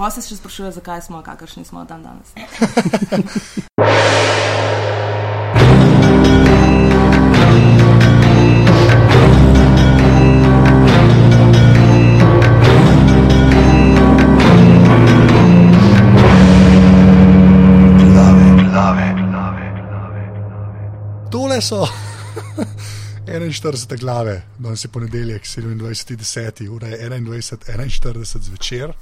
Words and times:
pa 0.00 0.08
se 0.08 0.22
še 0.24 0.38
sprašuje, 0.38 0.70
zakaj 0.72 1.02
smo, 1.04 1.18
kakršni 1.20 1.66
smo 1.68 1.84
dan 1.84 2.00
danes. 2.00 2.32
Tole 21.30 21.60
so 21.60 21.84
41 23.28 24.00
glave, 24.00 24.40
danes 24.58 24.84
je 24.84 24.88
ponedeljek, 24.88 25.44
27.10. 25.44 26.68
ura 26.72 26.88
je 26.88 27.04
21.41 27.10 28.48
zvečer. 28.48 28.96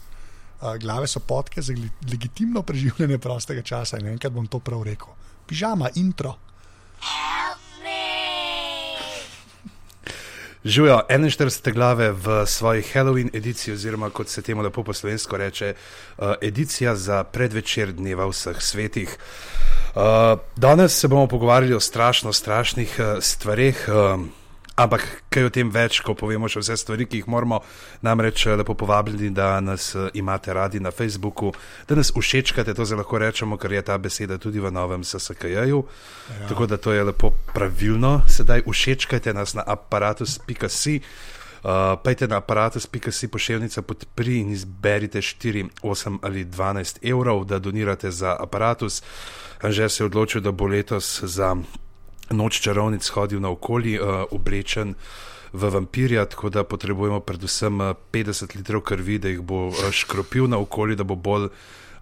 Uh, 0.60 0.76
glave 0.76 1.06
so 1.06 1.20
potke 1.20 1.62
za 1.62 1.72
le- 1.72 2.10
legitimno 2.10 2.62
preživljanje 2.62 3.18
prostega 3.18 3.62
časa 3.62 3.98
in 3.98 4.06
enkrat 4.06 4.32
bom 4.32 4.46
to 4.46 4.58
prav 4.58 4.82
rekel. 4.82 5.14
Pižama, 5.46 5.90
intro. 5.94 6.34
Živijo 10.64 11.00
41 11.08 11.72
glave 11.72 12.10
v 12.12 12.46
svoji 12.46 12.82
Halloween 12.82 13.30
ediciji, 13.32 13.74
oziroma 13.74 14.10
kot 14.10 14.28
se 14.28 14.42
temu 14.42 14.62
lepo 14.62 14.82
po 14.82 14.92
slovensko 14.92 15.36
reče, 15.36 15.74
uh, 16.18 16.34
edicija 16.42 16.96
za 16.96 17.24
predvečer 17.24 17.92
dneva 17.92 18.26
vseh 18.26 18.56
svetih. 18.62 19.16
Uh, 19.94 20.02
danes 20.56 20.98
se 20.98 21.08
bomo 21.08 21.26
pogovarjali 21.26 21.74
o 21.74 21.80
strašno 21.80 22.32
strašnih 22.32 22.96
uh, 22.98 23.22
stvareh. 23.22 23.86
Uh, 23.88 24.26
Ampak 24.78 25.02
kaj 25.26 25.48
o 25.48 25.50
tem 25.50 25.70
več, 25.74 25.98
ko 26.06 26.14
povemo 26.14 26.46
še 26.46 26.62
vse 26.62 26.76
stvari, 26.78 27.08
ki 27.10 27.22
jih 27.22 27.28
moramo, 27.30 27.58
namreč 28.06 28.44
eh, 28.46 28.54
lepo 28.60 28.76
povabljeni, 28.78 29.32
da 29.34 29.56
nas 29.58 29.90
eh, 29.98 30.06
imate 30.20 30.54
radi 30.54 30.78
na 30.78 30.92
Facebooku, 30.94 31.50
da 31.88 31.98
nas 31.98 32.12
všečkate, 32.14 32.76
to 32.78 32.86
zdaj 32.86 33.02
lahko 33.02 33.18
rečemo, 33.18 33.58
ker 33.58 33.74
je 33.74 33.82
ta 33.82 33.98
beseda 33.98 34.38
tudi 34.38 34.62
v 34.62 34.70
novem 34.70 35.02
SSKJ-ju. 35.02 35.82
Ja. 35.82 36.46
Tako 36.52 36.68
da 36.70 36.78
to 36.78 36.94
je 36.94 37.02
lepo 37.10 37.32
pravilno. 37.50 38.22
Sedaj 38.30 38.62
všečkajte 38.68 39.34
nas 39.34 39.58
na 39.58 39.66
aparatus.si. 39.66 41.00
Uh, 41.58 41.98
Pejte 41.98 42.28
na 42.30 42.38
aparatus.si 42.38 43.26
pošiljnica 43.34 43.82
podpri 43.82 44.38
in 44.44 44.54
izberite 44.54 45.18
4, 45.18 45.82
8 45.82 46.22
ali 46.22 46.46
12 46.46 47.02
evrov, 47.02 47.42
da 47.50 47.58
donirate 47.58 48.14
za 48.14 48.36
aparatus. 48.38 49.02
Anže 49.58 49.88
se 49.90 50.02
je 50.02 50.06
odločil, 50.06 50.40
da 50.40 50.54
bo 50.54 50.70
letos 50.70 51.18
za 51.26 51.56
noč 52.30 52.60
čarovnic 52.60 53.08
hodil 53.08 53.40
na 53.40 53.50
okolje, 53.50 54.00
uh, 54.00 54.24
oblečen 54.30 54.94
v 55.52 55.70
vampirja, 55.70 56.26
tako 56.28 56.50
da 56.50 56.64
potrebujemo 56.64 57.20
predvsem 57.20 57.80
uh, 57.80 57.96
50 58.12 58.56
litrov 58.56 58.84
krvi, 58.84 59.18
da 59.18 59.28
jih 59.28 59.40
bo 59.40 59.68
uh, 59.68 59.90
škropil 59.90 60.48
na 60.48 60.58
okolje, 60.58 60.96
da 60.96 61.04
bo 61.04 61.16
bolj 61.16 61.48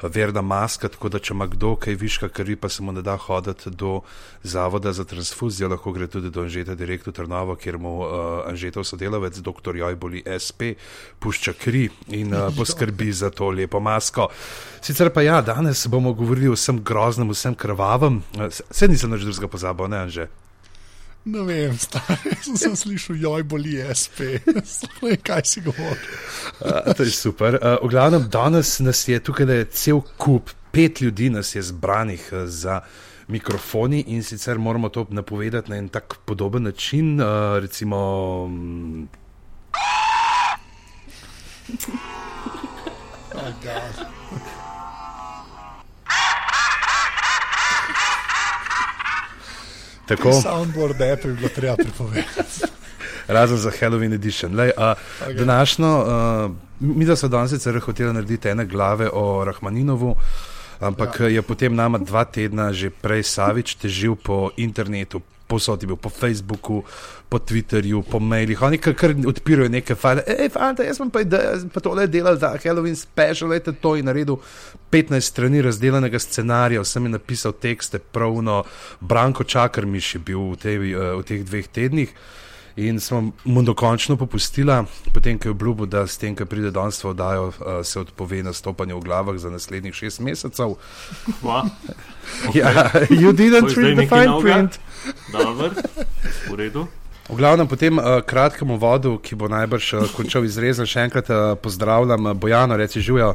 verna 0.02 0.42
maska. 0.42 0.89
Tako 0.89 1.08
da, 1.08 1.19
če 1.19 1.34
ima 1.34 1.47
kdo 1.47 1.75
kaj 1.77 1.94
viška 1.94 2.28
krvi, 2.28 2.56
pa 2.56 2.69
se 2.69 2.83
mu 2.83 2.92
ne 2.92 3.02
da 3.02 3.16
hoditi 3.16 3.70
do 3.70 4.00
Zavoda 4.42 4.92
za 4.92 5.05
transfuzijo, 5.05 5.69
lahko 5.69 5.92
gre 5.92 6.06
tudi 6.06 6.30
do 6.30 6.42
Anžeta 6.42 6.75
Direktu 6.75 7.12
Trnovo, 7.12 7.56
kjer 7.56 7.78
mu 7.78 7.98
uh, 7.98 8.08
Anžetov 8.47 8.84
sodelavec, 8.84 9.39
dr. 9.39 9.77
Jojboli 9.77 10.22
SP, 10.27 10.77
pušča 11.19 11.56
kri 11.58 11.89
in 12.08 12.34
uh, 12.34 12.48
poskrbi 12.56 13.12
za 13.12 13.30
to 13.30 13.50
lepo 13.50 13.80
masko. 13.80 14.28
Sicer 14.80 15.11
pa 15.11 15.22
ja, 15.22 15.41
danes 15.42 15.86
bomo 15.91 16.12
govorili 16.12 16.48
o 16.48 16.56
vsem 16.56 16.83
groznem, 16.84 17.30
vsem 17.34 17.55
krvavem. 17.55 18.22
Uh, 18.39 18.50
Se 18.70 18.89
nisem 18.89 19.11
nič 19.11 19.24
drugega 19.27 19.48
pozabil, 19.48 19.89
ne 19.89 20.05
Anže. 20.06 20.28
Ne 21.27 21.43
vem, 21.43 21.75
stari, 21.79 22.37
sem, 22.45 22.57
sem 22.57 22.77
slišal, 22.79 23.17
joj, 23.19 23.43
boli 23.51 23.81
SP. 24.01 24.39
Ne, 25.03 25.17
kaj 25.19 25.43
si 25.45 25.63
govoril. 25.65 25.99
Uh, 26.61 26.95
to 26.95 27.03
je 27.03 27.11
super. 27.11 27.59
Uh, 27.59 27.81
v 27.83 27.91
glavnem, 27.91 28.29
danes 28.31 28.79
nas 28.79 29.03
je 29.09 29.19
tukaj 29.19 29.49
le 29.49 29.59
cel 29.75 30.05
kup, 30.17 30.55
pet 30.71 31.03
ljudi 31.03 31.31
nas 31.35 31.55
je 31.55 31.63
zbranih 31.67 32.29
uh, 32.33 32.47
za 32.47 32.81
mikrofoni 33.27 34.05
in 34.15 34.23
sicer 34.23 34.59
moramo 34.59 34.89
to 34.89 35.07
napovedati 35.11 35.71
na 35.71 35.77
en 35.83 35.89
tak 35.89 36.15
podoben 36.25 36.63
način. 36.63 37.20
Uh, 37.20 37.59
recimo, 37.59 37.98
mm, 38.47 39.09
Oh, 43.35 43.53
God. 43.63 44.16
Tako, 50.06 50.33
Soundboard 50.42 51.00
app 51.02 51.24
je 51.24 51.33
bilo 51.33 51.48
treba 51.48 51.77
pripovedati. 51.77 52.67
razen 53.28 53.56
za 53.56 53.70
Halloween 53.80 54.12
edition. 54.12 54.55
Lej, 54.55 54.70
uh, 54.77 54.83
okay. 54.83 55.34
Današnjo, 55.34 56.00
uh, 56.00 56.50
mi 56.80 57.05
da 57.05 57.17
so 57.17 57.28
danes 57.28 57.50
sicer 57.50 57.80
hoteli 57.80 58.12
narediti 58.12 58.48
ene 58.48 58.67
glave 58.67 59.11
o 59.12 59.44
Rahmaninovu. 59.44 60.17
Ampak 60.80 61.20
ja. 61.20 61.27
je 61.27 61.42
potem 61.42 61.74
nama 61.74 61.98
dva 61.98 62.24
tedna 62.24 62.72
že 62.72 62.90
prej 62.90 63.22
Savič 63.22 63.74
težil 63.74 64.14
po 64.14 64.50
internetu, 64.56 65.20
posod 65.46 65.83
je 65.83 65.86
bil 65.86 65.96
po 65.96 66.11
Facebooku, 66.11 66.83
po 67.29 67.39
Twitterju, 67.39 68.02
po 68.11 68.20
mailih. 68.20 68.62
Oni 68.62 68.79
kar, 68.79 68.95
kar 68.95 69.14
odpirajo 69.27 69.68
neke 69.70 69.95
file. 69.95 70.24
Ej, 70.27 70.51
fanta, 70.55 70.84
jaz 70.86 70.98
sem 71.01 71.11
pa, 71.11 71.23
ideja, 71.23 71.55
sem 71.62 71.70
pa 71.70 71.83
tole 71.83 72.07
delal 72.11 72.39
za 72.39 72.52
Halloween 72.58 72.96
special, 72.96 73.51
lete 73.55 73.73
to 73.73 73.96
in 73.96 74.11
naredil 74.11 74.40
15 74.90 75.20
strani 75.20 75.62
razdeljenega 75.62 76.18
scenarija, 76.18 76.83
vsem 76.83 77.06
je 77.06 77.14
napisal 77.17 77.55
tekste, 77.61 77.98
pravno. 77.98 78.64
Branko 79.01 79.45
Čakrmiš 79.45 80.14
je 80.14 80.20
bil 80.20 80.51
v, 80.52 80.56
tej, 80.56 80.77
eh, 80.77 81.14
v 81.20 81.23
teh 81.27 81.46
dveh 81.46 81.68
tednih. 81.68 82.11
In 82.77 83.01
smo 83.01 83.33
mu 83.45 83.63
dokončno 83.63 84.17
popustila, 84.17 84.85
potem 85.14 85.39
ko 85.39 85.48
je 85.48 85.51
obljubil, 85.51 85.87
da 85.87 86.07
s 86.07 86.19
tem, 86.20 86.37
ko 86.37 86.45
pride 86.45 86.70
danes 86.70 87.01
v 87.05 87.09
oddajo, 87.09 87.48
eh, 87.48 87.85
se 87.85 88.01
odpove 88.01 88.42
nastopanje 88.42 88.95
v 88.95 89.01
glavah 89.01 89.39
za 89.39 89.51
naslednjih 89.51 89.95
šest 89.95 90.20
mesecev. 90.20 90.77
Kva? 91.41 91.65
Ja, 92.55 92.91
you 93.09 93.33
didn't 93.33 93.70
read 93.77 93.97
the 93.97 94.07
fine 94.11 94.41
print. 94.42 94.81
Dobro, 95.33 95.70
v 96.51 96.55
redu. 96.59 96.89
V 97.31 97.36
glavnem, 97.39 97.69
po 97.70 97.77
tem 97.79 97.98
uh, 97.98 98.19
kratkem 98.27 98.70
uvodu, 98.70 99.15
ki 99.23 99.39
bo 99.39 99.47
najbrž 99.48 99.92
uh, 99.95 100.11
končal 100.11 100.42
izrezen, 100.45 100.86
še 100.86 101.07
enkrat 101.07 101.31
uh, 101.31 101.55
pozdravljam 101.55 102.27
uh, 102.27 102.35
Bojano, 102.35 102.77
reci 102.77 103.01
živijo, 103.01 103.35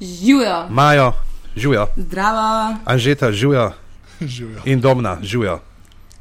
Živijo, 0.00 0.66
Majo, 0.68 1.12
živijo, 1.56 1.86
zdravo. 1.96 2.76
Anžeta, 2.84 3.32
živijo 3.32 3.72
Živijo. 4.20 4.60
in 4.66 4.80
Domna, 4.80 5.18
živijo. 5.22 5.60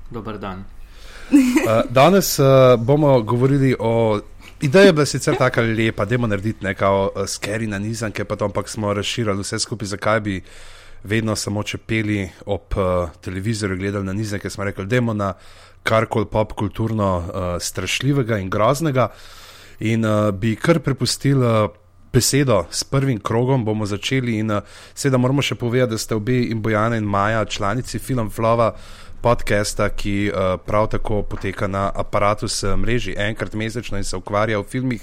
Dobar 0.10 0.38
dan. 0.38 0.64
Uh, 1.32 1.90
danes 1.90 2.40
uh, 2.40 2.46
bomo 2.80 3.22
govorili 3.22 3.76
o. 3.80 4.20
Ideja 4.62 4.86
je 4.86 4.94
bila 4.94 5.06
sicer 5.06 5.36
tako 5.38 5.62
lepa, 5.62 6.06
da 6.06 6.18
bomo 6.18 6.28
naredili 6.28 6.56
neko 6.62 7.12
uh, 7.16 7.28
skeri 7.28 7.68
na 7.68 7.80
nizanke, 7.80 8.24
pa 8.24 8.36
to, 8.36 8.46
ampak 8.46 8.70
smo 8.70 8.94
razširili 8.94 9.42
vse 9.42 9.60
skupaj, 9.60 9.88
zakaj 9.88 10.20
bi 10.20 10.42
vedno 11.04 11.36
samo 11.36 11.64
čepeli 11.64 12.30
ob 12.46 12.62
uh, 12.76 13.10
televizorju, 13.22 13.78
gledali 13.78 14.06
na 14.06 14.14
nizanke, 14.14 14.50
smo 14.50 14.64
rekli, 14.64 14.86
da 14.86 15.02
na 15.02 15.34
karkoli 15.84 16.26
pop 16.26 16.54
kulturno 16.54 17.18
uh, 17.18 17.62
strašljivega 17.62 18.38
in 18.38 18.50
groznega. 18.50 19.08
In 19.80 20.06
uh, 20.06 20.32
bi 20.32 20.56
kar 20.56 20.80
prepustili 20.80 21.46
uh, 21.46 21.70
besedo 22.14 22.64
s 22.72 22.84
prvim 22.84 23.20
krogom, 23.20 23.66
bomo 23.66 23.86
začeli. 23.86 24.40
In 24.40 24.52
uh, 24.52 24.64
seveda 24.96 25.18
moramo 25.18 25.42
še 25.42 25.56
povedati, 25.56 25.92
da 25.92 25.98
ste 25.98 26.16
obe 26.16 26.40
in 26.50 26.62
Bojana 26.62 26.98
in 26.98 27.04
Maja 27.04 27.46
članici 27.46 28.00
Film 28.00 28.32
Flova 28.32 28.72
podcasta, 29.22 29.90
ki 29.90 30.32
uh, 30.32 30.60
prav 30.66 30.88
tako 30.88 31.22
poteka 31.22 31.68
na 31.68 31.92
aparatus 31.96 32.64
eh, 32.64 32.76
mreži 32.76 33.16
enkrat 33.18 33.54
mesečno 33.54 33.98
in 33.98 34.04
se 34.04 34.16
ukvarja, 34.18 34.64
filmih, 34.64 35.02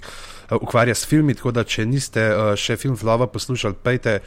uh, 0.51 0.57
ukvarja 0.63 0.95
s 0.95 1.07
filmi. 1.07 1.35
Tako 1.35 1.51
da, 1.51 1.65
če 1.65 1.87
niste 1.87 2.25
uh, 2.31 2.55
še 2.57 2.77
film 2.77 2.97
Flova 2.97 3.27
poslušali, 3.27 3.75
pejte 3.83 4.19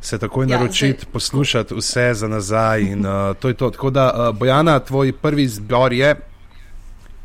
se 0.00 0.18
takoj 0.18 0.44
Ja, 0.44 0.58
naročiti, 0.58 1.04
zdaj- 1.04 1.12
poslušati 1.12 1.74
vse 1.74 2.10
za 2.14 2.28
nazaj. 2.28 2.80
In 2.82 3.06
uh, 3.06 3.36
to 3.36 3.52
to. 3.52 3.70
Tako 3.70 3.90
da, 3.90 4.06
uh, 4.12 4.36
Bojana, 4.36 4.78
tvoj 4.80 5.12
prvi 5.12 5.42
izbor 5.42 5.92
je. 5.92 6.14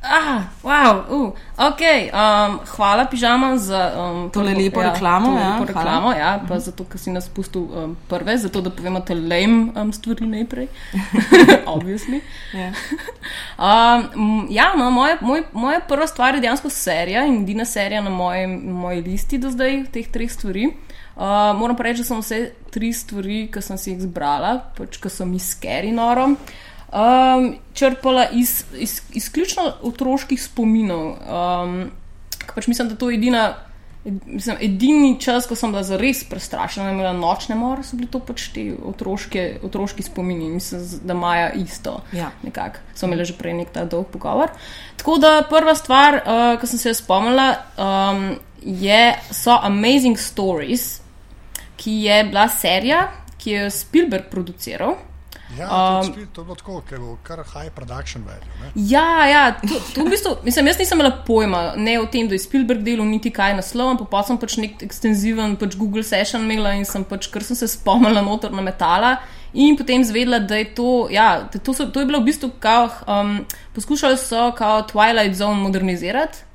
Ah, 0.01 0.47
wow, 0.63 1.03
uh, 1.11 1.33
ok. 1.57 1.81
Um, 2.13 2.59
hvala, 2.75 3.05
pižama, 3.11 3.57
za 3.57 3.91
um, 3.99 4.29
Tole 4.31 4.53
lepo 4.55 4.81
reklamo, 4.81 5.27
tole 5.27 5.41
ja, 5.41 5.49
lepo 5.49 5.73
hvala. 5.73 5.89
reklamo 5.89 6.11
ja, 6.13 6.29
pa 6.47 6.59
zato, 6.59 6.85
ker 6.87 6.99
si 7.01 7.11
nas 7.11 7.27
pustil 7.27 7.65
um, 7.67 7.97
prve, 8.07 8.37
zato 8.37 8.61
da 8.63 8.71
povemo 8.71 9.01
te 9.03 9.15
lame 9.15 9.73
um, 9.75 9.91
stvari 9.93 10.27
najprej. 10.27 10.67
Obviously. 11.75 12.21
Ja. 12.55 12.71
Um, 13.59 14.47
ja, 14.49 14.71
no, 14.77 14.87
moja, 14.91 15.17
moj, 15.21 15.43
moja 15.51 15.81
prva 15.87 16.07
stvar 16.07 16.35
je 16.35 16.45
dejansko 16.47 16.69
serija 16.71 17.25
in 17.27 17.41
edina 17.43 17.65
serija 17.65 18.01
na 18.01 18.09
mojem, 18.09 18.55
moji 18.71 19.01
listi 19.01 19.37
do 19.37 19.51
zdaj, 19.51 19.83
teh 19.91 20.07
treh 20.07 20.31
stvari. 20.31 20.71
Uh, 21.19 21.51
moram 21.59 21.75
pa 21.75 21.83
reči, 21.83 21.99
da 21.99 22.07
sem 22.07 22.23
vse 22.23 22.37
tri 22.71 22.93
stvari, 22.95 23.49
ki 23.51 23.61
sem 23.61 23.77
si 23.77 23.91
jih 23.91 24.05
zbrala, 24.07 24.53
pač, 24.77 24.95
ki 25.03 25.11
so 25.11 25.27
mi 25.27 25.41
skeri 25.43 25.91
noro, 25.91 26.29
um, 26.93 27.55
črpala 27.73 28.27
iz, 28.31 28.65
iz 28.77 29.01
izključno 29.13 29.73
otroških 29.81 30.43
spominov. 30.43 31.07
Um, 31.09 31.91
pač 32.55 32.67
mislim, 32.67 32.89
da 32.89 32.95
to 32.95 33.09
je 33.09 33.17
edina. 33.17 33.53
ed- 34.05 34.19
Mislim, 34.25 34.57
edini 34.61 35.21
čas, 35.21 35.47
ko 35.47 35.55
sem 35.55 35.71
bila 35.71 35.83
zares 35.83 36.23
prestrašena, 36.23 36.91
imela 36.91 37.13
nočne 37.13 37.55
more, 37.55 37.83
so 37.83 37.97
bili 37.97 38.07
to 38.07 38.19
pač 38.19 38.47
ti 38.53 38.73
otroške, 38.85 39.59
otroški 39.63 40.03
spomini. 40.03 40.49
Mislim, 40.49 40.81
da 41.03 41.13
imajo 41.13 41.49
isto. 41.55 42.01
Ja. 42.11 42.31
Nekako 42.43 42.79
smo 42.95 43.07
imeli 43.07 43.25
že 43.25 43.33
prej 43.37 43.53
nek 43.53 43.69
ta 43.73 43.85
dolg 43.85 44.07
pogovor. 44.07 44.49
Tako 44.97 45.17
da 45.17 45.43
prva 45.49 45.75
stvar, 45.75 46.21
uh, 46.23 46.59
ki 46.61 46.67
sem 46.67 46.79
se 46.79 46.89
jo 46.89 46.95
spomnila, 46.95 47.55
um, 47.77 48.35
je, 48.63 49.19
so 49.31 49.59
Amazing 49.61 50.17
Stories 50.19 50.99
ki 51.79 51.91
je 51.91 52.23
bila 52.23 52.47
serija, 52.49 53.07
ki 53.37 53.51
jo 53.51 53.63
je 53.63 53.71
Spielberg 53.71 54.25
produciral. 54.31 54.95
Ja, 55.57 55.99
Um, 56.01 56.13
to 56.13 56.41
je 56.41 56.45
bilo 56.45 56.55
tako, 56.55 56.81
ker 56.81 56.95
je 56.95 56.99
bilo 56.99 57.17
kar 57.23 57.39
high 57.43 57.69
production 57.75 58.23
value. 58.23 58.53
Ne? 58.61 58.71
Ja, 58.75 59.25
ja 59.25 59.43
to, 59.61 59.79
to 59.95 60.05
v 60.05 60.11
bistvu, 60.13 60.35
mislim, 60.43 60.67
jaz 60.67 60.77
nisem 60.77 60.99
imela 60.99 61.23
pojma 61.25 61.61
ne 61.75 61.95
o 61.99 62.05
tem, 62.05 62.27
da 62.29 62.37
je 62.37 62.43
Spielberg 62.43 62.83
delal 62.85 63.07
niti 63.09 63.31
kaj 63.33 63.55
naslov, 63.57 63.95
ampak 63.95 64.11
pa 64.11 64.21
sem 64.27 64.37
pač 64.37 64.59
nek 64.61 64.83
ekstenziven 64.85 65.55
pač 65.57 65.77
Google 65.79 66.05
session 66.05 66.45
imela 66.45 66.75
in 66.77 66.85
sem 66.85 67.05
pač, 67.07 67.31
ker 67.33 67.45
sem 67.45 67.57
se 67.57 67.71
spomnila 67.71 68.21
notor 68.25 68.53
na 68.53 68.65
metala. 68.65 69.17
In 69.53 69.73
potem 69.79 70.03
zvedela, 70.05 70.37
da 70.45 70.59
je 70.59 70.67
to, 70.77 71.07
ja, 71.09 71.49
to, 71.49 71.73
so, 71.73 71.89
to 71.89 72.03
je 72.03 72.05
bilo 72.05 72.21
v 72.21 72.29
bistvu 72.29 72.51
kao, 72.61 72.85
um, 73.09 73.39
poskušali 73.73 74.17
so 74.21 74.51
kao 74.57 74.83
Twilight 74.85 75.33
Zone 75.33 75.57
modernizirati, 75.63 76.45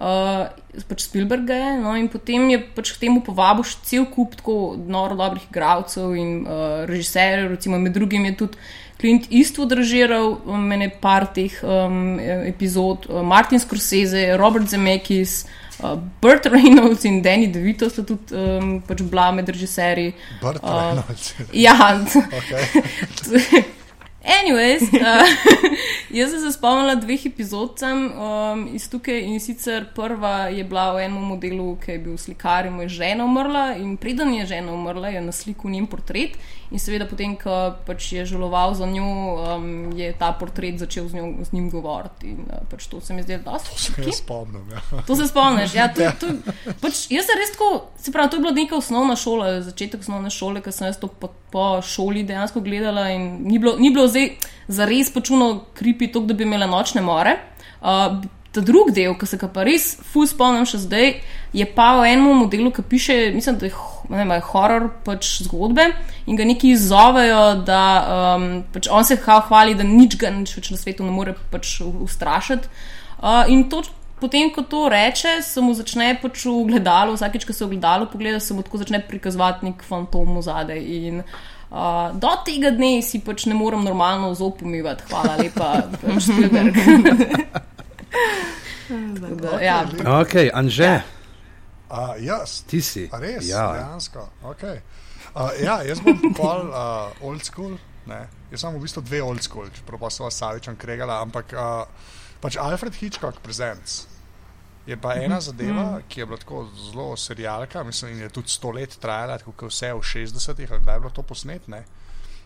uh, 0.00 0.48
pač 0.88 1.06
Spielberga 1.06 1.54
je, 1.54 1.70
no, 1.84 1.94
in 1.98 2.08
potem 2.12 2.48
je 2.50 2.60
pač 2.76 2.94
k 2.96 3.06
temu 3.06 3.22
povabil 3.26 3.66
še 3.68 3.80
cel 3.86 4.06
kup 4.10 4.36
tako 4.40 4.74
noro 4.74 5.18
dobrih 5.18 5.46
igralcev 5.50 6.16
in 6.18 6.42
uh, 6.44 6.84
režiserjev, 6.90 7.50
recimo 7.54 7.78
med 7.78 7.94
drugim 7.96 8.26
je 8.30 8.36
tudi 8.44 8.70
Clint 9.00 9.30
Eastwood 9.32 9.72
režiral 9.72 10.34
um, 10.44 10.66
ene 10.74 10.90
par 11.00 11.24
teh 11.32 11.54
um, 11.64 12.18
epizod, 12.20 13.08
Martin 13.24 13.62
Scorsese, 13.62 14.36
Robert 14.36 14.68
Zemeckis. 14.68 15.46
Uh, 15.80 15.96
Burt 16.20 16.44
Reynolds 16.44 17.06
in 17.08 17.22
Danny 17.24 17.48
DeVito 17.48 17.88
sta 17.88 18.04
tudi 18.04 18.36
um, 18.36 18.74
pač 18.84 19.00
bila 19.00 19.30
med 19.32 19.48
režiserji. 19.48 20.12
Brt, 20.42 20.60
Uh, 20.60 21.00
uh, 21.00 21.56
Ja, 21.56 21.96
okay. 22.40 23.64
Anyways, 24.30 24.82
uh, 24.82 25.26
jaz 26.18 26.30
sem 26.30 26.40
se 26.40 26.52
spomnila 26.54 26.94
dveh 26.94 27.26
epizod 27.26 27.82
um, 27.82 28.68
iz 28.74 28.86
tukaj 28.90 29.18
in 29.26 29.40
sicer 29.42 29.88
prva 29.94 30.48
je 30.54 30.64
bila 30.64 30.92
v 30.94 31.06
enem 31.08 31.24
modelu, 31.32 31.74
ki 31.82 31.96
je 31.96 32.02
bil 32.04 32.18
slikar 32.18 32.66
in 32.66 32.76
mu 32.76 32.86
je 32.86 32.94
žena 33.00 33.24
umrla 33.24 33.74
in 33.74 33.96
preden 33.96 34.30
je 34.34 34.46
žena 34.46 34.72
umrla, 34.72 35.08
je 35.08 35.20
na 35.20 35.32
sliku 35.32 35.68
njen 35.68 35.86
portret 35.86 36.38
in 36.70 36.78
seveda 36.78 37.06
potem, 37.10 37.34
ko 37.36 37.74
pač 37.86 38.12
je 38.12 38.24
žaloval 38.30 38.74
za 38.78 38.86
njo, 38.86 39.04
um, 39.04 39.90
je 39.98 40.12
ta 40.18 40.30
portret 40.32 40.78
začel 40.78 41.08
z, 41.08 41.18
njo, 41.18 41.44
z 41.44 41.52
njim 41.52 41.70
govoriti 41.70 42.30
in 42.30 42.44
uh, 42.46 42.62
pač 42.70 42.86
to 42.86 43.00
se 43.00 43.14
mi 43.14 43.22
zdi, 43.22 43.38
da 43.44 43.58
so 43.58 43.74
Se 43.76 43.92
vse. 43.92 44.06
jaz 44.06 44.20
spomnim. 44.22 44.70
Ja. 44.70 45.02
To 45.06 45.16
se 45.16 45.26
spomniš, 45.28 45.74
ja, 45.74 45.88
to, 45.94 46.06
to, 46.20 46.30
pač, 46.82 47.06
jaz 47.10 47.26
sem 47.26 47.40
res 47.42 47.54
tako, 47.56 47.70
se 47.98 48.14
pravi, 48.14 48.30
to 48.30 48.38
je 48.38 48.44
bila 48.46 48.54
neka 48.54 48.76
osnovna 48.78 49.16
šola, 49.18 49.52
začetek 49.66 50.00
osnovne 50.00 50.30
šole, 50.30 50.62
ki 50.62 50.72
sem 50.72 50.86
jaz 50.90 51.00
to 51.02 51.10
po, 51.10 51.32
po 51.50 51.66
šoli 51.82 52.22
dejansko 52.28 52.62
gledala 52.62 53.08
in 53.10 53.42
ni 53.46 53.58
bilo, 53.58 53.74
ni 53.78 53.90
bilo 53.90 54.06
zdaj 54.08 54.36
za 54.70 54.86
res 54.86 55.10
počuno 55.10 55.64
kripi 55.74 56.12
to, 56.12 56.22
da 56.22 56.34
bi 56.34 56.46
imela 56.46 56.70
nočne 56.70 57.02
more. 57.02 57.34
Uh, 57.80 58.20
Ta 58.50 58.62
drugi 58.66 58.96
del, 58.96 59.14
ki 59.14 59.28
se 59.30 59.38
ga 59.38 59.46
pa 59.46 59.62
res 59.62 59.92
ful 60.10 60.26
spomnim 60.26 60.64
še 60.66 60.80
zdaj, 60.82 61.12
je 61.54 61.66
pa 61.70 61.92
v 62.00 62.08
enem 62.10 62.40
modelu, 62.42 62.72
ki 62.74 62.82
piše, 62.82 63.18
mislim, 63.34 63.60
da 63.60 63.68
je, 63.68 63.74
je 64.10 64.40
horor 64.48 64.88
pač 65.06 65.28
zgodbe 65.46 65.86
in 66.26 66.38
ga 66.38 66.46
neki 66.48 66.72
izzovejo, 66.74 67.44
da 67.66 67.84
um, 68.34 68.48
pač 68.74 68.90
on 68.90 69.06
se 69.06 69.20
hvali, 69.22 69.76
da 69.78 69.86
nič 69.86 70.18
ga 70.18 70.34
nič 70.34 70.56
več 70.58 70.72
na 70.74 70.80
svetu 70.80 71.06
ne 71.06 71.14
more 71.14 71.36
pač 71.54 71.78
ustrašiti. 71.86 72.66
Uh, 73.20 73.46
in 73.54 73.68
to, 73.70 73.84
potem, 74.18 74.50
ko 74.50 74.66
to 74.66 74.88
reče, 74.90 75.38
se 75.46 75.62
mu 75.62 75.70
začne 75.78 76.16
pač 76.18 76.42
v 76.50 76.66
gledalu, 76.72 77.14
vsakeč, 77.14 77.46
ko 77.46 77.54
se 77.54 77.64
v 77.64 77.76
gledalu 77.76 78.10
pogleda, 78.10 78.42
se 78.42 78.54
mu 78.54 78.66
tako 78.66 78.82
začne 78.82 78.98
prikazovati 79.06 79.70
nek 79.70 79.86
fantom 79.86 80.34
v 80.40 80.44
zadaj. 80.50 80.82
In 80.82 81.22
uh, 81.22 82.10
do 82.18 82.34
tega 82.42 82.74
dne 82.74 82.98
si 82.98 83.22
pač 83.22 83.46
ne 83.46 83.54
morem 83.54 83.86
normalno 83.86 84.34
zob 84.34 84.58
umivati. 84.66 85.06
Hvala 85.06 85.38
lepa, 85.38 85.74
pač 86.02 86.30
Da, 89.40 89.60
ja, 89.62 89.86
Ok, 90.20 90.34
Anže, 90.52 91.02
Uh, 91.90 92.14
jaz, 92.22 92.62
ti 92.70 92.78
si. 92.78 93.08
A 93.10 93.18
res, 93.18 93.48
Ja. 93.50 93.72
dejansko. 93.74 94.22
Okay. 94.54 94.78
Uh, 95.34 95.50
ja, 95.58 95.82
jaz 95.82 95.98
bom 95.98 96.14
pol 96.38 96.70
uh, 96.70 97.10
old 97.26 97.42
school. 97.42 97.74
Ne. 98.06 98.28
Jaz 98.52 98.62
sem 98.62 98.76
v 98.76 98.82
bistvu 98.82 99.02
dve 99.02 99.18
old 99.26 99.42
school, 99.42 99.66
čeprav 99.74 99.98
pa 99.98 100.10
so 100.10 100.30
Savičem 100.30 100.78
kregala, 100.78 101.18
ampak 101.18 101.50
uh, 101.50 101.82
pač 102.38 102.54
Alfred 102.62 102.94
Hitchcock 102.94 103.42
Presents. 103.42 104.06
Je 104.86 104.94
pa 104.96 105.18
ena 105.18 105.40
zadeva, 105.42 105.98
ki 106.06 106.22
je 106.22 106.26
bila 106.30 106.38
tako 106.38 106.62
zelo 106.78 107.08
serijalka, 107.18 107.82
mislim, 107.82 108.14
in 108.14 108.22
je 108.24 108.30
tudi 108.38 108.48
sto 108.54 108.70
let 108.70 108.94
trajala, 109.02 109.38
tako 109.42 109.52
kot 109.52 109.74
vse 109.74 109.90
v 109.90 110.00
60-ih, 110.02 110.70
ali 110.70 110.82
kdaj 110.86 110.94
je 110.94 111.00
bilo 111.00 111.10
to 111.10 111.22
posnetne. 111.26 111.82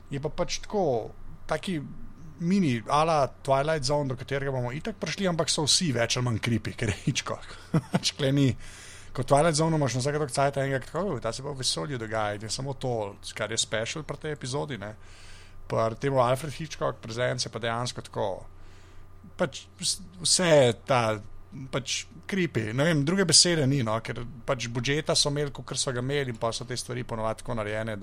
Je 0.08 0.20
pa 0.20 0.28
pač 0.32 0.58
tako, 0.64 1.12
taki 1.46 1.82
mini, 2.40 2.82
ala 2.88 3.28
Twilight 3.44 3.84
Zone, 3.84 4.08
do 4.08 4.16
katerega 4.16 4.52
bomo 4.54 4.72
itak 4.74 4.96
prišli, 5.00 5.28
ampak 5.30 5.50
so 5.52 5.66
vsi 5.66 5.92
več 5.94 6.16
ali 6.16 6.26
manj 6.26 6.40
kripi, 6.42 6.74
ker 6.78 6.90
je 6.90 6.96
Hitchcock. 7.04 7.58
Pač 7.92 8.14
kleni. 8.18 8.48
Kot 9.14 9.28
Twilight 9.30 9.58
Zone 9.60 9.78
imaš 9.78 9.94
na 9.94 10.02
vsake 10.02 10.22
tok 10.22 10.32
cajt 10.34 10.56
enega, 10.58 10.80
tako 10.86 11.20
da 11.22 11.32
se 11.32 11.44
pa 11.44 11.52
v 11.52 11.60
vesolju 11.62 12.00
dogaja, 12.02 12.34
in 12.34 12.48
je 12.48 12.50
samo 12.50 12.74
to, 12.74 13.14
kar 13.38 13.52
je 13.54 13.60
special 13.62 14.02
pri 14.02 14.18
tej 14.24 14.34
epizodi. 14.34 14.78
Ne. 14.80 14.94
Pa 15.70 15.86
temu 15.94 16.18
Alfred 16.22 16.52
Hitchcock 16.56 16.98
prezence 17.02 17.48
pa 17.48 17.62
dejansko 17.62 18.02
tako. 18.08 18.32
Pač 19.38 19.64
vs- 19.78 20.02
vse 20.24 20.50
je 20.50 20.74
ta. 20.86 21.04
Pač 21.70 22.00
kripi, 22.26 22.72
ne 22.74 22.88
vem, 22.88 23.04
druge 23.06 23.22
besede 23.28 23.62
ni, 23.70 23.78
no, 23.86 23.94
ker 24.02 24.24
pač 24.42 24.66
budžeta 24.74 25.14
so 25.14 25.30
imeli, 25.30 25.52
kot 25.54 25.78
so 25.78 25.92
ga 25.94 26.02
imeli, 26.02 26.32
in 26.34 26.38
pa 26.40 26.50
so 26.50 26.66
te 26.66 26.74
stvari 26.74 27.04
ponovadi 27.06 27.44
tako 27.44 27.54
narejene, 27.54 27.94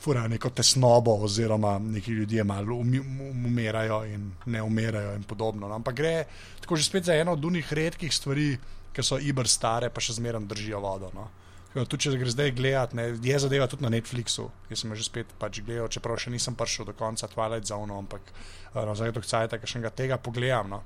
fura 0.00 0.26
neko 0.28 0.50
tesnobo, 0.50 1.14
oziroma 1.24 1.78
neki 1.78 2.12
ljudje 2.12 2.44
malo 2.44 2.76
umi- 2.76 3.00
um- 3.00 3.46
umirajo 3.46 4.04
in 4.04 4.32
ne 4.46 4.62
umirajo, 4.62 5.14
in 5.14 5.22
podobno. 5.22 5.68
No. 5.68 5.74
Ampak 5.74 5.94
gre 5.94 6.24
tako 6.60 6.76
že 6.76 6.84
spet 6.84 7.04
za 7.04 7.14
eno 7.14 7.32
od 7.32 7.44
unih 7.44 7.72
redkih 7.72 8.14
stvari, 8.14 8.58
ki 8.92 9.02
so 9.02 9.18
ibr 9.18 9.48
stare, 9.48 9.90
pa 9.90 10.00
še 10.00 10.12
zmeraj 10.20 10.46
držijo 10.48 10.80
vodo. 10.80 11.10
No. 11.14 11.28
Tudi 11.74 12.06
če 12.06 12.18
gre 12.18 12.30
zdaj 12.30 12.52
gledati, 12.54 12.96
ne, 12.96 13.08
je 13.22 13.38
zadeva 13.42 13.66
tudi 13.66 13.82
na 13.82 13.90
Netflixu. 13.90 14.46
Jaz 14.70 14.84
sem 14.84 14.94
že 14.94 15.08
spet 15.08 15.32
pač 15.38 15.58
gledal, 15.58 15.88
čeprav 15.90 16.20
še 16.22 16.30
nisem 16.30 16.54
prišel 16.54 16.86
do 16.86 16.94
konca 16.94 17.26
Twilight 17.26 17.66
Zone, 17.66 17.90
ampak 17.90 18.30
uh, 18.30 18.84
na 18.86 18.94
zadnjem 18.94 19.26
cajtu, 19.26 19.58
ki 19.58 19.66
še 19.66 19.82
ga 19.82 19.90
tega 19.90 20.18
pogledam. 20.22 20.70
No. 20.70 20.82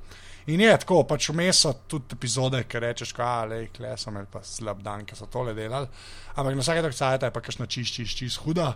In 0.49 0.63
je 0.65 0.71
tako, 0.81 1.03
pač 1.05 1.29
vmes 1.29 1.61
so 1.61 1.75
tudi 1.85 2.17
epizode, 2.17 2.63
ki 2.65 2.81
rečeš, 2.81 3.13
da 3.13 3.45
je 3.53 3.69
kle 3.69 3.93
sem 4.01 4.15
imel 4.15 4.31
pa 4.33 4.41
slab 4.41 4.81
dan, 4.81 5.05
ki 5.05 5.13
so 5.19 5.29
tole 5.29 5.53
delali. 5.53 5.91
Ampak 6.41 6.57
na 6.57 6.65
vsakem 6.65 6.93
cajtu 6.93 7.29
je 7.29 7.35
pa 7.37 7.41
kakšna 7.45 7.67
čist, 7.69 7.93
čist, 7.93 8.17
čist 8.17 8.41
huda. 8.47 8.73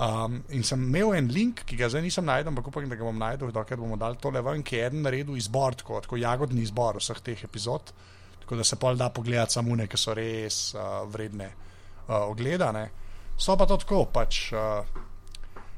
Um, 0.00 0.38
in 0.48 0.62
sem 0.64 0.80
imel 0.80 1.12
en 1.18 1.26
link, 1.28 1.64
ki 1.68 1.76
ga 1.76 1.90
zdaj 1.92 2.00
nisem 2.06 2.24
najdel, 2.24 2.54
ampak 2.54 2.70
upam, 2.70 2.86
da 2.88 2.96
ga 2.96 3.04
bom 3.04 3.18
najdel, 3.20 3.50
dokler 3.52 3.80
bomo 3.80 3.98
dali 4.00 4.16
tole 4.20 4.40
ven, 4.40 4.62
ki 4.64 4.78
je 4.78 4.86
eden 4.86 5.02
naredil 5.04 5.36
izbor, 5.36 5.76
tako, 5.76 6.00
tako 6.00 6.16
jagodni 6.16 6.64
izbor 6.64 6.96
vseh 7.02 7.20
teh 7.20 7.44
epizod. 7.44 7.92
Tako 8.40 8.56
da 8.56 8.64
se 8.64 8.78
pol 8.80 8.96
da 8.96 9.10
pogledati 9.12 9.58
samo 9.58 9.76
ne, 9.76 9.86
ki 9.90 10.00
so 10.00 10.16
res 10.16 10.72
uh, 10.72 11.02
vredne 11.10 11.50
uh, 11.52 12.24
ogledane. 12.30 12.88
So 13.36 13.56
pa 13.60 13.68
to 13.68 13.76
tako, 13.80 14.06
pač. 14.12 14.46
Uh, 14.56 15.04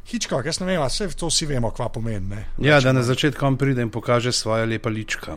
Hitchcock, 0.07 0.47
jaz 0.47 0.59
ne 0.61 0.67
vem, 0.67 0.83
vse 0.83 1.11
to 1.19 1.29
vsi 1.31 1.47
vemo, 1.51 1.71
kva 1.75 1.89
pomeni. 1.91 2.29
Ne? 2.31 2.45
Ja, 2.63 2.81
da 2.81 2.95
na 2.95 3.03
začetku 3.07 3.47
on 3.47 3.59
pride 3.59 3.83
in 3.83 3.91
pokaže 3.91 4.33
svoje 4.33 4.67
lepa 4.67 4.91
lička. 4.91 5.37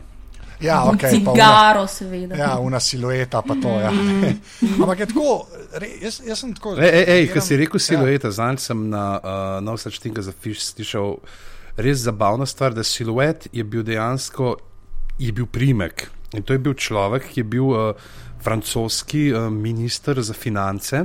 Ja, 0.60 0.84
okay, 0.90 1.20
pa 1.24 1.32
una, 1.32 1.42
Cigaro, 1.42 1.86
seveda. 1.86 2.36
ja, 2.36 2.58
una 2.58 2.80
silueta, 2.80 3.42
pa 3.42 3.56
to. 3.62 3.74
Ja. 3.80 3.90
Ampak 4.82 4.98
je 4.98 5.06
tako, 5.06 5.46
re, 5.76 5.90
jaz, 6.02 6.20
jaz 6.26 6.38
sem 6.40 6.54
tako. 6.54 6.76
Ej, 6.80 6.88
ej, 6.88 7.04
ej 7.16 7.26
ko 7.26 7.32
gledam- 7.32 7.48
si 7.48 7.56
rekel 7.56 7.80
silueta, 7.80 8.28
ja. 8.28 8.38
zanj 8.40 8.62
sem 8.68 8.88
na 8.90 9.04
uh, 9.18 9.64
Nov 9.64 9.80
Sačtinka 9.82 10.22
za 10.22 10.32
Fiš 10.32 10.64
slišal 10.72 11.18
res 11.76 12.06
zabavna 12.06 12.46
stvar, 12.46 12.72
da 12.72 12.84
siluet 12.84 13.48
je 13.52 13.64
bil 13.64 13.84
dejansko 13.84 14.56
je 15.18 15.32
bil 15.32 15.46
primek. 15.46 16.10
In 16.34 16.42
to 16.42 16.52
je 16.52 16.58
bil 16.58 16.74
človek, 16.74 17.30
ki 17.32 17.40
je 17.40 17.44
bil 17.44 17.68
uh, 17.72 17.92
francoski 18.42 19.30
uh, 19.32 19.48
minister 19.52 20.20
za 20.22 20.34
finance. 20.34 21.04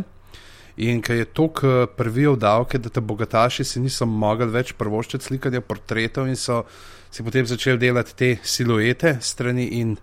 In 0.78 1.02
ki 1.02 1.14
je 1.14 1.26
tako 1.26 1.88
prvijal 1.98 2.36
davke, 2.36 2.80
da 2.80 2.90
te 2.90 3.02
bogataši 3.02 3.64
si 3.64 3.80
niso 3.80 4.06
mogli 4.06 4.48
več 4.50 4.74
prvoščiti 4.80 5.28
slikanja 5.28 5.62
portretov 5.62 6.28
in 6.32 6.40
so 6.40 6.64
si 7.12 7.24
potem 7.24 7.46
začeli 7.46 7.78
delati 7.78 8.16
te 8.16 8.38
siluete 8.44 9.18
strani 9.22 9.66
in 9.74 9.98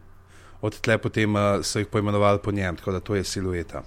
od 0.60 0.80
tle 0.80 0.98
potem 0.98 1.34
uh, 1.34 1.42
so 1.62 1.78
jih 1.78 1.86
poimenovali 1.86 2.38
po 2.38 2.50
njem, 2.52 2.76
tako 2.76 2.92
da 2.92 3.00
to 3.00 3.14
je 3.14 3.24
silueta. 3.24 3.82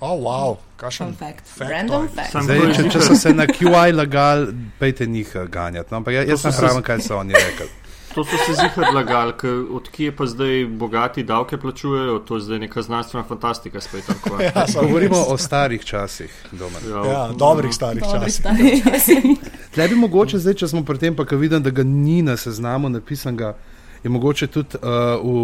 Oh, 0.00 0.18
wow, 0.18 0.56
kakšen 0.76 1.06
Fun 1.06 1.14
fact. 1.16 1.44
Random 1.60 2.08
fact. 2.08 2.34
Zdaj, 2.42 2.58
če, 2.74 2.88
če 2.90 3.00
so 3.00 3.14
se 3.14 3.30
na 3.30 3.46
QI 3.46 3.92
lagali, 3.92 4.48
pejte 4.78 5.06
njih 5.06 5.30
eh, 5.34 5.46
ganjati. 5.46 5.88
No, 5.90 5.96
ampak 5.96 6.14
ja- 6.14 6.24
jaz 6.24 6.40
so 6.40 6.50
se- 6.50 6.58
pravim, 6.58 6.82
kaj 6.82 7.00
so 7.00 7.18
oni 7.18 7.32
rekli. 7.34 7.68
To 8.14 8.24
so 8.24 8.36
se 8.36 8.52
zihar 8.52 8.94
lagali, 8.94 9.32
odkje 9.70 10.16
pa 10.16 10.26
zdaj 10.26 10.66
bogati 10.66 11.22
davke 11.22 11.56
plačujejo, 11.58 12.18
to 12.18 12.34
je 12.34 12.40
zdaj 12.40 12.58
neka 12.58 12.82
znanstvena 12.82 13.24
fantastika 13.24 13.80
spet. 13.80 14.04
Ja, 14.40 14.66
Govorimo 14.74 15.16
o 15.28 15.38
starih 15.38 15.84
časih. 15.84 16.44
Domen. 16.52 16.82
ja, 17.06 17.30
dobrih 17.32 17.72
starih 17.74 18.02
Dobri 18.02 18.20
časih. 18.20 18.34
stari. 18.34 19.36
Tle 19.74 19.88
bi 19.88 19.94
mogoče 19.94 20.38
zdaj, 20.38 20.54
če 20.54 20.68
smo 20.68 20.84
pri 20.84 20.98
tem, 20.98 21.16
pa 21.16 21.24
ko 21.24 21.36
vidim, 21.36 21.62
da 21.62 21.70
ga 21.70 21.82
ni 21.82 22.22
na 22.22 22.36
seznamu 22.36 22.88
napisanega, 22.88 23.54
je 24.02 24.10
mogoče 24.10 24.46
tudi 24.46 24.76
uh, 24.76 24.90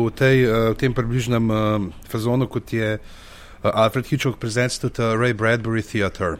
v, 0.07 0.11
tej, 0.13 0.45
uh, 0.45 0.53
v 0.73 0.77
tem 0.77 0.95
približnem 0.95 1.51
uh, 1.51 1.59
fazonu, 2.09 2.47
kot 2.47 2.73
je 2.73 2.99
uh, 2.99 3.03
Alfred 3.73 4.07
Hitchcock 4.07 4.37
prezent, 4.39 4.81
tudi 4.81 5.01
uh, 5.01 5.15
Ray 5.17 5.33
Bradbury 5.33 5.83
Theatre. 5.83 6.37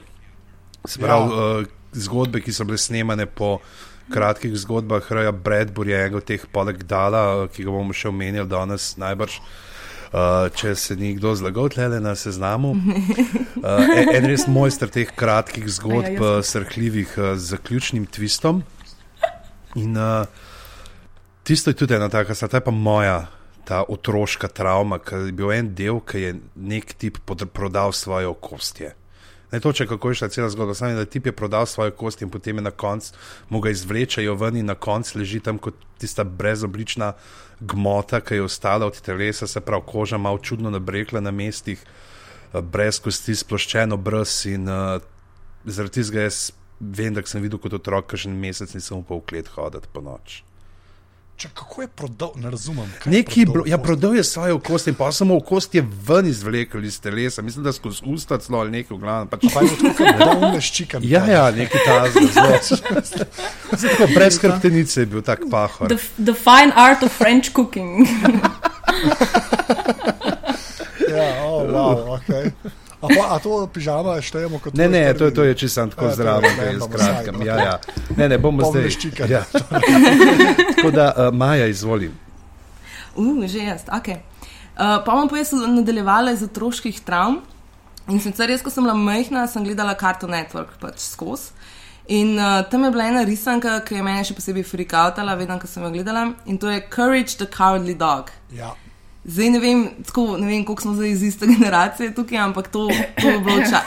Se 0.85 1.01
pravi, 1.01 1.33
Ja. 1.33 1.37
ja. 1.37 1.59
uh, 1.59 1.67
zgodbe, 1.93 2.41
ki 2.41 2.53
so 2.53 2.65
bile 2.69 2.77
snemane 2.79 3.25
po 3.27 3.59
kratkih 4.13 4.57
zgodbah 4.57 5.05
Raya 5.13 5.33
Bradburyja, 5.33 6.05
enega 6.05 6.21
od 6.21 6.27
teh 6.29 6.45
poleg 6.53 6.83
Dala, 6.89 7.49
ki 7.53 7.67
ga 7.67 7.75
bomo 7.75 7.97
še 7.97 8.11
omenjali 8.13 8.49
danes 8.51 8.95
najbrž. 9.01 9.41
Uh, 10.09 10.49
če 10.57 10.73
se 10.73 10.95
ni 10.97 11.11
kdo 11.19 11.35
zlagal 11.37 11.69
tle 11.69 12.01
na 12.01 12.15
seznamu. 12.17 12.75
Uh, 13.59 13.83
en, 13.91 14.13
en 14.15 14.27
res 14.31 14.45
mojster 14.47 14.89
teh 14.89 15.09
kratkih 15.11 15.67
zgodb, 15.67 16.15
Ja, 16.15 16.15
ja, 16.15 16.37
uh, 16.39 16.45
srhljivih, 16.47 17.11
uh, 17.19 17.33
z 17.35 17.57
zaključnim 17.57 18.05
twistom. 18.07 18.63
In 19.75 19.99
uh, 19.99 20.31
tisto 21.43 21.75
je 21.75 21.77
tudi 21.83 21.97
ena 21.99 22.07
taka, 22.09 22.39
ta 22.39 22.61
je 22.61 22.65
pa 22.65 22.71
moja, 22.71 23.27
ta 23.67 23.83
otroška 23.83 24.49
travma, 24.49 25.01
ker 25.03 25.27
je 25.27 25.35
bil 25.35 25.51
en 25.53 25.73
del, 25.75 25.99
ki 26.01 26.23
je 26.23 26.31
nek 26.55 26.95
tip 27.03 27.19
prodal 27.27 27.93
svoje 27.93 28.31
okostje. 28.31 28.95
Ne 29.53 29.61
toče, 29.61 29.87
kako 29.87 30.09
je 30.09 30.15
šla 30.15 30.29
cela 30.29 30.49
zgodba, 30.51 30.75
samo 30.75 30.93
da 30.93 31.05
tip 31.05 31.27
je 31.27 31.33
prodal 31.33 31.67
svoje 31.67 31.91
kosti 31.91 32.25
in 32.25 32.31
potem 32.31 32.57
je 32.57 32.63
na 32.63 32.71
koncu 32.71 33.13
mu 33.49 33.61
ga 33.61 33.71
izvlečajo 33.71 34.35
ven 34.35 34.57
in 34.57 34.67
na 34.67 34.75
koncu 34.75 35.19
leži 35.19 35.41
tam 35.41 35.59
kot 35.59 35.75
tista 35.99 36.25
brezoblična 36.25 37.13
gmota, 37.61 38.21
ki 38.21 38.35
je 38.35 38.43
ostala 38.43 38.87
od 38.87 39.01
telesa, 39.01 39.47
se 39.47 39.61
pravi 39.61 39.83
koža 39.87 40.19
malo 40.19 40.39
čudno 40.39 40.71
nabrekla 40.71 41.21
na 41.21 41.31
mestih, 41.31 41.85
eh, 42.53 42.61
brez 42.61 43.01
kosti, 43.01 43.35
sploščeno 43.35 43.97
brz 43.97 44.47
in 44.47 44.69
uh, 44.69 45.01
zaradi 45.65 46.03
tega 46.03 46.29
jaz 46.29 46.53
vem, 46.81 47.15
da 47.15 47.23
sem 47.27 47.43
videl 47.43 47.59
kot 47.59 47.73
otrok, 47.73 48.11
ki 48.11 48.17
že 48.17 48.29
en 48.29 48.39
mesec 48.39 48.75
nisem 48.75 49.01
upal 49.01 49.23
v 49.23 49.27
klet 49.33 49.49
hoditi 49.57 49.89
po 49.93 50.01
noč. 50.01 50.43
Če, 51.39 51.49
kako 51.55 51.85
je 51.85 51.89
prodal, 51.95 52.33
ne 52.43 52.51
razumem. 52.51 52.87
kaj 52.99 53.13
je 53.13 53.19
Neki, 53.19 53.45
prodal 53.45 53.53
bro, 53.55 53.63
ja, 53.71 53.77
prodal 53.79 54.17
je 54.17 54.25
svoje 54.27 54.57
kosti 54.67 54.91
in 54.91 54.97
pa 54.99 55.13
samo 55.15 55.37
kosti 55.41 55.79
je 55.79 55.85
ven 56.09 56.27
izvlekel 56.27 56.85
iz 56.85 56.97
telesa, 57.01 57.43
mislim, 57.47 57.65
da 57.65 57.73
skozi 57.73 58.03
usta 58.11 58.39
celo 58.43 58.59
ali 58.59 58.71
nekaj 58.71 58.97
v 58.97 59.01
glavnem. 59.01 59.29
Pač, 59.31 59.47
Pa 59.55 59.63
je 59.63 59.69
tako, 59.77 60.05
da 60.19 60.33
je 60.33 60.51
leščikan. 60.57 61.03
ja, 61.15 61.23
ja, 61.31 61.45
neki 61.55 61.79
ta 61.87 62.11
zelo. 62.11 62.59
Brez 64.17 64.41
hrbtenice 64.43 65.01
je 65.01 65.07
bil 65.07 65.23
tak 65.23 65.47
pahor. 65.51 65.87
The, 65.95 65.99
the 66.19 66.35
fine 66.35 66.75
art 66.75 67.07
of 67.07 67.15
French 67.15 67.55
cooking. 67.55 68.03
ja 71.15 71.29
oh, 71.47 71.63
wow, 71.71 72.19
okay. 72.19 72.51
A, 72.99 73.07
pa, 73.09 73.23
a 73.29 73.39
to 73.39 73.67
pižama 73.69 74.17
štejemo 74.19 74.59
kot 74.59 74.75
Ne, 74.75 74.85
tvoj 74.85 74.93
ne, 74.93 75.03
prvi- 75.05 75.19
to, 75.19 75.25
je- 75.25 75.35
to 75.35 75.43
je 75.45 75.55
čisto 75.55 75.87
tako 75.87 76.11
zraven, 76.11 76.51
da 76.57 76.63
je 76.65 76.81
skratka. 76.81 77.31
Ja, 77.39 77.55
okej. 77.55 77.65
ja. 77.65 77.79
Ne, 78.17 78.29
ne, 78.29 78.39
bomo 78.39 78.59
Bom 78.59 78.73
zdaj. 78.73 78.85
leščikan. 78.85 79.31
Ja. 79.31 79.43
Tako 80.75 80.91
da, 80.91 81.07
uh, 81.19 81.35
Maja, 81.35 81.67
izvoli. 81.67 82.11
Uh, 83.15 83.45
že 83.45 83.59
jaz, 83.61 83.83
ok. 83.89 84.09
Uh, 84.09 84.19
pa 84.99 85.11
bom 85.11 85.29
pa 85.29 85.37
jaz 85.37 85.53
nadaljevala 85.53 86.33
iz 86.33 86.43
otroških 86.43 87.01
travm. 87.01 87.41
In 88.09 88.21
sicer 88.21 88.51
jaz, 88.51 88.63
ko 88.63 88.71
sem 88.71 88.83
bila 88.83 88.95
majhna, 88.95 89.47
sem 89.47 89.65
gledala 89.65 89.95
Cartoon 89.95 90.33
Network 90.33 90.79
pač 90.81 90.99
skozi. 91.03 91.51
In 92.09 92.35
uh, 92.35 92.63
tam 92.65 92.85
je 92.85 92.91
bila 92.91 93.05
ena 93.05 93.23
risanka, 93.23 93.81
ki 93.81 93.95
je 93.95 94.03
meni 94.03 94.25
še 94.25 94.33
posebej 94.33 94.65
frikautala, 94.65 95.35
vedno, 95.35 95.59
ko 95.61 95.67
sem 95.67 95.83
jo 95.83 95.91
gledala. 95.91 96.23
In 96.47 96.57
to 96.57 96.71
je 96.71 96.81
Courage 96.89 97.37
the 97.37 97.45
Cowardly 97.47 97.93
Dog. 97.95 98.31
Ja. 98.51 98.73
Zdaj 99.25 99.51
ne 99.51 99.59
vem, 99.61 99.81
tako, 100.07 100.37
ne 100.39 100.47
vem 100.47 100.65
koliko 100.65 100.83
smo 100.83 100.95
zdaj 100.95 101.11
iz 101.11 101.23
iste 101.23 101.47
generacije 101.47 102.15
tukaj, 102.15 102.39
ampak 102.39 102.69
to, 102.69 102.89
to 103.21 103.29
je 103.29 103.41
bilo 103.41 103.59
čas. 103.61 103.85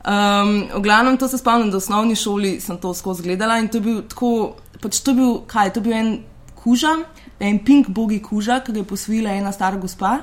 Um, 0.00 0.64
v 0.72 0.80
glavnem, 0.80 1.16
to 1.20 1.28
se 1.28 1.38
spomnim, 1.38 1.68
da 1.70 1.76
v 1.76 1.82
osnovni 1.84 2.16
šoli 2.16 2.54
sem 2.60 2.78
to 2.80 2.94
skozi 2.96 3.22
gledala 3.22 3.58
in 3.60 3.68
to 3.68 3.78
je 3.78 3.84
bil 3.84 4.02
tako, 4.08 4.56
pač 4.80 5.00
to 5.04 5.12
je 5.12 5.16
bil, 5.18 5.34
kaj, 5.46 5.74
to 5.74 5.80
je 5.80 5.84
bil 5.84 5.96
en 5.96 6.12
kuža, 6.56 6.94
en 7.40 7.58
pink 7.64 7.88
bogi 7.92 8.20
kuža, 8.24 8.62
ki 8.64 8.72
ga 8.72 8.80
je 8.80 8.88
posvojila 8.88 9.36
ena 9.36 9.52
stara 9.52 9.76
gospa. 9.76 10.18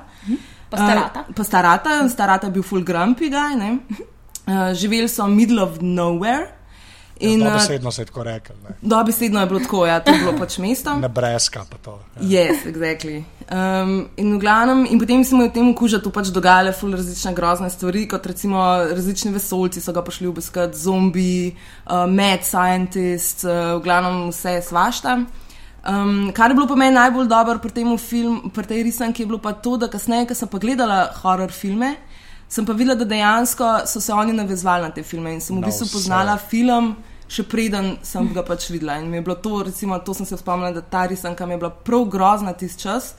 Pa 0.70 0.78
starata. 0.78 1.26
Uh, 1.30 1.36
pa 1.36 1.44
starata, 1.46 1.98
starata 2.10 2.50
je 2.50 2.58
bil 2.58 2.66
full 2.66 2.86
grumpy 2.86 3.30
guy, 3.30 3.54
ne. 3.58 3.78
Uh, 4.48 4.74
živeli 4.74 5.10
so 5.10 5.28
middle 5.30 5.62
of 5.64 5.78
nowhere. 5.82 6.57
In 7.20 7.32
In, 7.32 7.42
uh, 7.42 7.48
dobesedno 7.48 7.92
se 7.92 8.02
je 8.02 8.06
tako 8.06 8.24
rekel. 8.24 8.56
Ne. 8.64 8.76
dobesedno 8.82 9.40
je 9.40 9.46
bilo 9.46 9.60
tako, 9.60 9.86
ja, 9.86 10.00
to 10.00 10.12
je 10.12 10.20
bilo 10.20 10.34
pač 10.38 10.58
mesto. 10.58 10.96
Nebreska 10.96 11.66
pa 11.70 11.78
to. 11.78 12.00
Ja. 12.20 12.22
Yes, 12.22 12.66
exactly. 12.66 13.24
Um, 13.48 14.10
in 14.18 14.40
glavnem, 14.40 14.86
in 14.90 15.00
potem 15.00 15.24
se 15.24 15.36
mu 15.36 15.44
je 15.44 15.50
v 15.50 15.54
tem 15.54 15.74
kužatu 15.74 16.12
pač 16.12 16.30
dogajale 16.36 16.74
ful 16.76 16.92
različne 16.92 17.34
grozne 17.34 17.70
stvari, 17.70 18.08
kot 18.08 18.26
recimo 18.26 18.60
različni 18.92 19.32
vesolci 19.32 19.82
so 19.82 19.94
ga 19.96 20.04
prišli 20.04 20.28
obiskati, 20.28 20.78
zombi, 20.78 21.56
uh, 21.88 22.06
mad 22.12 22.44
scientist, 22.44 23.46
uh, 23.48 23.78
v 23.80 23.84
glavnem 23.88 24.30
vse 24.30 24.62
svašta. 24.68 25.18
Um, 25.88 26.34
kar 26.36 26.52
je 26.52 26.56
bilo 26.56 26.68
po 26.68 26.76
meni 26.76 26.98
najbolj 26.98 27.28
dobro 27.32 27.60
pri, 27.64 27.72
temu 27.72 27.98
film, 27.98 28.52
pri 28.52 28.68
tej 28.68 28.84
risanki, 28.84 29.24
je 29.24 29.28
bilo 29.32 29.40
pa 29.40 29.54
to, 29.54 29.78
da 29.80 29.88
kasneje, 29.88 30.28
ko 30.28 30.36
sem 30.36 30.50
pa 30.52 30.60
gledala 30.60 31.06
horror 31.22 31.54
filme, 31.56 31.96
sem 32.50 32.66
pa 32.66 32.74
videla, 32.74 32.96
da 32.96 33.06
dejansko 33.06 33.64
so 33.86 34.00
se 34.00 34.14
oni 34.14 34.34
navezvali 34.34 34.84
na 34.84 34.90
te 34.90 35.04
filme 35.04 35.34
in 35.34 35.42
sem 35.42 35.56
v 35.56 35.60
Na 35.60 35.68
bistvu 35.68 35.86
vse. 35.86 35.94
poznala 35.94 36.38
film, 36.40 36.96
še 37.28 37.44
preden 37.44 37.98
sem 38.02 38.34
ga 38.34 38.44
pač 38.44 38.70
videla. 38.70 38.98
In 38.98 39.10
mi 39.10 39.18
je 39.18 39.22
bilo 39.22 39.36
to, 39.36 39.64
recimo, 39.64 40.00
to 40.00 40.14
sem 40.14 40.26
se 40.26 40.38
spomnila, 40.38 40.72
da 40.72 40.82
ta 40.82 41.06
risanka 41.06 41.46
mi 41.46 41.54
je 41.54 41.58
bila 41.58 41.70
prav 41.72 42.06
grozna 42.06 42.54
tisti 42.54 42.82
čas. 42.82 43.14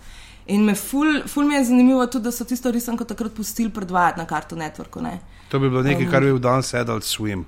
In 0.47 0.65
me 0.65 0.75
ful, 0.75 1.23
ful 1.27 1.45
mi 1.45 1.55
je 1.55 1.65
zanimivo 1.65 2.07
tudi, 2.07 2.25
da 2.25 2.33
so 2.33 2.45
tisto 2.45 2.71
risanko 2.71 3.05
takrat 3.05 3.35
pustili 3.35 3.69
predvajati 3.71 4.19
na 4.19 4.25
Cartoon 4.25 4.61
Networku. 4.61 5.03
Ne? 5.03 5.19
To 5.49 5.59
bi 5.59 5.69
bilo 5.69 5.83
nekaj, 5.83 6.09
kar 6.11 6.21
bi 6.21 6.27
bil 6.27 6.39
danes 6.41 6.75
Adult 6.75 7.05
Swim. 7.05 7.45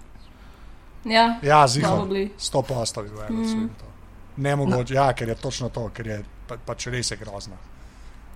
ja, 1.04 1.38
Ja. 1.42 1.66
Probably. 1.66 2.28
Sto 2.38 2.62
postav 2.62 3.04
je 3.04 3.10
bilo. 3.10 3.68
Ne 4.36 4.56
mogoče, 4.56 4.94
ja, 4.94 5.12
ker 5.12 5.28
je 5.28 5.34
točno 5.34 5.68
to, 5.68 5.88
ker 5.88 6.06
je 6.06 6.18
pa, 6.46 6.56
pač 6.56 6.86
res 6.86 7.10
je 7.10 7.16
grozna. 7.16 7.56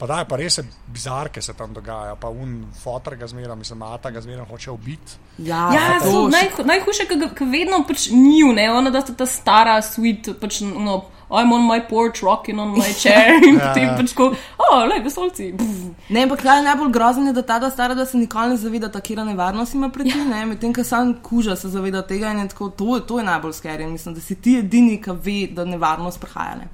Pa 0.04 0.08
da 0.08 0.24
pa 0.26 0.36
res 0.36 0.58
je 0.58 0.64
bizar, 0.88 1.28
ki 1.28 1.40
se 1.40 1.54
tam 1.54 1.72
dogaja. 1.72 2.14
Pa 2.16 2.28
un 2.30 2.52
fotor 2.76 3.16
ga 3.16 3.26
zmeraj, 3.26 3.56
mislim, 3.56 3.78
mata 3.80 4.10
ga 4.10 4.20
zmeraj 4.20 4.44
hoče 4.46 4.70
ubiti. 4.70 5.16
Ja, 5.40 5.70
Ja, 5.72 5.84
to 5.98 6.10
so 6.10 6.22
naj, 6.28 6.50
najhujše, 6.64 7.06
ki 7.32 7.44
vedno 7.46 7.80
pač 7.84 8.10
njiju, 8.10 8.52
ne, 8.52 8.68
ona 8.70 8.90
da 8.90 9.00
sta 9.00 9.14
ta 9.14 9.26
stara, 9.26 9.78
sweet, 9.82 10.34
pač, 10.36 10.60
no, 10.60 10.98
I'm 11.30 11.50
on 11.50 11.64
my 11.64 11.80
porch, 11.80 12.20
rocking 12.22 12.60
on 12.60 12.74
my 12.74 12.92
chair, 12.94 13.32
in 13.48 13.56
Ja, 13.56 13.68
potem 13.68 13.84
ja. 13.84 13.94
pač 13.96 14.12
ko, 14.12 14.26
oh, 14.60 14.84
le, 14.84 15.00
vesolci. 15.00 15.48
pff. 15.54 16.10
Ne, 16.10 16.22
ampak 16.22 16.42
kaj 16.42 16.58
je 16.58 16.64
najbolj 16.64 16.90
grozno, 16.90 17.24
je, 17.24 17.32
da 17.32 17.42
ta 17.44 17.58
da 17.58 17.70
stara, 17.70 17.94
da 17.94 18.04
se 18.04 18.18
nikoli 18.18 18.50
ne 18.50 18.56
zaveda, 18.58 18.90
kje 19.00 19.24
nevarnost 19.24 19.74
ima 19.74 19.88
pred 19.88 20.06
njim, 20.06 20.28
medtem 20.46 20.74
ko 20.74 20.84
sam 20.84 21.14
kuža 21.22 21.56
se 21.56 21.68
zaveda 21.70 22.02
tega 22.04 22.30
in 22.30 22.38
je 22.38 22.48
tako, 22.48 22.68
to, 22.70 22.96
je- 22.96 23.06
to 23.06 23.18
je 23.18 23.24
najbolj 23.24 23.52
skeri. 23.54 23.86
Mislim, 23.86 24.14
da 24.14 24.20
si 24.20 24.34
ti 24.36 24.58
edini, 24.58 25.00
ki 25.00 25.10
ve, 25.18 25.46
da 25.48 25.64
nevarnost 25.66 26.20
prihaja. 26.20 26.54
Ne? 26.56 26.68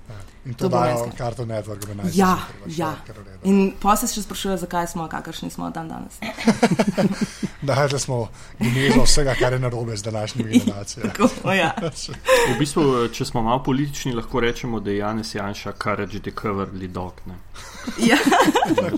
In 0.50 0.54
to 0.58 0.66
To 0.66 0.68
bo 0.68 0.80
dajo 0.80 1.04
res, 1.06 1.14
karto 1.14 1.44
network, 1.46 1.86
da 1.86 1.94
naj 1.94 2.10
Ja, 2.14 2.38
ja. 2.66 2.90
In 3.46 3.70
pa 3.78 3.94
se 3.96 4.08
še 4.10 4.24
sprašuje, 4.24 4.56
zakaj 4.64 4.88
smo, 4.90 5.06
kakršni 5.08 5.50
smo 5.50 5.70
dan 5.70 5.88
danes. 5.88 6.18
Da, 7.62 7.74
da 7.92 7.98
smo 8.00 8.28
genezo 8.58 9.02
vsega, 9.04 9.34
kar 9.36 9.52
je 9.52 9.58
narobe 9.58 9.96
z 9.96 10.02
današnjimi 10.02 10.58
generacijami. 10.58 11.10
Tako, 11.12 11.52
ja. 11.52 11.74
V 12.50 12.58
bistvu, 12.58 12.84
če 13.12 13.24
smo 13.28 13.42
malo 13.42 13.60
politični, 13.62 14.14
lahko 14.16 14.40
rečemo, 14.40 14.80
da 14.80 14.90
je 14.90 14.96
Janes 14.96 15.34
Janša 15.34 15.72
Courage 15.82 16.22
the 16.24 16.32
Cowardly 16.32 16.88
Dog. 16.88 17.20
Ne? 17.28 17.36
ja. 18.08 18.16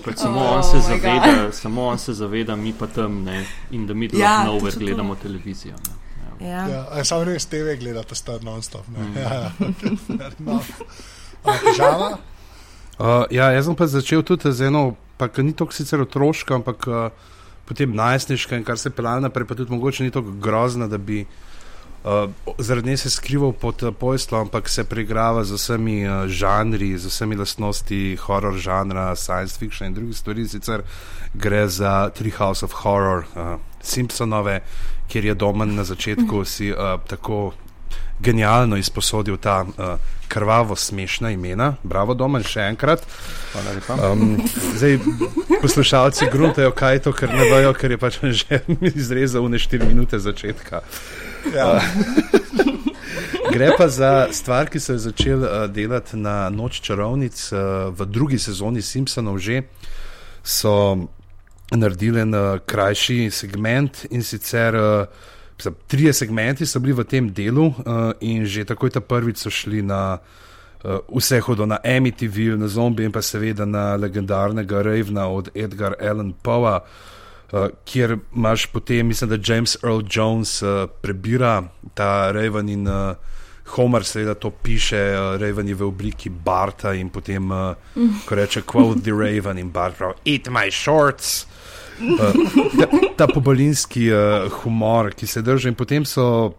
Pač 0.05 0.17
samo, 0.23 0.39
Oh 0.39 0.55
on 0.57 0.63
se 0.63 0.79
zaveda, 0.79 1.51
samo 1.51 1.87
on 1.91 1.99
se 1.99 2.13
zaveda, 2.13 2.55
mi 2.55 2.73
pa 2.73 2.87
tam, 2.87 3.23
ne, 3.27 3.43
in 3.71 3.83
da 3.87 3.93
mi 3.93 4.09
Ja, 4.13 4.19
ja, 4.19 4.45
nowhere 4.47 4.71
točno 4.71 4.79
to. 4.79 4.85
gledamo 4.85 5.15
televizijo. 5.15 5.75
Ne. 5.75 6.47
Ja. 6.49 6.67
Ja. 6.67 6.87
Ja, 6.97 7.03
samo 7.05 7.23
res 7.23 7.45
TV 7.45 7.75
gledate, 7.79 8.15
star 8.15 8.43
non-stop. 8.43 8.87
Ne? 8.87 8.99
Mm. 8.99 9.17
Ja, 9.23 9.33
ja, 9.33 9.51
okay, 9.59 9.97
fair 11.43 11.59
enough. 11.61 11.69
A, 11.69 11.73
Žala? 11.77 12.09
Uh, 12.99 13.25
ja, 13.33 13.49
jaz 13.51 13.65
sem 13.65 13.75
pa 13.75 13.87
začel 13.89 14.21
tudi 14.21 14.51
z 14.53 14.69
eno, 14.69 14.93
ki 15.17 15.43
ni 15.43 15.53
tako 15.57 15.73
sicer 15.73 16.01
otroška, 16.03 16.59
ampak 16.61 16.85
uh, 16.87 17.09
potem 17.65 17.89
najstniška 17.95 18.59
in 18.59 18.65
kar 18.67 18.77
se 18.77 18.93
pelala 18.93 19.25
naprej, 19.25 19.47
pa 19.49 19.57
tudi 19.57 19.73
mogoče 19.73 20.05
ni 20.05 20.13
tako 20.13 20.35
grozna, 20.37 20.87
da 20.87 20.99
bi 21.01 21.23
uh, 21.25 22.29
zaradi 22.61 22.93
nje 22.93 22.97
se 22.97 23.09
skrival 23.09 23.51
pod 23.51 23.83
uh, 23.83 23.93
pojstvom, 23.95 24.47
ampak 24.47 24.69
se 24.69 24.83
preigrava 24.83 25.43
z 25.43 25.57
vsemi 25.57 26.03
uh, 26.05 26.27
žanri, 26.27 26.93
z 26.97 27.09
vsemi 27.09 27.35
lastnosti 27.35 28.15
horror 28.27 28.57
žanra, 28.61 29.15
science 29.15 29.57
fiction 29.57 29.89
in 29.89 29.97
drugih 29.97 30.17
stvari. 30.17 30.47
Sicer 30.47 30.85
gre 31.33 31.67
za 31.67 32.09
Treehouse 32.13 32.65
of 32.65 32.77
Horror, 32.83 33.25
uh, 33.33 33.57
Simpsonove, 33.81 34.61
kjer 35.07 35.25
je 35.25 35.35
Domen 35.35 35.75
na 35.75 35.83
začetku 35.83 36.45
si 36.45 36.71
uh, 36.71 36.99
tako 37.07 37.53
genialno 38.23 38.77
izposodil 38.79 39.37
ta 39.37 39.61
uh, 39.67 39.95
krvavo 40.27 40.75
smešna 40.75 41.31
imena. 41.31 41.75
Bravo, 41.83 42.15
Domen, 42.17 42.43
še 42.43 42.65
enkrat. 42.71 43.03
Um, 43.93 44.39
zdaj, 44.77 44.97
poslušalci 45.61 46.29
gruntajo, 46.31 46.71
kaj 46.71 46.95
je 46.95 47.01
to, 47.07 47.13
ker 47.13 47.33
ne 47.33 47.49
vejo, 47.51 47.73
ker 47.77 47.93
je 47.93 47.99
pač 48.01 48.19
že 48.23 48.61
izrezal 49.03 49.49
ne 49.51 49.61
4 49.61 49.87
minute 49.87 50.19
začetka. 50.19 50.81
Ja. 51.53 51.67
Gre 53.53 53.73
pa 53.77 53.87
za 53.91 54.27
stvar, 54.33 54.71
ki 54.71 54.79
so 54.79 54.95
jo 54.95 55.03
začeli 55.03 55.45
uh, 55.45 55.67
delati 55.69 56.17
na 56.17 56.49
Noč 56.49 56.79
čarovnic 56.81 57.37
uh, 57.51 57.91
v 57.93 58.07
drugi 58.09 58.39
sezoni 58.39 58.81
Simpsonov 58.81 59.37
že. 59.37 59.67
So 60.43 60.97
naredili 61.71 62.23
en 62.23 62.33
uh, 62.33 62.57
krajši 62.65 63.29
segment 63.31 64.05
in 64.09 64.23
sicer 64.23 64.75
uh, 64.75 65.05
trije 65.71 66.13
segmenti 66.13 66.65
so 66.65 66.79
bili 66.79 66.93
v 66.93 67.03
tem 67.03 67.33
delu 67.33 67.65
uh, 67.65 68.11
in 68.19 68.45
že 68.45 68.65
takoj 68.65 68.89
ta 68.89 69.01
prvič 69.01 69.37
so 69.37 69.49
šli 69.49 69.81
na 69.81 70.17
uh, 70.17 70.99
vse 71.15 71.39
hodo 71.39 71.65
na 71.65 71.77
Amityville, 71.83 72.57
na 72.57 72.67
zombi 72.67 73.03
in 73.03 73.11
pa 73.11 73.21
seveda 73.21 73.65
na 73.65 73.95
legendarnega 73.95 74.81
Ravna 74.81 75.27
od 75.27 75.49
Edgar 75.55 75.95
Allan 76.01 76.33
Poe. 76.33 76.79
Uh, 77.53 77.69
kjer 77.85 78.17
imaš 78.35 78.65
potem, 78.65 79.07
mislim, 79.07 79.29
da 79.29 79.37
James 79.37 79.77
Earl 79.83 80.01
Jones 80.09 80.61
uh, 80.61 80.89
prebira 81.01 81.63
ta 81.93 82.31
Raven 82.31 82.69
in 82.69 82.87
uh, 82.87 83.15
Homer 83.65 84.03
seveda 84.03 84.33
to 84.33 84.49
piše, 84.49 85.13
uh, 85.15 85.41
Raven 85.41 85.67
je 85.67 85.75
v 85.75 85.85
obliki 85.87 86.29
Barta 86.29 86.93
in 86.93 87.09
potem, 87.09 87.51
uh, 87.51 87.75
ko 88.25 88.35
reče, 88.35 88.61
quote 88.61 89.01
the 89.01 89.11
Raven 89.11 89.57
in 89.57 89.69
Bart 89.69 89.97
pravi, 89.97 90.13
eat 90.25 90.49
my 90.49 90.71
shorts. 90.71 91.45
Uh, 92.03 92.33
ta, 92.79 92.87
ta 93.15 93.27
pobalinski 93.27 94.09
uh, 94.11 94.51
humor, 94.61 95.13
ki 95.15 95.27
se 95.27 95.41
drži, 95.41 95.71
in 95.71 95.79
potem 95.79 96.05
so. 96.05 96.53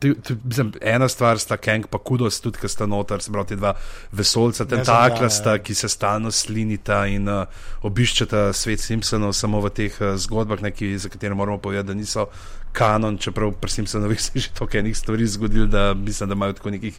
Ti, 0.00 0.14
ti, 0.24 0.32
mislim, 0.32 0.70
ena 0.80 1.10
stvar 1.12 1.36
sta 1.36 1.58
Kang, 1.60 1.84
pa 1.84 1.98
kudos, 2.00 2.38
tudi 2.40 2.56
ki 2.56 2.68
sta 2.72 2.86
noter, 2.88 3.20
se 3.20 3.28
pravi, 3.34 3.58
dva 3.60 3.74
vesolca, 4.16 4.64
tentaklasta, 4.64 5.58
ki 5.60 5.76
se 5.76 5.90
stalno 5.92 6.32
slinita 6.32 7.02
in 7.12 7.28
uh, 7.28 7.58
obiščeta 7.84 8.46
svet 8.56 8.80
Simpsonov, 8.80 9.34
samo 9.36 9.60
v 9.60 9.72
teh 9.76 9.98
uh, 10.00 10.14
zgodbah, 10.16 10.62
neki, 10.64 10.94
za 10.96 11.12
katere 11.12 11.36
moramo 11.36 11.60
povedati, 11.60 11.90
da 11.92 11.98
niso 11.98 12.30
kanon, 12.72 13.18
čeprav 13.20 13.52
pri 13.60 13.74
Simpsonovih 13.76 14.22
se 14.22 14.32
je 14.34 14.46
že 14.46 14.54
toliko 14.56 14.80
enih 14.80 14.96
stvari 14.96 15.26
zgodilo, 15.26 15.66
da 15.66 15.92
mislim, 15.94 16.32
da 16.32 16.38
imajo 16.38 16.56
tako 16.56 16.70
nekih 16.70 16.96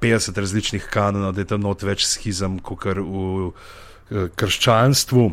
50 0.00 0.40
različnih 0.40 0.88
kanonov, 0.90 1.36
da 1.36 1.44
je 1.44 1.50
tam 1.52 1.60
not 1.60 1.84
več 1.84 2.08
schizem, 2.08 2.56
kot 2.64 2.88
v 2.88 3.52
uh, 3.52 3.52
krščanstvu. 4.32 5.28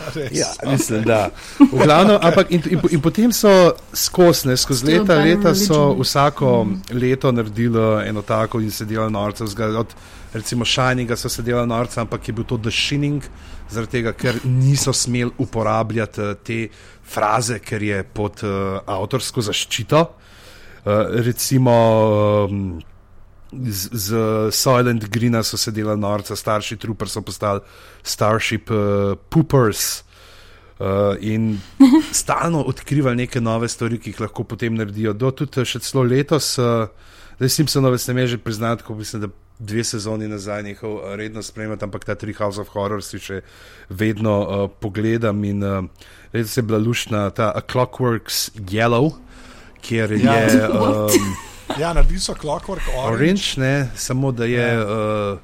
Ja, 0.40 0.46
mislim, 0.70 1.02
da. 1.02 1.30
Glavno, 1.72 2.18
ampak, 2.22 2.50
in, 2.50 2.62
in, 2.70 2.80
in 2.90 3.00
potem 3.00 3.32
so 3.32 3.72
skosne, 3.92 4.56
skozi 4.56 4.86
leta, 4.86 5.14
leta 5.14 5.54
so 5.54 5.94
vsako 6.00 6.66
leto 6.90 7.32
naredili 7.32 8.08
eno 8.08 8.22
tako 8.22 8.60
in 8.60 8.70
se 8.70 8.84
delali 8.84 9.12
norce. 9.12 9.44
Od 9.44 9.94
recimo 10.32 10.64
Shininga 10.64 11.16
so 11.16 11.28
se 11.28 11.42
delali 11.42 11.68
norce, 11.68 12.00
ampak 12.00 12.28
je 12.28 12.32
bil 12.32 12.44
to 12.44 12.58
The 12.58 12.70
Shining, 12.70 13.22
zaradi 13.70 13.90
tega, 13.90 14.12
ker 14.12 14.40
niso 14.44 14.92
smeli 14.92 15.30
uporabljati 15.38 16.20
eh, 16.20 16.34
te 16.44 16.68
fraze, 17.12 17.58
ker 17.58 17.82
je 17.82 18.02
pod 18.02 18.40
uh, 18.44 18.78
avtorsko 18.86 19.42
zaščito. 19.42 20.00
Uh, 20.84 20.92
recimo. 21.24 21.74
Um, 22.48 22.80
z, 23.52 23.88
z 23.92 24.14
Silent 24.50 25.04
Greena 25.08 25.42
so 25.42 25.56
se 25.56 25.70
delali 25.70 26.00
norca, 26.00 26.36
starši 26.36 26.76
Trooper 26.76 27.08
so 27.08 27.22
postali 27.22 27.60
Starship 28.02 28.70
uh, 28.70 29.16
Poopers. 29.28 30.04
Uh, 30.82 31.14
in 31.20 31.60
stalno 32.12 32.62
odkrivali 32.62 33.16
neke 33.16 33.40
nove 33.40 33.68
stvari, 33.68 34.00
ki 34.02 34.10
jih 34.10 34.20
lahko 34.20 34.44
potem 34.44 34.74
naredijo. 34.74 35.12
Do 35.14 35.30
tudi 35.30 35.62
še 35.68 35.78
celo 35.84 36.02
letos, 36.02 36.56
uh, 36.58 36.88
da 37.38 37.48
sem 37.48 37.68
se 37.70 37.80
nove 37.80 38.00
snemel 38.02 38.26
že 38.26 38.38
priznati, 38.38 38.82
ko 38.82 38.96
mislim, 38.98 39.22
da 39.22 39.28
dve 39.62 39.84
sezoni 39.84 40.26
nazaj 40.28 40.62
njihov 40.62 41.14
redno 41.14 41.42
spremljam, 41.42 41.78
ampak 41.82 42.04
ta 42.04 42.14
Three 42.14 42.34
House 42.34 42.58
of 42.60 42.72
Horror 42.74 43.04
si 43.04 43.20
še 43.22 43.42
vedno 43.88 44.34
uh, 44.40 44.66
pogledam. 44.80 45.44
In 45.44 45.62
uh, 45.62 45.84
letos 46.34 46.56
je 46.56 46.66
bila 46.66 46.82
lušna 46.82 47.28
ta 47.30 47.52
A 47.54 47.62
Clockworks 47.62 48.50
Yellow, 48.58 49.12
kjer 49.82 50.18
ja. 50.18 50.34
je. 50.34 50.66
Um, 50.72 51.51
Ja, 51.78 51.92
naredili 51.92 52.20
so 52.20 52.34
Clockwork 52.34 52.82
Orange. 52.96 53.14
Orange 53.14 53.42
ne, 53.56 53.88
samo 53.96 54.32
da 54.32 54.44
je 54.44 54.68
ja. 54.74 54.84
uh, 55.32 55.38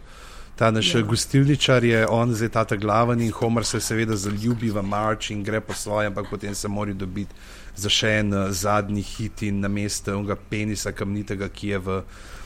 ta 0.57 0.71
naš 0.71 0.95
ja. 0.95 1.01
gostilničar, 1.03 1.85
je 1.85 2.07
on 2.09 2.35
zdaj 2.35 2.49
ta 2.49 2.77
glaven 2.77 3.21
in 3.21 3.33
Homer 3.33 3.65
se 3.65 3.81
seveda 3.81 4.17
zaljubi 4.17 4.71
v 4.71 4.83
March 4.83 5.31
in 5.31 5.43
gre 5.45 5.61
po 5.61 5.75
svoje, 5.75 6.07
ampak 6.07 6.27
potem 6.31 6.55
se 6.55 6.69
mora 6.69 6.93
dobiti 6.93 7.35
za 7.77 7.89
še 7.89 8.11
en 8.21 8.35
uh, 8.35 8.51
zadnji 8.51 9.03
hit 9.03 9.43
in 9.43 9.61
na 9.61 9.69
mesto 9.69 10.17
unga 10.19 10.37
penisa 10.37 10.93
kamnitega, 10.93 11.49
ki 11.49 11.69
je 11.69 11.79
v 11.79 12.03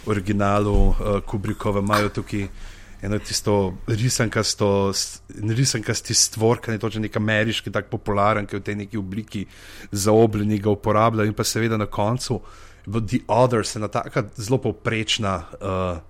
originalu 0.06 0.76
uh, 0.88 1.18
Kubrikova, 1.26 1.80
imajo 1.80 2.08
tukaj. 2.08 2.48
Eno 3.02 3.18
tisto 3.18 3.74
risankasto, 3.86 4.92
risankasti 5.58 6.14
stvor, 6.14 6.60
ki 6.62 6.70
je 6.70 6.78
točno 6.78 7.00
nek 7.02 7.16
ameriški, 7.18 7.72
tako 7.74 7.96
popularen, 7.96 8.46
ki 8.46 8.60
v 8.60 8.62
tej 8.62 8.76
neki 8.78 8.98
obliki 9.00 9.42
zaobljeni 9.90 10.60
ga 10.62 10.70
uporablja 10.70 11.26
in 11.26 11.34
pa 11.34 11.42
seveda 11.42 11.76
na 11.76 11.88
koncu 11.90 12.38
The 12.86 13.22
Others, 13.28 13.76
ena 13.76 13.88
tako 13.88 14.24
zelo 14.36 14.58
povprečna, 14.58 15.34
uh, 15.60 16.00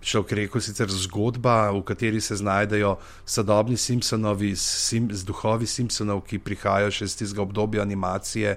človek 0.00 0.32
rekel, 0.32 0.62
sicer 0.64 0.88
zgodba, 0.88 1.70
v 1.70 1.82
kateri 1.84 2.20
se 2.20 2.36
znajdejo 2.36 2.96
sodobni 3.26 3.76
Simpsonovi, 3.76 4.56
sim, 4.56 5.10
z 5.12 5.24
duhovi 5.24 5.66
Simpsonov, 5.66 6.24
ki 6.24 6.38
prihajajo 6.38 6.90
še 6.90 7.10
iz 7.10 7.16
tistega 7.18 7.42
obdobja 7.42 7.82
animacije. 7.82 8.56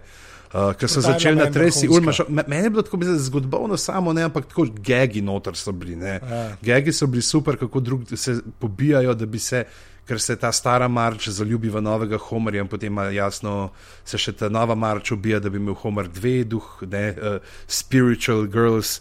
Uh, 0.54 0.70
Ker 0.78 0.86
so 0.86 1.02
začeli 1.02 1.40
na 1.40 1.50
Tracy 1.50 1.90
Ulma, 1.90 2.14
meni 2.30 2.68
je 2.68 2.70
bilo 2.70 2.84
tako 2.86 3.00
zgodovino 3.18 3.78
samo, 3.78 4.14
ne, 4.14 4.28
ampak 4.30 4.46
tako 4.52 4.68
gegi 4.70 5.24
noter 5.26 5.58
so 5.58 5.74
bili. 5.74 5.98
Ja. 5.98 6.20
Gegi 6.62 6.94
so 6.94 7.10
bili 7.10 7.26
super, 7.26 7.58
kako 7.58 7.80
drugi 7.80 8.18
se 8.18 8.38
pobijajo, 8.60 9.18
da 9.18 9.26
bi 9.26 9.40
se 9.40 9.66
ker 10.08 10.20
se 10.20 10.36
ta 10.36 10.52
stara 10.52 10.88
marč 10.88 11.30
zaljubi 11.30 11.70
v 11.70 11.82
novega 11.82 12.18
Homerja 12.18 12.64
in 12.64 12.68
potem 12.68 12.98
jasno 13.16 13.72
se 14.06 14.20
še 14.20 14.34
ta 14.36 14.50
nova 14.50 14.76
marč 14.76 15.14
ubija, 15.16 15.40
da 15.40 15.50
bi 15.50 15.62
imel 15.62 15.78
Homer 15.80 16.10
dve 16.12 16.44
duh, 16.44 16.68
ne, 16.90 17.06
uh, 17.14 17.56
spiritual 17.68 18.48
girls. 18.48 19.00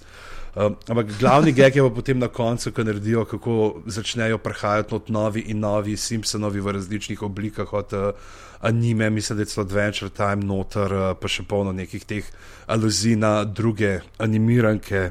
Um, 0.55 0.77
ampak 0.89 1.15
glavni 1.19 1.53
geg 1.59 1.77
je 1.77 1.83
pa 1.83 1.95
potem 1.95 2.19
na 2.21 2.29
koncu, 2.29 2.73
ko 2.73 2.85
naredijo, 2.85 3.25
kako 3.25 3.83
začnejo 3.87 4.39
prihajati 4.39 4.95
od 4.95 5.11
novi 5.11 5.47
in 5.49 5.65
novi 5.65 5.97
Simpsonovi 5.97 6.61
v 6.61 6.77
različnih 6.79 7.23
oblikah, 7.23 7.73
od 7.73 7.93
uh, 7.99 8.13
anime, 8.61 9.11
mislim, 9.11 9.37
da 9.37 9.43
je 9.43 9.47
celo 9.47 9.67
Adventure 9.67 10.11
Time, 10.11 10.45
noter, 10.45 10.93
uh, 10.93 11.09
pa 11.19 11.29
še 11.29 11.43
polno 11.49 11.73
nekih 11.73 12.05
teh 12.05 12.29
aluzij 12.71 13.17
na 13.17 13.43
druge 13.45 14.01
animiranke. 14.23 15.11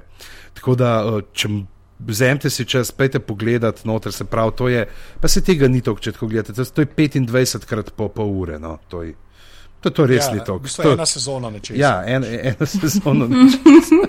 Tako 0.55 0.77
da, 0.79 0.93
uh, 1.03 1.19
če 1.33 1.49
Vzemite 2.07 2.49
si 2.49 2.65
čas, 2.65 2.91
pejte 2.91 3.19
pogledat 3.19 3.85
noter, 3.85 4.13
se 4.13 4.25
pravi, 4.25 4.51
to 4.57 4.69
je, 4.69 4.85
pa 5.21 5.27
se 5.27 5.41
tega 5.45 5.67
ni 5.67 5.81
toliko, 5.81 6.01
če 6.01 6.13
gledate, 6.21 6.53
to 6.53 6.81
je 6.81 6.87
25 6.87 7.67
krat 7.69 7.91
po 7.95 8.09
pol 8.09 8.31
ure. 8.41 8.57
No, 8.59 8.79
to, 8.89 9.03
je, 9.05 9.13
to, 9.81 9.89
to 9.89 10.05
res 10.09 10.27
ja, 10.27 10.33
ni 10.33 10.43
toliko. 10.45 10.69
To 10.75 10.89
je 10.89 10.93
ena 10.97 11.05
sezona 11.05 11.49
nečesa. 11.53 11.77
Ja, 11.77 11.93
en, 12.05 12.25
ena 12.25 12.65
sezona 12.73 13.27
nečesa. 13.29 14.01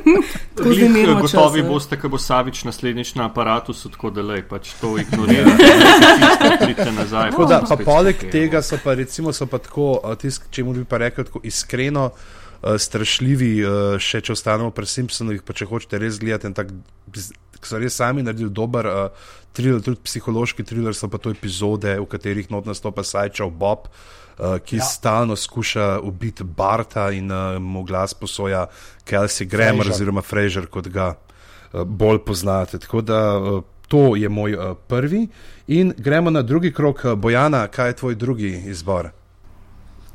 Gotovi 1.23 1.63
boste, 1.69 1.99
ko 2.01 2.13
bo 2.13 2.21
Savič 2.21 2.65
naslednjič 2.69 3.15
na 3.21 3.29
aparatu, 3.29 3.77
tako 3.77 4.13
da 4.13 4.25
le, 4.25 4.41
pač 4.49 4.73
to 4.81 4.95
ignorirate. 5.01 5.69
Ja. 5.69 7.27
Tako 7.31 7.49
da, 7.49 7.63
pa 7.69 7.77
poleg 7.77 8.25
tega 8.33 8.63
so 8.65 8.81
pa 8.85 8.97
recimo 8.97 9.33
so 9.37 9.49
pa 9.49 9.61
tako, 9.61 9.99
če 10.23 10.65
mu 10.65 10.77
bi 10.77 10.85
pa 10.89 11.01
rekel 11.05 11.29
tako 11.29 11.45
iskreno, 11.45 12.09
uh, 12.13 12.77
strašljivi, 12.81 13.55
uh, 13.65 13.97
še 14.01 14.21
če 14.25 14.37
ostanemo 14.37 14.73
pri 14.73 14.89
Simpsonovih, 14.89 15.45
pa 15.45 15.57
če 15.57 15.69
hočete 15.69 16.01
res 16.01 16.21
gledati, 16.23 16.53
tako 17.63 17.71
so 17.71 17.79
res 17.79 17.95
sami 17.95 18.23
naredili 18.27 18.51
dober 18.51 18.87
uh, 18.91 19.29
thriller, 19.55 19.79
tudi 19.83 20.03
psihološki 20.03 20.65
thriller, 20.67 20.95
so 20.95 21.09
pa 21.09 21.21
to 21.23 21.31
epizode, 21.31 21.95
v 22.01 22.09
katerih 22.11 22.51
not 22.51 22.67
nastopa 22.67 23.07
Sajčev 23.07 23.55
Bob. 23.55 23.87
Uh, 24.33 24.57
ki 24.65 24.81
ja. 24.81 24.83
stalno 24.83 25.37
skuša 25.37 26.01
ubiti 26.03 26.43
Barta 26.43 27.11
in 27.13 27.31
uh, 27.31 27.61
mu 27.61 27.85
glas 27.85 28.15
posoja 28.17 28.65
Kelsey 29.05 29.47
Grammer 29.47 29.85
Fraser. 29.85 29.93
oziroma 29.93 30.23
Fraser, 30.25 30.67
kot 30.67 30.89
ga 30.89 31.13
uh, 31.15 31.85
bolj 31.85 32.25
poznate. 32.27 32.81
Tako 32.81 33.05
da 33.07 33.21
uh, 33.39 33.63
to 33.89 34.17
je 34.17 34.29
moj 34.29 34.57
uh, 34.57 34.73
prvi. 34.89 35.29
In 35.67 35.93
gremo 35.99 36.31
na 36.31 36.43
drugi 36.43 36.73
krok. 36.73 37.05
Bojana, 37.17 37.67
kaj 37.69 37.93
je 37.93 37.97
tvoj 38.01 38.15
drugi 38.15 38.57
izbor? 38.73 39.13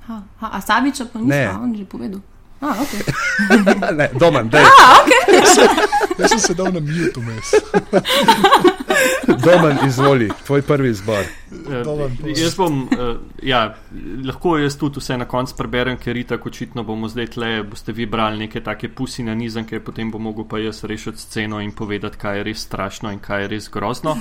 Ha, 0.08 0.22
ha, 0.40 0.50
a 0.52 0.62
Saviča 0.62 1.06
pa 1.14 1.22
ni, 1.22 1.46
on 1.62 1.76
že 1.78 1.86
povedal. 1.86 2.20
Ah, 2.62 2.76
okay. 2.82 3.02
ne, 3.98 4.10
domen, 4.20 4.50
da 4.50 4.58
je. 4.58 4.66
Ah, 4.66 4.98
okay. 5.02 5.42
Jaz 6.20 6.30
sem 6.30 6.40
se 6.40 6.54
dal 6.54 6.74
na 6.74 6.80
mute 6.80 7.20
vmes. 7.20 7.52
domen, 9.46 9.78
izvoli, 9.88 10.32
tvoj 10.46 10.62
prvi 10.62 10.90
izbor. 10.90 11.24
Uh, 11.52 12.12
jaz 12.36 12.56
bom, 12.58 12.82
uh, 12.92 13.18
ja, 13.44 13.62
lahko 14.26 14.58
jaz 14.60 14.76
tudi 14.78 15.00
vse 15.00 15.16
na 15.18 15.26
koncu 15.30 15.56
preberem, 15.56 15.96
ker 16.00 16.18
itak 16.20 16.46
očitno 16.46 16.84
bomo 16.84 17.08
zdaj 17.08 17.28
tle, 17.38 17.52
boste 17.64 17.94
vi 17.96 18.06
brali 18.06 18.42
neke 18.44 18.60
take 18.64 18.90
pusi 18.92 19.24
na 19.24 19.36
nizanke, 19.36 19.80
potem 19.80 20.12
bom 20.12 20.26
mogel 20.28 20.44
pa 20.50 20.60
jaz 20.60 20.84
rešiti 20.84 21.22
sceno 21.24 21.62
in 21.64 21.72
povedati, 21.72 22.20
kaj 22.20 22.38
je 22.38 22.44
res 22.50 22.66
strašno 22.68 23.14
in 23.16 23.22
kaj 23.24 23.46
je 23.46 23.52
res 23.54 23.70
grozno. 23.72 24.18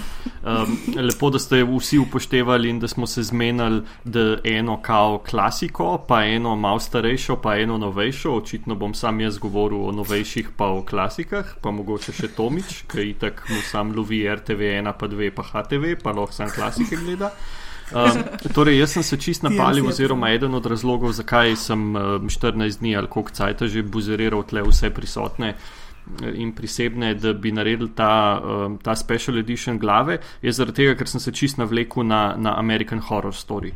Um, 0.47 0.77
lepo, 0.97 1.31
da 1.35 1.41
ste 1.43 1.65
vsi 1.67 1.99
upoštevali 1.99 2.71
in 2.71 2.79
da 2.81 2.89
smo 2.89 3.07
se 3.11 3.25
zmenili, 3.27 3.83
da 4.05 4.39
eno 4.45 4.79
kao 4.83 5.19
klasiko, 5.19 5.99
pa 6.09 6.23
eno 6.25 6.55
malo 6.57 6.81
starejšo, 6.81 7.41
pa 7.43 7.57
eno 7.59 7.79
novejšo. 7.79 8.37
Očitno 8.37 8.75
bom 8.75 8.95
sam 8.95 9.21
jaz 9.21 9.39
govoril 9.43 9.89
o 9.89 9.93
novejših, 9.93 10.55
pa 10.57 10.71
o 10.71 10.85
klasikah, 10.87 11.57
pa 11.63 11.75
mogoče 11.75 12.15
še 12.15 12.31
Tomič, 12.37 12.85
ki 12.87 13.11
itak 13.11 13.43
mu 13.51 13.61
sam 13.67 13.91
lovi 13.97 14.23
RTV 14.31 14.71
1, 14.79 14.95
pa 14.99 15.11
2, 15.11 15.35
pa 15.35 15.43
HTV, 15.51 15.97
pa 16.03 16.15
lahko 16.15 16.37
sam 16.37 16.55
klasike 16.55 16.97
gleda 17.03 17.16
seveda. 17.17 17.33
Um, 17.87 18.25
torej, 18.51 18.81
jaz 18.81 18.97
sem 18.97 19.03
se 19.07 19.17
čist 19.17 19.45
napalil, 19.47 19.87
oziroma 19.87 20.33
eden 20.35 20.55
od 20.59 20.65
razlogov, 20.67 21.13
zakaj 21.15 21.53
sem 21.57 21.95
um, 21.95 22.27
14 22.27 22.81
dni 22.81 22.97
ali 22.99 23.07
koliko 23.07 23.31
cajt 23.31 23.63
že 23.71 23.83
buzeriral 23.83 24.43
tle 24.43 24.65
vse 24.67 24.91
prisotne 24.91 25.53
eh, 25.55 26.33
in 26.35 26.51
prisebne, 26.53 27.15
da 27.15 27.31
bi 27.33 27.53
naredil 27.55 27.93
ta, 27.95 28.43
um, 28.43 28.79
ta 28.83 28.97
special 28.99 29.39
edition 29.39 29.79
glave, 29.79 30.19
je 30.43 30.53
zaradi 30.53 30.83
tega, 30.83 30.97
ker 30.99 31.07
sem 31.07 31.23
se 31.23 31.31
čist 31.31 31.63
navlekel 31.63 32.03
na, 32.03 32.35
na 32.35 32.59
American 32.59 32.99
Horror 32.99 33.35
Story. 33.35 33.71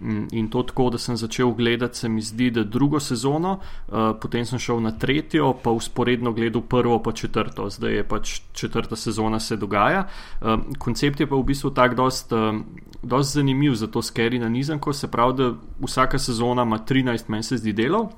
Mm, 0.00 0.26
in 0.32 0.48
to 0.50 0.62
tako, 0.62 0.90
da 0.90 0.98
sem 0.98 1.16
začel 1.16 1.52
gledati, 1.54 1.98
se 1.98 2.08
mi 2.08 2.22
zdi, 2.22 2.50
da 2.50 2.64
drugo 2.64 3.00
sezono, 3.00 3.58
uh, 3.88 3.94
potem 4.20 4.44
sem 4.46 4.58
šel 4.58 4.80
na 4.82 4.90
tretjo, 4.98 5.52
pa 5.62 5.70
usporedno 5.70 6.32
gledal 6.32 6.62
prvo, 6.62 6.98
pa 7.02 7.12
četrto, 7.12 7.70
zdaj 7.70 7.94
je 7.94 8.08
pač 8.08 8.40
četrta 8.52 8.96
sezona 8.96 9.40
se 9.40 9.56
dogaja. 9.56 10.06
Uh, 10.40 10.60
koncept 10.78 11.20
je 11.20 11.26
pa 11.26 11.36
v 11.36 11.42
bistvu 11.42 11.70
tak, 11.70 11.94
dost, 11.94 12.32
uh, 12.32 12.58
dost 13.02 13.34
zanimiv 13.34 13.74
za 13.74 13.86
to 13.86 14.02
skeri 14.02 14.38
na 14.38 14.48
nizanko, 14.48 14.92
se 14.92 15.10
pravi, 15.10 15.36
da 15.38 15.52
vsaka 15.80 16.18
sezona 16.18 16.62
ima 16.62 16.78
13 16.78 17.24
meni 17.28 17.42
se 17.42 17.56
zdi 17.56 17.72
delov. 17.72 18.10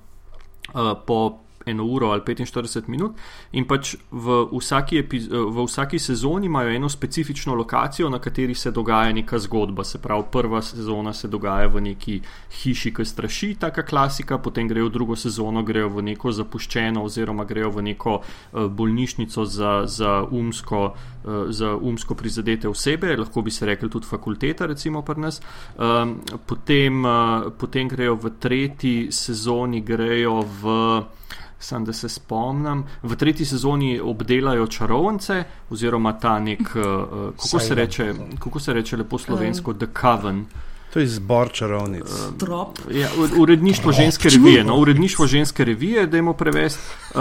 Po 1.07 1.46
eno 1.67 1.85
uro 1.85 2.11
ali 2.11 2.21
45 2.21 2.89
minut. 2.89 3.17
In 3.53 3.67
pač 3.67 3.97
v 4.11 4.47
vsaki, 4.53 5.03
v 5.31 5.65
vsaki 5.67 5.99
sezoni 5.99 6.47
imajo 6.47 6.71
eno 6.71 6.89
specifično 6.89 7.55
lokacijo, 7.55 8.11
na 8.11 8.19
kateri 8.19 8.55
se 8.55 8.71
dogaja 8.71 9.13
neka 9.13 9.39
zgodba. 9.39 9.85
Se 9.85 9.99
pravi, 9.99 10.25
prva 10.33 10.63
sezona 10.63 11.13
se 11.13 11.29
dogaja 11.29 11.67
v 11.67 11.81
neki 11.81 12.21
hiši, 12.63 12.95
ki 12.95 13.05
straši, 13.05 13.55
taka 13.61 13.83
klasika, 13.83 14.39
potem 14.39 14.69
grejo 14.69 14.87
v 14.87 14.95
drugo 14.95 15.17
sezono, 15.17 15.63
grejo 15.63 15.89
v 15.89 16.07
neko 16.13 16.33
zapuščeno, 16.33 17.03
oziroma 17.03 17.45
grejo 17.45 17.73
v 17.75 17.83
neko 17.91 18.21
uh, 18.21 18.71
bolnišnico 18.71 19.45
za, 19.45 19.75
za, 19.87 20.23
umsko, 20.31 20.95
uh, 20.95 21.51
za 21.51 21.75
umsko 21.75 22.15
prizadete 22.15 22.69
osebe, 22.69 23.17
lahko 23.17 23.43
bi 23.43 23.51
se 23.51 23.67
rekli 23.67 23.91
tudi 23.91 24.07
fakulteta, 24.07 24.67
recimo 24.67 25.03
pri 25.03 25.21
nas. 25.21 25.43
Um, 25.75 26.21
potem, 26.47 27.03
uh, 27.05 27.51
potem 27.59 27.91
grejo 27.91 28.15
v 28.23 28.35
tretji 28.39 28.97
sezoni, 29.11 29.83
grejo 29.83 30.41
v. 30.63 30.81
Sam 31.59 31.85
da 31.85 31.93
se 31.93 32.09
spomnim, 32.09 32.85
v 33.03 33.17
tretji 33.17 33.47
sezoni 33.47 34.01
obdelajo 34.01 34.67
čarovnice, 34.67 35.45
oziroma 35.71 36.13
ta 36.21 36.39
nek, 36.39 36.61
uh, 36.61 37.33
kako, 37.37 37.59
se 37.59 37.75
reče, 37.75 38.15
kako 38.39 38.61
se 38.61 38.73
reče 38.73 38.97
lepo 38.97 39.19
slovensko, 39.19 39.75
The 39.75 39.87
Coven. 40.01 40.45
To 40.93 41.01
je 41.01 41.07
zbor 41.07 41.53
čarovnic. 41.53 42.09
Trop. 42.39 42.79
Ja, 42.91 43.09
uredništvo 43.39 43.93
ženske 43.93 44.29
revije, 44.29 44.65
no, 44.65 44.77
uredništvo 44.77 45.27
ženske 45.27 45.65
revije, 45.65 46.07
da 46.07 46.17
jim 46.17 46.33
prevest. 46.39 46.79
Uh, 47.11 47.21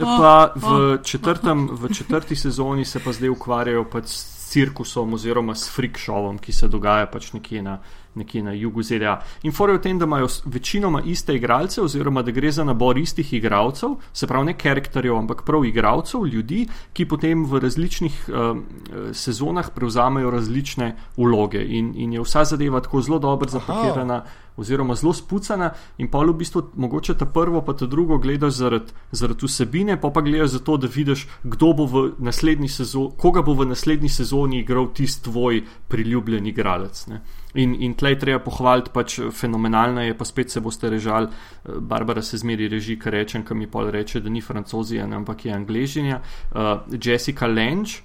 pa 0.00 0.52
v, 0.54 0.98
četrtem, 1.02 1.68
v 1.72 1.94
četrti 1.94 2.36
sezoni 2.36 2.84
se 2.84 3.00
pa 3.04 3.12
zdaj 3.12 3.28
ukvarjajo 3.28 3.84
pač 3.84 4.04
s 4.06 4.50
cirkusom 4.52 5.14
oziroma 5.14 5.54
s 5.54 5.70
freakshovom, 5.70 6.38
ki 6.38 6.52
se 6.52 6.68
dogaja 6.68 7.06
pač 7.06 7.32
nekje 7.32 7.62
na 7.62 7.78
nekje 8.14 8.42
na 8.42 8.52
jugu 8.52 8.82
ZDA. 8.82 9.18
In 9.42 9.52
fora 9.52 9.72
je 9.72 9.78
v 9.78 9.82
tem, 9.82 9.98
da 9.98 10.04
imajo 10.04 10.28
večinoma 10.44 11.02
iste 11.04 11.34
igralce, 11.34 11.82
oziroma 11.82 12.22
da 12.22 12.30
gre 12.30 12.52
za 12.52 12.64
nabor 12.64 12.98
istih 12.98 13.32
igralcev, 13.32 13.96
se 14.12 14.26
pravi 14.26 14.46
ne 14.46 14.56
karakterjev, 14.58 15.16
ampak 15.16 15.42
prav 15.44 15.64
igralcev, 15.64 16.26
ljudi, 16.26 16.66
ki 16.92 17.08
potem 17.08 17.44
v 17.44 17.60
različnih 17.60 18.24
um, 18.28 18.64
sezonah 19.12 19.70
prevzamejo 19.74 20.30
različne 20.30 20.94
vloge. 21.16 21.64
In, 21.64 21.92
in 21.96 22.12
je 22.12 22.22
vsa 22.22 22.44
zadeva 22.44 22.80
tako 22.80 23.02
zelo 23.02 23.18
dobro 23.18 23.48
zapakirana. 23.48 24.14
Aha 24.14 24.43
oziroma 24.56 24.94
zelo 24.94 25.12
spucana, 25.12 25.72
in 25.98 26.08
pa 26.10 26.18
v 26.18 26.34
bistvu 26.38 26.62
mogoče 26.76 27.14
ta 27.18 27.26
prvo, 27.26 27.62
pa 27.62 27.74
ta 27.74 27.86
drugo 27.86 28.18
gledaš 28.18 28.54
zaradi 28.54 28.92
zarad 29.10 29.42
vsebine, 29.42 30.00
pa 30.00 30.10
pa 30.10 30.20
gledaš 30.20 30.50
zato, 30.58 30.76
da 30.76 30.86
vidiš, 30.86 31.26
kdo 31.42 31.72
bo 31.72 31.86
v 31.86 32.04
naslednji 32.18 32.68
sezoni, 32.68 33.10
koga 33.18 33.42
bo 33.42 33.54
v 33.54 33.66
naslednji 33.66 34.08
sezoni 34.08 34.60
igral 34.60 34.92
tisti 34.94 35.24
tvoj 35.24 35.62
priljubljen 35.88 36.46
igralec. 36.46 37.06
Ne. 37.06 37.20
In, 37.54 37.74
in 37.82 37.94
tlej 37.94 38.18
treba 38.18 38.42
pohvaliti, 38.42 38.90
pač 38.94 39.18
fenomenalno 39.30 40.02
je, 40.02 40.14
pa 40.18 40.24
spet 40.26 40.50
se 40.50 40.60
boste 40.60 40.90
režali. 40.90 41.28
Barbara 41.64 42.22
se 42.22 42.38
zmeri 42.38 42.68
reži, 42.68 42.98
kar 42.98 43.14
rečem, 43.14 43.44
ki 43.46 43.54
mi 43.54 43.70
pol 43.70 43.90
reče, 43.94 44.20
da 44.20 44.30
ni 44.30 44.42
francozija, 44.42 45.06
ampak 45.06 45.46
je 45.46 45.54
angližinja. 45.54 46.20
Uh, 46.50 46.72
Jessica 46.98 47.46
Lange, 47.46 48.02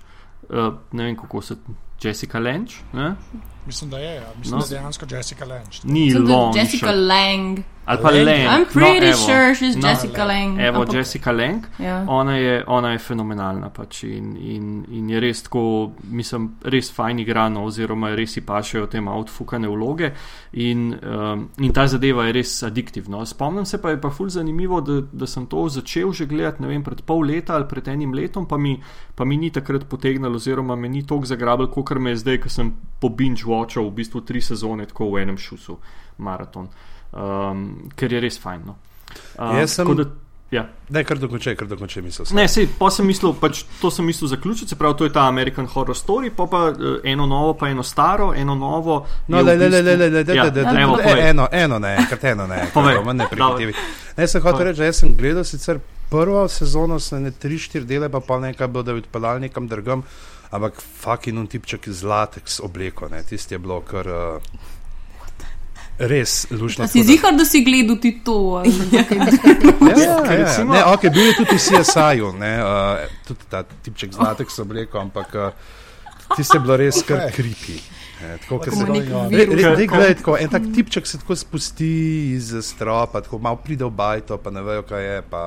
uh, 0.49 0.73
ne 0.91 1.09
vem 1.09 1.17
kako 1.17 1.41
se. 1.41 1.57
Jessica 1.99 2.39
Lange? 2.39 2.77
Ne? 2.93 3.15
Mislim, 3.69 3.89
da 3.89 3.97
je. 3.97 4.15
Ja. 4.15 4.33
Mislim, 4.37 4.59
no. 4.59 4.65
da 4.65 4.75
je 4.75 4.79
dejansko 4.79 5.05
Jessica 5.09 5.45
Lange. 5.45 5.77
Ni 5.83 6.13
Long. 6.13 6.55
Jessica 6.55 6.91
Lang. 6.91 7.59
Ali 7.89 8.01
pa 8.01 8.11
Lang. 8.11 8.45
I'm 8.45 8.65
pretty 8.65 9.09
no, 9.09 9.17
sure 9.17 9.55
she's 9.55 9.75
no, 9.75 9.87
Jessica 9.87 10.23
Lang. 10.23 10.59
Evo, 10.61 10.81
Ampak, 10.81 10.93
Jessica 10.93 11.31
Lang. 11.31 11.65
Ja. 11.79 12.05
Ona, 12.07 12.37
je, 12.37 12.63
ona 12.67 12.91
je 12.91 12.99
fenomenalna 13.01 13.69
pač 13.73 14.03
in, 14.03 14.35
in, 14.37 14.67
in 14.93 15.09
je 15.09 15.19
res 15.19 15.41
tako, 15.47 15.91
mislim, 16.03 16.51
res 16.69 16.91
fajn 16.93 17.23
igrano, 17.23 17.63
oziroma 17.65 18.11
res 18.13 18.37
si 18.37 18.43
pašejo 18.45 18.85
te 18.93 19.01
outfukane 19.01 19.67
vloge 19.67 20.11
in, 20.53 20.91
um, 21.01 21.47
in 21.57 21.73
ta 21.73 21.87
zadeva 21.89 22.27
je 22.27 22.35
res 22.37 22.51
adiktivna. 22.63 23.23
Spomnim 23.25 23.65
se 23.65 23.81
pa 23.81 23.95
je 23.95 24.01
pa 24.01 24.13
ful 24.13 24.29
zanimivo, 24.29 24.83
da, 24.85 24.99
da 25.01 25.25
sem 25.25 25.49
to 25.49 25.65
začel 25.69 26.13
že 26.13 26.29
gledati, 26.29 26.61
ne 26.61 26.69
vem, 26.69 26.85
pred 26.85 27.01
pol 27.01 27.25
leta 27.25 27.57
ali 27.57 27.65
pred 27.65 27.89
enim 27.89 28.13
letom, 28.13 28.45
pa 28.45 28.61
mi, 28.61 28.75
pa 29.15 29.25
mi 29.25 29.37
ni 29.41 29.49
takrat 29.49 29.89
potegnilo, 29.89 30.37
oziroma 30.37 30.77
me 30.77 30.93
ni 30.93 31.01
toliko 31.07 31.33
zagrabil, 31.33 31.73
kot 31.73 31.97
me 31.97 32.13
je 32.13 32.21
zdaj, 32.21 32.37
ko 32.45 32.53
sem 32.53 32.69
po 33.01 33.09
binge 33.09 33.49
watchal 33.49 33.89
v 33.89 33.97
bistvu 34.03 34.21
tri 34.21 34.45
sezone 34.45 34.85
tako 34.85 35.09
v 35.15 35.25
enem 35.25 35.41
šusu 35.41 35.79
maraton, 36.21 36.69
um, 37.11 37.91
ker 37.95 38.13
je 38.13 38.23
res 38.23 38.39
fajn. 38.41 38.65
No. 38.65 38.75
Uh, 39.37 39.59
Jaz 39.59 39.77
sem. 39.77 39.89
Da, 39.97 40.05
ja. 40.51 40.63
Ne, 40.89 41.03
kar 41.05 41.19
dokončaj, 41.21 41.55
kar 41.59 41.69
dokončaj 41.69 42.03
misel. 42.05 42.29
Ne, 42.37 42.47
sej, 42.51 42.67
pa 42.79 42.89
sem 42.93 43.05
mislil, 43.07 43.35
pač 43.37 43.63
to 43.81 43.91
sem 43.93 44.05
mislil 44.05 44.31
zaključiti, 44.31 44.73
se 44.73 44.79
pravi, 44.79 44.97
to 44.97 45.09
je 45.09 45.13
ta 45.13 45.27
American 45.29 45.69
Horror 45.69 45.97
Story, 45.97 46.31
pa 46.35 46.47
pa 46.49 46.63
uh, 46.71 46.97
eno 47.03 47.27
novo, 47.29 47.53
pa 47.59 47.69
eno 47.69 47.85
staro, 47.85 48.31
eno 48.33 48.55
novo. 48.55 49.03
No, 49.27 49.41
le, 49.41 49.55
le, 49.55 49.69
le, 49.69 49.81
le, 49.81 49.95
le, 49.95 50.09
le, 50.09 50.23
le, 50.23 50.33
le, 50.33 50.65
le, 50.95 51.29
eno, 51.29 51.47
eno 51.51 51.79
ne, 51.79 51.95
krat 52.09 52.31
eno 52.33 52.47
ne, 52.47 52.65
ne 53.21 53.29
prihitivi. 53.29 53.77
Ne, 54.17 54.27
sem 54.27 54.43
hotel 54.43 54.71
reči, 54.71 54.89
jaz 54.89 55.05
sem 55.05 55.15
gledal 55.17 55.45
sicer 55.45 55.79
prvo 56.09 56.47
sezono, 56.49 56.97
sem 56.99 57.23
ne 57.23 57.31
tri, 57.31 57.59
štiri 57.61 57.85
dele, 57.85 58.09
pa 58.09 58.19
pa 58.19 58.39
nekaj 58.41 58.67
bilo, 58.67 58.83
da 58.83 58.97
bi 58.97 59.05
odpeljal 59.05 59.41
nekam 59.45 59.69
drugam 59.69 60.03
ampak 60.49 60.81
fucking 60.81 61.37
un 61.37 61.47
tipček 61.47 61.89
z 61.89 62.03
latex 62.03 62.59
obleko, 62.65 63.09
ne, 63.09 63.21
tisti 63.23 63.53
je 63.53 63.59
bilo 63.61 63.81
kar. 63.85 64.07
Uh, 64.07 64.77
Res, 65.99 66.47
lušno. 66.51 66.87
Si 66.87 67.03
zihar, 67.03 67.35
da 67.35 67.43
si 67.45 67.59
gledal 67.63 67.97
ti 67.99 68.13
to? 68.23 68.63
ja, 68.95 69.03
ja, 69.03 70.37
ja. 70.39 70.63
Ne, 70.63 70.83
okay, 70.93 71.11
bil 71.11 71.27
je 71.27 71.33
tudi 71.41 71.57
v 71.57 71.59
CSI-ju, 71.59 72.29
uh, 72.31 73.03
tudi 73.27 73.47
ta 73.51 73.65
tipček 73.67 74.15
z 74.15 74.23
latex 74.23 74.61
obleko, 74.63 75.01
ampak 75.03 75.35
uh, 75.35 75.51
tisti 76.37 76.55
je 76.55 76.61
bilo 76.63 76.79
res 76.79 77.03
kar 77.03 77.27
kripi. 77.35 77.81
Tako, 78.19 78.63
se, 78.67 78.83
re, 78.83 79.45
re, 79.45 79.75
re, 79.75 79.85
gledaj, 79.87 80.15
tako, 80.19 80.37
en 80.39 80.49
tak 80.51 80.71
tipček 80.75 81.07
se 81.07 81.19
tako 81.19 81.35
spusti 81.39 81.91
iz 82.35 82.51
stropa, 82.63 83.21
tako 83.23 83.39
malo 83.39 83.59
pride 83.63 83.87
v 83.87 83.91
bajto, 83.95 84.39
pa 84.39 84.51
ne 84.51 84.63
vejo, 84.63 84.83
kaj 84.87 85.03
je. 85.03 85.21
Pa, 85.27 85.43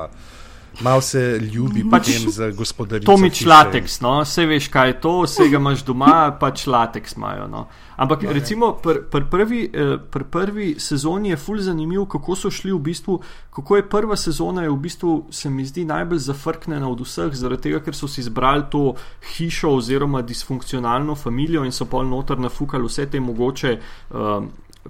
Mal 0.81 1.01
se 1.01 1.39
ljubi 1.53 1.85
pač, 1.91 2.11
za 2.27 2.51
gospodarstvo. 2.51 3.15
To 3.15 3.21
mi 3.21 3.29
je 3.29 3.47
lateks, 3.49 4.01
no? 4.01 4.21
vse 4.23 4.47
veš, 4.47 4.69
kaj 4.69 4.89
je 4.89 5.01
to, 5.01 5.15
vse 5.23 5.49
ga 5.49 5.61
imaš 5.61 5.85
doma, 5.85 6.37
pač 6.41 6.67
lateks 6.67 7.17
imajo. 7.17 7.47
No? 7.49 7.67
Ampak 7.97 8.23
no, 8.23 8.33
recimo 8.33 8.73
pri 8.83 9.05
pr 9.11 9.29
prvi, 9.31 9.63
eh, 9.73 9.97
pr 10.11 10.25
prvi 10.25 10.75
sezoni 10.81 11.31
je 11.31 11.37
fully 11.37 11.63
zanimivo, 11.63 12.07
kako 12.07 12.37
so 12.37 12.51
šli 12.51 12.73
v 12.73 12.79
bistvu, 12.79 13.21
kako 13.55 13.77
je 13.77 13.89
prva 13.89 14.17
sezona, 14.17 14.63
je 14.63 14.71
v 14.71 14.77
bistvu 14.77 15.13
se 15.31 15.51
mi 15.51 15.65
zdi 15.65 15.85
najbolj 15.85 16.19
zafrknjena 16.19 16.89
od 16.89 17.01
vseh, 17.01 17.33
zaradi 17.37 17.69
tega, 17.69 17.81
ker 17.85 17.95
so 17.95 18.09
si 18.09 18.21
izbrali 18.21 18.65
to 18.71 18.95
hišo 19.37 19.77
oziroma 19.77 20.23
disfunkcionalno 20.23 21.15
družino 21.63 21.65
in 21.65 21.73
so 21.73 21.87
pol 21.87 22.07
noter 22.07 22.39
nafukali 22.39 22.87
vse 22.87 23.07
te 23.07 23.21
mogoče. 23.21 23.79
Uh, 24.11 24.45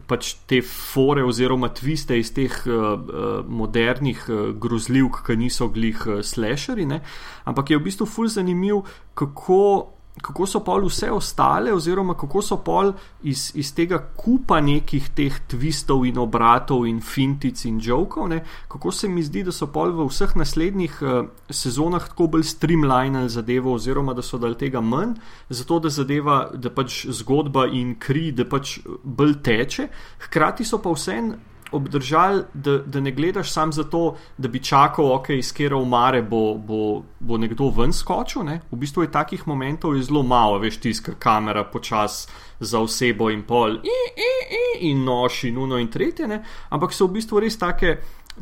pač 0.08 0.34
te 0.48 0.62
fore 0.64 1.24
oziroma 1.24 1.68
tviste 1.74 2.16
iz 2.18 2.32
teh 2.32 2.52
uh, 2.66 3.44
modernih 3.44 4.22
uh, 4.28 4.44
grozljivk, 4.56 5.22
ki 5.26 5.36
niso 5.36 5.68
glih 5.72 6.06
uh, 6.06 6.20
slasheri, 6.24 6.86
ne? 6.88 7.02
ampak 7.44 7.70
je 7.70 7.80
v 7.80 7.84
bistvu 7.88 8.08
fulj 8.08 8.32
zanimiv, 8.38 8.86
kako 9.14 9.92
kako 10.20 10.46
so 10.46 10.60
pol 10.60 10.84
vse 10.86 11.10
ostale, 11.10 11.72
oziroma 11.72 12.14
kako 12.18 12.42
so 12.42 12.56
pol 12.64 12.92
iz, 13.22 13.50
iz 13.54 13.72
tega 13.74 13.98
kupa 14.16 14.60
nekih 14.60 15.08
teh 15.16 15.38
twistov 15.48 16.04
in 16.08 16.18
obratov 16.20 16.84
in 16.86 17.00
fintic 17.00 17.64
in 17.64 17.80
jokov, 17.80 18.28
ne, 18.28 18.42
kako 18.68 18.92
se 18.92 19.08
mi 19.08 19.22
zdi, 19.22 19.42
da 19.42 19.52
so 19.52 19.70
pol 19.72 19.94
v 19.96 20.06
vseh 20.10 20.34
naslednjih 20.36 20.98
uh, 21.02 21.22
sezonah 21.48 22.08
tako 22.12 22.28
bolj 22.36 22.44
streamlinali 22.52 23.32
zadevo, 23.32 23.74
oziroma 23.74 24.14
da 24.14 24.22
so 24.22 24.38
dal 24.38 24.54
tega 24.60 24.80
manj, 24.80 25.16
zato 25.48 25.78
da 25.80 25.88
zadeva, 25.88 26.50
da 26.54 26.70
pač 26.70 27.06
zgodba 27.08 27.66
in 27.72 27.96
kri, 27.98 28.30
da 28.36 28.44
pač 28.44 28.80
bolj 29.02 29.38
teče, 29.42 29.88
hkrati 30.28 30.68
so 30.68 30.82
pa 30.82 30.92
vseeno 30.92 31.40
obdržali, 31.72 32.42
da, 32.54 32.78
da 32.78 33.00
ne 33.00 33.10
gledaš 33.12 33.52
samo 33.52 33.72
zato, 33.72 34.16
da 34.38 34.48
bi 34.48 34.62
čakal, 34.62 35.12
ok, 35.12 35.28
iz 35.28 35.52
kera 35.52 35.76
umare 35.76 36.22
bo, 36.22 36.54
bo, 36.54 37.02
bo 37.20 37.38
nekdo 37.38 37.70
ven 37.76 37.92
skočil. 37.92 38.44
Ne? 38.44 38.60
V 38.70 38.76
bistvu 38.76 39.02
je 39.02 39.12
takih 39.12 39.46
momentov 39.48 39.96
je 39.96 40.02
zelo 40.02 40.22
malo, 40.22 40.58
veš, 40.58 40.80
tiska 40.80 41.14
kamera 41.18 41.64
počas 41.64 42.28
za 42.60 42.80
osebo 42.80 43.30
in 43.30 43.42
pol, 43.42 43.78
i, 43.82 43.98
i, 44.16 44.32
i, 44.58 44.90
in 44.90 45.04
nož 45.04 45.44
in 45.44 45.58
uno 45.58 45.78
in 45.78 45.88
tretje, 45.90 46.28
ne? 46.28 46.42
ampak 46.70 46.92
so 46.92 47.06
v 47.06 47.18
bistvu 47.20 47.40
res 47.40 47.58
take. 47.58 47.98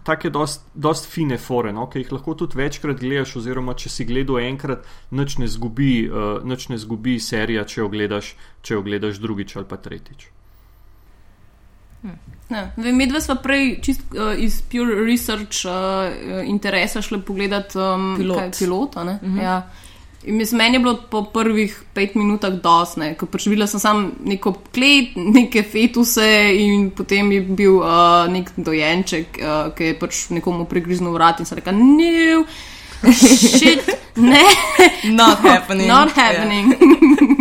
Take 0.06 0.30
dost, 0.30 0.68
dost 0.74 1.08
fine 1.10 1.34
fore, 1.34 1.72
no? 1.74 1.88
ki 1.90 2.04
jih 2.04 2.12
lahko 2.14 2.36
tudi 2.38 2.54
večkrat 2.60 3.00
gledaš, 3.02 3.34
oziroma 3.40 3.74
če 3.74 3.90
si 3.90 4.06
gledal 4.06 4.38
enkrat, 4.38 4.86
noč 5.10 5.40
ne 5.42 5.50
zgubi, 5.50 6.06
uh, 6.06 6.46
ne 6.46 6.78
zgubi 6.78 7.18
serija, 7.18 7.66
če 7.66 7.80
jo 7.80 7.90
gledaš, 7.90 8.36
če 8.62 8.78
jo 8.78 8.84
gledaš 8.86 9.18
drugič 9.18 9.58
ali 9.58 9.66
pa 9.66 9.82
tretjič. 9.82 10.28
Hm. 12.02 12.96
Medve 12.96 13.20
smo 13.20 13.36
prej 13.42 13.78
čist, 13.82 14.02
uh, 14.10 14.32
iz 14.38 14.62
pure 14.62 15.04
research 15.04 15.66
uh, 15.66 16.48
interesa 16.48 17.02
šli 17.02 17.20
pogledat 17.22 17.76
um, 17.76 18.14
Pilot. 18.18 18.58
pilota. 18.58 19.04
Mm 19.04 19.18
-hmm. 19.22 19.42
ja. 19.42 19.62
Mislim, 20.26 20.58
meni 20.58 20.74
je 20.74 20.78
bilo 20.78 20.98
po 21.10 21.24
prvih 21.24 21.82
pet 21.94 22.14
minutah 22.14 22.52
dosne, 22.52 23.14
ko 23.14 23.26
videla 23.46 23.66
sem 23.66 23.80
samo 23.80 24.10
neko 24.24 24.52
klet, 24.74 25.16
neke 25.16 25.62
fetuse 25.62 26.50
in 26.54 26.90
potem 26.90 27.32
je 27.32 27.40
bil 27.40 27.76
uh, 27.76 28.28
nek 28.28 28.50
dojenček, 28.56 29.26
uh, 29.40 29.74
ki 29.74 29.84
je 29.84 29.98
pač 29.98 30.28
nekomu 30.30 30.64
pregriznil 30.64 31.12
vrat 31.12 31.40
in 31.40 31.46
se 31.46 31.54
rekel: 31.54 31.72
No, 31.72 32.44
shit, 33.12 33.88
ne, 34.16 34.44
not 35.20 35.38
happening. 35.52 35.88
Not 35.88 36.12
happening. 36.12 36.76
Yeah. 36.80 37.36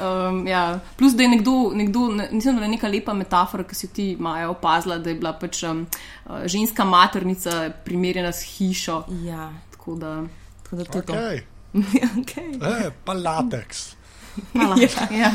Um, 0.00 0.46
ja. 0.46 0.80
Plus, 0.96 1.12
da 1.12 1.22
je 1.22 1.28
nekdo, 1.28 1.70
nekdo 1.74 2.08
ne, 2.08 2.28
mislim, 2.32 2.56
da 2.56 2.62
je 2.62 2.68
neka 2.68 2.88
lepa 2.88 3.12
metafora, 3.14 3.64
ki 3.64 3.74
si 3.74 3.88
ti 3.88 4.16
Maja 4.18 4.50
opazila, 4.50 4.98
da 4.98 5.10
je 5.10 5.16
bila 5.16 5.32
pač 5.32 5.62
um, 5.62 5.86
uh, 6.26 6.46
ženska 6.46 6.84
maternica 6.84 7.70
primerjena 7.84 8.32
s 8.32 8.42
hišo. 8.48 9.04
Ja, 9.22 9.52
Tako 9.70 9.94
da, 9.94 10.22
tako 10.62 10.76
da 10.76 10.84
to 10.84 10.98
je 10.98 11.04
to. 11.04 11.12
Okay. 11.12 11.40
okay. 12.16 12.48
E, 12.80 12.90
pa 13.04 13.12
lateks. 13.14 13.96
Hvala. 14.52 14.76
ja. 15.12 15.30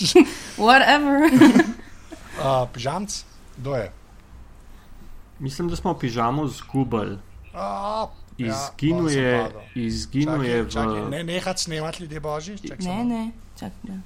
Whatever. 0.58 1.28
Uh, 2.32 2.68
Pižamc, 2.72 3.24
kdo 3.56 3.74
je? 3.74 3.92
Mislim, 5.38 5.68
da 5.68 5.76
smo 5.76 5.94
pižamo 5.94 6.46
zgubili. 6.48 7.18
A, 7.54 8.06
Izginil 8.38 9.10
ja, 9.10 9.20
je, 9.20 9.32
pol 9.34 9.50
sem 9.50 9.52
padel. 9.52 9.62
izginil 9.76 10.44
je 10.44 10.56
Čakaj, 10.60 10.70
čakaj, 10.72 11.00
v. 11.00 11.10
ne 11.10 11.24
nehati 11.24 11.62
snemati 11.62 12.02
ljudje 12.02 12.20
božji. 12.20 12.58
Čakaj, 12.58 12.76
Ne, 12.78 12.84
samo. 12.84 13.04
ne, 13.04 13.30
čakaj. 13.60 13.92
Ja. 13.92 14.00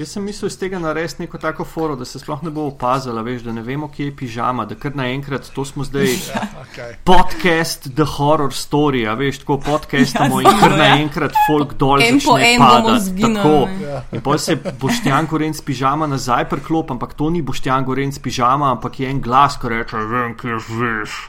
Jaz 0.00 0.14
sem 0.14 0.22
mislil 0.24 0.48
iz 0.48 0.54
tega 0.56 0.78
narediti 0.80 1.22
neko 1.22 1.38
tako 1.38 1.64
foro, 1.64 1.96
da 1.96 2.06
se 2.08 2.18
sploh 2.18 2.40
ne 2.46 2.50
bo 2.50 2.62
opazila, 2.70 3.20
veš, 3.22 3.42
da 3.44 3.52
ne 3.52 3.60
vemo, 3.62 3.88
kje 3.92 4.06
je 4.06 4.12
pižama, 4.16 4.64
da 4.64 4.74
kar 4.78 4.94
naenkrat, 4.96 5.50
to 5.54 5.64
smo 5.64 5.84
zdaj 5.84 6.06
Ja, 6.30 6.44
okay. 6.62 6.94
podcast 7.04 7.88
The 7.96 8.06
Horror 8.14 8.54
Story, 8.56 9.02
a 9.10 9.14
veš, 9.18 9.42
tako 9.42 9.58
podcastamo 9.66 10.40
Ja, 10.40 10.52
in 10.52 10.60
kar 10.60 10.72
ja. 10.72 10.78
naenkrat 10.78 11.36
folk 11.48 11.74
dol 11.74 12.00
En 12.06 12.20
po 12.24 12.38
en 12.38 12.62
bomo 12.62 12.94
zginili. 12.98 13.82
Ja. 13.82 14.00
In 14.12 14.24
potem 14.24 14.38
se 14.38 14.56
Boštjan 14.80 15.26
Gorenc 15.26 15.60
pižama 15.60 16.06
nazaj 16.06 16.48
priklop, 16.48 16.94
ampak 16.96 17.12
to 17.14 17.28
ni 17.30 17.42
Boštjan 17.42 17.84
Gorenc 17.84 18.18
pižama, 18.24 18.70
ampak 18.78 19.00
je 19.00 19.10
en 19.10 19.20
glas, 19.20 19.58
ki 19.60 19.74
reče: 19.74 20.00
Vem, 20.14 20.32
kje 20.38 20.62
živiš. 20.68 21.20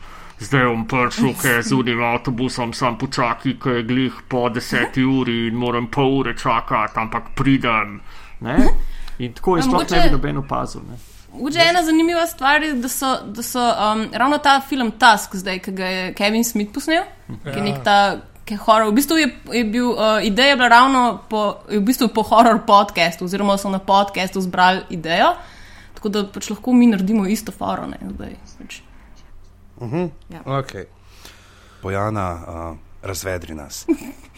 Zdaj 0.41 0.65
bom 0.65 0.85
prišel, 0.89 1.35
ker 1.37 1.61
z 1.61 1.75
unim 1.77 2.01
avtobusom 2.01 2.73
sam 2.73 2.97
počakaj, 2.97 3.59
ker 3.61 3.75
je 3.77 3.83
glih 3.85 4.15
po 4.29 4.47
deseti 4.49 5.03
uri 5.05 5.47
in 5.51 5.59
moram 5.61 5.85
pol 5.93 6.17
ure 6.23 6.33
čakati, 6.37 6.97
ampak 6.97 7.35
pridem. 7.37 7.99
Ne? 8.41 8.57
In 9.21 9.35
tako 9.37 9.57
je 9.57 9.61
A 9.61 9.69
sploh 9.69 9.85
ne 9.91 10.01
bi 10.01 10.15
noben 10.15 10.41
opazil. 10.41 10.81
Ne? 10.89 10.97
Mogoče 11.33 11.61
ena 11.69 11.83
zanimiva 11.85 12.25
stvar 12.27 12.63
je, 12.63 12.73
da 12.73 12.89
so, 12.89 13.13
da 13.25 13.45
so 13.45 13.61
um, 13.61 14.07
ravno 14.13 14.37
ta 14.37 14.57
film 14.65 14.91
Tusk, 14.91 15.35
zdaj, 15.35 15.61
ki 15.63 15.77
ga 15.77 15.93
je 15.93 16.11
Kevin 16.17 16.43
Smith 16.43 16.73
posnel, 16.73 17.05
ki 17.45 17.55
je 17.59 17.65
nek 17.69 17.81
ta. 17.85 17.97
ki 18.45 18.57
je 18.57 18.63
Horror. 18.65 18.89
V 18.89 18.97
bistvu 18.97 19.17
je, 19.21 19.27
je 19.53 19.63
bil, 19.63 19.93
uh, 19.93 20.17
ideja 20.25 20.55
je 20.55 20.59
bila 20.59 20.67
ravno 20.73 21.21
po, 21.29 21.61
je 21.69 21.79
v 21.79 21.85
bistvu 21.85 22.09
po 22.11 22.25
horror 22.25 22.65
podcastu, 22.67 23.29
oziroma 23.29 23.55
so 23.61 23.69
na 23.69 23.79
podcastu 23.79 24.41
zbrali 24.41 24.81
idejo, 24.89 25.35
tako 25.95 26.09
da 26.09 26.25
pač 26.25 26.49
lahko 26.49 26.73
mi 26.73 26.89
naredimo 26.89 27.29
isto 27.29 27.53
foro. 27.53 27.85
Ne, 27.87 28.01
zdaj, 28.17 28.33
pač. 28.57 28.81
Okay. 30.45 30.85
Bojana, 31.81 32.27
uh, 32.33 32.77
razvedri 33.01 33.55
nas. 33.55 33.85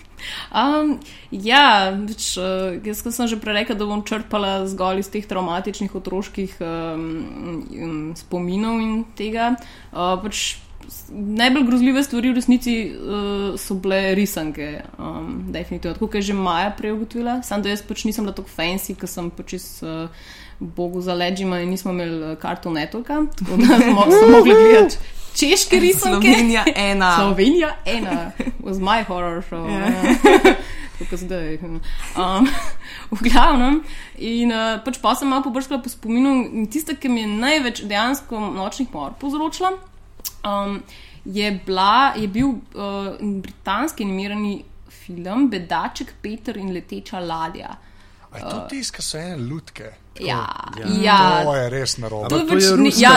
Um, 0.56 1.00
ja, 1.36 1.92
več, 1.92 2.38
uh, 2.40 2.78
jaz 2.86 3.02
sem 3.04 3.28
že 3.28 3.40
prej 3.42 3.58
rekel, 3.58 3.76
da 3.76 3.88
bom 3.90 4.04
črpala 4.08 4.64
zgolj 4.72 5.04
iz 5.04 5.10
teh 5.12 5.26
traumatičnih 5.28 5.96
otroških 6.00 6.60
um, 6.64 8.14
spominov 8.16 8.80
in 8.80 9.02
tega. 9.18 9.54
Uh, 9.92 10.16
pač 10.24 10.62
najbolj 11.12 11.66
grozljive 11.68 12.04
stvari 12.06 12.32
v 12.32 12.38
resnici 12.38 12.76
uh, 12.92 13.58
so 13.60 13.76
bile 13.84 14.14
risanke, 14.16 14.70
um, 14.96 15.50
definitivno. 15.52 15.98
Tako 15.98 16.22
je 16.22 16.30
že 16.30 16.38
Maja 16.38 16.72
prej 16.78 16.96
ugotovila, 16.96 17.42
samo 17.44 17.66
da 17.66 17.74
jaz 17.74 17.84
pač 17.84 18.06
nisem 18.08 18.24
bila 18.24 18.36
tako 18.38 18.54
fancy, 18.54 18.96
ker 18.96 19.12
sem 19.12 19.28
pač 19.34 19.60
iz. 19.60 19.68
Uh, 19.84 20.08
Bogu 20.64 21.02
za 21.02 21.12
leđima 21.18 21.58
in 21.60 21.74
nismo 21.74 21.92
imeli 21.92 22.38
karto 22.40 22.70
networka, 22.72 23.26
tako 23.36 23.58
da 23.58 23.80
smo 23.82 24.06
smo 24.16 24.30
mogli 24.38 24.54
gledati 24.54 24.98
češke 25.36 25.80
risanke. 25.86 26.28
Slovenija 26.34 26.64
ena. 26.76 27.16
Slovenija 27.18 27.76
ena, 27.86 28.32
was 28.66 28.80
my 28.80 29.04
horror 29.08 29.44
show. 29.44 29.68
Ja. 29.70 30.56
Tako 31.00 31.18
zdaj. 31.18 31.58
Um, 31.64 32.48
v 33.12 33.20
glavnem, 33.26 33.80
in 34.18 34.52
uh, 34.54 34.78
pač 34.86 35.00
pa 35.02 35.16
sem 35.18 35.28
malo 35.28 35.44
pobrskala 35.44 35.82
po 35.84 35.90
spominu, 35.90 36.46
in 36.54 36.68
tista, 36.72 36.94
ki 36.96 37.10
mi 37.10 37.24
je 37.26 37.32
največ 37.32 37.82
dejansko 37.90 38.40
nočnih 38.54 38.94
mor 38.94 39.16
povzročila, 39.20 39.74
um, 40.46 40.78
je, 41.26 41.50
bila, 41.66 42.14
je 42.16 42.28
bil 42.28 42.48
uh, 42.48 43.18
britanski 43.20 44.06
animirani 44.06 44.62
film 45.04 45.50
Bedaček 45.50 46.14
Peter 46.22 46.58
in 46.58 46.72
leteča 46.72 47.20
ladja. 47.20 47.74
A 48.32 48.38
je 48.38 48.44
to 48.46 48.64
tisto, 48.70 48.96
ki 48.96 49.04
so 49.04 49.18
ene 49.18 49.36
lutke? 49.38 49.92
Tako, 50.14 50.28
Ja, 50.28 50.46
Ja. 50.78 50.88
ja. 51.04 51.44
To 51.44 51.56
je 51.56 51.70
res 51.70 51.98
narobe. 51.98 52.30
To 52.30 52.40
to 52.48 52.58
je 52.58 52.76
ruska, 52.78 53.02
ja, 53.02 53.14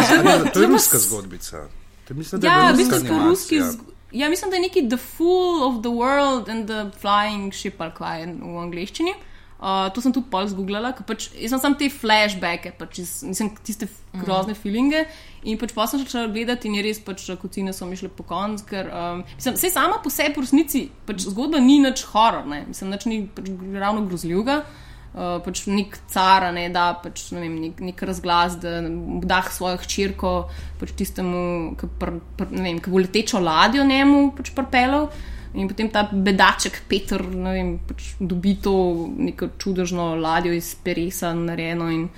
to 0.52 0.60
je 0.64 0.66
ruska 0.66 0.98
zgodbica. 0.98 1.66
Mislim, 2.14 2.40
da 2.40 2.48
Ja, 2.48 2.68
je 2.68 2.72
v 2.72 2.78
ruska 2.78 2.98
bistvu 3.00 3.18
ruski. 3.18 3.60
zg- 3.60 3.92
Ja, 4.12 4.28
mislim, 4.28 4.50
da 4.50 4.56
je 4.56 4.62
neki 4.62 4.88
The 4.88 4.96
Fool 4.96 5.62
of 5.62 5.82
the 5.82 5.90
World 5.90 6.50
and 6.50 6.66
the 6.66 6.98
Flying 7.02 7.52
Ship 7.52 7.80
ali 7.80 7.92
kaj 7.96 8.20
je 8.20 8.26
v 8.26 8.58
angleščini. 8.58 9.14
Uh, 9.56 9.88
to 9.94 10.00
sem 10.04 10.12
tudi 10.12 10.28
pol 10.30 10.44
zgooglala, 10.44 10.90
ker 10.92 11.06
pač 11.08 11.30
jaz 11.32 11.54
sem 11.54 11.60
samo 11.60 11.78
te 11.80 11.88
flashbacke, 11.88 12.74
pač 12.76 12.98
iz, 13.00 13.12
mislim, 13.24 13.54
tiste 13.64 13.88
grozne 14.12 14.52
mm. 14.52 14.58
feelinge. 14.60 15.06
In 15.48 15.56
pač 15.56 15.72
pa 15.72 15.86
sem 15.88 16.02
začela 16.02 16.28
gledati 16.28 16.68
in 16.68 16.76
je 16.76 16.82
res 16.84 17.00
pač 17.00 17.24
kocine 17.40 17.72
so 17.72 17.88
mi 17.88 17.96
šle 17.96 18.10
po 18.12 18.22
konc, 18.28 18.60
ker 18.68 18.90
um, 18.92 19.22
mislim, 19.38 19.56
sej 19.56 19.72
sama 19.72 19.96
po 20.04 20.12
sebi 20.12 20.36
v 20.36 20.44
resnici 20.44 20.90
pač 21.08 21.24
zgodba 21.24 21.58
ni 21.64 21.78
nič 21.80 22.04
horor, 22.12 22.44
ne, 22.44 22.66
mislim, 22.68 22.92
nič 22.92 23.08
ni 23.08 23.22
pač 23.32 23.48
ravno 23.80 24.04
grozljivega. 24.04 24.60
Uh, 24.60 24.85
pač 25.16 25.64
nek 25.70 25.96
car, 26.12 26.50
ne 26.52 26.66
da 26.72 26.90
pač, 27.00 27.30
ne 27.32 27.40
vem, 27.40 27.54
nek, 27.62 27.80
nek 27.80 28.02
razglas, 28.04 28.58
da 28.60 28.82
dah 29.24 29.48
svojo 29.52 29.80
hčerko 29.80 30.32
pač 30.80 30.92
tistemu, 30.98 31.72
ki 31.80 31.88
pr, 32.00 32.18
pr, 32.36 32.50
vem, 32.52 32.82
bo 32.84 33.00
letečo 33.00 33.40
ladjo 33.40 33.86
njemu 33.88 34.28
pač 34.36 34.52
prpelal. 34.56 35.08
In 35.56 35.70
potem 35.70 35.88
ta 35.88 36.02
bedaček 36.12 36.82
Peter 36.84 37.22
vem, 37.24 37.78
pač 37.88 38.12
dobi 38.20 38.58
to 38.60 38.74
neko 39.16 39.54
čudežno 39.56 40.12
ladjo 40.20 40.52
iz 40.52 40.74
peresa 40.84 41.32
narejeno 41.32 41.88
in 41.88 42.10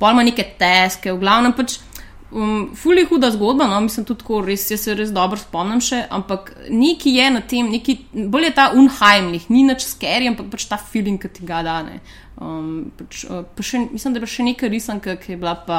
pol 0.00 0.16
ima 0.16 0.24
neke 0.24 0.46
teske, 0.56 1.12
v 1.12 1.20
glavnem 1.20 1.52
pač. 1.56 1.76
Um, 2.26 2.72
Fuli 2.74 3.04
je 3.04 3.06
huda 3.06 3.28
zgodba, 3.30 3.68
no, 3.70 3.76
mislim 3.84 4.04
tudi 4.04 4.24
tako, 4.24 4.40
res, 4.42 4.64
jaz 4.72 4.82
se 4.82 4.94
res 4.98 5.12
dobro 5.14 5.38
spomnim 5.38 5.78
še, 5.80 6.00
ampak 6.10 6.50
neki 6.74 7.12
je 7.14 7.26
na 7.30 7.42
tem, 7.46 7.68
neki, 7.70 7.94
bolj 8.32 8.48
je 8.48 8.54
ta 8.56 8.64
unheimlich, 8.74 9.46
ni 9.48 9.62
nič 9.64 9.86
scary, 9.86 10.26
ampak 10.32 10.48
pač 10.50 10.66
ta 10.66 10.80
feeling, 10.80 11.22
ki 11.22 11.30
ti 11.36 11.46
ga 11.46 11.62
dane. 11.62 12.00
Um, 12.36 12.92
pač, 12.98 13.24
uh, 13.24 13.46
pa 13.56 13.64
še, 13.64 13.80
mislim, 13.88 14.12
da 14.12 14.20
je 14.20 14.24
bila 14.24 14.32
še 14.34 14.44
neka 14.44 14.68
risanka, 14.68 15.16
ki 15.20 15.34
je 15.34 15.38
bila 15.40 15.54
pa, 15.56 15.78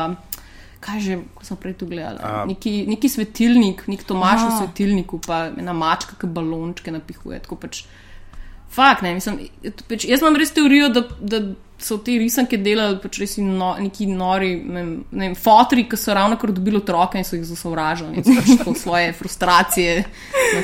kaj 0.82 1.04
že, 1.06 1.18
ko 1.38 1.46
sem 1.46 1.60
prej 1.62 1.76
tu 1.78 1.86
gledala, 1.90 2.18
A. 2.18 2.46
neki, 2.50 2.88
neki 2.90 3.10
svetilnik, 3.10 3.86
nek 3.92 4.06
Tomaš 4.08 4.48
v 4.48 4.52
svetilniku, 4.62 5.22
pa 5.22 5.48
ena 5.54 5.76
mačka, 5.78 6.18
ki 6.18 6.30
balončke 6.34 6.94
napihuje. 6.94 7.40
Tako 7.46 7.60
pač, 7.62 7.84
fakt, 8.74 9.06
ne, 9.06 9.14
mislim, 9.18 9.44
pač, 9.86 10.08
jaz 10.10 10.26
imam 10.26 10.38
res 10.38 10.54
teorijo, 10.56 10.90
da, 10.94 11.06
da 11.22 11.44
so 11.80 11.98
te 12.02 12.16
risanke 12.18 12.58
delali 12.58 12.98
pač 13.02 13.20
res 13.22 13.36
no, 13.38 13.76
neki 13.78 14.08
nori, 14.10 14.56
ne 14.66 14.82
vem, 14.82 14.92
ne 15.12 15.28
vem, 15.28 15.36
fotri, 15.38 15.84
ki 15.90 15.98
so 15.98 16.14
ravno 16.18 16.38
kar 16.42 16.52
dobili 16.52 16.80
otroke 16.80 17.18
in 17.18 17.24
so 17.24 17.36
jih 17.38 17.46
zasovražili, 17.46 18.18
in 18.18 18.24
so 18.26 18.34
pač 18.34 18.50
tako 18.58 18.74
svoje 18.74 19.14
frustracije, 19.20 20.04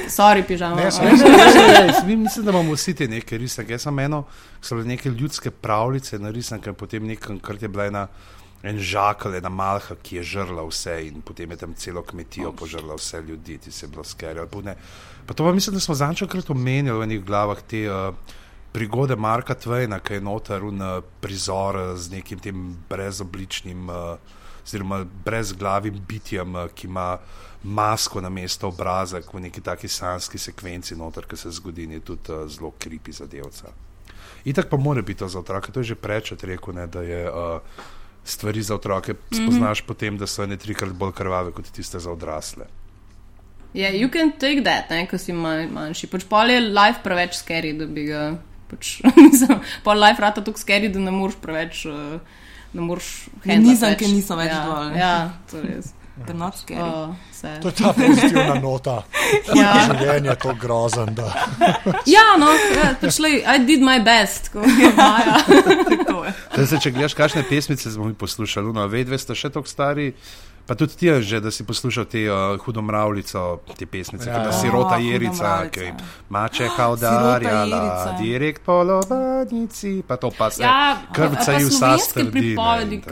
sorry, 0.10 0.42
pižama. 0.48 0.76
Ne, 0.82 0.92
sem 0.92 1.06
res- 1.06 1.22
Jaz 1.22 2.04
mi- 2.08 2.16
Mislim, 2.16 2.46
da 2.46 2.52
imamo 2.52 2.74
vsi 2.74 2.96
te 2.96 3.08
neke 3.08 3.38
risanke. 3.38 3.74
Jaz 3.74 3.86
sem 3.86 4.00
eno, 4.00 4.24
so 4.62 4.76
bile 4.76 4.88
neke 4.88 5.10
ljudske 5.10 5.52
pravljice 5.52 6.20
na 6.20 6.30
risanke, 6.30 6.74
potem 6.74 7.06
nekaj, 7.06 7.38
kar 7.42 7.62
je 7.62 7.68
bila 7.68 7.86
ena. 7.86 8.08
En 8.64 8.78
žakal, 8.80 9.34
ena 9.36 9.50
malha, 9.52 9.96
ki 10.00 10.16
je 10.16 10.24
žrla 10.24 10.64
vse, 10.64 10.94
in 11.04 11.20
potem 11.22 11.52
je 11.52 11.58
tam 11.58 11.74
celo 11.76 12.00
kmetijo 12.02 12.54
požrla 12.56 12.96
vse 12.96 13.20
ljudi, 13.22 13.58
ti 13.58 13.72
se 13.72 13.88
bilo 13.88 14.04
skeri. 14.04 14.40
Pa 15.26 15.34
to 15.34 15.44
pa 15.44 15.52
mislim, 15.52 15.74
da 15.74 15.80
smo 15.80 15.96
zančokrat 15.96 16.50
omenjali 16.50 17.00
v 17.00 17.04
enih 17.04 17.26
glavah 17.26 17.60
te 17.62 17.82
uh, 17.92 18.16
prigode 18.74 19.16
Marka 19.16 19.54
Tvejna, 19.54 20.00
ki 20.00 20.18
je 20.18 20.22
notar 20.22 20.64
un 20.66 20.82
prizor 21.22 21.78
uh, 21.78 21.94
z 21.98 22.18
nekim 22.18 22.40
tem 22.42 22.76
brezobličnim, 22.90 23.90
uh, 23.90 24.18
oziroma 24.66 25.04
brezglavim 25.26 26.00
bitjem, 26.08 26.56
uh, 26.56 26.68
ki 26.74 26.88
ima 26.88 27.18
masko 27.64 28.22
na 28.22 28.30
mesto 28.30 28.68
obraza, 28.68 29.22
v 29.34 29.46
neki 29.46 29.62
taki 29.62 29.88
sanski 29.88 30.38
sekvenci 30.38 30.98
noter, 30.98 31.28
ki 31.30 31.38
se 31.38 31.52
zgodi, 31.52 31.88
je 31.94 32.00
tudi 32.00 32.34
uh, 32.34 32.48
zelo 32.50 32.74
kripi 32.80 33.14
zadevca. 33.14 33.72
Itak 34.46 34.70
pa 34.70 34.78
mora 34.78 35.02
biti 35.02 35.20
to 35.20 35.28
za 35.28 35.40
otroke, 35.40 35.72
to 35.72 35.80
je 35.80 35.94
že 35.94 35.96
prečet 35.96 36.44
rekel, 36.44 36.74
ne, 36.74 36.88
da 36.88 37.02
je 37.02 37.30
uh, 37.30 37.60
stvari 38.26 38.62
za 38.62 38.76
otroke 38.76 39.14
spoznaš 39.32 39.82
mm 39.82 39.84
-hmm. 39.84 39.88
potem, 39.88 40.18
da 40.18 40.28
so 40.28 40.44
ene 40.44 40.58
trikrat 40.58 40.94
bolj 40.94 41.12
krvave 41.12 41.52
kot 41.52 41.72
tiste 41.72 42.00
za 42.00 42.12
odrasle. 42.12 42.66
Ja, 43.74 43.90
yeah, 43.90 44.02
you 44.02 44.12
can 44.12 44.32
take 44.32 44.64
that, 44.64 44.90
ne, 44.90 45.08
ko 45.08 45.18
si 45.18 45.34
manj, 45.34 45.72
manjši. 45.72 46.08
Pač 46.08 46.24
pol 46.30 46.50
je 46.50 46.60
life 46.60 47.00
preveč 47.04 47.36
scary, 47.36 47.78
da 47.78 47.86
bi 47.86 48.04
ga. 48.06 48.38
Pač, 48.74 49.00
mislim, 49.30 49.60
pol 49.86 50.02
life 50.02 50.22
rata 50.22 50.44
tako 50.44 50.60
scary, 50.60 50.90
da 50.94 51.00
ne 51.00 51.14
moreš 51.14 51.38
preveč. 51.42 51.86
Uh, 51.86 52.18
ne 52.74 52.82
moreš. 52.82 53.28
handlat 53.46 53.68
Nizanke 53.70 54.10
niso 54.10 54.38
več 54.40 54.50
ja, 54.50 54.64
dovolj, 54.66 54.88
ne. 54.94 55.04
Ja, 55.04 55.18
to 55.50 55.62
je 55.62 55.68
res. 55.70 55.94
They're 56.26 56.38
not 56.38 56.58
scary. 56.58 56.82
Oh, 56.82 57.16
vse. 57.32 57.60
To 57.62 57.68
je 57.68 57.74
ta 57.74 57.94
pozitivna 57.94 58.60
nota. 58.62 59.02
Ja. 59.58 59.72
Življenje 59.90 60.30
je 60.30 60.36
to 60.44 60.52
grozen. 60.62 61.16
Da. 61.18 61.26
ja, 62.06 62.36
no, 62.38 62.52
ja, 62.54 62.92
pač, 63.02 63.18
lej, 63.24 63.40
I 63.42 63.64
did 63.66 63.82
my 63.82 63.98
best, 64.06 64.52
je 64.54 64.92
Maja. 64.94 65.40
Tako 65.48 66.20
je. 66.28 66.34
Zdaj, 66.54 66.68
se, 66.70 66.80
če 66.86 66.92
gledaš, 66.94 67.16
kakšne 67.18 67.42
pesmice 67.50 67.90
smo 67.90 68.06
mi 68.06 68.14
poslušali, 68.14 68.70
no, 68.76 68.86
ve, 68.92 69.02
dve 69.08 69.18
ste 69.18 69.34
še 69.38 69.50
tako 69.56 69.70
stari, 69.70 70.12
Pa 70.66 70.76
tudi 70.76 70.96
ti, 70.96 71.12
že, 71.22 71.40
da 71.40 71.52
si 71.52 71.64
poslušal 71.64 72.06
te 72.06 72.24
uh, 72.24 72.56
hudo 72.58 72.82
mravljico, 72.82 73.60
te 73.76 73.86
pesnice, 73.86 74.30
Ja. 74.30 74.34
ja. 74.34 74.40
kot 74.40 74.48
O, 74.48 74.58
sirota 74.58 74.96
Huda 74.96 74.98
Jerica, 74.98 75.70
ki 75.70 75.92
mačeha 76.30 76.70
Sirota 76.70 76.90
udarjala, 76.90 77.78
Jerica. 77.78 78.16
direkt 78.18 78.62
po 78.64 78.84
lovadnici, 78.84 80.04
pa 80.08 80.16
to 80.16 80.32
pa 80.32 80.50
se 80.50 80.64
Ja, 80.64 80.98
krvca 81.12 81.52
ji 81.52 81.66
vsa 81.66 81.98
strdi. 81.98 82.56
in 82.56 83.12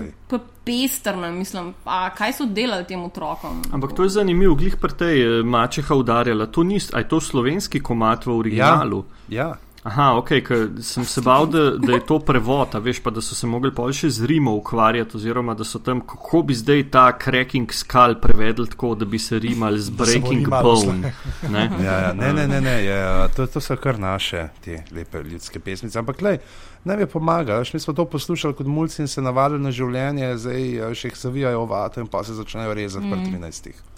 pestrne, 0.63 1.31
mislim, 1.31 1.73
pa 1.83 2.09
kaj 2.09 2.33
so 2.33 2.45
delali 2.45 2.85
tem 2.85 3.03
otrokom. 3.03 3.61
Ampak 3.71 3.93
to 3.93 4.03
je 4.03 4.09
zanimivo, 4.11 4.55
glih 4.55 4.77
pri 4.77 4.93
tej 4.93 5.17
eh, 5.19 5.43
mačeha 5.43 5.95
udarjala. 5.95 6.45
To 6.45 6.63
ni, 6.63 6.79
a 6.93 6.99
je 6.99 7.07
to 7.07 7.19
slovenski 7.19 7.79
komat 7.79 8.25
v 8.25 8.31
originalu? 8.31 9.05
Ja, 9.27 9.55
Aha, 9.81 10.11
ok, 10.17 10.29
ker 10.45 10.67
sem 10.85 11.05
se 11.09 11.23
bal, 11.25 11.47
da, 11.49 11.71
da 11.81 11.95
je 11.95 12.03
to 12.05 12.19
prevod, 12.21 12.75
a 12.77 12.79
veš 12.79 12.99
pa, 13.01 13.09
da 13.09 13.21
so 13.25 13.33
se 13.33 13.47
mogli 13.49 13.71
pol 13.73 13.89
še 13.97 14.11
z 14.13 14.27
Rimo 14.29 14.53
ukvarjati, 14.59 15.17
oziroma 15.17 15.55
da 15.57 15.65
so 15.65 15.81
tam, 15.81 16.03
kako 16.05 16.43
bi 16.45 16.57
zdaj 16.57 16.83
ta 16.93 17.07
cracking 17.17 17.73
skal 17.73 18.13
prevedli 18.21 18.69
tako, 18.69 18.93
da 18.95 19.09
bi 19.09 19.17
se 19.19 19.39
rimal 19.41 19.79
z 19.81 19.89
breaking 19.97 20.45
bone. 20.53 21.13
Ne? 21.49 21.65
ja, 21.87 21.95
ja, 22.05 22.13
ne, 22.13 22.29
ne, 22.37 22.45
ne, 22.47 22.61
ne 22.61 22.75
uh, 22.93 23.25
to, 23.33 23.49
to 23.49 23.61
so 23.63 23.79
kar 23.81 23.97
naše, 23.99 24.51
te 24.61 24.83
lepe 24.93 25.23
ljudske 25.25 25.59
pesmice. 25.59 25.97
Ampak, 25.97 26.21
lej, 26.21 26.37
nam 26.85 27.01
je 27.01 27.09
pomagalo, 27.09 27.65
mi 27.73 27.81
smo 27.81 27.97
to 27.97 28.05
poslušali 28.05 28.53
kot 28.53 28.69
mulci 28.69 29.01
in 29.01 29.09
se 29.09 29.21
navadili 29.21 29.65
na 29.65 29.73
življenje, 29.73 30.35
zdaj 30.45 30.93
še 30.93 31.09
jih 31.09 31.23
zavijajo 31.25 31.65
v 31.65 31.73
vato 31.73 32.05
in 32.05 32.11
pa 32.11 32.21
se 32.21 32.37
začnejo 32.37 32.77
rezati 32.77 33.09
mm. 33.09 33.17
pri 33.17 33.33
13. 33.33 33.90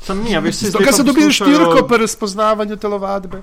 Tam 0.00 0.18
ni, 0.18 0.32
a 0.32 0.40
veš, 0.40 0.54
se 0.56 0.66
Zato, 0.66 0.84
zdaj 0.84 1.04
dobili 1.04 1.26
poslušajo- 1.26 1.46
štirko 1.46 1.86
pri 1.86 1.98
razpoznavanju 1.98 2.76
telovadbe. 2.76 3.42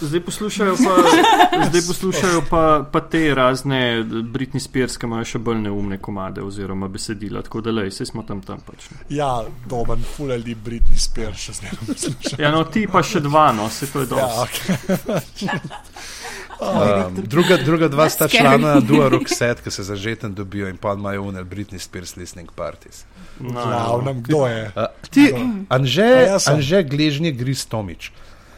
Zdaj 0.00 0.20
poslušajo 0.20 0.76
pa, 0.76 0.96
zdaj 1.68 1.82
poslušajo 1.82 2.42
pa, 2.50 2.62
pa 2.92 3.00
te 3.02 3.34
razne 3.34 3.80
Britney 4.04 4.58
Spears, 4.58 4.96
ki 4.96 5.06
imajo 5.06 5.24
še 5.24 5.38
bolj 5.40 5.60
neumne 5.60 5.98
komade 5.98 6.42
oziroma 6.42 6.88
besedila, 6.88 7.42
tako 7.42 7.60
da 7.60 7.70
lej, 7.72 7.88
vse 7.88 8.06
smo 8.06 8.22
tam 8.22 8.40
tam 8.42 8.58
pač. 8.60 8.88
Ja, 9.10 9.30
dober, 9.66 9.96
full 10.08 10.28
ljudi 10.28 10.56
Britney 10.56 10.98
Spears 10.98 11.38
še 11.40 11.52
zdaj 11.52 11.70
ne 11.72 11.86
poslušam. 11.86 12.38
Ja, 12.38 12.50
no 12.50 12.64
ti 12.66 12.86
pa 12.88 13.02
še 13.02 13.20
dva, 13.20 13.52
no, 13.52 13.70
se 13.70 13.86
to 13.86 14.00
je 14.00 14.08
Ja, 14.08 14.26
dosti. 14.26 14.72
okay. 14.72 15.58
Um, 16.62 17.16
druga, 17.26 17.56
druga 17.56 17.88
dva 17.88 18.06
sta 18.06 18.28
člana 18.28 18.80
Dua 18.80 19.08
Roxette, 19.08 19.62
ki 19.62 19.70
se 19.70 19.82
zažeten 19.82 20.30
dobijo 20.30 20.68
in 20.68 20.76
pa 20.76 20.92
imajo 20.94 21.22
unel 21.24 21.44
Britney 21.44 21.78
Spears 21.78 22.14
listening 22.16 22.52
parties. 22.52 23.02
No, 23.40 23.50
Glavnem, 23.50 24.22
kdo 24.22 24.46
je? 24.46 24.70
Uh, 24.70 24.86
ti? 25.10 25.26
Anže, 25.68 26.06
A 26.06 26.20
jaz 26.28 26.44
sem. 26.44 26.54
Anže 26.54 26.82
Gležnje 26.84 27.32
Gris 27.32 27.66
Tomič. 27.66 28.12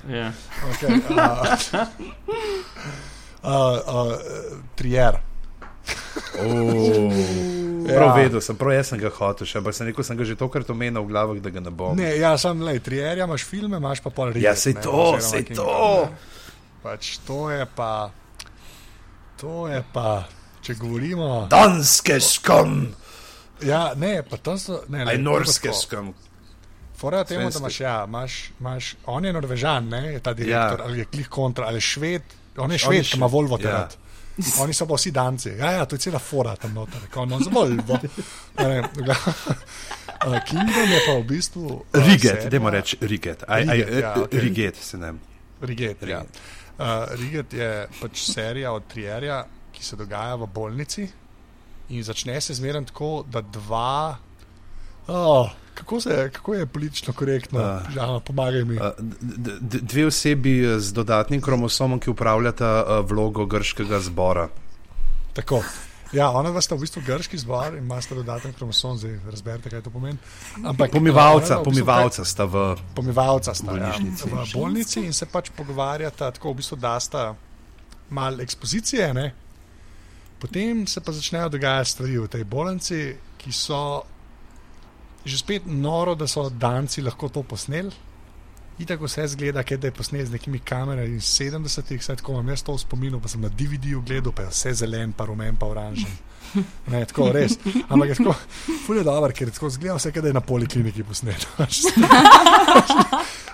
ja. 0.05 0.33
Okay, 0.71 1.01
uh, 1.09 1.89
uh, 3.43 3.79
uh, 3.87 4.13
trier. 4.77 5.17
Prav 7.85 8.09
Ja. 8.09 8.15
vedel 8.17 8.41
sem, 8.41 8.57
prav 8.57 8.73
jaz 8.73 8.89
sem 8.89 8.99
ga 9.01 9.11
hotel, 9.13 9.47
še, 9.47 9.59
ampak 9.61 9.75
sem 9.77 9.87
rekel, 9.87 10.05
sem 10.05 10.17
ga 10.17 10.25
že 10.25 10.37
tokrat 10.41 10.69
omenil 10.73 11.05
v 11.05 11.09
glavah, 11.13 11.41
da 11.41 11.51
ga 11.53 11.61
ne 11.61 11.71
bom. 11.73 11.97
Ne, 11.97 12.15
ja, 12.17 12.33
sam 12.41 12.63
le, 12.65 12.79
trierja 12.81 13.27
imaš 13.29 13.45
filme, 13.45 13.77
imaš 13.77 14.01
pa 14.01 14.09
pol 14.11 14.33
ribe. 14.33 14.41
ja, 14.45 14.55
sej 14.57 14.81
to, 14.81 15.21
sej 15.21 15.45
to. 15.53 15.69
Pač 16.85 17.17
to 17.25 17.49
je 17.51 17.65
pa, 17.77 18.11
to 19.41 19.65
je 19.73 19.81
pa, 19.93 20.29
če 20.61 20.77
govorimo. 20.77 21.47
Danske 21.49 22.21
skam, 22.21 22.93
Ja, 23.65 23.93
ne, 23.97 24.23
pa 24.23 24.37
tam 24.37 24.59
so, 24.59 24.83
ne, 24.89 25.05
ne, 25.05 25.17
norske 25.19 25.73
skam. 25.73 26.13
Fora 26.97 27.25
temu, 27.25 27.51
da 27.51 27.59
imaš, 27.59 27.81
ja, 27.81 28.05
imaš, 28.09 28.51
imaš, 28.61 28.95
on 29.07 29.25
je 29.25 29.33
norvežan, 29.33 29.89
ne, 29.89 30.03
je 30.13 30.21
ta 30.21 30.35
direktor, 30.35 30.81
ja. 30.81 30.85
ali 30.85 30.99
je 30.99 31.05
klih 31.05 31.29
kontra, 31.29 31.67
ali 31.67 31.81
je 31.81 31.87
šved, 31.89 32.35
on 32.57 32.73
je 32.73 32.79
šved, 32.79 33.07
ki 33.11 33.17
ima 33.17 33.27
Volvo 33.27 33.59
ja. 33.59 33.63
terat. 33.63 33.97
Oni 34.61 34.75
so 34.75 34.87
pa 34.91 34.97
vsi 34.99 35.13
danci. 35.15 35.53
Ja, 35.59 35.71
ja, 35.71 35.85
to 35.87 35.95
je 35.95 36.01
cela 36.09 36.19
fora 36.19 36.57
tam 36.59 36.75
noter, 36.75 37.05
ko 37.13 37.23
on 37.23 37.39
z 37.39 37.53
Volvo. 37.53 37.99
Ne, 38.59 38.83
Uh, 40.25 40.41
Kingdom 40.49 40.89
je 40.89 41.01
pa 41.07 41.13
v 41.21 41.25
bistvu. 41.29 41.67
uh, 41.67 41.83
Riget, 41.93 42.33
serija- 42.33 42.51
dajmo 42.51 42.71
reči 42.71 42.97
Riget. 43.01 43.45
Aj, 43.49 43.61
aj, 43.63 43.77
Riget, 43.77 44.03
ja, 44.03 44.13
okej. 44.23 44.41
Riget 44.41 44.77
se 44.77 44.99
ne. 44.99 45.13
Riget, 45.61 46.03
ja. 46.03 46.23
Uh, 46.75 47.07
Riget 47.21 47.53
je 47.55 47.69
pač 48.01 48.25
serija 48.33 48.73
od 48.75 48.87
Trierja, 48.91 49.45
ki 49.73 49.85
se 49.85 49.97
dogaja 49.97 50.35
v 50.35 50.49
bolnici 50.51 51.07
in 51.89 52.03
začne 52.03 52.41
se 52.41 52.55
zmeraj 52.55 52.89
tako, 52.91 53.25
da 53.31 53.41
dva. 53.41 54.17
Oh, 55.07 55.51
kako, 55.75 56.01
se, 56.01 56.31
kako 56.33 56.55
je 56.55 56.67
politično 56.67 57.13
korektno? 57.13 57.61
Ah. 57.61 57.83
Uh, 57.85 57.95
Žal, 57.95 58.21
pomagaj 58.21 58.65
mi. 58.65 58.77
Uh, 58.77 58.91
dve 59.61 60.07
osebi 60.07 60.57
z 60.79 60.93
dodatnim 60.93 61.41
kromosomom, 61.41 62.01
ki 62.01 62.11
upravljata 62.11 62.71
uh, 62.83 63.07
vlogo 63.11 63.47
grškega 63.47 64.01
zbora. 64.01 64.49
Tako. 65.33 65.63
Ja, 66.13 66.31
ona 66.31 66.51
dva 66.51 66.61
sta 66.63 66.77
v 66.77 66.85
bistvu 66.85 67.03
grški 67.07 67.39
zbor 67.41 67.75
in 67.75 67.85
imata 67.85 68.15
dodaten 68.15 68.53
kromosom, 68.53 68.99
zdaj 68.99 69.17
razberite, 69.31 69.71
kaj 69.71 69.83
to 69.87 69.91
pomeni. 69.91 70.19
Ampak, 70.63 70.93
Pomivalca, 70.93 71.59
ona 71.59 71.63
dva 71.63 71.63
v 71.63 71.65
bistvu 71.65 71.87
pomivalca 71.87 72.25
sta 72.25 72.45
v. 72.45 72.65
Pomivalca 72.95 73.55
sta 73.55 73.79
ja, 73.79 73.95
v 73.99 74.45
bolnici 74.53 75.01
in 75.03 75.17
se 75.17 75.27
pač 75.27 75.51
pogovarjata, 75.57 76.31
tako 76.37 76.53
v 76.53 76.61
bistvu 76.61 76.79
dasta 76.79 77.33
malo 78.11 78.45
ekspozicije, 78.45 79.15
ne? 79.15 79.33
potem 80.45 80.87
se 80.87 81.01
pa 81.01 81.13
začnejo 81.13 81.49
dogajati 81.49 81.91
stvari 81.91 82.19
v 82.19 82.29
tej 82.29 82.45
bolnici, 82.45 82.99
ki 83.41 83.53
so 83.53 84.05
že 85.25 85.39
spet 85.41 85.65
noro, 85.65 86.13
da 86.15 86.29
so 86.29 86.51
danci 86.51 87.01
lahko 87.01 87.31
to 87.33 87.43
posneli. 87.43 87.89
Itak 88.79 89.01
vse 89.01 89.29
zgleda, 89.29 89.63
kot 89.63 89.79
da 89.81 89.87
je 89.87 89.95
posnet 89.95 90.27
z 90.27 90.33
nekimi 90.35 90.59
kamerami 90.59 91.17
iz 91.17 91.29
70-ih, 91.39 92.03
saj 92.03 92.17
tako 92.17 92.33
imam 92.33 92.49
jaz 92.51 92.63
to 92.67 92.75
v 92.75 92.81
spominu, 92.83 93.21
pa 93.23 93.29
sem 93.31 93.41
na 93.41 93.49
DVD-ju 93.49 94.01
gledal, 94.03 94.33
pa 94.35 94.43
je 94.43 94.49
vse 94.51 94.73
zelen, 94.83 95.13
pa 95.15 95.29
rumen, 95.31 95.55
pa 95.57 95.67
oranžen. 95.71 96.11
Ne, 96.91 97.05
tako 97.07 97.29
res. 97.35 97.55
Ampak 97.89 98.09
je 98.09 98.17
tako, 98.19 98.35
ful 98.87 98.99
je 98.99 99.05
dober, 99.07 99.33
ker 99.35 99.49
je 99.49 99.55
tako 99.55 99.71
zgleda 99.71 99.95
vse, 99.99 100.11
kot 100.15 100.23
da 100.27 100.33
je 100.33 100.35
na 100.35 100.43
polikliniki 100.43 101.03
posnet. 101.07 101.47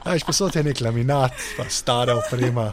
Ajš 0.04 0.24
so 0.38 0.48
ti 0.48 0.62
nek 0.64 0.80
laminat, 0.80 1.36
pa 1.56 1.68
stara 1.68 2.16
oprema, 2.16 2.70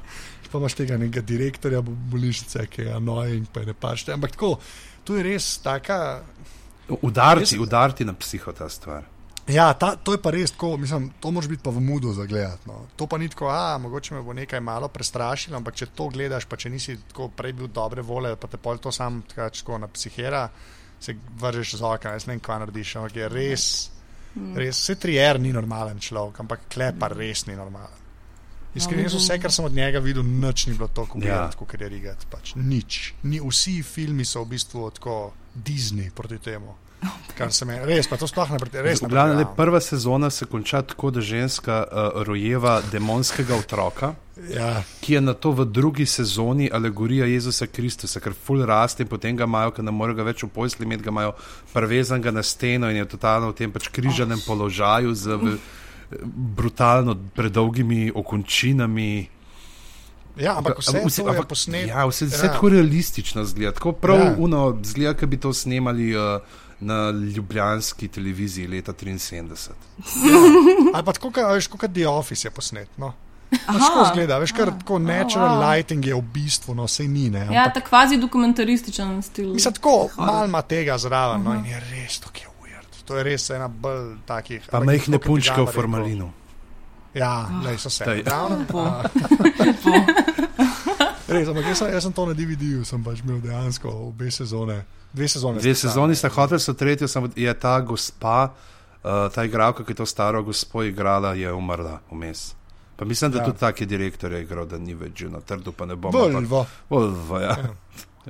pa 0.51 0.57
imaš 0.59 0.73
tega 0.79 0.97
nekega 0.97 1.21
direktorja 1.27 1.81
bo- 1.83 1.95
bolnišnice, 2.11 2.63
ki 2.71 2.87
je 2.87 2.95
annoying, 2.95 3.51
pa 3.51 3.59
je 3.63 3.73
ne 3.73 3.75
pašte. 3.75 4.15
Ampak 4.15 4.31
tako, 4.35 4.55
to 5.03 5.19
je 5.19 5.23
res 5.27 5.57
taka. 5.63 6.21
Udarci, 7.01 7.55
Jaz- 7.57 7.63
udarci 7.67 8.07
na 8.07 8.13
psiho 8.15 8.51
ta 8.55 8.69
stvar. 8.71 9.03
Ja, 9.47 9.73
ta, 9.73 9.95
to 9.95 10.11
je 10.11 10.19
pa 10.21 10.31
res 10.35 10.51
tako, 10.51 10.73
mislim, 10.77 11.09
to 11.23 11.31
moraš 11.31 11.47
biti 11.47 11.63
pa 11.63 11.71
v 11.71 11.79
mudu 11.79 12.11
za 12.13 12.25
gledati. 12.27 12.67
No. 12.67 12.81
To 12.99 13.07
pa 13.07 13.17
ni 13.17 13.29
tako, 13.31 13.47
a 13.47 13.77
mogoče 13.79 14.15
me 14.15 14.21
bo 14.21 14.33
nekaj 14.35 14.59
malo 14.59 14.87
prestrašilo, 14.91 15.55
ampak 15.57 15.75
če 15.79 15.85
to 15.95 16.09
gledaš, 16.11 16.45
pa 16.45 16.59
če 16.59 16.69
nisi 16.69 16.97
tako 17.07 17.29
prej 17.31 17.53
bil 17.53 17.67
dobre 17.71 18.03
vole, 18.03 18.35
pa 18.35 18.47
te 18.51 18.59
pol 18.59 18.77
to 18.83 18.91
sam 18.91 19.21
tako, 19.31 19.77
na 19.79 19.87
psihera, 19.87 20.49
se 20.99 21.15
vržeš 21.39 21.77
z 21.79 21.85
oka, 21.87 22.11
jaz 22.17 22.27
ne 22.27 22.35
vem, 22.35 22.41
kva 22.43 22.59
narediš, 22.59 22.95
ampak 22.99 23.15
je 23.15 23.29
res, 23.29 23.67
res, 24.35 24.81
vse 24.81 24.97
trier 24.99 25.39
ni 25.39 25.53
normalen 25.55 25.99
človek, 25.99 26.41
ampak 26.43 26.67
klepa 26.73 27.07
res 27.15 27.45
ni 27.47 27.55
normalen. 27.55 28.03
Iskreno, 28.77 29.05
jaz 29.07 29.15
vse, 29.15 29.37
kar 29.41 29.51
sem 29.51 29.65
od 29.65 29.73
njega 29.73 29.99
videl, 30.03 30.25
nič 30.27 30.67
ni 30.67 30.75
bilo 30.75 30.87
tako 30.93 31.17
Ja. 31.17 31.23
gledati, 31.23 31.57
kot 31.57 31.73
je 31.73 31.89
Rigat. 31.89 32.25
Pač. 32.29 32.51
Nič. 32.55 33.13
Ni, 33.23 33.39
vsi 33.39 33.79
filmi 33.83 34.25
so 34.25 34.43
v 34.43 34.49
bistvu 34.53 34.91
tako 34.91 35.33
Disney 35.55 36.11
proti 36.11 36.37
temu. 36.37 36.75
Kar 37.35 37.53
se 37.53 37.65
me 37.65 37.85
res, 37.85 38.07
pa 38.07 38.17
to 38.17 38.25
sploh 38.25 38.49
ne 38.49 38.57
predvidevam. 38.57 39.55
prva 39.55 39.79
sezona 39.79 40.29
se 40.29 40.45
konča 40.45 40.81
tako, 40.81 41.11
da 41.11 41.21
ženska 41.21 41.83
uh, 41.83 42.23
rojeva 42.23 42.81
demonskega 42.91 43.55
otroka, 43.55 44.13
Ja, 44.49 44.83
ki 45.01 45.13
je 45.13 45.21
na 45.21 45.33
to 45.33 45.51
v 45.51 45.65
drugi 45.65 46.05
sezoni 46.05 46.69
alegorija 46.73 47.25
Jezusa 47.25 47.65
Kristusa, 47.67 48.19
ker 48.19 48.33
ful 48.35 48.61
raste 48.61 49.01
in 49.01 49.09
potem 49.09 49.35
ga 49.35 49.43
imajo, 49.43 49.71
ker 49.71 49.83
ne 49.83 49.91
morejo 49.91 50.15
ga 50.15 50.23
več 50.23 50.43
v 50.43 50.49
posli 50.49 50.85
imeti, 50.85 51.03
ga 51.03 51.09
imajo 51.09 51.31
prevezanega 51.73 52.31
na 52.31 52.43
steno 52.43 52.89
in 52.89 52.97
je 52.97 53.05
totalno 53.07 53.49
v 53.49 53.55
tem 53.55 53.71
pač 53.71 53.87
križanem 53.89 54.37
položaju 54.39 55.13
z 55.15 55.25
v, 55.35 55.57
brutalno 56.25 57.15
predolgimi 57.33 58.11
okončinami. 58.11 59.27
ja, 60.37 60.53
ampak 60.53 60.77
vse 60.79 61.01
Vse- 61.01 61.25
je 61.25 61.43
posnet. 61.43 61.87
Ja, 61.87 62.05
vse, 62.05 62.25
vse 62.25 62.45
Ja. 62.45 62.53
tako 62.53 62.69
realistično 62.69 63.41
zgleda. 63.43 63.71
Tako 63.71 63.91
prav 63.91 64.19
Ja. 64.19 64.35
uno 64.37 64.77
zgleda, 64.83 65.13
kot 65.13 65.29
bi 65.29 65.37
to 65.37 65.53
snemali 65.53 66.13
uh, 66.13 66.41
na 66.79 67.09
ljubljanski 67.11 68.07
televiziji 68.07 68.67
leta 68.67 68.93
73. 68.93 69.69
Ali 70.93 71.05
pa 71.05 71.13
tako, 71.13 71.31
kot 71.31 71.43
veš, 71.53 71.67
kot 71.67 71.91
The 71.93 72.07
Office 72.07 72.47
je 72.47 72.51
posnet. 72.51 72.89
No. 72.97 73.13
Tako 73.65 74.05
zgleda, 74.11 74.37
veš, 74.37 74.51
kar 74.51 74.71
tako 74.79 74.99
natural 74.99 75.57
wow. 75.57 75.69
lighting 75.71 76.05
je 76.05 76.15
v 76.15 76.21
bistvu, 76.21 76.75
no, 76.75 76.87
sej 76.87 77.07
ni. 77.07 77.29
Ne, 77.29 77.39
Ja, 77.39 77.63
ampak, 77.63 77.73
tako 77.73 77.89
kvazi 77.89 78.17
dokumentarističen 78.17 79.21
stil. 79.21 79.53
mislim, 79.53 79.73
tako 79.73 80.09
malo 80.17 80.45
ima 80.45 80.61
tega 80.61 80.97
zraven, 80.97 81.43
no, 81.43 81.55
in 81.55 81.65
je 81.65 81.79
res 81.79 82.19
tako 82.19 82.39
je 82.39 82.49
weird. 82.63 83.03
To 83.05 83.17
je 83.17 83.23
res 83.23 83.49
ena 83.49 83.67
bolj 83.67 84.17
takih. 84.25 84.67
Pa 84.71 84.83
majhne 84.83 85.19
punčke 85.19 85.61
v 85.61 85.71
formalinu. 85.71 86.31
Ja, 87.13 87.49
lej, 87.65 87.77
so 87.77 87.89
se. 87.89 88.05
Lepo. 88.05 88.79
a, 88.85 89.03
Res, 91.27 91.47
ampak 91.47 91.65
jaz, 91.67 91.81
jaz 91.91 92.03
sem 92.03 92.13
to 92.15 92.23
na 92.29 92.33
DVD-ju, 92.37 92.85
sem 92.87 93.03
pač 93.03 93.19
imel 93.19 93.41
dejansko 93.43 93.91
obe 94.07 94.31
sezone. 94.31 94.85
Dve 95.13 95.27
sezone. 95.27 95.59
Dve 95.59 95.75
sezoni 95.75 96.15
sta 96.15 96.29
hoteli, 96.29 96.59
so 96.59 96.73
tretjo, 96.73 97.07
samo 97.07 97.29
je 97.35 97.53
ta 97.59 97.79
gospa, 97.81 98.53
uh, 99.03 99.27
ta 99.33 99.43
igralka, 99.43 99.85
ki 99.85 99.91
je 99.91 99.95
to 99.95 100.05
staro 100.05 100.43
gospo 100.43 100.83
igrala, 100.83 101.33
je 101.33 101.53
umrla 101.53 101.99
vmes. 102.11 102.53
Pa 102.97 103.05
mislim, 103.05 103.31
da 103.31 103.37
Ja. 103.37 103.41
ja. 103.41 103.45
tudi 103.45 103.59
tak 103.59 103.81
je 103.81 103.87
direktor 103.87 104.31
je 104.31 104.41
igral, 104.41 104.65
da 104.65 104.77
ni 104.77 104.93
več 104.93 105.21
na 105.21 105.39
trdu, 105.41 105.71
pa 105.71 105.85
ne 105.85 105.95
bom. 105.95 106.11
Volvo. 106.11 106.65
Volvo, 106.89 107.39
ja. 107.39 107.57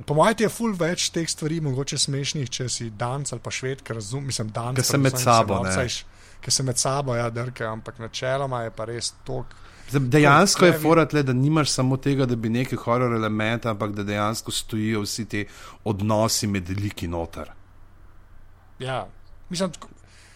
Po 0.06 0.14
mojem 0.14 0.34
je 0.38 0.48
ful 0.48 0.74
več 0.78 1.08
teh 1.10 1.26
stvari, 1.28 1.60
mogoče 1.60 1.98
smešnih, 1.98 2.50
če 2.50 2.68
si 2.68 2.90
danc 2.90 3.32
ali 3.32 3.40
pa 3.42 3.50
šved, 3.50 3.82
ker 3.82 3.98
razumem, 3.98 4.26
mislim, 4.26 4.52
danc. 4.54 4.76
Ker 4.76 4.84
se 4.84 4.98
med 4.98 5.18
sabo, 5.18 5.62
ne. 5.64 5.88
Ker 6.40 6.52
se 6.54 6.62
med 6.62 6.78
sabo, 6.78 7.16
ja, 7.18 7.30
drke, 7.30 7.64
ampak 7.66 7.98
načeloma 7.98 8.62
je 8.62 8.70
pa 8.70 8.84
res 8.84 9.14
tok. 9.26 9.56
Zdaj, 9.88 10.00
Dejansko 10.12 10.66
je 10.66 10.72
forat 10.82 11.12
le, 11.12 11.22
da 11.22 11.32
nimaš 11.32 11.70
samo 11.70 11.96
tega, 11.96 12.26
da 12.26 12.36
bi 12.36 12.48
neki 12.48 12.76
horor 12.76 13.14
element, 13.16 13.66
ampak 13.66 13.92
da 13.96 14.04
dejansko 14.04 14.52
stojijo 14.52 15.00
vsi 15.02 15.24
ti 15.28 15.46
odnosi 15.84 16.46
med 16.46 16.68
liki 16.70 17.08
noter. 17.08 17.50
Ja, 18.78 19.06
mislim, 19.48 19.72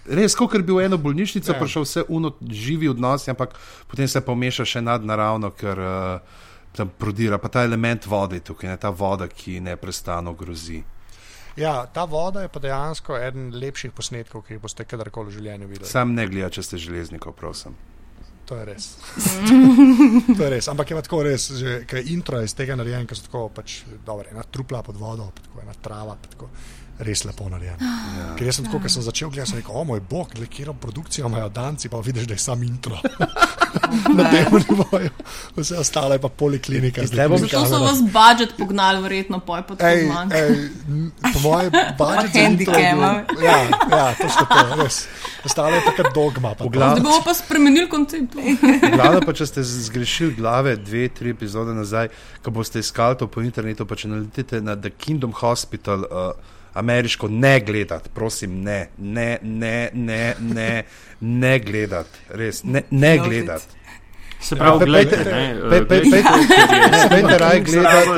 Res, 0.06 0.34
kot 0.34 0.56
bi 0.66 0.72
v 0.72 0.84
eno 0.84 0.96
bolnišnico 0.98 1.52
Ja. 1.52 1.58
prišel 1.60 1.82
vse 1.82 2.02
uno 2.08 2.32
živi 2.50 2.88
odnosi, 2.88 3.30
ampak 3.30 3.52
potem 3.86 4.08
se 4.08 4.20
pomeša 4.20 4.64
še 4.64 4.80
nadnaravno, 4.82 5.50
ker 5.50 5.78
uh, 5.78 6.18
tam 6.74 6.90
prodira. 6.98 7.38
Pa 7.38 7.48
ta 7.48 7.62
element 7.64 8.06
vode 8.06 8.36
je 8.36 8.40
tukaj, 8.40 8.70
ne 8.70 8.76
ta 8.76 8.90
voda, 8.90 9.28
ki 9.28 9.60
neprestano 9.60 10.32
grozi. 10.34 10.82
ja, 11.56 11.86
ta 11.86 12.04
voda 12.04 12.42
je 12.42 12.48
pa 12.48 12.58
dejansko 12.58 13.16
eden 13.18 13.52
lepših 13.54 13.92
posnetkov, 13.92 14.42
ki 14.42 14.54
jih 14.54 14.60
boste 14.60 14.84
kadarkoli 14.84 15.28
v 15.28 15.32
življenju 15.38 15.68
videli. 15.68 15.86
Sam 15.88 16.14
ne 16.14 16.26
gleda, 16.26 16.50
če 16.50 16.62
ste 16.62 16.78
železnikov, 16.78 17.32
prosim. 17.36 17.76
To 18.46 18.58
je 18.58 18.64
res. 18.66 18.86
to 20.36 20.40
je 20.42 20.50
res. 20.50 20.68
Ampak 20.68 20.90
je 20.90 21.02
tako 21.06 21.22
res, 21.22 21.46
že 21.56 21.82
kaj 21.88 22.10
intro 22.10 22.40
je 22.42 22.50
iz 22.50 22.54
tega 22.58 22.76
narejen, 22.78 23.06
ker 23.06 23.18
so 23.18 23.28
tako 23.28 23.46
pač 23.54 23.82
dobro, 24.06 24.26
ena 24.32 24.42
trupla 24.42 24.82
pod 24.82 24.98
vodo, 24.98 25.30
tako 25.38 25.62
ena 25.62 25.74
trava, 25.82 26.16
tako. 26.30 26.50
Res 27.02 27.24
lepo 27.24 27.48
narejen. 27.50 27.80
Ja. 27.80 28.26
Ker 28.38 28.46
jaz 28.46 28.60
sem 28.60 28.66
tako, 28.66 28.78
ker 28.78 28.90
sem 28.90 29.02
začel 29.02 29.28
gledati, 29.28 29.50
sem 29.50 29.58
rekel, 29.58 29.74
o 29.74 29.84
moj 29.84 30.00
bog, 30.00 30.30
gled, 30.30 30.46
kjer 30.48 30.70
produkcijo 30.72 31.26
imajo 31.26 31.48
danci, 31.50 31.88
pa 31.88 31.98
vidiš, 31.98 32.26
da 32.26 32.34
je 32.34 32.38
sam 32.40 32.62
intro. 32.62 32.98
Na 34.16 34.24
tem 34.30 34.46
nivoju. 34.52 35.10
Vse 35.56 35.78
ostalo 35.78 36.12
je 36.12 36.20
pa 36.20 36.28
poliklinika. 36.30 37.02
Zato 37.06 37.36
so 37.66 37.80
vas 37.80 38.02
budžet 38.04 38.54
pognali, 38.58 39.02
verjetno, 39.02 39.40
poj 39.40 39.62
pa 39.62 39.74
tako 39.74 39.88
Ej, 39.88 40.06
manj. 40.06 40.28
ej, 40.32 40.52
m, 40.88 41.06
po 41.24 41.38
mojem, 41.40 41.70
budžet 41.98 42.32
za 42.32 42.40
intro 42.40 42.74
je 42.74 42.86
handicama. 42.86 43.10
Ja, 43.42 43.56
ja, 43.90 44.14
to 44.14 44.28
so 44.28 44.44
to, 44.44 44.76
res. 44.76 45.00
Ostalo 45.42 45.74
je 45.74 45.82
pa 45.82 45.92
kot 45.92 46.12
dogma. 46.14 46.54
Glavi- 46.54 47.00
Zdaj 47.00 47.02
bomo 47.02 47.20
pa 47.24 47.34
spremenili 47.34 47.88
koncept. 47.88 48.36
Glavno 48.92 49.20
pa, 49.20 49.32
če 49.32 49.46
ste 49.46 49.64
zgrešili 49.64 50.34
glave 50.34 50.76
dve, 50.76 51.08
tri 51.08 51.30
epizode 51.30 51.74
nazaj, 51.74 52.12
ko 52.38 52.50
boste 52.52 52.78
iskali 52.78 53.16
to 53.16 53.26
po 53.26 53.42
internetu, 53.42 53.82
pa 53.84 53.96
če 53.96 54.08
naletite 54.08 54.60
na 54.60 54.76
The 54.76 54.90
Kingdom 54.92 55.32
Hospital, 55.34 56.04
uh, 56.04 56.32
ameriško, 56.74 57.28
ne 57.28 57.60
gledati, 57.60 58.08
prosim, 58.08 58.62
ne, 58.62 58.88
ne, 58.98 59.38
ne, 59.42 59.90
ne, 59.94 60.34
ne, 60.40 60.82
ne 61.20 61.58
gledati, 61.60 62.18
res, 62.30 62.64
ne, 62.64 62.82
ne 62.90 63.16
Noted. 63.16 63.32
gledati. 63.32 63.64
Se 64.40 64.56
pravi, 64.56 64.78
pejte- 64.86 65.16
ne, 65.24 65.54
pe- 65.70 65.94
eh, 65.94 66.00
je 66.00 66.22
pejte 67.10 67.38
raje 67.38 67.60
gledati 67.62 68.08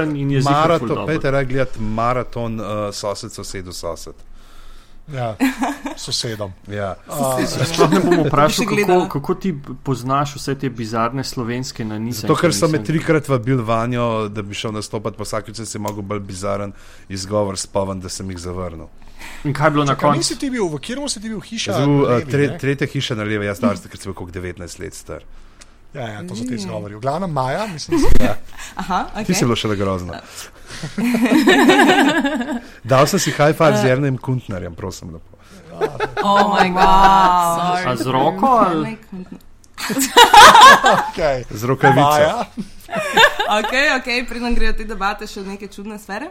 maraton, 0.45 0.79
pejte 1.07 1.31
raje 1.31 1.45
gledati 1.45 1.81
maraton 1.81 2.61
uh, 2.61 2.67
sosed, 2.93 3.33
sosedu, 3.33 3.73
sosed. 3.73 4.15
Ja, 5.13 5.37
sosedom. 5.97 6.53
Ja. 6.69 6.95
Sploh 7.69 7.91
ne 7.93 8.01
bom 8.01 8.25
vprašal, 8.25 8.65
Še 8.65 8.85
kako, 8.87 8.97
kako 9.13 9.35
ti 9.37 9.53
poznaš 9.85 10.33
vse 10.39 10.55
te 10.57 10.71
bizarne 10.73 11.25
slovenske 11.25 11.85
nanizke. 11.85 12.25
Zato, 12.25 12.37
ker 12.41 12.55
so 12.57 12.71
me 12.73 12.81
trikrat 12.85 13.29
vabili 13.29 13.63
vanjo, 13.63 14.29
da 14.33 14.43
bi 14.43 14.57
šel 14.57 14.73
nastopati, 14.73 15.21
pa 15.21 15.29
vsakeč 15.29 15.61
sem 15.61 15.69
si 15.69 15.83
mogel 15.83 16.07
bolj 16.09 16.25
bizaren 16.25 16.73
izgovor 17.13 17.61
spoven, 17.61 18.01
da 18.01 18.09
sem 18.09 18.31
jih 18.33 18.41
zavrnil. 18.41 18.89
In 19.45 19.53
kaj 19.57 19.67
je 19.67 19.77
bilo 19.77 19.85
na 19.85 19.95
Kaj 19.95 20.09
koncu? 20.09 20.25
nisi 20.25 20.39
ti 20.41 20.51
bil, 20.51 20.67
v 20.73 20.81
kjer 20.81 21.01
si 21.09 21.21
ti 21.21 21.29
bil 21.29 21.41
hiša? 21.41 21.77
Zdaj, 21.77 21.85
uh, 21.85 22.09
levi, 22.09 22.31
tre, 22.31 22.49
tretja 22.61 22.89
hiša 22.89 23.17
na 23.17 23.29
levi, 23.29 23.47
jaz 23.47 23.61
star, 23.61 23.77
ker 23.77 24.01
sem 24.01 24.13
bil 24.13 24.17
kot 24.19 24.33
19 24.33 24.81
let 24.81 24.97
star. 24.97 25.25
Ja, 25.95 26.09
ja, 26.09 26.29
to 26.29 26.37
so 26.37 26.45
ti 26.45 26.55
izgovori. 26.55 26.95
V 26.95 27.01
glavnem 27.01 27.31
Maja, 27.31 27.67
mislim, 27.67 28.01
da 28.01 28.09
se 28.09 28.25
ja. 28.25 28.37
Aha, 28.83 29.05
Ti 29.27 29.35
si 29.35 29.45
okay. 29.45 29.47
bilo 29.47 29.57
še 29.57 29.77
grozno. 29.77 30.15
Dal 32.91 33.07
sem 33.07 33.21
si 33.23 33.31
high 33.31 33.55
five 33.55 33.79
z 33.79 33.87
Jernem 33.87 34.19
Kuntnerjem, 34.19 34.75
prosim. 34.75 35.15
Lepo. 35.15 35.39
Oh 36.23 36.55
moj 36.55 36.71
bog, 36.75 37.99
z 37.99 38.07
roko 38.07 38.47
ali? 38.47 38.97
okay. 40.99 41.45
Z 41.51 41.63
rokavico. 41.63 42.03
Maja. 42.03 42.47
Ok, 43.59 43.73
ok, 43.99 44.11
preden 44.29 44.55
grejo 44.55 44.75
te 44.79 44.87
debate 44.87 45.31
še 45.31 45.43
v 45.43 45.55
neke 45.55 45.71
čudne 45.71 45.99
sfere. 45.99 46.31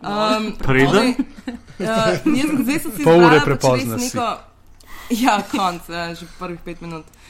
Um, 0.00 0.54
Preden? 0.58 1.14
Uh, 1.44 1.54
jaz, 1.82 2.22
zdaj 2.24 2.78
sem 2.86 2.92
si 2.94 3.02
Pol 3.04 3.26
ure 3.26 3.42
neko. 3.42 4.28
Ja, 5.12 5.36
konc, 5.50 5.90
uh, 5.90 6.14
že 6.16 6.26
prvih 6.38 6.62
pet 6.64 6.80
minut. 6.80 7.04
Uh, 7.04 7.23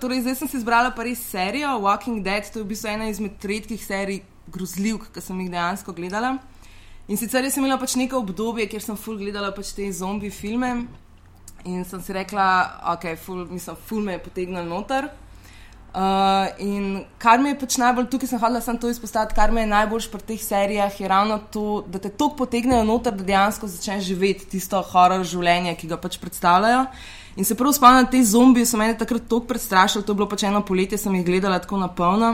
torej, 0.00 0.22
zdaj 0.22 0.36
sem 0.38 0.48
si 0.48 0.56
izbrala 0.60 0.92
pa 0.94 1.02
res 1.06 1.22
serijo 1.30 1.78
Walking 1.82 2.22
Dead, 2.22 2.46
to 2.46 2.60
je 2.60 2.64
v 2.64 2.70
bistvu 2.74 2.92
ena 2.92 3.08
izmed 3.10 3.42
redkih 3.42 3.80
serij 3.82 4.22
grozljivk, 4.52 5.10
ki 5.12 5.20
sem 5.20 5.40
jih 5.40 5.50
dejansko 5.50 5.92
gledala. 5.92 6.38
In 7.08 7.16
sicer 7.16 7.46
sem 7.50 7.64
imela 7.64 7.78
pač 7.80 7.96
neko 7.96 8.20
obdobje, 8.20 8.68
kjer 8.68 8.84
sem 8.84 8.96
full 8.96 9.18
gledala 9.20 9.50
pač 9.56 9.72
te 9.72 9.86
zombi 9.92 10.30
filme 10.30 10.86
in 11.64 11.84
sem 11.84 12.02
si 12.04 12.12
rekla, 12.14 12.44
ok, 12.94 13.14
full, 13.18 13.46
mislim, 13.50 13.76
full 13.88 14.04
me 14.04 14.14
je 14.14 14.22
potegnil 14.22 14.68
noter. 14.68 15.08
Uh, 15.88 16.52
in 16.60 17.04
kar 17.18 17.40
me 17.40 17.54
je 17.54 17.56
pač 17.58 17.78
najbolj, 17.80 18.10
tukaj 18.12 18.28
sem 18.28 18.38
hodila 18.38 18.60
samo 18.62 18.78
to 18.78 18.90
izpostaviti, 18.92 19.34
kar 19.34 19.50
me 19.50 19.64
je 19.64 19.70
najbolj 19.72 20.10
pri 20.12 20.20
teh 20.28 20.42
serijah, 20.44 20.92
je 21.00 21.08
ravno 21.08 21.40
to, 21.50 21.82
da 21.88 21.98
te 21.98 22.12
toliko 22.12 22.44
potegnejo 22.44 22.84
noter, 22.86 23.16
da 23.16 23.24
dejansko 23.24 23.66
začneš 23.72 24.04
živeti 24.06 24.50
tisto 24.52 24.82
horor 24.92 25.24
življenje, 25.26 25.74
ki 25.80 25.88
ga 25.88 25.98
pač 25.98 26.20
predstavljajo. 26.20 26.84
In 27.38 27.46
se 27.46 27.54
prav 27.54 27.72
spomnim, 27.72 28.06
te 28.10 28.18
zombije 28.26 28.66
so 28.66 28.76
mene 28.76 28.96
takrat 28.98 29.28
toliko 29.30 29.46
prestrašili, 29.46 30.02
to 30.04 30.12
je 30.12 30.18
bilo 30.18 30.26
pač 30.28 30.42
eno 30.48 30.58
poletje, 30.66 30.98
sem 30.98 31.14
jih 31.14 31.26
gledala 31.26 31.60
tako 31.62 31.78
na 31.78 31.86
polno. 31.88 32.32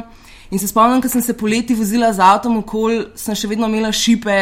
In 0.51 0.59
se 0.59 0.69
spomnim, 0.69 1.03
ko 1.05 1.11
sem 1.13 1.23
se 1.23 1.37
poleti 1.37 1.75
vozila 1.77 2.13
z 2.13 2.25
avtom 2.25 2.57
okoli, 2.63 3.03
sem 3.21 3.37
še 3.37 3.51
vedno 3.51 3.69
imela 3.69 3.93
šipe 3.93 4.39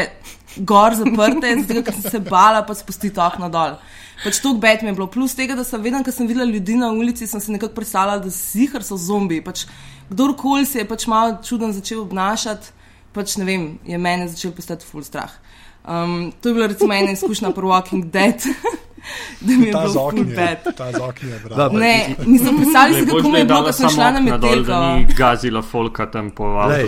gor 0.56 0.94
zaprte, 0.94 1.50
zato 1.66 1.82
ker 1.82 1.96
sem 1.96 2.10
se 2.14 2.20
bala 2.28 2.62
pa 2.66 2.76
spustiti 2.78 3.18
okno 3.18 3.48
dol. 3.50 3.74
Pač 4.22 4.38
to 4.38 4.52
bed 4.54 4.84
mi 4.84 4.92
je 4.92 4.96
bilo, 5.00 5.08
plus 5.10 5.34
tega, 5.34 5.56
da 5.58 5.64
sem 5.66 5.82
vedno, 5.82 6.04
ko 6.06 6.14
sem 6.14 6.28
videla 6.30 6.46
ljudi 6.46 6.76
na 6.78 6.92
ulici, 6.94 7.26
sem 7.26 7.42
si 7.42 7.54
nekako 7.54 7.74
predstavljala, 7.80 8.22
da 8.22 8.30
zihar 8.30 8.86
so 8.86 8.94
zombi. 9.00 9.40
Pač, 9.42 9.64
kdorkoli 10.12 10.68
se 10.68 10.82
je 10.82 10.86
pač 10.86 11.08
malo 11.10 11.40
čuden 11.42 11.74
začel 11.74 12.04
obnašati, 12.04 12.70
pač 13.16 13.34
ne 13.40 13.48
vem, 13.48 13.66
je 13.88 13.98
meni 13.98 14.30
začel 14.30 14.54
postati 14.54 14.86
full 14.86 15.02
strah. 15.02 15.34
Um, 15.82 16.30
to 16.38 16.52
je 16.52 16.54
bila 16.54 16.70
recimo 16.70 16.94
ena 16.94 17.10
izkušnja 17.16 17.50
pri 17.50 17.66
Walking 17.66 18.10
Dead, 18.14 18.46
da 19.40 19.52
mi 19.52 19.66
je 19.66 19.72
bilo 19.72 20.10
je, 20.20 20.24
bed. 20.26 20.74
ta 20.76 20.92
z 20.92 20.96
okni 20.98 21.30
je, 21.30 21.38
Da, 21.38 21.44
bravo. 21.46 21.78
Ne, 21.78 21.94
nisem 22.26 22.56
predstavljala 22.56 23.00
si, 23.00 23.06
kako 23.06 23.28
mi 23.28 23.38
je 23.38 23.44
bilo, 23.44 23.62
ko 23.62 23.72
sem 23.72 23.88
šla 23.90 24.10
na 24.10 24.20
metelko. 24.20 24.62
Da 24.62 24.94
ni 24.94 25.06
gazila 25.16 25.62
folka 25.62 26.06
tam 26.06 26.30
po 26.30 26.44
avtu. 26.44 26.86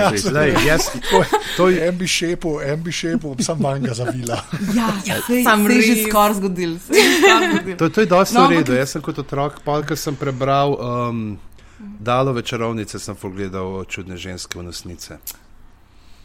to 1.57 1.69
je, 1.69 1.89
En 1.89 1.99
bi 1.99 2.07
šepil, 2.07 2.61
en 2.63 2.83
bi 2.83 2.93
šepil, 2.93 3.35
sem 3.39 3.59
manj 3.59 3.81
ga 3.81 3.95
zavila. 3.95 4.41
Ja, 4.77 4.89
ja 5.07 5.17
se 5.23 5.43
Sam 5.43 5.71
je 5.71 5.81
že 5.81 5.95
res. 5.95 6.09
skoraj 6.09 6.35
zgodil. 6.35 6.79
se 6.79 6.93
zgodil. 6.93 7.77
to, 7.79 7.89
to 7.89 8.01
je 8.01 8.07
dosti 8.07 8.35
No, 8.35 8.47
v 8.47 8.51
redu. 8.51 8.73
Jaz 8.73 8.91
sem 8.91 9.03
kot 9.03 9.19
otrok, 9.19 9.61
pa 9.65 9.83
ko 9.83 9.97
sem 9.97 10.17
prebral 10.17 10.73
um, 10.73 11.39
Dalove 12.01 12.43
čarovnice, 12.43 12.99
sem 12.99 13.15
pogledal 13.15 13.85
čudne 13.85 14.17
ženske 14.17 14.59
v 14.59 14.63
nosnice. 14.63 15.19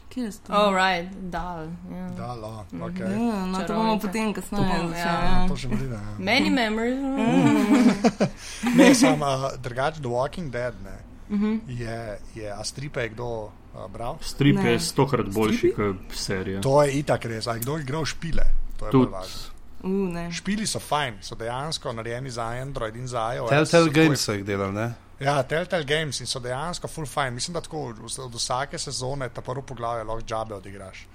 Kje 0.10 0.24
je 0.24 0.32
to? 0.48 0.54
All 0.54 0.74
right, 0.74 1.06
dal. 1.30 1.68
ja. 1.92 2.08
Da, 2.18 2.34
lo, 2.34 2.66
okay. 2.74 3.12
Ja, 3.12 3.46
no, 3.46 3.60
to 3.62 3.74
bomo 3.74 4.00
potem 4.00 4.34
kasneje. 4.34 4.64
bomo, 4.78 4.90
če- 4.92 4.98
ja. 5.00 5.06
ja. 5.06 5.48
To 5.48 5.56
še 5.56 5.68
pride. 5.70 5.94
Ja. 5.94 6.16
Many 6.20 6.50
memories. 6.50 6.98
Ne, 8.78 8.96
sam 8.96 9.22
uh, 9.22 9.28
drugače, 9.58 10.02
The 10.02 10.10
Walking 10.10 10.50
Dead 10.50 10.74
ne, 10.84 10.98
uh 11.30 11.42
-huh. 11.42 11.60
je, 11.68 12.20
je, 12.36 12.52
a 12.52 12.64
stripe 12.64 13.02
je 13.02 13.10
kdo 13.10 13.26
uh, 13.26 13.52
bral? 13.92 14.18
Strip 14.22 14.56
Ne. 14.56 14.72
je 14.72 14.80
stokrat 14.80 15.30
boljši 15.30 15.74
kot 15.76 15.96
serija. 16.14 16.62
To 16.62 16.84
je 16.84 16.92
itak 16.92 17.26
res, 17.26 17.48
a 17.48 17.54
je 17.54 17.60
kdo 17.60 17.78
igral 17.78 18.06
špile? 18.06 18.44
To 18.78 18.86
je 18.86 18.92
bolj 18.92 19.08
važno. 19.08 19.40
Uh, 19.84 19.90
ne. 20.14 20.32
Špili 20.32 20.68
so 20.68 20.80
fajn, 20.80 21.14
so 21.22 21.36
dejansko 21.36 21.94
narejeni 21.94 22.30
za 22.30 22.44
Android 22.44 22.96
in 22.96 23.08
za 23.08 23.34
iOS. 23.36 23.50
Telltale 23.50 23.90
Games 23.90 24.20
so 24.20 24.34
jih 24.34 24.46
delali, 24.46 24.74
ne? 24.74 24.94
Ja, 25.20 25.44
Telltale 25.44 25.84
Games 25.84 26.20
in 26.20 26.28
so 26.28 26.40
dejansko 26.40 26.88
full 26.88 27.08
fine. 27.08 27.32
Mislim, 27.32 27.54
da 27.54 27.62
tako 27.62 27.82
od 27.86 27.98
od 28.20 28.36
vsake 28.36 28.78
sezone 28.78 29.30
ta 29.30 29.42
prvo 29.42 29.62
poglavje 29.62 30.04
lahko 30.04 30.22
džabe 30.24 30.56
odigraš. 30.56 31.08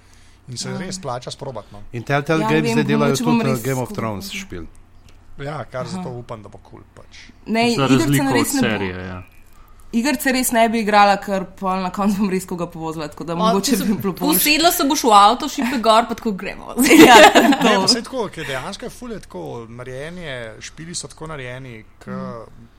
In 0.47 0.57
se 0.57 0.69
res 0.77 1.01
plača 1.01 1.31
sprobati. 1.31 1.67
No. 1.71 1.81
In 1.91 2.03
Telltale 2.03 2.41
Ja, 2.41 2.49
Games 2.49 2.71
zdaj 2.71 2.83
delajo 2.83 3.15
tudi 3.15 3.43
res 3.43 3.63
Game 3.63 3.81
of 3.81 3.91
Thrones 3.91 4.31
špil. 4.31 4.65
Ja, 5.39 5.63
kar 5.65 5.87
zato 5.87 6.09
upam, 6.11 6.43
da 6.43 6.49
bo 6.49 6.57
kul. 6.59 6.69
Cool, 6.71 6.83
pač. 6.95 7.17
Ne, 7.45 7.71
Za 7.71 7.85
igrice 7.85 7.97
razliko 7.97 8.33
res 8.33 8.49
od 8.49 8.55
ne 8.55 8.61
serije. 8.61 9.07
Ja. 9.07 9.23
Igrice 9.91 10.31
res 10.31 10.51
ne 10.51 10.69
bi 10.69 10.79
igrala, 10.79 11.17
ker 11.17 11.45
pa 11.55 11.75
na 11.79 11.89
koncu 11.89 12.17
bom 12.17 12.29
res 12.29 12.45
koga 12.45 12.67
povozila, 12.67 13.07
tako 13.07 13.23
da 13.23 13.35
mogoče 13.35 13.77
bi 13.77 13.93
bilo 13.95 14.13
boljše. 14.13 14.37
Usedla 14.37 14.71
se 14.71 14.83
boš 14.83 15.03
v 15.03 15.11
avto, 15.11 15.49
šipe 15.49 15.77
gor, 15.79 16.07
pa 16.07 16.15
tako 16.15 16.31
gremo. 16.33 16.75
Ja, 17.07 17.15
Ne, 17.63 17.87
saj 17.87 18.03
tako, 18.03 18.27
ker 18.29 18.45
dejansko 18.45 18.85
je 18.85 18.89
fulje 18.91 19.19
tako, 19.19 19.43
narejeni 19.69 20.21
je, 20.21 20.37
špili 20.61 20.95
so 20.95 21.07
tako 21.07 21.27
narejeni, 21.27 21.83
k 21.99 22.11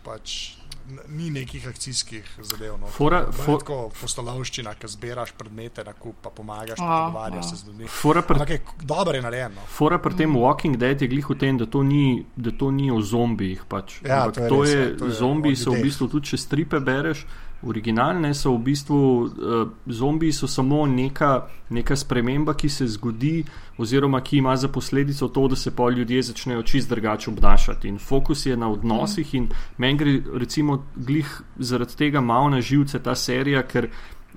pač 0.04 0.32
n- 0.50 0.65
ni 1.08 1.30
nekih 1.30 1.68
akcijskih 1.68 2.24
zadev. 2.40 2.76
No. 2.76 2.86
Fora- 2.88 3.22
To 3.22 3.32
je 3.32 3.44
for- 3.44 3.58
tako 3.58 3.90
postolovščina, 3.96 4.74
ki 4.74 4.88
zbiraš 4.88 5.32
predmete 5.32 5.84
na 5.84 5.92
kup, 5.92 6.14
pa 6.16 6.30
pomagaš, 6.30 6.78
A, 6.78 6.82
pa 6.82 7.06
pogovarjaš 7.06 7.44
a. 7.44 7.48
se 7.48 7.56
z 7.56 7.66
ljudmi. 7.66 7.86
Fora 7.86 8.22
pri 8.22 8.34
Ampak 8.34 8.50
je 8.50 8.60
dobro 8.82 9.14
je 9.14 9.22
narejeno. 9.22 9.60
Fora 9.68 9.98
pri 9.98 10.14
tem 10.14 10.30
Walking 10.32 10.76
Dead 10.76 10.96
je 10.96 11.08
glih 11.08 11.26
v 11.26 11.34
tem, 11.36 11.56
da 11.56 11.66
to 11.66 11.82
ni, 11.82 12.04
da 12.36 12.50
to 12.52 12.70
ni 12.70 12.90
o 12.90 13.00
zombijih. 13.02 13.64
Pač. 13.66 14.02
Ja, 14.02 14.22
Ampak 14.22 14.34
to 14.34 14.40
je 14.40 14.48
to 14.48 14.62
res, 14.62 14.70
je, 14.70 14.80
ja, 14.82 14.96
to 14.96 15.04
je 15.04 15.12
zombiji 15.12 15.52
o 15.52 15.56
so 15.56 15.70
v 15.70 15.72
ljudeh. 15.72 15.82
bistvu 15.84 16.08
tudi, 16.08 16.26
če 16.26 16.36
stripe 16.38 16.80
bereš, 16.80 17.26
originalne, 17.62 18.34
so 18.34 18.52
v 18.54 18.62
bistvu 18.62 18.98
uh, 19.22 19.68
zombiji 19.86 20.32
so 20.32 20.46
samo 20.46 20.86
neka, 20.86 21.46
neka 21.70 21.96
sprememba, 21.96 22.54
ki 22.54 22.68
se 22.68 22.86
zgodi, 22.86 23.44
oziroma 23.78 24.20
ki 24.20 24.38
ima 24.38 24.56
za 24.56 24.68
posledico 24.68 25.28
to, 25.28 25.48
da 25.48 25.56
se 25.56 25.70
pa 25.76 25.90
ljudje 25.90 26.22
začnejo 26.22 26.62
čist 26.62 26.88
drugače 26.88 27.30
obnašati. 27.30 27.88
In 27.88 27.98
fokus 27.98 28.46
je 28.46 28.56
na 28.56 28.70
odnosih, 28.70 29.34
in 29.34 29.48
meni 29.78 29.98
gre, 29.98 30.20
recimo, 30.34 30.84
glih 30.96 31.40
zaradi 31.56 31.96
tega 31.96 32.20
malo 32.20 32.50
na 32.50 32.60
živce 32.60 33.02
ta 33.02 33.14
serija, 33.14 33.62
ker, 33.62 33.88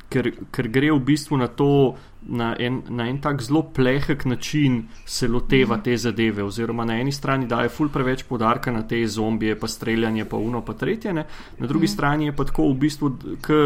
ker, 0.09 0.31
ker 0.51 0.67
gre 0.67 0.91
v 0.91 0.99
bistvu 0.99 1.37
na 1.37 1.47
to. 1.47 1.95
Na 2.21 2.55
en, 2.59 2.81
na 2.89 3.07
en 3.07 3.21
tak 3.21 3.41
zelo 3.41 3.61
plehek 3.73 4.25
način 4.25 4.81
se 5.05 5.27
loteva 5.27 5.77
te 5.77 5.97
zadeve, 5.97 6.43
oziroma 6.43 6.85
na 6.85 6.97
eni 6.99 7.11
strani 7.11 7.47
daje 7.47 7.69
ful 7.69 7.89
preveč 7.89 8.25
podarka 8.27 8.71
na 8.71 8.81
te 8.87 8.99
zombije, 9.07 9.55
pa 9.59 9.67
streljanje, 9.67 10.25
pa 10.25 10.37
uno, 10.37 10.61
pa 10.65 10.73
tretje, 10.73 11.13
ne? 11.13 11.25
na 11.57 11.67
drugi 11.67 11.85
mm. 11.85 11.93
strani 11.93 12.25
je 12.25 12.35
pa 12.35 12.43
tako 12.43 12.67
v 12.73 12.75
bistvu, 12.75 13.11
k, 13.41 13.61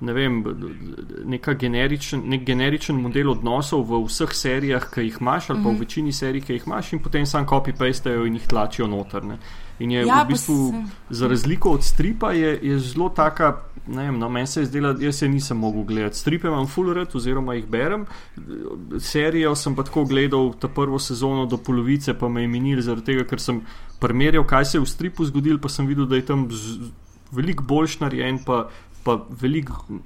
ne 0.00 0.12
vem, 0.12 0.44
generičen, 1.58 2.22
nek 2.28 2.44
generičen 2.46 3.00
model 3.00 3.32
odnosov 3.32 3.86
v 3.88 4.02
vseh 4.04 4.34
serijah, 4.36 4.84
ki 4.92 5.06
jih 5.06 5.16
imaš, 5.20 5.50
ali 5.50 5.62
pa 5.62 5.68
v 5.68 5.72
mhm. 5.72 5.80
večini 5.80 6.12
serij, 6.12 6.44
ki 6.44 6.58
jih 6.58 6.68
imaš, 6.68 6.92
in 6.92 7.02
potem 7.02 7.26
sam 7.26 7.46
copy-pastejo 7.46 8.26
in 8.26 8.38
jih 8.38 8.46
tlačijo 8.46 8.86
notrne. 8.90 9.38
In 9.80 9.90
je 9.90 10.04
ja, 10.04 10.22
v 10.22 10.34
bistvu, 10.34 10.84
za 11.10 11.28
razliko 11.28 11.72
od 11.72 11.84
stripa, 11.84 12.32
je, 12.36 12.58
je 12.62 12.78
zelo 12.78 13.08
taka. 13.08 13.62
Vem, 13.86 14.18
no, 14.18 14.28
meni 14.28 14.46
se 14.46 14.60
je 14.60 14.66
zdelo, 14.66 14.92
jaz 15.00 15.22
se 15.22 15.28
nisem 15.28 15.56
mogel 15.56 15.82
gledati. 15.88 16.18
Stripe 16.18 16.48
imam 16.48 16.66
full 16.68 16.92
red, 16.92 17.08
oziroma 17.16 17.54
jih 17.56 17.66
berem. 17.66 18.04
Serijo 19.00 19.54
sem 19.56 19.74
pa 19.74 19.82
tako 19.88 20.04
gledal 20.04 20.52
ta 20.60 20.68
prvo 20.68 20.98
sezono 20.98 21.46
do 21.46 21.56
polovice, 21.56 22.14
pa 22.14 22.28
me 22.28 22.44
je 22.44 22.48
minil 22.48 22.82
zaradi 22.84 23.06
tega, 23.08 23.24
ker 23.24 23.40
sem 23.40 23.62
primerjal, 24.00 24.44
kaj 24.44 24.64
se 24.64 24.76
je 24.78 24.84
v 24.84 24.90
stripu 24.90 25.24
zgodil, 25.24 25.58
pa 25.58 25.72
sem 25.72 25.88
videl, 25.88 26.06
da 26.06 26.20
je 26.20 26.28
tam 26.28 26.44
veliko 27.32 27.64
boljš 27.64 27.98
narejen, 28.04 28.44
pa, 28.44 28.66
pa 29.10 29.18
veliko 29.42 30.00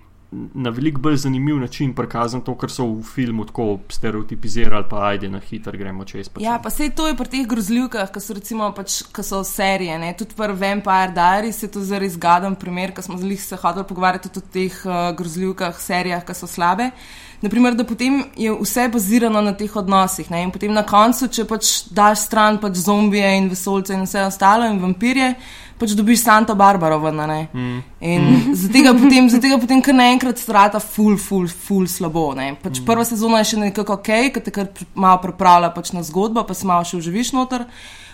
na 0.55 0.70
veliko 0.70 1.00
bolj 1.00 1.16
zanimiv 1.16 1.59
način 1.61 1.94
prikazan 1.94 2.40
to, 2.40 2.55
kar 2.59 2.70
so 2.70 2.86
v 2.86 3.02
filmu 3.02 3.44
tako 3.46 3.78
stereotipizirali, 3.88 4.84
pa 4.90 5.07
ajde 5.09 5.28
na 5.28 5.38
hitro 5.38 5.78
gremo 5.78 6.05
čez. 6.05 6.30
Ja, 6.40 6.59
pa 6.62 6.70
sej 6.70 6.90
to 6.90 7.07
je 7.09 7.16
pri 7.16 7.28
teh 7.30 7.46
grozljivkah, 7.48 8.11
ki 8.12 8.22
so 8.22 8.34
recimo 8.34 8.70
pač, 8.74 9.02
ki 9.14 9.22
so 9.22 9.42
serije, 9.44 9.98
ne? 9.98 10.14
tudi 10.18 10.34
pri 10.36 10.52
Vampire 10.52 11.12
Diaries 11.14 11.62
je 11.62 11.70
to 11.70 11.84
zelo 11.84 12.09
zgaden 12.09 12.57
primer, 12.57 12.94
ker 12.94 13.05
smo 13.05 13.18
zelo 13.18 13.36
se 13.36 13.57
hodili 13.57 13.86
pogovarjati 13.88 14.32
tudi 14.32 14.46
o 14.46 14.55
teh 14.59 14.80
uh, 14.86 15.11
grozljivkah, 15.16 15.78
serijah, 15.80 16.24
ki 16.26 16.34
so 16.34 16.50
slabe. 16.50 16.90
Naprimer, 17.44 17.74
da 17.76 17.84
potem 17.84 18.22
je 18.36 18.52
vse 18.57 18.88
bazirano 18.88 19.42
na 19.44 19.52
teh 19.52 19.76
odnosih. 19.76 20.30
Ne? 20.30 20.42
In 20.46 20.50
potem 20.50 20.72
na 20.72 20.82
koncu, 20.86 21.28
če 21.28 21.44
pač 21.44 21.72
daš 21.92 22.22
stran 22.24 22.57
pač 22.62 22.80
zombije 22.80 23.34
in 23.36 23.50
vesolce 23.52 23.92
in 23.92 24.07
vse 24.07 24.22
ostalo 24.24 24.70
in 24.70 24.80
vampirje, 24.80 25.34
pač 25.79 25.95
dobiš 25.97 26.22
Santa 26.22 26.55
Barbara 26.55 26.97
ven. 27.01 27.20
Mm. 27.53 27.83
In 28.01 28.22
mm. 28.22 28.55
zato 28.61 28.95
potem, 29.01 29.29
zato 29.31 29.59
potem 29.61 29.83
kar 29.83 29.95
naenkrat 29.95 30.39
strata 30.39 30.81
ful, 30.81 31.16
ful, 31.18 31.49
ful 31.49 31.89
slabo. 31.91 32.33
Pač 32.62 32.81
mm. 32.81 32.87
Prva 32.87 33.05
sezona 33.09 33.43
je 33.43 33.53
še 33.53 33.61
nekako 33.66 33.99
ok, 33.99 34.12
ker 34.35 34.45
te 34.45 34.55
kar 34.55 34.70
malo 34.95 35.20
pripravlja 35.25 35.75
pač 35.75 35.93
na 35.97 36.05
zgodbo, 36.07 36.47
pa 36.47 36.57
se 36.57 36.66
malo 36.68 36.87
še 36.89 36.99
uživiš 37.03 37.35
noter. 37.37 37.66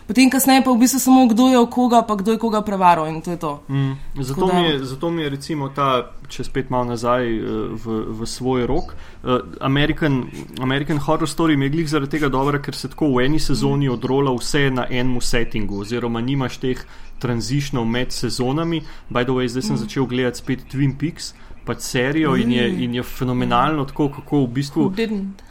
Potem, 0.06 0.30
kasneje, 0.30 0.64
pa 0.64 0.72
v 0.72 0.80
bistvu 0.80 0.98
samo 0.98 1.26
kdo 1.30 1.48
je 1.48 1.58
v 1.58 1.66
koga, 1.70 2.02
pa 2.02 2.16
kdo 2.18 2.34
je 2.34 2.38
koga 2.38 2.62
prevaral 2.66 3.06
in 3.08 3.20
to 3.22 3.30
je 3.30 3.38
to. 3.38 3.62
Mm. 3.68 3.92
Zato, 4.22 4.46
mi 4.46 4.62
je, 4.64 4.84
zato 4.84 5.10
mi 5.10 5.22
je, 5.22 5.28
recimo, 5.30 5.68
ta, 5.68 6.10
če 6.28 6.44
spet 6.44 6.70
malo 6.70 6.90
nazaj 6.90 7.26
uh, 7.30 7.74
v, 7.78 8.00
v 8.18 8.26
svoj 8.26 8.66
rok, 8.66 8.94
uh, 8.94 9.44
American, 9.60 10.24
American 10.60 10.98
Horror 10.98 11.28
Story 11.30 11.56
mi 11.56 11.68
je 11.68 11.76
glih 11.76 11.88
zaradi 11.88 12.18
tega 12.18 12.28
dobro, 12.28 12.58
ker 12.58 12.74
se 12.74 12.90
tako 12.90 13.12
v 13.14 13.26
eni 13.28 13.38
sezoni 13.38 13.88
mm. 13.88 13.94
odrola 13.94 14.34
vse 14.34 14.70
na 14.74 14.88
enem 14.90 15.20
settingu, 15.20 15.84
oziroma 15.86 16.20
nimaš 16.20 16.58
teh 16.58 16.82
tranzišnov 17.20 17.84
med 17.86 18.12
sezonami. 18.12 18.82
By 19.10 19.28
the 19.28 19.36
way, 19.36 19.46
zdaj 19.46 19.62
sem 19.62 19.76
mm. 19.76 19.82
začel 19.84 20.10
gledati 20.10 20.42
spet 20.42 20.66
Twin 20.72 20.96
Peaks 20.98 21.34
pač 21.64 21.80
serijo 21.80 22.36
in 22.36 22.52
je, 22.52 22.66
in 22.84 22.94
je 22.94 23.02
fenomenalno, 23.02 23.84
tako, 23.84 24.08
kako 24.08 24.44
v 24.44 24.50
bistvu 24.58 24.92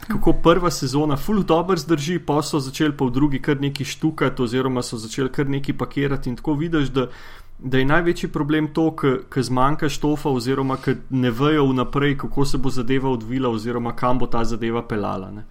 kako 0.08 0.32
prva 0.42 0.70
sezona 0.70 1.16
full 1.16 1.42
dobro 1.42 1.76
zdrži, 1.76 2.18
pa 2.18 2.42
so 2.42 2.60
začeli 2.60 2.96
pa 2.96 3.04
v 3.04 3.14
drugi 3.14 3.42
kar 3.42 3.60
nekaj 3.60 3.86
štukati, 3.86 4.42
oziroma 4.42 4.82
so 4.82 4.98
začeli 4.98 5.32
kar 5.32 5.48
nekaj 5.48 5.76
pakirati 5.78 6.30
in 6.30 6.36
tako 6.36 6.54
vidiš, 6.54 6.90
da, 6.94 7.06
da 7.58 7.78
je 7.78 7.84
največji 7.84 8.32
problem 8.32 8.72
to, 8.74 8.90
ker 8.96 9.42
zmanjka 9.42 9.88
štofa, 9.88 10.30
oziroma 10.30 10.76
ker 10.76 10.98
ne 11.10 11.30
vejo 11.30 11.66
vnaprej, 11.70 12.16
kako 12.24 12.44
se 12.44 12.58
bo 12.58 12.70
zadeva 12.70 13.10
odvila, 13.10 13.50
oziroma 13.50 13.96
kam 13.96 14.18
bo 14.18 14.26
ta 14.26 14.44
zadeva 14.44 14.82
pelala. 14.82 15.30
Ne. 15.30 15.44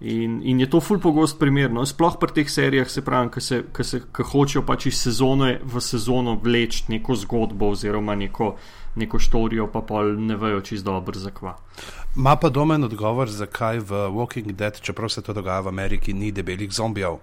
In, 0.00 0.40
in 0.42 0.60
je 0.60 0.70
to 0.70 0.80
ful 0.80 0.98
pogost 0.98 1.36
primer, 1.38 1.68
no? 1.68 1.84
sploh 1.84 2.14
pri 2.16 2.32
teh 2.32 2.48
serijah, 2.48 2.88
se 2.88 3.02
pravi, 3.04 3.28
ki, 3.34 3.40
se, 3.44 3.58
ki, 3.68 3.84
se, 3.84 4.00
ki 4.08 4.24
hočejo 4.32 4.62
pač 4.64 4.86
iz 4.88 4.96
sezone 4.96 5.58
v 5.60 5.82
sezono 5.84 6.38
vleči 6.40 6.86
neko 6.88 7.16
zgodbo 7.20 7.68
oziroma 7.74 8.16
neko, 8.16 8.54
neko 9.00 9.18
štorijo, 9.18 9.66
pa 9.72 9.80
pol 9.86 10.14
ne 10.20 10.36
vejo 10.36 10.60
čist 10.60 10.84
dobro 10.84 11.18
zakva. 11.18 11.56
Ma 12.14 12.36
pa 12.36 12.50
domen 12.50 12.84
odgovor, 12.84 13.30
zakaj 13.30 13.80
v 13.86 14.04
Walking 14.14 14.52
Dead, 14.52 14.80
čeprav 14.80 15.08
se 15.08 15.22
to 15.22 15.32
dogaja 15.32 15.60
v 15.60 15.72
Ameriki, 15.74 16.12
ni 16.12 16.32
debelih 16.32 16.72
zombijev? 16.72 17.20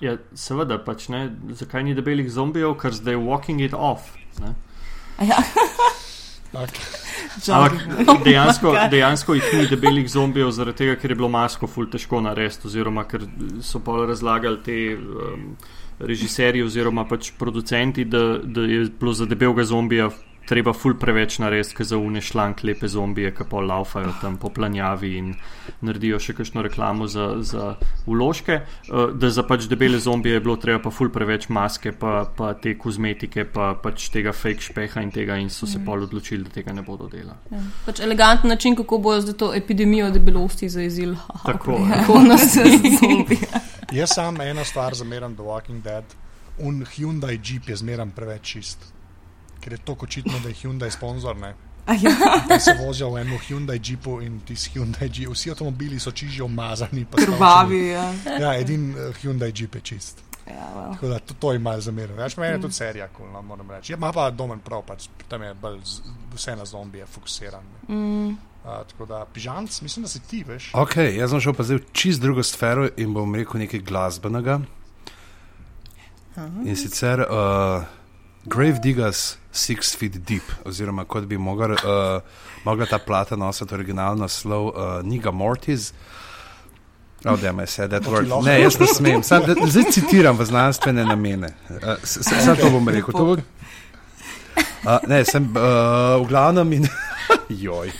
Ja, 0.00 0.16
seveda 0.34 0.78
pač 0.82 1.08
ne. 1.12 1.28
Zakaj 1.54 1.84
ni 1.86 1.94
debelih 1.94 2.28
zombijev, 2.32 2.74
ker 2.80 2.94
zdaj 2.96 3.16
walking 3.20 3.62
it 3.64 3.74
off. 3.74 4.14
Ja. 5.22 5.38
Ampak 6.54 8.24
dejansko, 8.26 8.74
dejansko 8.90 9.36
jih 9.38 9.46
ni 9.58 9.68
debelih 9.70 10.10
zombijev, 10.10 10.50
zaradi 10.54 10.82
tega, 10.82 10.98
ker 11.00 11.14
je 11.14 11.18
bilo 11.18 11.30
masko 11.30 11.70
ful 11.70 11.86
težko 11.90 12.20
narediti, 12.24 12.66
oziroma 12.68 13.06
ker 13.10 13.26
so 13.62 13.80
pa 13.84 14.04
razlagali 14.08 14.60
te 14.66 14.78
um, 14.98 15.48
režiserji 15.98 16.62
oziroma 16.66 17.06
pač 17.08 17.32
producenti, 17.38 18.04
da, 18.04 18.38
da 18.38 18.66
je 18.66 18.86
bilo 19.00 19.14
za 19.14 19.26
debelega 19.30 19.64
zombija 19.64 20.10
treba 20.48 20.72
ful 20.72 20.94
preveč 21.00 21.38
narediti, 21.42 21.74
ker 21.78 21.86
zaune 21.88 22.20
šlank 22.24 22.62
lepe 22.66 22.88
zombije, 22.88 23.32
ki 23.34 23.46
pa 23.50 23.62
laufajo 23.64 24.12
tam 24.20 24.36
po 24.40 24.50
planjavi 24.54 25.12
in 25.18 25.32
naredijo 25.84 26.20
še 26.20 26.34
kakšno 26.38 26.64
reklamo 26.66 27.08
za, 27.10 27.28
za 27.40 27.74
uložke. 28.10 28.60
Uh, 28.88 29.12
da 29.16 29.30
za 29.30 29.44
pač 29.48 29.68
debele 29.70 30.00
zombije 30.00 30.38
je 30.38 30.44
bilo 30.44 30.56
treba 30.60 30.82
pa 30.84 30.92
ful 30.94 31.10
preveč 31.14 31.48
maske, 31.48 31.92
pa, 31.98 32.24
pa 32.36 32.52
te 32.60 32.76
kozmetike, 32.78 33.46
pa 33.52 33.72
pač 33.80 34.08
tega 34.14 34.34
fake 34.36 34.68
špeha 34.68 35.04
in 35.04 35.12
tega 35.14 35.38
in 35.40 35.50
so 35.50 35.66
se 35.66 35.78
mm. 35.78 35.86
pol 35.88 36.06
odločili, 36.08 36.44
da 36.44 36.54
tega 36.58 36.76
ne 36.76 36.84
bodo 36.86 37.08
delali. 37.12 37.38
Ja. 37.52 37.62
Pač 37.86 38.02
eleganten 38.04 38.52
način, 38.52 38.76
kako 38.76 38.98
bojo 39.04 39.24
zdaj 39.24 39.38
to 39.40 39.52
epidemijo 39.56 40.10
debelosti 40.14 40.68
zaezili. 40.68 41.16
Tako 41.48 41.78
je. 41.80 41.92
Tako 41.94 42.20
nas 42.28 42.58
zombije. 43.00 43.62
Jaz 43.94 44.16
sam 44.16 44.40
eno 44.40 44.64
stvar 44.64 44.94
zameram 44.94 45.36
The 45.36 45.46
Walking 45.46 45.82
Dead. 45.82 46.04
Un 46.58 46.84
Hyundai 46.86 47.38
Jeep 47.42 47.68
je 47.68 47.76
zmeram 47.76 48.10
preveč 48.14 48.52
čist 48.52 48.93
ker 49.64 49.72
je 49.72 49.78
to 49.78 49.96
očitno, 50.00 50.40
da 50.42 50.52
je 50.52 50.54
Hyundai 50.60 50.90
sponzor. 50.92 51.36
Ja. 51.36 52.58
se 52.64 52.76
vozijo 52.86 53.10
v 53.10 53.20
enem 53.20 53.38
Hyundai 53.38 53.80
Jeepu 53.80 54.20
in 54.20 54.40
ti 54.40 54.56
si 54.56 54.70
Hyundai 54.74 55.08
Jeep. 55.12 55.32
Vsi 55.32 55.50
avtomobili 55.50 56.00
so 56.00 56.10
čiži 56.10 56.42
omazani. 56.42 57.06
Krvavi. 57.16 57.88
Ja, 57.88 58.12
ja 58.40 58.54
edin 58.60 58.90
uh, 58.90 59.16
Hyundai 59.22 59.52
Jeep 59.54 59.74
je 59.74 59.80
čist. 59.80 60.22
Ja, 60.46 60.68
well. 60.76 61.08
da, 61.08 61.18
to, 61.18 61.34
to 61.34 61.52
je 61.52 61.58
malo 61.58 61.80
zamerno. 61.80 62.16
Več 62.16 62.36
meni 62.36 62.52
je 62.52 62.60
tudi 62.60 62.76
serija, 62.76 63.08
cool, 63.16 63.30
no, 63.32 63.40
moram 63.42 63.70
reči. 63.70 63.92
Ja, 63.92 63.96
ima 63.96 64.10
pa 64.12 64.26
domen 64.30 64.60
prav, 64.60 64.82
pač, 64.84 65.06
tam 65.28 65.42
je 65.42 65.54
bolj 65.60 65.78
vse 66.34 66.56
na 66.56 66.66
zombije 66.68 67.06
fokusiran. 67.08 67.64
Mm. 67.88 68.34
Uh, 68.64 68.82
tako 68.90 69.08
da, 69.08 69.22
pižanc, 69.32 69.80
mislim, 69.84 70.04
da 70.04 70.12
si 70.12 70.20
ti 70.20 70.42
veš. 70.44 70.70
Ok, 70.76 70.98
jaz 71.16 71.32
sem 71.32 71.40
šel 71.40 71.56
pa 71.56 71.64
zdaj 71.64 71.80
v 71.80 71.88
čist 71.96 72.20
drugo 72.20 72.44
sfero 72.44 72.90
in 73.00 73.16
bom 73.16 73.32
rekel 73.36 73.60
nekaj 73.64 73.80
glasbenega. 73.88 74.60
Aha. 76.36 76.64
In 76.64 76.76
sicer. 76.76 77.24
Uh, 77.24 78.03
Grave 78.46 78.80
Diggers 78.80 79.36
Six 79.52 79.96
Feet 79.96 80.18
Deep, 80.26 80.42
oziroma 80.64 81.04
kot 81.04 81.24
bi 81.24 81.36
mogla, 81.38 81.66
uh, 81.74 82.20
mogla 82.64 82.86
ta 82.86 82.98
plata 82.98 83.36
nositi 83.36 83.74
originalno 83.74 84.28
slov 84.28 84.66
uh, 84.66 84.74
Niga 85.02 85.30
Mortis. 85.30 85.92
Oh, 87.24 87.40
da 87.40 87.52
me 87.52 87.66
se, 87.66 87.88
da 87.88 87.96
je 87.96 88.02
to. 88.02 88.42
Ne, 88.42 88.60
jaz 88.60 88.80
ne 88.80 88.86
smem. 88.86 89.22
Sam, 89.22 89.42
da, 89.46 89.54
zdaj 89.66 89.84
citiram 89.92 90.36
v 90.38 90.44
znanstvene 90.44 91.04
namene. 91.04 91.54
Uh, 91.70 91.94
Sam 92.04 92.56
to 92.56 92.70
bom 92.70 92.88
rekel. 92.88 93.12
To 93.12 93.24
bo, 93.24 93.36
uh, 93.38 94.98
ne, 95.08 95.24
sem 95.24 95.48
uh, 95.56 96.20
v 96.20 96.28
glavnem 96.28 96.72
in. 96.72 96.88
Joj. 97.64 97.92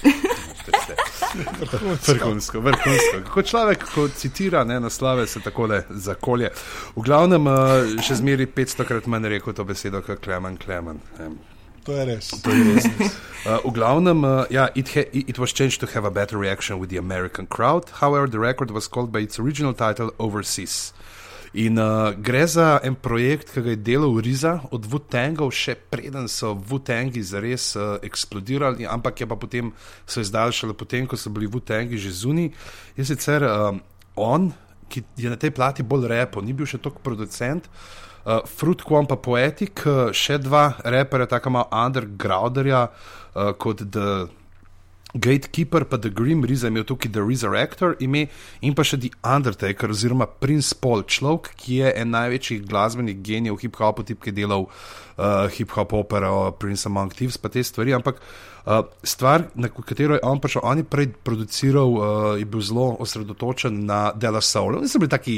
Vrhunsko, 1.35 2.61
vrhunsko. 2.61 3.22
Ko 3.32 3.43
človek 3.43 3.85
ko 3.95 4.09
citira 4.09 4.64
ne, 4.64 4.80
naslove, 4.80 5.26
se 5.26 5.41
tako 5.41 5.66
le 5.66 5.82
zakolje. 5.91 6.51
V 6.97 7.03
glavnem, 7.03 7.47
uh, 7.47 7.97
še 8.05 8.20
zmeri 8.20 8.47
500 8.47 8.87
krat 8.89 9.11
manj 9.11 9.30
rekel 9.35 9.57
to 9.57 9.66
besedo, 9.66 10.03
kot 10.05 10.22
Klemen 10.24 10.59
Klemen. 10.61 11.03
To 11.85 11.93
je 11.93 12.05
res. 12.09 12.30
To 12.43 12.51
je 12.51 12.64
res. 12.74 12.89
Uh, 13.45 13.61
v 13.61 13.74
glavnem, 13.76 14.24
uh, 14.24 14.47
yeah, 14.49 14.70
it, 14.74 14.89
it 15.12 15.39
was 15.39 15.53
changed 15.53 15.80
to 15.80 15.87
have 15.93 16.07
a 16.07 16.11
better 16.11 16.39
reaction 16.39 16.78
with 16.78 16.89
the 16.89 16.97
American 16.97 17.47
crowd. 17.47 17.91
However, 18.01 18.26
the 18.26 18.39
record 18.39 18.70
was 18.70 18.89
called 18.89 19.12
by 19.12 19.20
its 19.20 19.39
original 19.39 19.74
title 19.74 20.11
Overseas. 20.18 20.95
In 21.55 21.78
uh, 21.78 22.11
gre 22.18 22.46
za 22.50 22.80
en 22.82 22.96
projekt, 22.98 23.52
ki 23.55 23.62
ga 23.62 23.70
je 23.70 23.78
delal 23.78 24.16
Riza 24.18 24.57
od 24.74 24.88
Vutengov, 24.90 25.52
še 25.55 25.76
preden 25.78 26.26
so 26.26 26.50
Vutengi 26.59 27.22
zares 27.22 27.68
uh, 27.78 27.94
eksplodirali, 28.02 28.82
ampak 28.90 29.22
je 29.22 29.28
pa 29.30 29.38
potem 29.38 29.70
so 30.02 30.18
izdali 30.18 30.50
šele 30.50 30.74
potem, 30.74 31.07
ko 31.07 31.14
so 31.14 31.30
bili 31.30 31.46
Vutengi 31.46 31.94
že 31.94 32.11
zunaj. 32.11 32.50
Je 32.98 33.07
sicer 33.07 33.46
um, 33.46 33.78
on, 34.18 34.50
ki 34.90 35.05
je 35.14 35.30
na 35.30 35.38
tej 35.38 35.55
plati 35.55 35.86
bolj 35.86 36.11
repo, 36.11 36.42
ni 36.42 36.50
bil 36.50 36.66
še 36.66 36.82
toliko 36.82 37.07
producent. 37.07 37.70
uh, 38.26 38.42
Fruitquam 38.42 39.07
pa 39.07 39.14
Poetic, 39.14 39.86
uh, 39.86 40.11
še 40.11 40.42
dva 40.42 40.74
repera, 40.82 41.30
tako 41.30 41.55
malo 41.55 41.70
undergrounderja 41.70 42.88
uh, 42.90 43.55
kot 43.55 43.86
The 43.94 44.26
Gatekeeper, 45.14 45.84
pa 45.86 45.96
The 45.96 46.10
Grim 46.10 46.42
Reaper, 46.42 46.68
imel 46.68 46.84
tukaj 46.84 47.12
The 47.14 47.22
Resurrector 47.22 47.94
ime 48.02 48.26
in 48.66 48.74
pa 48.74 48.82
še 48.82 48.98
The 48.98 49.12
Undertaker 49.22 49.94
oziroma 49.94 50.26
Prince 50.26 50.74
Paul, 50.74 51.06
človek, 51.06 51.52
ki 51.60 51.78
je 51.82 51.92
en 52.02 52.10
največjih 52.14 52.64
glasbenih 52.66 53.20
genijev 53.22 53.60
hip-hopa, 53.62 54.02
tip, 54.06 54.20
ki 54.22 54.32
je 54.32 54.38
delal 54.42 54.66
uh, 54.66 55.46
hip-hop 55.54 55.94
opero, 55.94 56.50
Prince 56.58 56.90
Among 56.90 57.14
Thieves, 57.14 57.38
pa 57.38 57.52
te 57.52 57.62
stvari, 57.62 57.94
ampak 57.94 58.20
Uh, 58.64 58.80
stvar, 59.04 59.42
na 59.60 59.68
katero 59.68 60.14
je 60.16 60.22
on 60.24 60.38
prišel, 60.40 60.62
on 60.64 60.78
je 60.80 60.86
prej 60.88 61.10
produciral, 61.20 61.90
uh, 62.00 62.38
je 62.40 62.46
bil 62.48 62.62
zelo 62.64 62.96
osredotočen 63.04 63.82
na 63.84 64.08
Dela 64.16 64.40
Soul. 64.40 64.78
Oni 64.78 64.88
so 64.88 64.96
bili 64.96 65.12
taki 65.12 65.34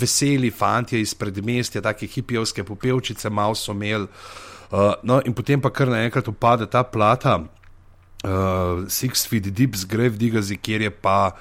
veseli 0.00 0.48
fanti 0.48 0.96
iz 0.96 1.12
predmestja, 1.12 1.82
taki 1.84 2.08
hipijovske 2.08 2.64
popevčice, 2.64 3.28
malo 3.28 3.52
so 3.52 3.76
imeli. 3.76 4.08
Uh, 4.72 4.94
no, 5.04 5.20
in 5.20 5.36
potem 5.36 5.60
pa 5.60 5.68
kar 5.68 5.92
naenkrat 5.92 6.32
upade 6.32 6.70
ta 6.72 6.80
plata, 6.88 7.36
uh, 8.24 8.86
Six 8.88 9.26
Feet 9.28 9.50
Deep, 9.54 9.76
Grave 9.88 10.16
Diggers, 10.16 10.52
kjer 10.62 10.82
je 10.82 10.90
pa 10.90 11.32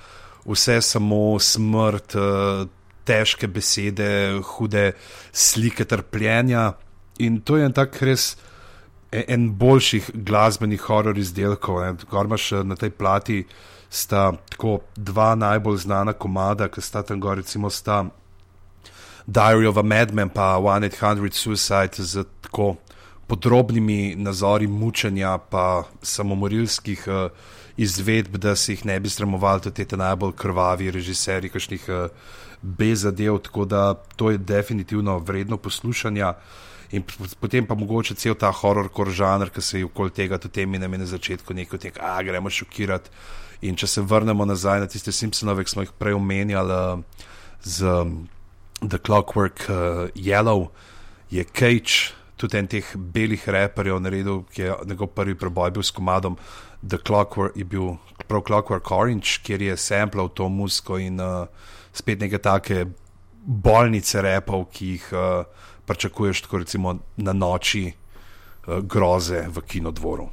vse 0.46 0.82
samo 0.82 1.40
smrt, 1.40 2.16
uh, 2.16 2.68
težke 3.06 3.48
besede, 3.48 4.40
hude 4.56 4.92
slike 5.32 5.86
trpljenja. 5.86 6.74
In 7.20 7.42
to 7.42 7.58
je 7.58 7.66
en 7.66 7.74
tak 7.74 7.98
res 8.02 8.36
en 9.12 9.50
boljših 9.58 10.12
glasbenih 10.14 10.82
horor 10.86 11.18
izdelkov. 11.18 11.82
Gormaš 12.10 12.52
na 12.64 12.78
tej 12.78 12.94
plati 12.94 13.44
sta 13.90 14.32
tako 14.54 14.80
dva 14.96 15.34
najbolj 15.36 15.78
znana 15.86 16.14
komada, 16.14 16.70
ki 16.70 16.82
sta 16.82 17.02
tam 17.04 17.20
gor, 17.20 17.38
recimo 17.42 17.70
sta 17.70 18.04
Diary 19.26 19.68
of 19.70 19.78
a 19.78 19.84
Madman 19.84 20.30
pa 20.30 20.58
1800 20.58 21.34
Suicide 21.34 22.04
z 22.04 22.24
tako 22.42 22.76
podrobnimi 23.30 24.16
nazori 24.18 24.68
mučenja 24.68 25.38
pa 25.38 25.84
samomorilskih 26.02 27.08
uh, 27.08 27.32
izvedb, 27.78 28.36
da 28.42 28.56
si 28.56 28.74
jih 28.74 28.86
ne 28.86 29.00
bi 29.00 29.10
sramovali 29.10 29.62
tudi 29.62 29.86
te 29.86 29.98
najbolj 29.98 30.34
krvavi 30.36 30.92
režiserji, 30.92 31.52
kakšnih 31.54 31.86
uh, 31.90 32.10
bezadev, 32.62 33.38
tako 33.46 33.66
da 33.66 33.94
to 34.16 34.32
je 34.32 34.38
definitivno 34.38 35.20
vredno 35.20 35.58
poslušanja. 35.58 36.34
In 36.92 37.04
potem 37.40 37.68
pa 37.68 37.76
mogoče 37.78 38.16
cel 38.18 38.34
ta 38.36 38.50
horor-kor 38.52 39.12
žanr, 39.14 39.54
ki 39.54 39.62
se 39.62 39.80
je 39.80 39.86
okoli 39.86 40.10
tega 40.10 40.38
tudi 40.42 40.64
temi 40.64 40.80
na 40.80 41.06
začetku 41.06 41.54
nekaj 41.54 41.80
tega, 41.80 42.02
a 42.02 42.24
gremo 42.24 42.50
šokirati. 42.50 43.10
In 43.62 43.76
če 43.76 43.88
se 43.88 44.02
vrnemo 44.02 44.46
nazaj 44.46 44.80
na 44.80 44.88
tiste 44.88 45.12
Simpsonove, 45.12 45.64
ki 45.64 45.72
smo 45.72 45.86
jih 45.86 45.92
prej 46.00 46.18
omenjali 46.18 47.04
z 47.62 47.84
um, 47.86 48.30
The 48.82 48.98
Clockwork 48.98 49.68
uh, 49.70 50.10
Yellow, 50.16 50.70
je 51.30 51.44
Cage, 51.44 52.16
tudi 52.40 52.58
en 52.58 52.70
teh 52.72 52.94
belih 52.96 53.44
reperjev 53.52 54.00
naredil, 54.00 54.44
ki 54.54 54.62
je 54.62 54.76
njegov 54.88 55.12
prvi 55.18 55.36
preboj 55.36 55.74
bil 55.76 55.84
s 55.84 55.92
komadom 55.92 56.38
The 56.80 56.98
Clockwork, 56.98 57.58
je 57.60 57.68
bil 57.68 57.98
prav 58.28 58.46
Clockwork 58.48 58.92
Orange, 58.96 59.42
kjer 59.44 59.62
je 59.62 59.78
samplal 59.78 60.32
to 60.32 60.48
muziko 60.50 60.98
in 60.98 61.20
uh, 61.20 61.50
spet 61.94 62.24
neke 62.24 62.40
take 62.40 62.86
bolnice 63.44 64.24
repov, 64.24 64.70
ki 64.72 64.94
jih. 64.96 65.10
Uh, 65.12 65.60
pričakuješ 65.90 66.42
tako 66.42 66.58
recimo 66.58 66.98
na 67.18 67.34
noči 67.34 67.92
uh, 68.68 68.78
groze 68.80 69.48
v 69.50 69.62
kinodvoru. 69.62 70.30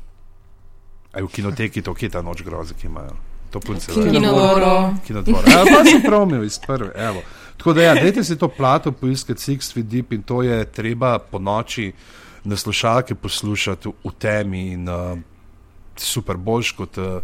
Aj 1.13 1.23
v 1.23 1.29
kinoteki 1.33 1.83
to, 1.83 1.95
kje 1.95 2.07
je 2.07 2.13
ta 2.13 2.21
noč 2.23 2.43
groze, 2.45 2.77
ki 2.77 2.91
imajo. 2.91 3.17
To 3.51 3.61
punce 3.65 3.89
v 3.89 4.05
kinodvoru. 4.13 5.01
Kinodvoru. 5.07 5.49
Ja, 5.49 5.65
pa 5.65 5.81
sem 5.89 6.05
prav 6.05 6.29
imel 6.29 6.45
iz 6.45 6.59
prve. 6.61 6.93
Evo. 6.93 7.25
Tako 7.57 7.73
da, 7.73 7.83
ja, 7.83 7.95
dajte 7.95 8.25
si 8.25 8.39
to 8.39 8.49
plato 8.49 8.93
poiskati, 8.93 9.41
Six 9.41 9.73
Feet 9.75 9.87
Deep 9.87 10.13
in 10.13 10.23
to 10.23 10.43
je 10.43 10.65
treba 10.65 11.19
po 11.19 11.39
noči 11.39 11.93
na 12.45 12.57
slušalke 12.57 13.15
poslušati 13.15 13.89
v, 13.89 13.93
v 14.05 14.13
temi 14.19 14.69
in 14.73 14.89
uh, 14.89 15.19
super, 15.97 16.37
boljš 16.37 16.71
kot 16.73 16.99
uh, 16.99 17.21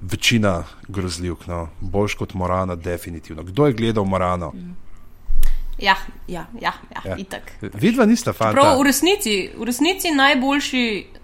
večina 0.00 0.64
grozljivk, 0.88 1.46
no. 1.46 1.68
boljš 1.80 2.14
kot 2.14 2.34
Morana, 2.34 2.74
definitivno. 2.74 3.42
Kdo 3.42 3.66
je 3.66 3.72
gledal 3.72 4.04
Morano? 4.04 4.50
Mm. 4.54 4.87
Ja, 5.78 5.94
ja, 6.26 6.46
ja, 6.60 6.72
ja, 6.90 7.02
ja. 7.04 7.16
itak. 7.16 7.52
Vidva 7.74 8.02
nista 8.06 8.32
fanta. 8.32 8.52
Prav, 8.60 8.80
v, 8.80 8.86
resnici, 8.88 9.34
v 9.54 9.66
resnici 9.68 10.10
najboljši, 10.10 10.80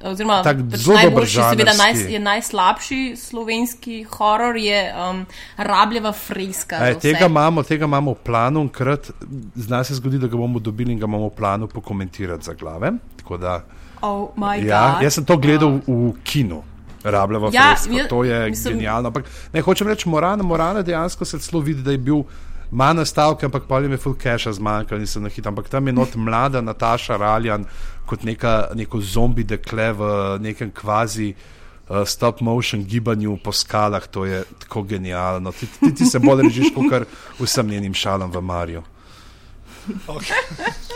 oziroma 0.07 0.37
pač 0.47 0.87
najboljši, 0.87 1.41
seveda 1.41 1.75
naj, 1.75 2.03
je 2.15 2.21
najslabši 2.23 3.01
slovenski 3.19 4.05
horor, 4.13 4.55
je 4.57 4.79
um, 4.95 5.25
rabljeva 5.59 6.13
freska. 6.15 6.79
Aj, 6.87 6.95
tega, 7.03 7.27
imamo, 7.27 7.67
tega 7.67 7.91
imamo 7.91 8.15
v 8.15 8.23
planu, 8.23 8.69
krat 8.71 9.11
zna 9.59 9.83
se 9.85 9.99
zgodi, 9.99 10.23
da 10.23 10.31
ga 10.31 10.39
bomo 10.39 10.63
dobili 10.63 10.95
in 10.95 11.03
ga 11.03 11.11
imamo 11.11 11.33
v 11.33 11.35
planu 11.35 11.67
pokomentirati 11.67 12.47
za 12.47 12.55
glave. 12.55 12.95
Da, 13.41 13.59
oh 14.07 14.31
ja, 14.63 15.01
jaz 15.03 15.19
sem 15.19 15.27
to 15.27 15.35
gledal 15.37 15.81
v 15.83 16.15
kinu. 16.23 16.63
Rabljeva 17.05 17.51
ja, 17.53 17.75
freska, 17.75 18.09
to 18.09 18.25
je 18.25 18.39
mislim, 18.49 18.79
genialno. 18.79 19.11
Ampak, 19.11 19.27
ne 19.53 19.61
hočem 19.61 19.91
reči, 19.91 20.09
morana, 20.09 20.47
morana 20.47 20.83
dejansko 20.83 21.25
se 21.25 21.43
celo 21.43 21.61
vidi, 21.61 21.83
da 21.83 21.91
je 21.91 21.99
bil 21.99 22.23
manj 22.71 22.97
nastavke, 23.03 23.47
ampak 23.47 23.67
pa 23.69 23.81
jim 23.81 23.93
je 23.93 23.99
full 23.99 24.17
cache 24.21 24.53
zmanjkalo, 24.53 25.01
nisem 25.01 25.23
na 25.23 25.29
hitro. 25.29 25.51
Ampak 25.51 25.69
tam 25.69 25.87
je 25.87 25.93
not 25.93 26.15
mlada 26.17 26.61
Nataša 26.61 27.17
Raljan 27.17 27.67
kot 28.07 28.25
neka, 28.25 28.71
neko 28.75 29.01
zombi 29.01 29.45
dekle 29.45 29.93
v 29.93 30.15
nekem 30.41 30.71
kvazi. 30.71 31.35
Uh, 31.85 32.01
stop 32.09 32.41
motion 32.41 32.81
gibanju 32.89 33.37
po 33.45 33.53
skalah, 33.53 34.07
to 34.09 34.25
je 34.25 34.45
tako 34.59 34.83
genialno. 34.83 35.53
Ti, 35.53 35.67
ti, 35.81 35.95
ti 35.95 36.07
se 36.09 36.19
bolj 36.19 36.47
režiš 36.49 36.73
kot 36.73 37.05
vsem 37.39 37.69
njenim 37.69 37.95
šalam 37.95 38.33
v 38.33 38.41
Mariju. 38.41 38.83
Okay. 40.09 40.41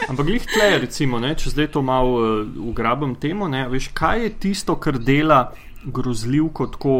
Ampak, 0.08 0.26
glej, 0.26 0.40
tle, 0.48 0.68
recimo, 0.80 1.18
ne, 1.20 1.34
če 1.36 1.52
zdaj 1.52 1.66
to 1.74 1.82
malo 1.84 2.12
uh, 2.16 2.60
ugrabim 2.70 3.12
temu, 3.20 3.48
ne, 3.52 3.66
veš, 3.68 3.90
kaj 3.92 4.24
je 4.24 4.30
tisto, 4.46 4.78
kar 4.80 4.96
dela 4.96 5.50
grozljivko 5.84 6.66
tako 6.72 6.94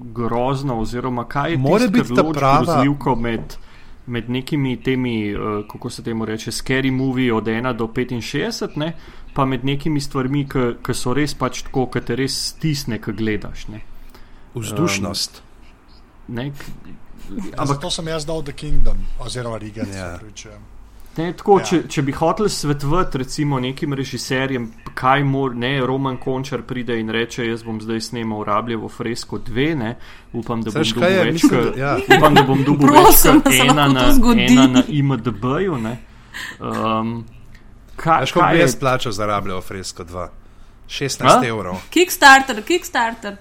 grozno, 0.00 0.80
oziroma 0.82 1.28
kaj 1.30 1.54
je 1.54 1.60
tisto, 1.60 1.86
kar 1.86 2.40
dela 2.40 2.56
grozljivko 2.64 3.14
med 3.16 3.54
med 4.10 4.30
nekimi 4.30 4.74
temi, 4.82 5.14
uh, 5.34 5.62
kako 5.70 5.90
se 5.90 6.02
temu 6.02 6.26
reče, 6.26 6.50
scary 6.50 6.90
movie 6.92 7.34
od 7.34 7.46
1 7.46 7.72
do 7.76 7.86
65, 7.86 8.76
ne, 8.76 8.92
pa 9.34 9.44
med 9.46 9.64
nekimi 9.64 10.00
stvarmi, 10.00 10.44
ki 10.82 10.94
so 10.94 11.14
res 11.14 11.34
pač 11.38 11.62
tako, 11.68 11.86
ki 11.94 12.02
te 12.06 12.18
res 12.18 12.34
stisne, 12.50 12.98
ki 12.98 13.14
gledaš. 13.14 13.68
Ne. 13.70 13.84
Vzdušnost. 14.54 15.42
Um, 16.28 16.34
ne, 16.34 16.50
ampak 17.56 17.80
to 17.80 17.90
sem 17.90 18.10
jaz 18.10 18.26
dal 18.26 18.42
The 18.42 18.52
Kingdom, 18.52 19.06
oziroma 19.22 19.58
Riga. 19.62 19.86
Ja. 19.94 20.18
Ne, 21.16 21.32
tako, 21.36 21.58
ja. 21.58 21.64
če, 21.66 21.78
če 21.90 22.02
bi 22.06 22.12
hotel 22.14 22.46
svetovati, 22.48 23.18
recimo, 23.24 23.58
nekim 23.60 23.94
režiserjem, 23.98 24.68
kaj 24.94 25.24
mora, 25.26 25.56
ne, 25.58 25.72
Roman 25.86 26.16
Končar 26.22 26.62
pride 26.66 27.00
in 27.00 27.10
reče: 27.10 27.48
Jaz 27.48 27.64
bom 27.66 27.80
zdaj 27.82 28.00
snemal 28.10 28.44
Rabljevo 28.46 28.88
fresko 28.88 29.40
dve, 29.42 29.72
ne, 29.76 29.96
upam, 30.32 30.62
da 30.62 30.70
bom 30.70 30.84
Saj, 30.84 30.94
dobil 30.94 31.32
več, 31.32 31.78
ja. 31.80 31.96
upam, 32.16 32.38
da 32.38 32.44
bom 32.46 32.62
dobil 32.64 32.94
več, 32.94 33.24
ena 33.58 33.88
na, 33.90 34.06
ena 34.46 34.66
na 34.78 34.84
IMDB-ju. 34.86 35.80
Um, 36.60 37.14
kaj 37.98 38.26
Veš, 38.28 38.34
kaj 38.38 38.54
bi 38.54 38.62
jaz 38.62 38.76
plačal 38.78 39.12
za 39.12 39.26
Rabljevo 39.26 39.60
fresko 39.66 40.06
2? 40.06 40.28
16 40.90 41.26
A? 41.26 41.40
evrov. 41.46 41.78
Kickstarter, 41.90 42.62
Kickstarter. 42.66 43.36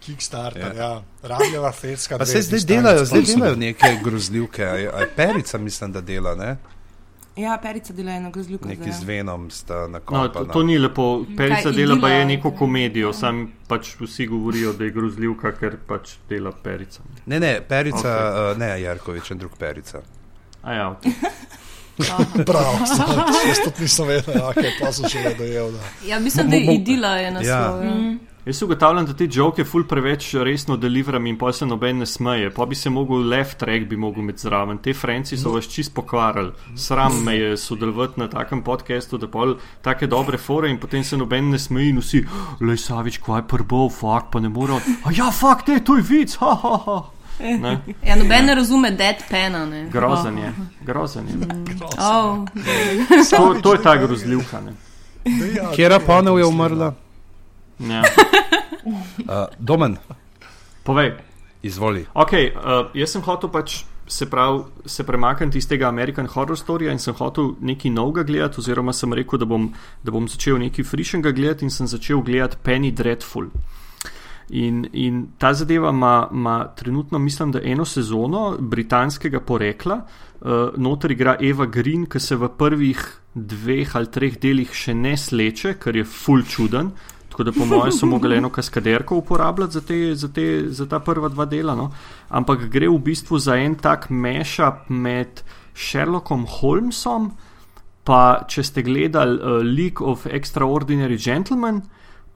Kickstarter, 0.00 0.76
ja. 0.76 0.84
ja. 0.84 1.02
Rabljeva 1.22 1.72
freska. 1.72 2.18
Pa 2.18 2.26
se 2.26 2.42
zdaj 2.42 2.60
delajo, 2.60 3.04
zdaj 3.04 3.22
delajo 3.22 3.56
neke 3.56 3.98
grozljivke, 4.04 4.68
Perica 5.16 5.58
mislim, 5.58 5.92
da 5.92 6.00
dela, 6.00 6.34
ne? 6.34 6.56
Ja, 7.40 7.58
perica 7.62 7.92
dela 7.96 8.12
eno 8.12 8.30
grozljivko. 8.30 8.68
Neki 8.68 8.92
z 8.92 9.04
venom 9.08 9.50
sta 9.50 9.86
na 9.88 10.00
koncu. 10.00 10.38
No, 10.38 10.44
to, 10.44 10.52
to 10.52 10.62
ni 10.62 10.78
lepo. 10.78 11.24
Perica 11.36 11.70
dela 11.70 11.96
pa 12.00 12.08
je 12.08 12.24
neko 12.24 12.50
komedijo, 12.58 13.12
sam 13.12 13.46
pač 13.68 13.94
vsi 14.00 14.26
govorijo, 14.26 14.72
da 14.72 14.84
je 14.84 14.90
grozljivka, 14.90 15.54
ker 15.58 15.78
pač 15.86 16.16
dela 16.28 16.52
perica. 16.52 17.02
Ne, 17.26 17.40
ne, 17.40 17.60
perica, 17.68 18.08
okay. 18.08 18.52
uh, 18.52 18.58
ne, 18.58 18.74
Jarkovič, 18.82 19.30
en 19.30 19.38
drug 19.38 19.56
perica. 19.58 20.02
A 20.62 20.74
ja, 20.74 20.88
Prav, 22.46 22.74
jaz 23.48 23.58
tudi 23.64 23.82
nisem 23.84 24.06
vedel, 24.08 24.46
kaj 24.56 24.70
pa 24.80 24.92
so 24.92 25.08
še 25.10 25.34
dojel. 25.38 25.74
Ja, 26.08 26.20
mislim, 26.20 26.50
da 26.50 26.56
je 26.56 26.74
idila 26.74 27.14
je 27.20 27.30
na 27.30 27.42
svojem. 27.44 27.88
Ja. 27.88 27.94
Mm. 27.94 28.29
Jaz 28.44 28.62
ugotavljam, 28.62 29.04
da 29.06 29.12
te 29.12 29.26
žoke 29.28 29.64
ful 29.68 29.82
preveč 29.84 30.30
resno 30.40 30.76
deliveram 30.80 31.26
in 31.26 31.36
pa 31.38 31.52
se 31.52 31.66
noben 31.66 31.98
ne 32.00 32.06
smeje. 32.06 32.48
Pa 32.50 32.64
bi 32.66 32.74
se 32.74 32.90
mogel 32.90 33.26
left 33.28 33.58
track 33.60 33.84
bi 33.88 33.96
mogel 33.96 34.22
med 34.24 34.38
zraven. 34.40 34.78
Te 34.78 34.94
Franci 34.96 35.36
so 35.36 35.52
vas 35.52 35.68
čist 35.68 35.92
pokvarili. 35.94 36.52
Sram 36.76 37.18
me 37.24 37.34
je 37.36 37.56
sodelovati 37.56 38.20
na 38.20 38.28
takem 38.32 38.62
podkastu, 38.64 39.18
da 39.18 39.28
pol 39.28 39.58
take 39.84 40.06
dobre 40.06 40.38
fore 40.38 40.70
in 40.70 40.78
potem 40.80 41.04
se 41.04 41.16
noben 41.16 41.50
ne 41.50 41.58
smeji 41.58 41.90
in 41.90 42.00
vsi, 42.00 42.22
le 42.60 42.76
Savič, 42.76 43.18
kvaj 43.20 43.42
prbo, 43.48 43.88
fuck, 43.92 44.30
pa 44.32 44.40
ne 44.40 44.48
morem. 44.48 44.80
A 45.04 45.12
ja, 45.12 45.28
fuck, 45.30 45.66
te, 45.66 45.76
to 45.84 45.98
je 46.00 46.06
vic, 46.08 46.38
ha, 46.40 46.54
ha, 46.62 46.72
ha. 46.86 46.98
Ne? 47.40 47.74
Ja, 48.04 48.16
noben 48.16 48.48
ne 48.48 48.54
razume 48.54 48.90
dead 48.96 49.20
pena. 49.28 49.66
Grozen 49.92 50.38
je. 50.38 50.54
Grozen 50.86 51.28
je. 51.28 51.36
Oh. 51.98 52.48
To, 53.36 53.54
to 53.62 53.76
je 53.76 53.82
ta 53.82 53.96
grozljivka. 53.96 54.62
Ja, 55.56 55.70
Kjera 55.76 56.00
panel 56.00 56.38
je 56.38 56.46
umrla? 56.46 56.92
Ja. 57.80 58.02
Uh, 58.84 59.48
Domen. 59.68 59.96
Povej. 60.82 61.14
Izvoli. 61.62 62.06
Okay, 62.14 62.52
uh, 62.56 62.88
jaz 62.96 63.12
sem 63.12 63.22
hotel 63.22 63.50
pač 63.52 63.82
se 64.10 64.26
pravi, 64.30 64.62
se 64.88 65.04
premakniti 65.06 65.58
iz 65.58 65.68
tega 65.68 65.88
American 65.88 66.26
Horror 66.26 66.56
Story 66.58 66.88
in 66.90 66.98
sem 66.98 67.14
hotel 67.14 67.52
nekaj 67.60 67.90
novega 67.92 68.24
gledati, 68.26 68.58
oziroma 68.58 68.92
sem 68.92 69.12
rekel, 69.12 69.38
da 69.38 69.46
bom, 69.46 69.68
da 70.02 70.10
bom 70.10 70.28
začel 70.28 70.58
nekaj 70.58 70.84
frišenga 70.84 71.30
gledati 71.36 71.64
in 71.64 71.70
sem 71.70 71.86
začel 71.86 72.24
gledati 72.24 72.56
Penny 72.64 72.90
Dreadful. 72.96 73.50
In, 74.50 74.88
in 74.92 75.28
ta 75.38 75.52
zadeva 75.54 75.92
ima 75.92 76.56
trenutno, 76.76 77.18
mislim, 77.18 77.52
da 77.52 77.62
eno 77.62 77.84
sezono 77.84 78.56
britanskega 78.58 79.40
porekla, 79.40 80.00
uh, 80.40 80.74
noter 80.76 81.12
igra 81.12 81.36
Eva 81.40 81.66
Green, 81.66 82.06
ki 82.10 82.20
se 82.20 82.36
v 82.36 82.48
prvih 82.58 83.04
dveh 83.34 83.96
ali 83.96 84.10
treh 84.10 84.40
delih 84.42 84.74
še 84.74 84.94
ne 84.94 85.14
sleče, 85.16 85.76
kar 85.78 85.96
je 85.96 86.04
full 86.04 86.42
čuden. 86.42 86.90
Tako 87.40 87.50
da, 87.50 87.58
po 87.58 87.64
mojem, 87.64 87.92
so 87.92 88.06
mogli 88.06 88.36
eno 88.36 88.50
kaskaderko 88.50 89.16
uporabljati 89.16 89.72
za, 89.72 89.80
te, 89.80 90.14
za, 90.14 90.28
te, 90.28 90.64
za 90.68 90.86
ta 90.86 90.98
prva 91.00 91.28
dva 91.28 91.44
dela. 91.44 91.74
No? 91.74 91.90
Ampak 92.28 92.66
gre 92.68 92.88
v 92.88 92.98
bistvu 93.00 93.38
za 93.38 93.56
en 93.56 93.78
tak 93.80 94.10
mešap 94.10 94.90
med 94.92 95.40
Sherlockom 95.74 96.44
Holmesom, 96.44 97.30
pa 98.04 98.44
če 98.44 98.64
ste 98.64 98.84
gledali 98.84 99.38
uh, 99.40 99.64
League 99.64 100.04
of 100.04 100.26
Extraordinary 100.28 101.16
Gentlemen, 101.16 101.80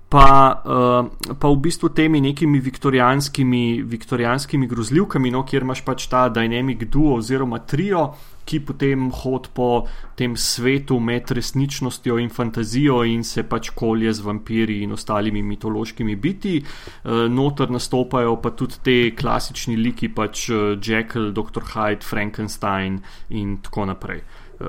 pa, 0.09 0.25
uh, 0.65 1.37
pa 1.37 1.53
v 1.53 1.61
bistvu 1.61 1.93
temi 1.93 2.25
nekimi 2.25 2.63
viktorijanskimi, 2.65 3.83
viktorijanskimi 3.85 4.71
grozljivkami, 4.73 5.35
no, 5.37 5.45
kjer 5.45 5.69
imaš 5.69 5.85
pač 5.85 6.09
ta 6.09 6.31
dynamic 6.33 6.89
duo 6.89 7.19
oziroma 7.19 7.61
trio, 7.61 8.15
ki 8.45 8.61
potem 8.61 9.09
hod 9.11 9.49
po 9.55 9.69
tem 10.17 10.37
svetu 10.37 11.01
med 11.01 11.31
resničnostjo 11.31 12.19
in 12.23 12.31
fantazijo 12.31 13.03
in 13.05 13.25
se 13.25 13.43
pač 13.49 13.71
kolje 13.75 14.13
z 14.13 14.25
vampiri 14.25 14.83
in 14.83 14.93
ostalimi 14.93 15.43
mitološkimi 15.43 16.17
biti. 16.17 16.55
Uh, 16.61 17.27
notor 17.31 17.71
nastopajo 17.71 18.37
pa 18.43 18.51
tudi 18.51 18.81
te 18.85 18.97
klasični 19.17 19.77
liki, 19.77 20.09
pač 20.09 20.49
uh, 20.51 20.77
Jekyll, 20.79 21.33
Dr. 21.33 21.65
Hyde, 21.75 22.05
Frankenstein 22.05 23.01
in 23.31 23.59
tako 23.63 23.91
naprej. 23.93 24.25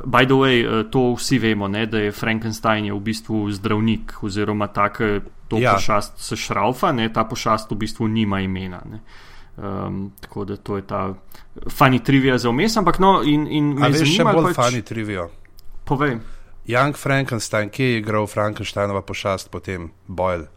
By 0.06 0.26
the 0.26 0.34
way, 0.34 0.64
to 0.90 1.14
vsi 1.14 1.38
vemo, 1.40 1.68
ne, 1.68 1.86
da 1.86 2.00
je 2.00 2.12
Frankenstein 2.12 2.86
je 2.86 2.94
v 2.94 3.00
bistvu 3.00 3.52
zdravnik 3.54 4.16
oziroma 4.26 4.68
tak, 4.74 4.98
to 5.48 5.60
ja. 5.62 5.76
pošast 5.78 6.18
se 6.18 6.36
šraufa, 6.36 6.92
ne, 6.92 7.10
ta 7.14 7.24
pošast 7.24 7.72
v 7.72 7.78
bistvu 7.86 8.08
nima 8.08 8.42
imena. 8.42 8.82
Um, 9.58 10.12
tako 10.20 10.46
da 10.46 10.58
to 10.58 10.76
je 10.76 10.88
ta 10.88 11.14
funny 11.68 12.04
trivia 12.04 12.38
za 12.38 12.50
vmes, 12.50 12.78
ampak 12.78 13.00
no, 13.00 13.22
in, 13.24 13.48
in 13.48 13.74
me 13.74 13.92
zanima 13.92 14.32
še 14.32 14.36
bolj 14.36 14.50
pač, 14.52 14.58
funny 14.60 14.82
trivia. 14.84 15.30
Povej. 15.88 16.18
Young 16.68 16.98
Frankenstein, 16.98 17.70
kje 17.70 17.86
je 17.86 17.98
igral 18.02 18.28
Frankensteinova 18.28 19.02
pošast 19.02 19.50
potem 19.50 19.92
Boyle? 20.08 20.48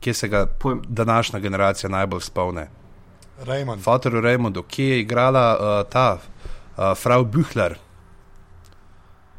Kje 0.00 0.14
se 0.14 0.28
ga 0.28 0.46
Pojem. 0.46 0.82
današnja 0.88 1.38
generacija 1.38 1.90
najbolj 1.90 2.20
spomne? 2.20 2.68
Raymond. 3.44 3.82
Fotoru 3.82 4.20
Raymondu, 4.20 4.62
kje 4.62 4.88
je 4.88 5.00
igrala 5.00 5.56
uh, 5.56 5.90
ta 5.90 6.18
uh, 6.18 6.94
Frau 6.96 7.24
Büchler? 7.24 7.74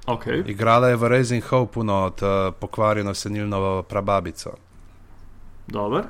Okay. 0.08 0.44
Igrala 0.46 0.88
je 0.88 0.96
v 0.96 1.08
Raising 1.08 1.44
Hope, 1.44 1.84
no, 1.84 2.06
od 2.06 2.22
uh, 2.24 2.54
pokvarjeno 2.60 3.14
senilno 3.14 3.84
prababico. 3.84 4.54
Dobro. 5.68 6.04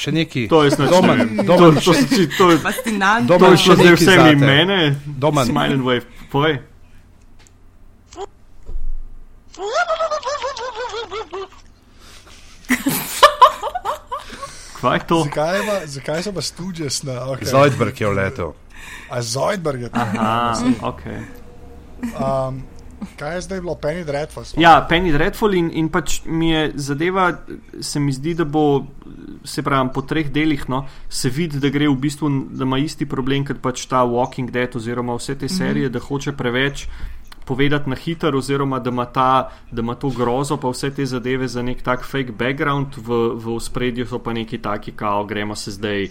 Še 0.00 0.12
neki. 0.16 0.46
To 0.48 0.62
je. 0.64 0.72
Domen, 0.80 1.36
domen, 1.44 1.76
to, 1.76 1.92
to, 1.92 2.00
to, 2.08 2.24
to 2.38 2.50
je 2.54 2.58
fascinantno. 2.62 3.36
To 3.36 3.52
je 3.52 3.60
še 3.60 3.76
zdaj 3.76 3.96
vse 3.98 4.16
imene. 4.32 4.78
Domen. 5.04 5.44
Smile 5.50 5.76
and 5.76 5.84
wave. 5.84 6.08
Povej. 6.32 6.60
Kaj 14.80 14.96
je 14.96 15.04
to? 15.04 15.18
Zakaj, 15.28 15.58
pa, 15.66 15.76
zakaj 15.84 16.22
so 16.24 16.32
pa 16.32 16.40
studios 16.40 17.02
na 17.04 17.28
okay. 17.28 17.44
Zoidberg 17.44 18.00
je 18.00 18.08
v 18.08 18.14
letu? 18.16 18.46
A 19.12 19.20
Zoidberg 19.20 19.84
je 19.84 19.90
tam. 19.92 20.08
Aha, 20.16 20.56
ok. 20.80 21.02
Um, 22.16 22.64
Kaj 23.16 23.34
je 23.34 23.40
zdaj 23.40 23.60
bilo, 23.60 23.74
Penny 23.74 24.04
Dreadful? 24.04 24.44
Ja, 24.60 24.86
Penny 24.88 25.12
Dreadful 25.12 25.54
in, 25.54 25.70
in 25.72 25.88
pač 25.88 26.20
mi 26.24 26.50
je 26.50 26.72
zadeva, 26.74 27.30
se 27.80 28.00
mi 28.00 28.12
zdi, 28.12 28.34
da 28.34 28.44
bo, 28.44 28.86
se 29.44 29.64
pravi, 29.64 29.92
po 29.94 30.02
treh 30.02 30.28
delih, 30.32 30.66
no, 30.68 30.84
se 31.08 31.32
vidi, 31.32 31.60
da 31.60 31.72
gre 31.72 31.88
v 31.88 31.96
bistvu, 32.00 32.30
da 32.52 32.68
ima 32.68 32.78
isti 32.78 33.08
problem 33.08 33.46
kot 33.48 33.62
pač 33.64 33.86
ta 33.90 34.04
Walking 34.04 34.52
Dead 34.52 34.76
oziroma 34.76 35.16
vse 35.16 35.38
te 35.38 35.48
serije, 35.48 35.88
mm 35.88 35.90
-hmm. 35.90 36.00
da 36.00 36.06
hoče 36.08 36.32
preveč 36.32 36.88
povedati 37.50 37.90
na 37.90 37.96
hitro, 37.96 38.38
oziroma 38.38 38.78
da 38.78 38.90
ima, 38.90 39.04
ta, 39.04 39.50
da 39.70 39.82
ima 39.82 39.94
to 39.98 40.08
grozo, 40.14 40.56
pa 40.56 40.70
vse 40.70 40.92
te 40.94 41.06
zadeve 41.06 41.48
za 41.48 41.62
nek 41.66 41.82
tak 41.82 42.04
fake 42.06 42.32
background, 42.38 42.94
v, 42.96 43.18
v 43.34 43.56
spredju 43.58 44.06
so 44.06 44.20
pa 44.22 44.32
neki 44.32 44.60
taki, 44.62 44.92
kao 44.94 45.24
gremo 45.26 45.56
se 45.58 45.74
zdaj, 45.74 46.06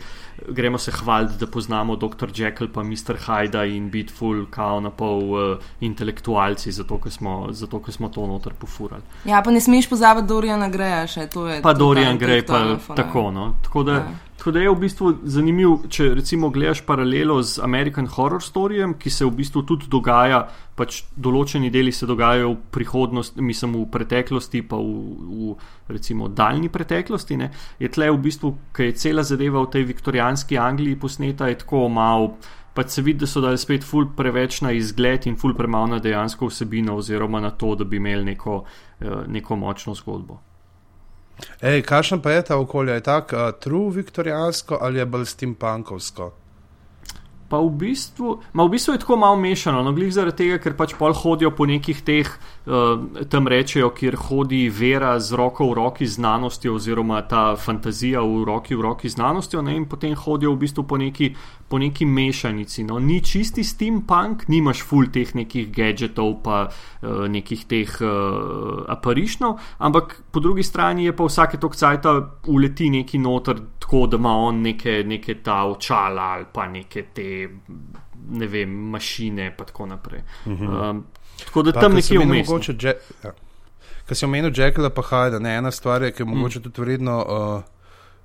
gremo 0.49 0.77
se 0.77 0.91
hvaliti, 0.91 1.39
da 1.39 1.47
poznamo 1.47 1.95
dr. 1.95 2.27
Jekyll, 2.35 2.73
pa 2.73 2.83
Mr. 2.83 3.15
Hyde 3.23 3.63
in 3.75 3.87
biti 3.89 4.13
full, 4.13 4.45
kao 4.51 4.81
na 4.83 4.91
pol 4.91 5.23
uh, 5.31 5.57
intelektualci, 5.79 6.75
zato 6.75 6.99
ker 6.99 7.11
smo, 7.11 7.47
zato, 7.51 7.79
smo 7.87 8.09
to 8.09 8.27
noter 8.27 8.53
pofurali. 8.59 9.03
Ja, 9.25 9.39
pa 9.41 9.51
ne 9.51 9.61
smeš 9.61 9.87
pozabiti 9.89 10.27
Doriana 10.27 10.67
Greja 10.69 11.05
še, 11.07 11.29
to 11.31 11.47
je. 11.47 11.61
Pa 11.63 11.73
Dorian 11.73 12.19
Grej, 12.19 12.43
pa 12.47 12.59
tako, 12.95 13.31
no. 13.31 13.53
Tako 13.63 13.83
da, 13.87 13.93
ja. 14.03 14.28
Tako 14.39 14.51
da 14.51 14.59
je 14.59 14.69
v 14.71 14.79
bistvu 14.79 15.09
zanimiv, 15.27 15.71
če 15.91 16.05
recimo 16.15 16.47
gledaš 16.55 16.79
paralelo 16.87 17.41
z 17.43 17.59
American 17.59 18.05
Horror 18.07 18.39
Storyjem, 18.39 18.93
ki 18.95 19.11
se 19.11 19.25
v 19.27 19.33
bistvu 19.35 19.65
tudi 19.67 19.89
dogaja, 19.91 20.45
pač 20.79 21.01
določeni 21.19 21.67
deli 21.67 21.91
se 21.91 22.07
dogajajo 22.07 22.53
v 22.53 22.71
prihodnosti, 22.71 23.43
mislim 23.43 23.75
v 23.81 23.83
preteklosti, 23.91 24.63
pa 24.63 24.79
v, 24.79 25.19
v 25.27 25.91
recimo 25.91 26.31
daljni 26.31 26.71
preteklosti. 26.71 27.41
Ne, 27.43 27.51
je 27.83 27.91
tle 27.91 28.07
v 28.15 28.23
bistvu, 28.29 28.55
ker 28.71 28.87
je 28.87 28.97
cela 29.03 29.27
zadeva 29.27 29.59
v 29.65 29.73
tej 29.75 29.87
viktorijanski 29.91 30.55
Angliji 30.55 30.95
posneta, 31.03 31.51
je 31.51 31.59
tako 31.59 31.89
malo. 31.91 32.37
Pač 32.71 32.95
se 32.95 33.03
vidi, 33.03 33.25
da 33.25 33.27
so 33.27 33.43
dali 33.43 33.59
spet 33.59 33.83
ful 33.83 34.07
preveč 34.15 34.61
na 34.63 34.71
izgled 34.71 35.27
in 35.27 35.35
ful 35.35 35.51
premalo 35.51 35.97
na 35.97 35.99
dejansko 35.99 36.47
vsebino, 36.47 36.95
oziroma 36.95 37.43
na 37.43 37.51
to, 37.51 37.75
da 37.75 37.83
bi 37.83 37.99
imeli 37.99 38.31
neko, 38.31 38.61
eh, 39.01 39.25
neko 39.27 39.59
močno 39.59 39.99
zgodbo. 39.99 40.45
Ej, 41.61 41.81
kakšen 41.83 42.21
pa 42.21 42.31
je 42.31 42.41
ta 42.41 42.57
okolje? 42.57 42.93
Je 42.93 43.03
tako 43.03 43.35
uh, 43.35 43.51
true 43.59 43.91
viktorijansko 43.95 44.77
ali 44.81 44.99
je 44.99 45.05
bolj 45.05 45.25
steampunkovsko? 45.25 46.31
Pa 47.49 47.57
v 47.57 47.69
bistvu, 47.81 48.35
v 48.53 48.67
bistvu 48.69 48.93
je 48.93 49.01
tako 49.01 49.17
malo 49.17 49.35
mešano, 49.35 49.81
no, 49.81 49.93
glih 49.97 50.11
zaradi 50.13 50.43
tega, 50.43 50.59
ker 50.61 50.75
pač 50.77 50.93
pol 50.99 51.15
hodijo 51.17 51.49
po 51.57 51.65
nekih 51.65 52.03
teh, 52.05 52.29
uh, 52.69 53.23
tam 53.25 53.49
rečejo, 53.49 53.89
kjer 53.97 54.17
hodi 54.29 54.67
vera 54.69 55.15
z 55.17 55.33
roko 55.39 55.65
v 55.71 55.77
roki 55.79 56.05
znanostjo, 56.05 56.75
oziroma 56.77 57.23
ta 57.25 57.55
fantazija 57.57 58.21
v 58.21 58.43
roki 58.45 58.77
v 58.77 58.85
roki 58.85 59.09
znanostjo, 59.09 59.63
ne, 59.65 59.79
in 59.81 59.87
potem 59.89 60.13
hodijo 60.13 60.53
v 60.53 60.61
bistvu 60.61 60.85
po 60.85 60.99
neki, 61.01 61.31
po 61.69 61.81
neki 61.81 62.05
mešanici. 62.05 62.85
No. 62.85 62.99
Ni 63.01 63.17
čisti 63.25 63.65
steampunk, 63.65 64.45
nimaš 64.45 64.85
full 64.85 65.09
teh 65.09 65.33
nekih 65.33 65.71
gadgetov, 65.73 66.43
pa 66.45 66.67
uh, 66.69 67.25
nekih 67.25 67.65
teh 67.65 67.97
uh, 68.05 68.85
aparišnov, 68.93 69.57
ampak 69.81 70.19
po 70.29 70.39
drugi 70.39 70.61
strani 70.63 71.09
je 71.09 71.17
pa 71.17 71.25
vsake 71.25 71.57
tok 71.57 71.73
cajta 71.73 72.13
uleti 72.53 72.93
neki 72.93 73.17
noter, 73.17 73.57
tako 73.79 74.05
da 74.05 74.21
ima 74.21 74.37
on 74.37 74.61
neke, 74.61 75.01
neke 75.01 75.41
ta 75.41 75.63
očala 75.65 76.35
ali 76.37 76.45
pa 76.53 76.67
neke 76.69 77.07
te 77.13 77.38
ne 78.29 78.47
vem, 78.47 78.69
mašine 78.69 79.45
in 79.45 79.53
tako 79.57 79.85
naprej. 79.85 80.21
Uh 80.45 80.51
-huh. 80.51 80.89
um, 80.89 81.05
tako 81.45 81.63
da 81.63 81.73
pa, 81.73 81.81
tam 81.81 81.93
nekje 81.93 82.19
vmes. 82.19 82.47
Ja. 83.23 83.33
Kar 84.05 84.17
si 84.17 84.25
omenil, 84.25 84.51
Jekyll, 84.55 84.89
pa 84.89 85.01
Hyde, 85.01 85.39
ne 85.39 85.55
ena 85.57 85.71
stvar, 85.71 86.03
je, 86.03 86.11
ki 86.11 86.21
je 86.21 86.25
mm. 86.25 86.37
mogoče 86.37 86.61
tudi 86.61 86.81
vredno 86.81 87.15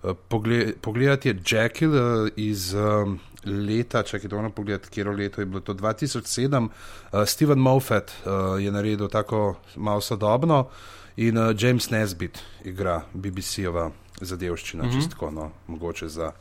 uh, 0.02 0.16
pogled, 0.28 0.74
pogledati, 0.80 1.28
je 1.28 1.34
Jekyll 1.44 1.92
uh, 1.92 2.28
iz 2.36 2.74
um, 2.74 3.18
leta, 3.44 4.02
če 4.02 4.20
je 4.22 4.36
ono 4.36 4.50
pogledati, 4.50 4.88
kje 4.90 5.04
leto 5.04 5.42
je 5.42 5.46
bilo 5.46 5.60
to 5.60 5.74
2007. 5.74 6.68
Uh, 6.68 7.24
Steven 7.26 7.58
Moffat 7.58 8.12
uh, 8.24 8.62
je 8.62 8.72
naredil 8.72 9.08
tako 9.08 9.56
malo 9.76 10.00
sodobno 10.00 10.68
in 11.16 11.38
uh, 11.38 11.52
James 11.58 11.90
Nesbitt 11.90 12.40
igra 12.64 13.02
BBC-ova 13.12 13.90
zadevščina, 14.20 14.84
mm 14.84 14.88
-hmm. 14.88 14.94
čistko, 14.94 15.30
no, 15.30 15.50
mogoče 15.66 16.08
za 16.08 16.32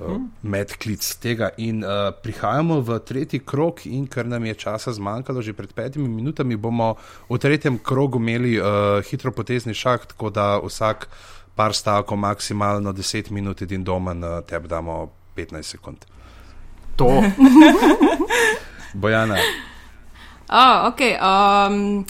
uh, 0.00 0.20
medklic 0.42 1.04
tega. 1.20 1.50
In 1.58 1.84
uh, 1.84 2.14
prihajamo 2.14 2.80
v 2.80 2.98
tretji 3.04 3.42
krok, 3.44 3.86
in 3.86 4.06
ker 4.06 4.26
nam 4.26 4.44
je 4.46 4.54
časa 4.54 4.92
zmanjkalo, 4.92 5.42
že 5.42 5.52
pred 5.52 5.72
petimi 5.74 6.08
minutami 6.08 6.56
bomo 6.56 6.96
v 7.28 7.38
tretjem 7.38 7.78
krogu 7.78 8.22
imeli 8.22 8.56
uh, 8.56 9.02
hitro 9.04 9.32
potezni 9.32 9.74
šah, 9.74 10.06
tako 10.14 10.30
da 10.30 10.56
vsak 10.62 11.08
par 11.54 11.76
stavkov, 11.76 12.16
maksimalno 12.16 12.92
10 12.92 13.30
minut, 13.30 13.60
in 13.62 13.84
doma 13.84 14.14
na 14.14 14.40
tebi 14.40 14.68
damo 14.68 15.12
15 15.36 15.62
sekund. 15.62 16.04
To. 16.96 17.08
Bojana. 19.02 19.36
Oh, 20.48 20.92
okay, 20.92 21.16
um... 21.16 22.04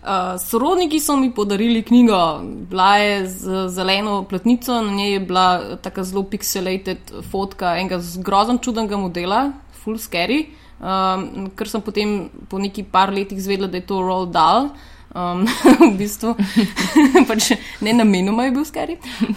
Uh, 0.00 0.40
sorodniki 0.40 0.96
so 1.00 1.16
mi 1.16 1.28
podarili 1.34 1.82
knjigo, 1.82 2.40
bila 2.42 2.96
je 2.96 3.26
z 3.28 3.68
zeleno 3.68 4.22
platnico, 4.24 4.82
na 4.82 4.92
njej 4.92 5.12
je 5.12 5.20
bila 5.20 5.76
tako 5.76 6.02
zelo 6.02 6.22
pixelated 6.22 6.96
fotka 7.30 7.74
enega 7.76 7.98
grozno 8.16 8.56
čudnega 8.58 8.96
modela, 8.96 9.52
full 9.84 9.98
scary, 10.00 10.46
um, 10.80 11.50
ker 11.56 11.68
sem 11.68 11.84
potem 11.84 12.30
po 12.48 12.58
neki 12.58 12.86
par 12.88 13.12
letih 13.12 13.42
zvedela, 13.42 13.68
da 13.68 13.76
je 13.76 13.86
to 13.86 14.00
Roll 14.00 14.26
Dahl. 14.26 14.70
Um, 15.10 15.44
v 15.92 15.92
bistvu, 15.98 16.32
pač 17.28 17.50
ne 17.82 17.92
namenoma 17.92 18.46
je 18.46 18.56
bil 18.56 18.64
skari. 18.64 18.96
Uh, 19.26 19.36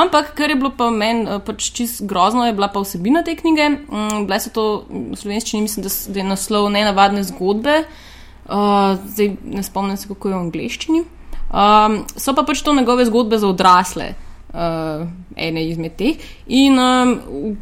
ampak, 0.00 0.34
kar 0.34 0.50
je 0.50 0.56
bilo 0.56 0.72
pa 0.74 0.90
meni 0.90 1.28
uh, 1.28 1.38
pač 1.38 1.70
čist 1.76 2.02
grozno, 2.02 2.48
je 2.48 2.56
bila 2.56 2.72
pa 2.72 2.82
vsebina 2.82 3.22
te 3.22 3.36
knjige. 3.36 3.68
Um, 3.92 4.24
Bile 4.26 4.42
so 4.42 4.50
to 4.50 4.68
v 4.88 5.14
slovenščini, 5.14 5.68
mislim, 5.68 5.86
da, 5.86 5.92
da 6.08 6.24
je 6.24 6.30
naslov 6.34 6.70
nenavadne 6.72 7.22
zgodbe. 7.30 7.82
Uh, 7.84 8.06
zdaj 8.50 9.36
ne 9.44 9.62
spomnim 9.62 9.96
se, 9.96 10.08
kako 10.08 10.28
je 10.28 10.34
v 10.34 10.42
angleščini. 10.46 11.04
Um, 11.50 12.02
so 12.16 12.34
pa 12.34 12.42
pač 12.46 12.62
to 12.62 12.74
njegove 12.74 13.04
zgodbe 13.06 13.38
za 13.38 13.48
odrasle. 13.48 14.14
Uh, 14.50 15.06
ene 15.38 15.62
izmed 15.68 15.94
teh. 15.94 16.18
In 16.50 16.74
um, 16.82 17.12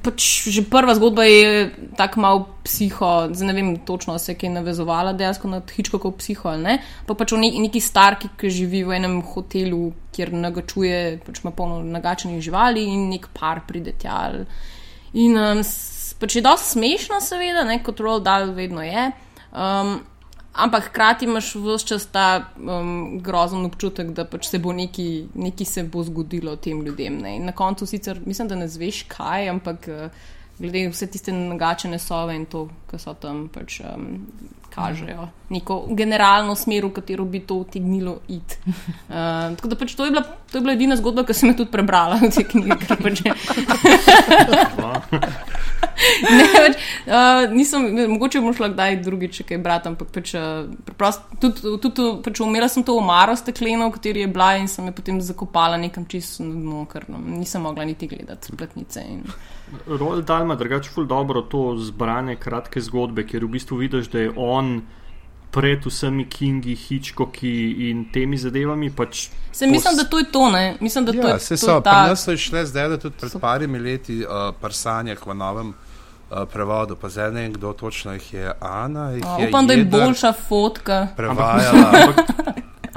pač 0.01 0.49
že 0.49 0.63
prva 0.65 0.95
zgodba 0.97 1.27
je 1.29 1.67
tako 1.99 2.23
malo 2.25 2.41
psiho, 2.65 3.29
zdaj 3.29 3.49
ne 3.51 3.55
vem 3.57 3.69
točno, 3.85 4.17
se 4.19 4.33
je 4.33 4.49
navezovala 4.49 5.13
dejansko 5.13 5.51
na 5.53 5.61
Hitchcockov 5.61 6.17
psiho 6.17 6.49
ali 6.49 6.63
ne. 6.63 6.79
Pa 7.07 7.13
pač 7.13 7.37
o 7.37 7.41
ne, 7.41 7.51
neki 7.53 7.81
starki, 7.81 8.33
ki 8.41 8.49
živi 8.49 8.85
v 8.89 8.97
enem 8.97 9.21
hotelu, 9.21 9.93
kjer 10.17 10.33
nagačuje, 10.33 11.21
pač 11.27 11.45
ima 11.45 11.53
polno 11.53 11.83
nagačenih 11.85 12.41
živali 12.41 12.89
in 12.89 13.11
nek 13.13 13.29
par 13.37 13.67
pride 13.69 13.93
tja. 14.01 14.33
In 15.13 15.37
um, 15.37 15.61
pač 16.21 16.41
je 16.41 16.45
dosti 16.45 16.73
smešno, 16.73 17.21
seveda, 17.21 17.69
ne, 17.69 17.83
kot 17.85 18.01
Roald 18.01 18.25
Dahl 18.25 18.57
vedno 18.57 18.81
je. 18.81 19.11
Um, 19.53 19.99
ampak 20.53 20.89
hkrati 20.89 21.25
imaš 21.25 21.53
vse 21.55 21.87
čas 21.87 22.07
ta 22.07 22.51
um, 22.57 23.21
grozen 23.23 23.65
občutek, 23.65 24.11
da 24.17 24.25
pač 24.25 24.49
se 24.49 24.59
bo 24.59 24.73
nekaj, 24.73 25.13
nekaj 25.35 25.67
se 25.67 25.85
bo 25.85 26.03
zgodilo 26.03 26.57
tem 26.57 26.83
ljudem. 26.83 27.21
Ne. 27.23 27.37
In 27.37 27.45
na 27.45 27.53
koncu 27.53 27.87
sicer 27.87 28.21
mislim, 28.25 28.49
da 28.49 28.57
ne 28.57 28.69
zveš 28.69 29.03
kaj, 29.09 29.49
ampak 29.49 29.89
uh, 29.89 30.11
glede 30.59 30.89
vse 30.89 31.07
tiste 31.07 31.33
nagačene 31.33 31.99
sove 31.99 32.37
in 32.37 32.47
to, 32.47 32.69
kar 32.91 33.01
so 33.01 33.15
tam 33.15 33.49
pač. 33.55 33.81
Um, 33.81 34.27
Kažejo 34.79 35.29
neko 35.49 35.87
generalno 35.91 36.55
smer, 36.57 36.85
v 36.85 36.93
katero 36.93 37.25
bi 37.25 37.41
to 37.41 37.55
utegnilo 37.65 38.19
iti. 38.29 38.59
Uh, 38.67 38.75
tako 39.57 39.69
da 39.73 39.77
pač 39.81 39.95
to 39.97 40.05
je, 40.05 40.11
bila, 40.13 40.23
to 40.53 40.59
je 40.59 40.63
bila 40.65 40.77
edina 40.77 40.97
zgodba, 40.97 41.25
ki 41.25 41.35
sem 41.37 41.53
jo 41.53 41.63
tudi 41.63 41.73
prebrala 41.73 42.21
v 42.21 42.31
tej 42.35 42.45
knjigi. 42.53 42.85
Pač 42.89 43.23
ne, 46.29 46.45
pač, 46.53 46.77
uh, 47.09 47.49
nisem, 47.55 47.89
mogoče 48.13 48.43
bom 48.45 48.55
šla 48.55 48.69
kdaj 48.75 49.01
drugič, 49.07 49.43
kaj 49.49 49.61
brati, 49.65 49.89
ampak 49.91 50.13
pač, 50.15 50.35
uh, 50.37 50.69
preprosto, 50.85 51.25
tudi, 51.41 51.77
tudi 51.81 52.11
pač 52.25 52.45
umela 52.45 52.69
sem 52.69 52.85
to 52.85 52.99
omaro 53.01 53.37
stekleno, 53.39 53.89
v 53.89 53.97
kateri 53.97 54.27
je 54.27 54.33
bila 54.33 54.51
in 54.61 54.69
sem 54.69 54.85
jo 54.87 54.93
potem 54.95 55.21
zakopala 55.25 55.81
nekam 55.81 56.05
čisto 56.11 56.45
na 56.45 56.55
dno, 56.55 56.85
ker 56.93 57.09
no, 57.09 57.23
nisem 57.25 57.65
mogla 57.65 57.89
niti 57.89 58.11
gledati 58.11 58.53
spletnice. 58.53 59.01
In... 59.09 59.25
Roald 59.89 60.25
Dahl 60.25 60.43
ima 60.43 60.55
drugače 60.55 60.91
ful 60.91 61.07
dobro 61.07 61.43
to 61.43 61.77
zbrane 61.79 62.37
kratke 62.37 62.81
zgodbe, 62.81 63.27
ker 63.27 63.45
v 63.45 63.49
bistvu 63.49 63.77
vidiš, 63.77 64.09
da 64.09 64.19
je 64.19 64.33
on 64.37 64.83
pred 65.51 65.87
vsemi 65.87 66.27
Kingi, 66.27 66.75
Hitchcocki 66.77 67.51
in 67.89 68.05
temi 68.13 68.37
zadevami. 68.37 68.91
Pač 68.91 69.29
Se 69.53 69.67
mislim, 69.67 69.97
da 69.97 70.05
to 70.05 70.19
je 70.19 70.25
to, 70.33 70.51
ne? 70.51 70.77
Mislim, 70.81 71.05
da 71.05 71.13
to 71.13 71.19
Ja, 71.19 71.29
je 71.29 71.41
se 71.41 71.57
to 71.57 71.67
so, 71.67 71.71
je 71.71 71.83
pa 71.83 71.91
ta. 71.93 72.07
nas 72.07 72.25
so 72.25 72.33
išle 72.33 72.67
zdaj, 72.67 72.89
da 72.89 72.99
tudi 72.99 73.17
pred 73.21 73.33
parimi 73.41 73.79
leti 73.79 74.19
uh, 74.19 74.31
prsanjak 74.61 75.27
v 75.27 75.35
novem 75.35 75.69
uh, 75.69 75.75
prevodu, 76.45 76.97
pa 76.97 77.09
zdaj 77.09 77.33
ne 77.33 77.41
vem, 77.41 77.53
kdo 77.53 77.73
točno 77.73 78.13
jih 78.13 78.35
je, 78.35 78.53
Ana. 78.61 79.11
Jih 79.11 79.25
A, 79.27 79.39
je 79.39 79.49
Upam, 79.49 79.67
da 79.67 79.73
je 79.73 79.85
boljša 79.85 80.33
fotka. 80.33 81.09
Prevajala. 81.17 81.91
Ampak, 81.95 82.27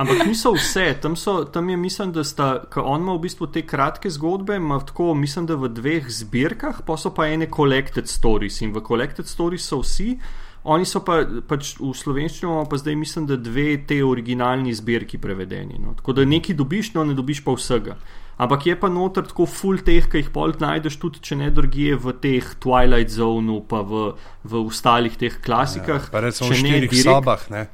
ampak 0.02 0.26
niso 0.28 0.52
vse, 0.56 0.86
tam, 1.02 1.16
so, 1.16 1.44
tam 1.46 1.70
je 1.70 1.78
mislim, 1.78 2.12
da 2.12 2.24
sta, 2.28 2.52
on 2.76 3.02
ima 3.02 3.16
v 3.16 3.24
bistvu 3.28 3.48
te 3.54 3.66
kratke 3.68 4.10
zgodbe, 4.10 4.58
ima 4.60 4.80
tako, 4.86 5.14
mislim, 5.16 5.48
da 5.50 5.56
v 5.56 5.70
dveh 5.72 6.10
zbirkah, 6.10 6.84
pa 6.86 6.98
so 6.98 7.14
pa 7.16 7.30
ene 7.32 7.50
collected 7.52 8.10
stories 8.10 8.62
in 8.62 8.74
v 8.76 8.84
collected 8.88 9.30
stories 9.30 9.68
so 9.68 9.82
vsi. 9.82 10.16
Oni 10.64 10.86
so 10.86 11.00
pa 11.02 11.24
pač 11.50 11.74
v 11.80 11.90
slovenščini, 11.98 12.46
imamo 12.46 12.68
pa 12.70 12.78
zdaj 12.78 12.96
mislim, 12.96 13.26
da 13.26 13.38
dve 13.38 13.80
te 13.88 13.98
originalni 14.06 14.74
zbirki 14.78 15.18
prevedeni. 15.18 15.80
No. 15.82 15.96
Tako 15.98 16.20
da 16.20 16.26
nekaj 16.26 16.56
dobiš, 16.56 16.94
no 16.94 17.06
ne 17.08 17.18
dobiš 17.18 17.42
pa 17.46 17.56
vsega. 17.58 17.98
Ampak 18.42 18.66
je 18.66 18.76
pa 18.80 18.90
noter 18.90 19.26
tako 19.26 19.46
full 19.50 19.82
teh, 19.86 20.06
ki 20.10 20.22
jih 20.22 20.30
pol 20.34 20.54
najdeš 20.62 20.98
tudi, 21.02 21.22
če 21.22 21.38
ne 21.42 21.50
drugje 21.54 21.98
v 21.98 22.14
teh 22.22 22.54
Twilight 22.62 23.14
Zone, 23.14 23.58
pa 23.70 23.82
v, 23.86 24.14
v 24.46 24.62
ostalih 24.62 25.18
teh 25.18 25.42
klasikah. 25.42 26.10
Pa 26.14 26.22
recimo 26.26 26.50
v 26.50 26.62
štirih 26.62 26.90
direkt- 26.90 27.10
sobah, 27.10 27.46
ne? 27.54 27.68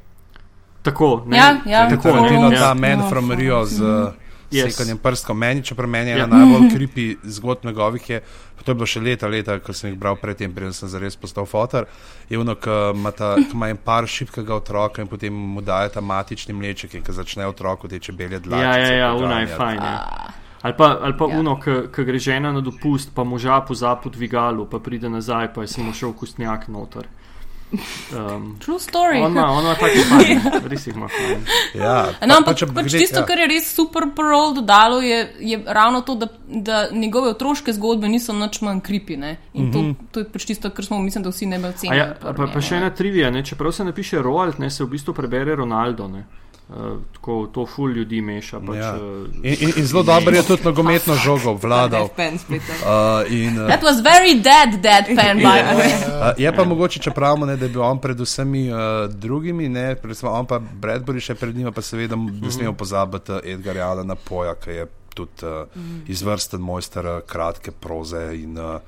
Tako, 0.88 1.24
ne, 1.28 1.38
Ja, 1.38 1.50
ja, 1.66 1.90
Tako, 1.90 2.02
Tako, 2.02 2.16
Tarantino 2.16 2.52
ja. 2.52 2.60
ta 2.60 2.74
Man 2.74 3.00
Ja, 3.00 3.10
from 3.10 3.32
ja. 3.32 3.36
Rio 3.36 3.66
z 3.66 3.82
uh, 3.82 4.14
Yes. 4.52 4.72
sekanjem 4.72 4.98
prstkov. 4.98 5.36
Meni, 5.36 5.64
čeprav 5.64 5.90
meni 5.90 6.10
je 6.10 6.18
Ja. 6.18 6.24
ena 6.24 6.38
najbolj 6.38 6.70
kripi 6.72 7.18
zgodb 7.24 7.66
njegovih, 7.66 8.10
je, 8.10 8.22
to 8.64 8.72
je 8.72 8.76
bilo 8.76 8.86
še 8.88 9.02
leta, 9.02 9.28
leta, 9.28 9.60
ko 9.60 9.74
sem 9.74 9.90
jih 9.92 9.98
bral 10.00 10.16
predtem, 10.16 10.54
preden 10.56 10.74
sem 10.74 10.88
zares 10.88 11.16
postal 11.16 11.46
fotor, 11.46 11.86
je 12.30 12.40
ono, 12.40 12.56
ki 12.56 12.70
ima, 12.96 13.12
ki 13.12 13.60
en 13.70 13.78
par 13.78 14.08
šibkega 14.08 14.56
otroka 14.56 15.02
in 15.02 15.08
potem 15.08 15.34
mu 15.36 15.62
daje 15.62 15.90
ta 15.90 16.02
matični 16.02 16.54
mleček 16.56 16.94
in 16.96 17.04
ko 17.04 17.12
začne 17.12 17.44
otroku 17.48 17.88
te 17.88 18.00
čebelje 18.00 18.40
dlake. 18.40 18.64
Ja, 18.64 18.78
ja, 18.78 18.94
ja, 18.94 19.14
una 19.14 19.40
je 19.44 19.48
fajn. 19.48 19.84
Ja. 19.84 20.32
Ali 20.62 20.74
pa, 20.78 20.98
ali 21.02 21.14
pa 21.18 21.26
Ja. 21.28 21.34
ja. 21.34 21.40
uno, 21.40 21.60
ki 21.92 22.04
gre 22.04 22.20
žena 22.20 22.52
na 22.52 22.62
dopust, 22.62 23.12
pa 23.16 23.24
moža 23.24 23.60
pozabi 23.62 24.02
po 24.04 24.10
dvigalu, 24.10 24.66
pa 24.66 24.80
pride 24.80 25.10
nazaj, 25.10 25.54
pa 25.54 25.62
je 25.62 25.68
samo 25.68 25.94
šel 25.94 26.14
kustnjak 26.14 26.68
noter. 26.68 27.08
Um, 27.70 28.56
True 28.60 28.80
story. 28.80 29.20
on 29.20 29.32
ima, 29.32 29.46
on 29.48 29.64
ima 29.64 29.76
take 29.76 30.00
fajn, 30.02 30.40
res 30.66 30.88
jih 30.88 30.96
ima 30.96 31.08
fajn. 31.08 31.42
Ja, 31.76 31.96
No, 32.06 32.12
pa- 32.12 32.28
pa 32.28 32.36
ampak 32.38 32.56
če 32.56 32.68
pač 32.68 32.86
gled- 32.86 33.00
tisto, 33.00 33.20
ja. 33.20 33.26
kar 33.26 33.38
je 33.38 33.48
res 33.48 33.68
super 33.70 34.04
parol 34.16 34.54
dodalo, 34.54 35.02
je, 35.02 35.18
je 35.42 35.60
ravno 35.68 36.02
to, 36.02 36.16
da, 36.16 36.28
da 36.48 36.88
njegove 36.92 37.30
otroške 37.30 37.74
zgodbe 37.74 38.08
niso 38.08 38.34
nič 38.34 38.62
manj 38.62 38.80
kripine. 38.82 39.34
In 39.54 39.72
to, 39.72 39.80
to 40.12 40.20
je 40.20 40.26
pač 40.28 40.46
tisto, 40.46 40.70
kar 40.70 40.86
smo, 40.86 41.00
mislim, 41.00 41.24
da 41.24 41.30
vsi 41.30 41.46
ne 41.46 41.60
bi 41.60 41.66
A 41.66 41.70
ocenili. 41.70 41.98
Ja, 41.98 42.16
pa, 42.16 42.32
pa 42.48 42.62
še 42.62 42.76
ena 42.76 42.90
trivija, 42.90 43.30
ne? 43.30 43.44
čeprav 43.44 43.72
se 43.72 43.84
napiše 43.84 44.22
Roald, 44.22 44.60
ne, 44.60 44.70
se 44.70 44.84
v 44.84 44.88
bistvu 44.88 45.14
prebere 45.14 45.56
Ronaldo. 45.56 46.08
Ne? 46.08 46.24
Uh, 46.70 46.76
tako 47.14 47.48
to 47.48 47.66
ful 47.66 47.92
ljudi 47.92 48.22
meša. 48.22 48.60
Pač, 48.60 48.76
Ja. 48.76 48.90
uh, 48.96 49.28
In, 49.44 49.56
in, 49.60 49.72
in 49.78 49.86
zelo 49.88 50.04
dobro 50.04 50.36
je 50.36 50.44
tudi 50.52 50.64
nogometno 50.64 51.16
žogo 51.16 51.54
vladal. 51.54 52.10
Uh, 52.18 52.28
in, 53.32 53.56
uh, 53.60 53.68
That 53.68 53.84
was 53.84 54.02
very 54.04 54.34
dead, 54.36 54.82
dead 54.82 55.06
pen, 55.16 55.38
by 55.40 55.62
the 55.64 55.76
way. 55.76 55.94
Uh, 55.96 56.34
je 56.38 56.52
pa 56.52 56.64
mogoče, 56.64 57.00
če 57.00 57.12
pravimo, 57.12 57.46
ne, 57.46 57.56
da 57.56 57.66
je 57.66 57.72
bil 57.72 57.82
on 57.82 58.02
pred 58.04 58.20
vsemi 58.20 58.66
uh, 58.68 58.78
drugimi, 59.10 59.70
ne, 59.70 59.96
predvsem 59.96 60.28
on 60.30 60.46
pa 60.46 60.60
Bradbury 60.60 61.24
še 61.24 61.36
pred 61.36 61.56
njima, 61.56 61.72
pa 61.72 61.82
seveda 61.82 62.20
ne 62.20 62.52
smemo 62.52 62.74
pozabiti 62.76 63.32
uh, 63.32 63.40
Edgarja 63.44 63.88
Alana 63.88 64.16
Poja, 64.20 64.58
ki 64.60 64.70
je 64.72 64.88
tudi 65.16 65.48
uh, 65.48 65.72
izvrsten 66.08 66.60
mojster 66.62 67.08
uh, 67.08 67.22
kratke 67.24 67.72
proze. 67.72 68.26
In, 68.36 68.60
uh, 68.60 68.84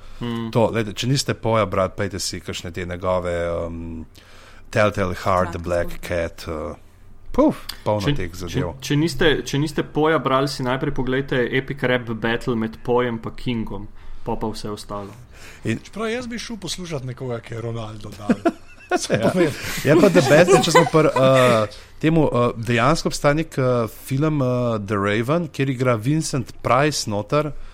to, 0.51 0.67
lejte, 0.75 0.91
če 0.93 1.07
niste 1.07 1.33
Poja, 1.33 1.63
brat, 1.65 1.95
pejte 1.95 2.19
si 2.19 2.43
kakšne 2.43 2.75
te 2.75 2.83
njegove 2.85 3.39
um, 3.55 4.03
Telltale 4.69 5.15
Heart, 5.15 5.55
The 5.55 5.63
Black 5.63 5.99
Cat. 6.03 6.43
Uh, 6.51 6.75
Puf, 7.39 7.63
polno 7.85 8.03
Če, 8.03 8.15
teh 8.17 8.31
če, 8.33 8.39
zadev. 8.41 8.71
če, 8.83 8.95
niste, 8.99 9.29
če 9.47 9.59
niste 9.61 9.85
poja 9.87 10.19
brali, 10.19 10.51
si 10.51 10.65
najprej 10.67 10.91
pogledajte 10.97 11.45
Epic 11.55 11.85
Rap 11.87 12.09
Battle 12.19 12.57
med 12.59 12.75
pojem 12.83 13.15
in 13.23 13.35
Kingom, 13.35 13.87
pa 14.25 14.35
pa 14.35 14.49
vse 14.51 14.73
ostalo. 14.73 15.15
Prav 15.93 16.09
jaz 16.11 16.27
bi 16.27 16.39
šel 16.39 16.59
poslušati 16.59 17.07
nekoga, 17.07 17.39
ki 17.39 17.55
je 17.55 17.61
Ronaldo 17.61 18.11
dal. 18.17 18.35
Ja. 18.89 19.29
Je 19.85 19.93
pa 20.01 20.07
The 20.09 20.21
Best, 20.25 20.49
če 20.65 20.71
smo 20.73 20.81
pri 20.89 21.11
uh, 21.13 21.75
temu 22.01 22.23
uh, 22.25 22.55
dejansko 22.57 23.11
obstaja 23.11 23.37
nek 23.37 23.53
uh, 23.61 23.83
film 23.85 24.41
uh, 24.41 24.79
The 24.81 24.97
Raven, 24.97 25.45
kjer 25.53 25.69
igra 25.69 25.93
Vincent 25.93 26.55
Price 26.65 27.05
noter. 27.05 27.51
Uh, 27.53 27.68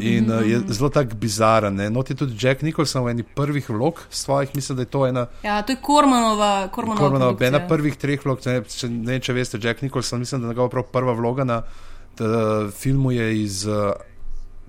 in 0.00 0.30
uh, 0.30 0.40
je 0.42 0.60
zelo 0.68 0.88
tak 0.88 1.14
bizaren. 1.14 1.74
ne. 1.74 1.90
Not 1.90 2.10
je 2.10 2.16
tudi 2.16 2.36
Jack 2.38 2.62
Nicholson 2.62 3.04
v 3.04 3.10
eni 3.10 3.22
prvih 3.24 3.70
vlog 3.70 4.00
svojih, 4.10 4.50
mislim, 4.54 4.76
da 4.76 4.82
je 4.82 4.86
to 4.86 5.06
ena, 5.06 5.26
Ja, 5.42 5.62
to 5.62 5.72
je 5.72 5.78
Kormanova, 5.78 6.68
Kormanova. 6.68 7.00
Kormanova, 7.00 7.46
ena 7.46 7.60
prvih 7.60 7.96
treh 7.96 8.20
vlog. 8.20 8.38
Ne, 8.46 8.62
če, 8.62 8.88
ne, 8.88 9.06
vem, 9.08 9.20
če 9.20 9.32
veste, 9.32 9.58
Jack 9.58 9.82
Nicholson, 9.82 10.18
mislim, 10.18 10.40
da 10.40 10.46
je 10.46 10.50
njegova 10.50 10.68
prav 10.68 10.84
prva 10.84 11.12
vloga 11.12 11.44
na 11.44 11.58
uh, 11.58 12.26
filmu 12.72 13.10
je 13.10 13.42
iz 13.42 13.66
uh, 13.66 13.90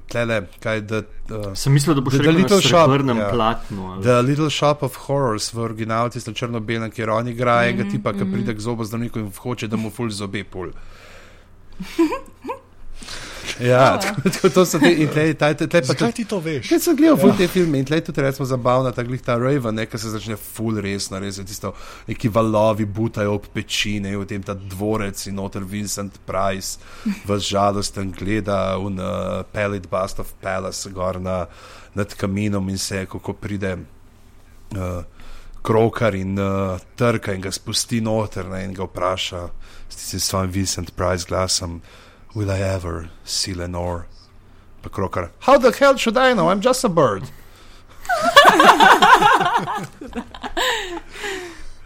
tlele, 0.08 0.42
kaj 0.60 0.82
da. 0.82 0.98
Uh, 1.30 1.54
Sem 1.56 1.74
mislil, 1.74 1.96
da 1.96 2.02
boš 2.02 2.14
The- 2.14 2.18
The 2.18 2.26
rekel 2.26 2.34
na 2.34 2.40
Little 2.40 2.62
Shop, 2.62 2.90
srebrnem 2.90 3.18
ja. 3.18 3.30
platnu. 3.30 3.86
ali- 3.88 4.04
The 4.04 4.22
Little 4.22 4.50
Shop 4.50 4.82
of 4.82 4.96
Horrors 4.98 5.54
v 5.54 5.60
originalu, 5.60 6.10
tisto 6.10 6.34
črno-belem, 6.34 6.92
kjer 6.92 7.10
on 7.10 7.28
igra 7.28 7.62
enega 7.64 7.86
tipa, 7.86 8.14
ki 8.14 8.26
pride 8.26 8.52
k 8.52 8.60
zobozdravniku 8.60 9.20
in 9.20 9.32
hoče, 9.34 9.68
da 9.68 9.78
mu 9.78 9.90
ful 9.90 10.10
zobe 10.12 10.44
pul. 10.44 10.74
Ja, 13.72 14.00
tako, 14.00 14.30
tako 14.30 14.50
to 14.50 14.66
so 14.66 14.80
te, 14.80 14.92
in 14.92 15.10
tle, 15.12 15.34
tle, 15.34 15.54
tle, 15.56 15.68
tle 15.68 15.82
pa 15.82 15.94
Zakaj 15.94 16.12
ti 16.18 16.26
to 16.26 16.40
veš? 16.44 16.72
Jaz 16.72 16.88
sem 16.88 16.98
gledal 16.98 17.20
ja. 17.30 17.36
te 17.38 17.48
filme 17.52 17.82
in 17.82 17.88
tle 17.88 18.02
tudi 18.06 18.24
recimo 18.24 18.48
zabavna 18.50 18.92
ta 18.96 19.04
glih 19.04 19.22
ta 19.22 19.38
Raven, 19.42 19.76
ne, 19.76 19.86
ki 19.90 20.00
se 20.02 20.14
začne 20.14 20.38
ful 20.40 20.80
resno, 20.84 21.20
res 21.22 21.40
je 21.42 21.46
tisto, 21.48 21.74
neki 22.08 22.32
valovi 22.34 22.86
butajo 22.86 23.36
ob 23.38 23.48
pečine, 23.54 24.16
v 24.18 24.28
tem 24.30 24.44
ta 24.44 24.56
dvorec 24.56 25.28
in 25.28 25.38
noter 25.40 25.66
Vincent 25.68 26.20
Price 26.26 26.80
v 27.26 27.40
žalosten 27.40 28.12
gleda 28.16 28.78
v 28.78 28.92
uh, 28.96 29.42
Pellet 29.52 29.88
Bust 29.90 30.20
of 30.20 30.34
Palace 30.42 30.90
gor 30.92 31.20
na, 31.22 31.46
nad 31.94 32.14
kaminom 32.14 32.70
in 32.70 32.78
se 32.78 33.06
kako 33.06 33.34
pride 33.34 33.78
uh, 33.78 35.04
krokar 35.62 36.16
in 36.16 36.40
uh, 36.40 36.80
trka 36.96 37.34
in 37.34 37.42
ga 37.42 37.52
spusti 37.52 38.02
noter 38.02 38.48
ne, 38.50 38.64
in 38.66 38.74
ga 38.74 38.84
vpraša 38.84 39.50
s 39.90 39.96
tistim 39.96 40.20
svojim 40.20 40.52
Vincent 40.52 40.96
Price 40.96 41.26
glasom, 41.28 41.82
will 42.34 42.52
I 42.52 42.60
ever 42.60 43.10
see 43.24 43.54
Lenore? 43.54 44.08
Pa 44.82 44.90
krokar, 44.90 45.30
how 45.40 45.58
the 45.58 45.72
hell 45.72 45.96
should 45.98 46.18
I 46.18 46.34
know, 46.34 46.50
I'm 46.50 46.62
just 46.62 46.84
a 46.84 46.90
bird. 46.90 47.24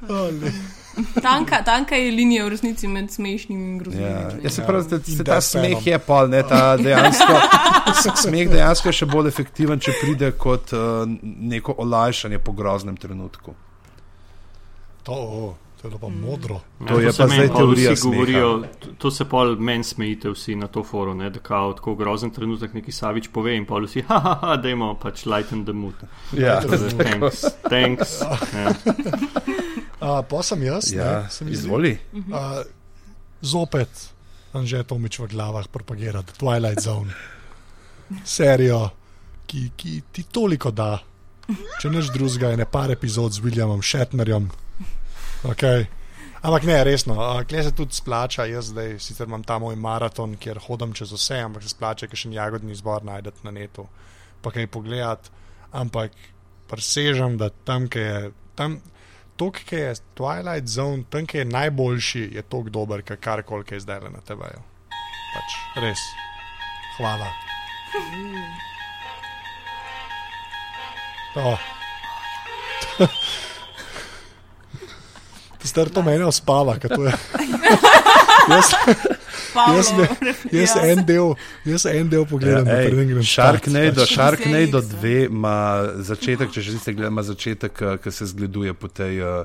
Oh. 0.08 0.32
Tanka, 1.22 1.64
tanka 1.64 1.96
je 1.96 2.12
linija 2.12 2.46
v 2.46 2.50
resnici 2.50 2.88
med 2.88 3.12
smešnim 3.12 3.60
in 3.60 3.78
groznim. 3.78 4.04
Ja, 4.04 4.30
ja, 4.44 4.50
se 4.50 4.64
pravi, 4.66 4.90
da 4.90 5.00
se 5.00 5.24
ta 5.24 5.42
smeh 5.42 5.88
je 5.88 6.00
pol, 6.00 6.28
ne, 6.28 6.44
ta 6.44 6.78
dejansko, 6.86 7.34
smeh 8.16 8.50
dejansko 8.50 8.90
je 8.90 9.00
še 9.02 9.08
bolj 9.12 9.28
efektiven, 9.28 9.80
če 9.80 9.96
pride 10.00 10.32
kot 10.40 10.72
uh, 10.72 11.04
neko 11.24 11.76
olajšanje 11.84 12.40
po 12.40 12.56
groznem 12.56 12.98
trenutku. 12.98 13.56
To, 15.04 15.14
o, 15.14 15.56
to 15.86 15.88
je 15.88 15.92
bilo 15.92 16.00
pa 16.00 16.10
modro. 16.10 16.58
To 16.82 17.00
je 17.00 17.12
se 17.14 17.18
pa 17.18 17.28
zdaj 17.28 17.48
teorija 17.50 17.92
govorijo, 18.04 18.50
to- 18.80 18.90
To 18.98 19.12
se 19.12 19.26
pol 19.26 19.56
meni 19.58 19.84
smejite 19.84 20.30
vsi 20.30 20.56
na 20.56 20.68
to 20.68 20.84
forum, 20.84 21.18
ne, 21.18 21.30
da 21.30 21.40
kao 21.40 21.74
tako 21.74 21.94
grozen 21.96 22.30
trenutek 22.30 22.74
neki 22.74 22.92
Savič 22.92 23.28
pove 23.28 23.54
in 23.54 23.66
pol 23.66 23.86
vsi, 23.86 24.02
haha, 24.02 24.56
dajmo 24.58 24.96
pač 24.96 25.26
lighten 25.26 25.62
the 25.62 25.74
mood. 25.74 25.94
Ja, 26.34 26.58
da, 26.60 26.78
Thanks, 26.90 27.46
thanks. 27.64 28.16
Ja. 28.22 28.74
Uh, 30.02 30.22
pa 30.24 30.42
sem 30.42 30.64
jaz, 30.64 30.90
ja 30.92 31.22
ne, 31.22 31.30
se 31.30 31.46
mi 31.46 31.52
zdi. 31.52 31.60
izvoli. 31.60 31.98
Uh, 32.14 32.66
zopet 33.42 33.90
Anže 34.54 34.84
Tomič 34.84 35.20
v 35.20 35.28
glavah 35.28 35.68
propagira 35.68 36.22
The 36.22 36.34
Twilight 36.34 36.82
Zone. 36.82 37.14
Serijo, 38.24 38.90
ki, 39.46 39.70
ki 39.76 40.02
ti 40.12 40.24
toliko 40.26 40.72
da, 40.72 40.98
če 41.80 41.90
neč 41.90 42.10
drugega, 42.10 42.50
je 42.50 42.58
ne 42.58 42.66
par 42.66 42.90
epizod 42.90 43.32
z 43.32 43.40
Williamom 43.40 43.82
Shatnerjem. 43.82 44.50
Okay. 45.52 45.86
Ampak 46.42 46.64
ne, 46.64 46.84
resno, 46.84 47.16
kle 47.50 47.64
se 47.64 47.72
tudi 47.74 47.94
splača. 47.94 48.46
Jaz 48.46 48.70
zdaj 48.70 49.00
sicer 49.00 49.28
imam 49.28 49.44
ta 49.44 49.60
moj 49.62 49.76
maraton, 49.76 50.36
kjer 50.42 50.60
hodim 50.68 50.94
čez 50.94 51.14
vse, 51.14 51.40
ampak 51.42 51.64
se 51.66 51.74
splača, 51.74 52.10
ker 52.10 52.18
še 52.18 52.30
en 52.30 52.36
jagodni 52.38 52.74
izbor 52.74 53.06
najdete 53.06 53.46
na 53.46 53.54
netu, 53.54 53.88
pa 54.42 54.54
kaj 54.54 54.68
pogledati. 54.74 55.34
Ampak 55.74 56.14
presežem, 56.70 57.38
da 57.42 57.50
tam, 57.50 57.90
kjer 57.90 58.06
je 58.06 58.34
tam. 58.58 58.78
To, 59.36 59.50
ki 59.52 59.76
je 59.76 59.96
Twilight 60.16 60.70
Zone, 60.72 61.04
tam, 61.12 61.26
ki 61.28 61.42
je 61.42 61.48
najboljši, 61.50 62.24
je 62.38 62.44
tako 62.46 62.72
dober, 62.78 63.04
kot 63.06 63.20
karkoli, 63.22 63.66
ki 63.68 63.76
je 63.76 63.84
zdaj 63.84 64.06
le 64.06 64.14
na 64.14 64.22
TV-ju. 64.26 64.62
Pač 65.34 65.58
res. 65.84 66.06
Hvala. 66.98 67.34
To. 71.36 71.58
Star 75.66 75.90
to 75.90 76.04
mene 76.06 76.28
uspava, 76.30 76.78
ker 76.80 76.94
to 76.94 77.08
je. 77.08 77.14
jaz, 78.50 78.72
jaz, 79.56 79.92
ne, 79.98 80.08
jaz, 80.52 80.76
ja. 80.76 80.84
en 80.92 81.02
del, 81.06 81.34
jaz 81.66 81.86
en 81.90 82.10
del 82.10 82.26
pogledam, 82.30 82.68
Ja, 82.68 82.80
ej, 82.80 82.90
preden 82.92 83.10
grem 83.10 83.24
Sharknado. 83.26 84.06
Sharknado 84.06 84.82
Vse 84.84 85.00
2 85.02 85.14
ima 85.30 85.58
začetek, 85.98 86.54
če 86.54 86.62
že 86.62 86.76
niste 86.78 86.94
gledali, 86.94 87.14
ima 87.14 87.26
začetek, 87.26 87.84
ki 88.04 88.14
se 88.14 88.30
zgleduje 88.32 88.74
po 88.78 88.88
tej 88.88 89.22
uh, 89.24 89.44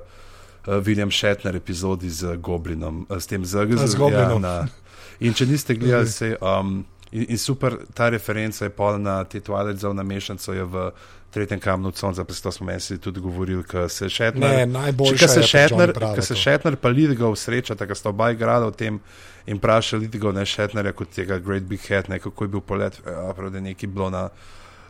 William 0.85 1.11
Shatner 1.11 1.57
epizodi 1.57 2.11
z 2.11 2.37
Goblinom, 2.37 3.07
s 3.11 3.27
tem 3.27 3.45
z, 3.45 3.65
A, 3.65 3.87
z 3.87 3.95
Goblinom. 3.97 4.45
Ja, 4.45 4.65
na, 4.65 4.97
in 5.21 5.35
če 5.35 5.49
niste 5.49 5.75
gledali, 5.75 6.09
se. 6.13 6.37
Um, 6.41 6.85
In, 7.13 7.25
in 7.29 7.39
super, 7.39 7.77
ta 7.95 8.09
referenca 8.09 8.65
je 8.65 8.71
pol 8.71 8.99
na 8.99 9.25
te 9.25 9.41
Twilight 9.41 9.81
Zone 9.83 10.03
mešanico 10.03 10.53
je 10.53 10.65
v 10.65 10.91
tretjem 11.31 11.61
kamnu 11.61 11.91
Conza, 11.91 12.25
pa 12.25 12.35
to 12.35 12.53
smo 12.53 12.67
meni 12.67 12.99
tudi 12.99 13.21
govorili, 13.21 13.65
ker 13.65 13.89
se 13.91 14.09
Shatner. 14.09 14.69
Ne, 14.69 14.93
Če 15.17 15.29
se 15.29 15.67
Bravo 15.95 16.15
ko 16.15 16.23
se. 16.23 16.35
Shatner 16.35 16.77
pa 16.77 16.89
Lidgov 16.89 17.37
srečata, 17.37 17.87
ker 17.87 17.97
sta 17.97 18.11
oba 18.11 18.31
igrala 18.35 18.71
v 18.71 18.77
tem 18.77 19.01
in 19.47 19.59
vpraša 19.59 19.97
Lidgov, 19.97 20.35
ne 20.35 20.47
Shatnerja 20.47 20.93
kot 20.93 21.15
tega 21.15 21.39
Great 21.39 21.63
Big 21.71 21.81
Head, 21.87 22.11
ne 22.11 22.19
kako 22.19 22.45
je 22.45 22.49
bil 22.49 22.61
polet, 22.61 22.99
ja, 23.07 23.35
prav, 23.35 23.51
da 23.51 23.59
je 23.59 23.63
nekaj 23.63 23.89
bilo 23.89 24.11
na, 24.11 24.25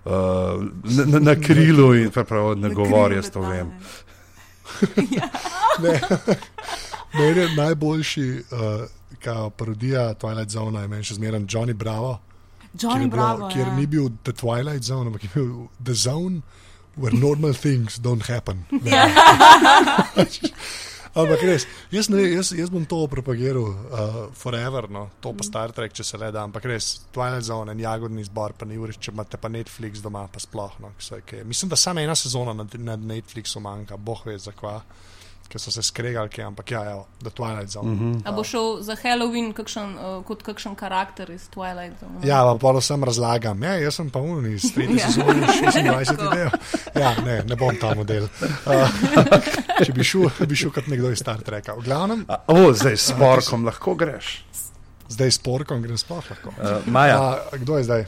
uh, 0.05 0.65
na, 0.85 1.05
na, 1.07 1.19
na 1.33 1.35
krilu 1.37 1.95
in 1.95 2.11
prav 2.11 2.57
ne 2.57 2.73
govori, 2.75 3.21
jaz 3.21 3.31
to 3.31 3.45
vem. 3.45 3.73
Meni 7.19 7.41
je 7.41 7.49
najboljši, 7.57 8.29
uh, 8.53 9.00
kao 9.19 9.51
parodija 9.51 10.15
Twilight 10.15 10.51
Zone, 10.51 10.81
je 10.81 10.89
meni 10.89 11.05
še 11.05 11.15
zmeraj 11.15 11.41
Johnny 11.41 11.75
Bravo. 11.75 12.19
kjer, 12.71 12.91
Johnny 12.91 13.03
je 13.03 13.09
bilo, 13.09 13.27
Bravo. 13.37 13.49
kjer 13.53 13.67
ja. 13.67 13.77
ni 13.77 13.87
bil 13.87 14.11
The 14.23 14.33
Twilight 14.33 14.83
Zone, 14.83 15.07
ampak 15.07 15.25
je 15.25 15.31
bil 15.35 15.69
The 15.85 15.95
Zone 15.95 16.43
where 16.97 17.17
normal 17.17 17.55
things 17.55 17.99
don't 17.99 18.23
happen. 18.23 18.65
Ne. 18.71 18.91
ampak 21.15 21.43
res, 21.43 21.67
jaz, 21.91 22.09
ne, 22.13 22.23
jaz, 22.23 22.53
jaz 22.55 22.71
bom 22.71 22.85
to 22.87 23.01
propagiral 23.11 23.67
uh, 23.67 24.19
forever, 24.37 24.87
no. 24.91 25.09
to 25.21 25.33
pa 25.35 25.47
Star 25.47 25.75
Trek, 25.75 25.95
če 25.97 26.07
se 26.07 26.21
le 26.21 26.31
da, 26.35 26.45
ampak 26.47 26.69
res 26.71 26.93
Twilight 27.15 27.47
Zone, 27.47 27.75
en 27.75 27.83
jagodni 27.83 28.25
zbor, 28.27 28.55
pa 28.59 28.69
ni 28.69 28.79
uriš, 28.79 29.01
če 29.03 29.15
imate 29.15 29.41
pa 29.41 29.51
Netflix 29.51 30.03
doma, 30.05 30.27
pa 30.31 30.43
sploh. 30.43 30.79
No, 30.83 30.93
saj, 30.99 31.25
kaj, 31.27 31.45
mislim, 31.49 31.73
da 31.73 31.79
samo 31.81 32.03
ena 32.05 32.15
sezona 32.19 32.55
na, 32.55 32.67
na 32.79 32.99
Netflixu 33.15 33.63
manjka, 33.65 33.99
boh 33.99 34.23
ve 34.27 34.39
zakva. 34.39 34.81
Ker 35.51 35.59
so 35.59 35.73
se 35.75 35.83
skregali, 35.83 36.31
kaj, 36.31 36.45
ampak 36.47 36.71
ja, 36.71 36.81
evo, 36.93 37.07
The 37.19 37.31
Twilight 37.35 37.73
Zone. 37.73 37.91
Mm 37.91 37.99
-hmm. 37.99 38.23
A 38.25 38.33
bo 38.33 38.45
šel 38.45 38.83
za 38.87 38.97
Halloween 39.03 39.53
kakšen, 39.53 39.97
uh, 39.99 40.25
kot 40.25 40.43
kakšen 40.43 40.75
karakter 40.75 41.31
iz 41.31 41.49
Twilight 41.51 42.01
Zone? 42.01 42.29
Ja, 42.29 42.43
pa 42.43 42.59
polo 42.59 42.81
sem 42.81 43.05
razlagam. 43.05 43.63
Ja, 43.63 43.75
jaz 43.75 43.95
sem 43.95 44.11
pa 44.11 44.19
unij, 44.19 44.55
iz 44.55 44.63
30 44.63 44.99
sezone, 45.07 45.47
26 45.47 46.15
idej. 46.33 46.51
Ja, 46.95 47.15
ne, 47.25 47.43
ne 47.47 47.57
bom 47.57 47.77
ta 47.81 47.95
model. 47.95 48.23
Uh, 48.23 48.89
če 49.87 49.93
bi 49.93 50.05
šel, 50.05 50.31
bi 50.47 50.57
šel 50.57 50.71
kot 50.71 50.87
nekdo 50.87 51.11
iz 51.11 51.19
Star 51.19 51.43
Treka. 51.43 51.75
V 51.75 51.83
glavnem, 51.85 52.25
A, 52.29 52.37
o, 52.47 52.73
zdaj 52.73 52.97
s 52.97 53.13
porkom 53.19 53.65
lahko 53.65 53.95
greš. 53.95 54.45
zdaj 55.09 55.31
s 55.31 55.39
porkom 55.39 55.83
grem 55.83 55.99
sploh 55.99 56.25
lahko. 56.31 56.49
Uh, 56.49 56.87
Maja, 56.87 57.19
A, 57.19 57.57
kdo 57.57 57.79
je 57.79 57.85
zdaj? 57.85 58.07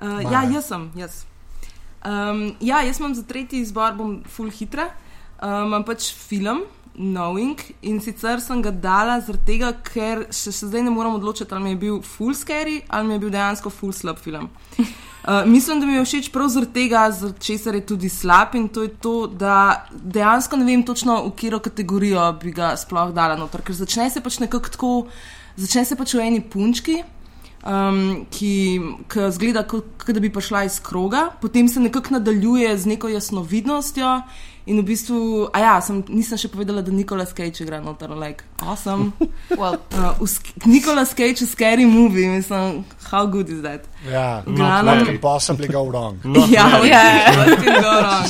Uh, 0.00 0.08
Maja. 0.08 0.30
ja, 0.30 0.50
jaz 0.54 0.66
sem. 0.66 0.92
Jaz. 0.94 1.24
Um, 2.04 2.56
ja, 2.60 2.82
jaz 2.82 3.00
imam 3.00 3.14
za 3.14 3.22
tretji 3.22 3.60
izbor, 3.60 3.94
bom 3.96 4.22
full 4.28 4.50
hitra. 4.50 4.90
Um, 5.42 5.66
imam 5.66 5.84
pač 5.84 6.12
film. 6.14 6.62
Knowing 6.96 7.58
in 7.82 8.00
sicer 8.00 8.40
sem 8.40 8.60
ga 8.62 8.70
dala 8.70 9.16
zaradi 9.18 9.44
tega, 9.48 9.72
ker 9.82 10.28
še, 10.30 10.52
še 10.54 10.68
zdaj 10.68 10.84
ne 10.86 10.92
moram 10.94 11.16
odločiti, 11.18 11.50
ali 11.50 11.64
mi 11.64 11.72
je 11.72 11.80
bil 11.80 11.96
full 12.06 12.36
scary 12.38 12.76
ali 12.86 13.08
mi 13.08 13.16
je 13.16 13.22
bil 13.24 13.32
dejansko 13.34 13.72
full 13.74 13.92
slab 13.92 14.20
film. 14.22 14.46
Uh, 14.78 15.42
mislim, 15.56 15.80
da 15.82 15.86
mi 15.86 15.96
je 15.96 16.04
všeč 16.06 16.30
prav 16.30 16.52
zaradi 16.54 16.72
tega, 16.76 17.08
zaradi 17.10 17.42
česar 17.42 17.74
je 17.74 17.82
tudi 17.88 18.08
slab 18.08 18.54
in 18.54 18.68
to 18.68 18.86
je 18.86 18.92
to, 19.02 19.14
da 19.26 19.88
dejansko 19.90 20.60
ne 20.60 20.68
vem 20.70 20.86
točno, 20.86 21.24
v 21.26 21.34
katero 21.34 21.58
kategorijo 21.64 22.28
bi 22.42 22.54
ga 22.54 22.76
sploh 22.78 23.10
dala 23.16 23.34
noter, 23.40 23.66
ker 23.66 23.74
začne 23.74 24.06
se 24.14 24.22
pač 24.22 24.38
nekako 24.44 24.74
tako, 24.78 24.94
začne 25.56 25.82
se 25.88 25.98
pač 25.98 26.14
v 26.14 26.28
eni 26.28 26.44
punčki, 26.46 27.00
um, 27.66 28.24
ki, 28.30 28.54
ki 29.10 29.28
zgleda, 29.34 29.66
kot 29.66 30.06
da 30.06 30.22
bi 30.22 30.32
prišla 30.32 30.64
iz 30.68 30.78
kroga, 30.78 31.28
potem 31.42 31.68
se 31.68 31.82
nekako 31.82 32.20
nadaljuje 32.20 32.76
z 32.78 32.94
neko 32.94 33.10
jasnovidnostjo. 33.18 34.18
In 34.66 34.78
v 34.80 34.84
bistvu, 34.88 35.48
a 35.52 35.58
ja, 35.60 35.72
sem, 35.84 35.98
nisem 36.08 36.38
še 36.40 36.48
povedala, 36.48 36.80
da 36.80 36.88
Nikolas 36.88 37.34
Cage 37.36 37.60
igra 37.60 37.82
noter, 37.84 38.08
like, 38.16 38.44
awesome. 38.64 39.12
Well, 39.60 39.76
Uh, 39.92 40.16
Nikolas 40.64 41.12
Cage 41.12 41.44
v 41.44 41.48
Scary 41.48 41.84
Movie, 41.84 42.28
mislim, 42.32 42.80
how 43.12 43.26
good 43.28 43.48
is 43.52 43.60
that? 43.60 43.84
Ja, 44.08 44.40
glavnem- 44.46 45.04
not 45.04 45.06
can 45.06 45.18
possibly 45.20 45.68
go 45.68 45.84
wrong. 45.84 46.16
Ja, 46.48 46.80
ja, 46.80 47.02
what 47.36 47.60
can 47.60 47.76
go 47.82 47.92
wrong? 47.92 48.28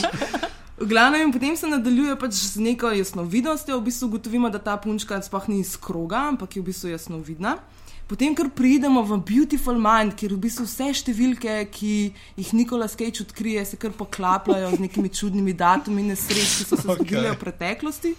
V 0.74 0.88
glavnem, 0.90 1.20
in 1.22 1.32
potem 1.32 1.54
se 1.56 1.70
nadaljuje 1.70 2.16
pač 2.18 2.34
z 2.34 2.58
neko 2.58 2.90
jasnovidnostjo, 2.90 3.78
v 3.78 3.84
bistvu 3.86 4.10
ugotovimo, 4.10 4.50
da 4.50 4.58
ta 4.58 4.74
punčka 4.76 5.22
sploh 5.22 5.46
ni 5.48 5.62
iz 5.62 5.76
kroga, 5.78 6.26
ampak 6.34 6.56
je 6.58 6.62
v 6.62 6.66
bistvu 6.66 6.90
jasnovidna. 6.90 7.56
Potem, 8.04 8.34
ker 8.36 8.50
pridemo 8.52 9.00
v 9.02 9.16
Beautiful 9.24 9.78
Mind, 9.80 10.12
kjer 10.12 10.34
v 10.36 10.42
bistvu 10.44 10.66
vse 10.68 10.90
številke, 11.00 11.54
ki 11.72 11.92
jih 12.36 12.50
Nikolas 12.52 12.92
Cage 13.00 13.24
odkrije, 13.24 13.62
se 13.64 13.78
kar 13.80 13.94
poklapljajo 13.96 14.74
z 14.76 14.80
nekimi 14.84 15.08
čudnimi 15.08 15.54
datumi 15.56 16.04
nesreč, 16.10 16.58
ki 16.58 16.66
so 16.68 16.76
se 16.76 16.84
zgodile 16.98 17.32
v 17.32 17.38
preteklosti. 17.40 18.12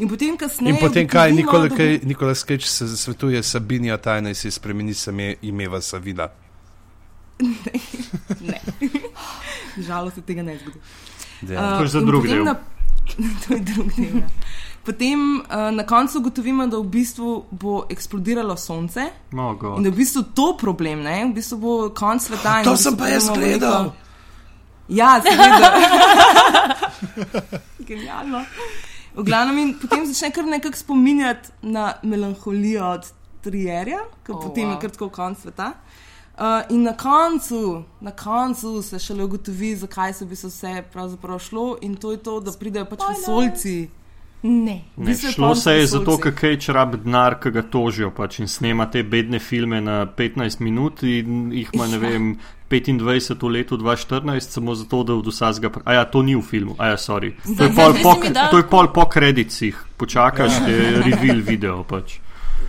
In 0.00 0.08
potem, 0.10 0.34
kasneje, 0.40 0.74
in 0.74 0.80
potem 0.82 1.06
kaj, 1.06 1.30
Nikola, 1.36 1.68
da 1.68 1.76
kaj 1.76 2.00
Nikolas 2.08 2.42
Cage 2.42 2.66
se 2.66 2.88
svetuje 2.96 3.42
Sabinija 3.42 4.00
tajna 4.02 4.32
in 4.32 4.38
si 4.38 4.50
spremeni 4.50 4.94
same 4.98 5.34
ime 5.46 5.68
v 5.68 5.82
Savila. 5.84 6.30
Ne. 8.40 8.58
Žalost 9.86 10.18
se 10.18 10.22
tega 10.22 10.42
ne 10.42 10.58
zgodi. 10.58 10.80
Ja. 11.48 11.76
To 11.78 11.82
je 11.82 11.88
za 11.88 12.00
drug 12.00 12.26
del. 12.26 12.44
Na, 12.44 12.54
to 13.46 13.54
je 13.54 13.60
drug 13.60 13.94
del. 13.96 14.18
Ja. 14.20 14.28
Potem 14.84 15.20
uh, 15.40 15.44
na 15.76 15.84
koncu 15.86 16.18
ugotovimo, 16.18 16.66
da 16.66 16.78
v 16.78 16.84
bistvu 16.88 17.44
bo 17.50 17.84
eksplodiralo 17.90 18.56
sonce 18.56 19.10
Oh, 19.32 19.52
God. 19.54 19.76
in 19.76 19.82
da 19.82 19.88
je 19.88 19.92
v 19.92 19.96
bistvu 19.96 20.22
to 20.34 20.56
problem, 20.56 21.02
ne? 21.02 21.24
v 21.28 21.34
bistvu 21.36 21.58
bo 21.58 21.74
konc 21.94 22.22
sveta. 22.24 22.62
To 22.64 22.70
v 22.70 22.74
bistvu 22.74 22.90
sem 22.90 22.96
pa 22.96 23.08
jaz 23.08 23.28
gledal. 23.30 23.92
Ja, 24.88 25.20
seveda. 25.22 25.68
Genialno. 27.88 28.40
V 29.14 29.22
glavnem, 29.26 29.58
in 29.58 29.70
potem 29.78 30.06
začne 30.06 30.30
kar 30.30 30.46
nekako 30.46 30.76
spominjati 30.76 31.50
na 31.62 31.94
melanholijo 32.02 32.84
od 32.86 33.06
Trierja, 33.40 33.98
ki 34.24 34.32
Oh, 34.32 34.40
potem 34.42 34.68
wow. 34.68 34.74
je 34.74 34.80
kar 34.80 34.90
tako 34.90 35.08
konc 35.10 35.38
sveta. 35.38 35.72
Uh, 36.40 36.44
in 36.70 36.82
na 36.82 36.92
koncu, 36.96 37.82
na 38.00 38.10
koncu 38.10 38.82
se 38.82 38.98
šele 38.98 39.24
ugotovi, 39.24 39.76
zakaj 39.76 40.14
se 40.14 40.24
bi 40.24 40.36
se 40.36 40.46
vse 40.48 40.82
pravzaprav 40.92 41.38
šlo, 41.38 41.76
in 41.80 41.96
to 41.96 42.10
je 42.10 42.16
to, 42.18 42.40
da 42.40 42.52
pridejo 42.52 42.84
pač 42.84 43.00
vesolci 43.08 43.88
Ne. 44.42 44.80
Ne, 44.96 45.14
šlo 45.32 45.54
se 45.54 45.72
je 45.72 45.86
zato, 45.86 46.16
ker 46.18 46.32
Cage 46.32 46.72
rab 46.72 46.94
denar, 46.96 47.36
ki 47.40 47.50
ga 47.50 47.62
tožijo 47.62 48.08
pač 48.10 48.38
in 48.40 48.48
snema 48.48 48.86
te 48.90 49.02
bedne 49.02 49.38
filme 49.38 49.80
na 49.80 50.06
15 50.06 50.60
minut 50.60 51.02
in 51.02 51.50
jih 51.52 51.68
ima, 51.72 51.86
ne 51.86 51.98
Ja. 51.98 51.98
vem, 51.98 52.38
25 52.70 53.42
v 53.42 53.50
letu 53.50 53.76
2014, 53.76 54.40
samo 54.50 54.74
zato, 54.74 55.02
da 55.04 55.14
od 55.14 55.26
vsega. 55.26 55.70
A 55.84 55.92
ja, 55.94 56.04
to 56.04 56.22
ni 56.22 56.36
v 56.36 56.42
filmu, 56.42 56.74
a 56.78 56.86
ja, 56.88 56.96
sorry. 56.96 57.34
To 57.58 57.64
je 57.64 57.74
pol 57.74 57.92
po, 58.02 58.14
da- 58.32 58.48
to 58.50 58.56
je 58.56 58.66
pol 58.70 58.88
po 58.94 59.04
kredicih, 59.04 59.76
počakaš, 59.96 60.52
ja. 60.60 60.68
je 60.68 61.02
reveal 61.02 61.40
video 61.44 61.84
pač. 61.84 62.20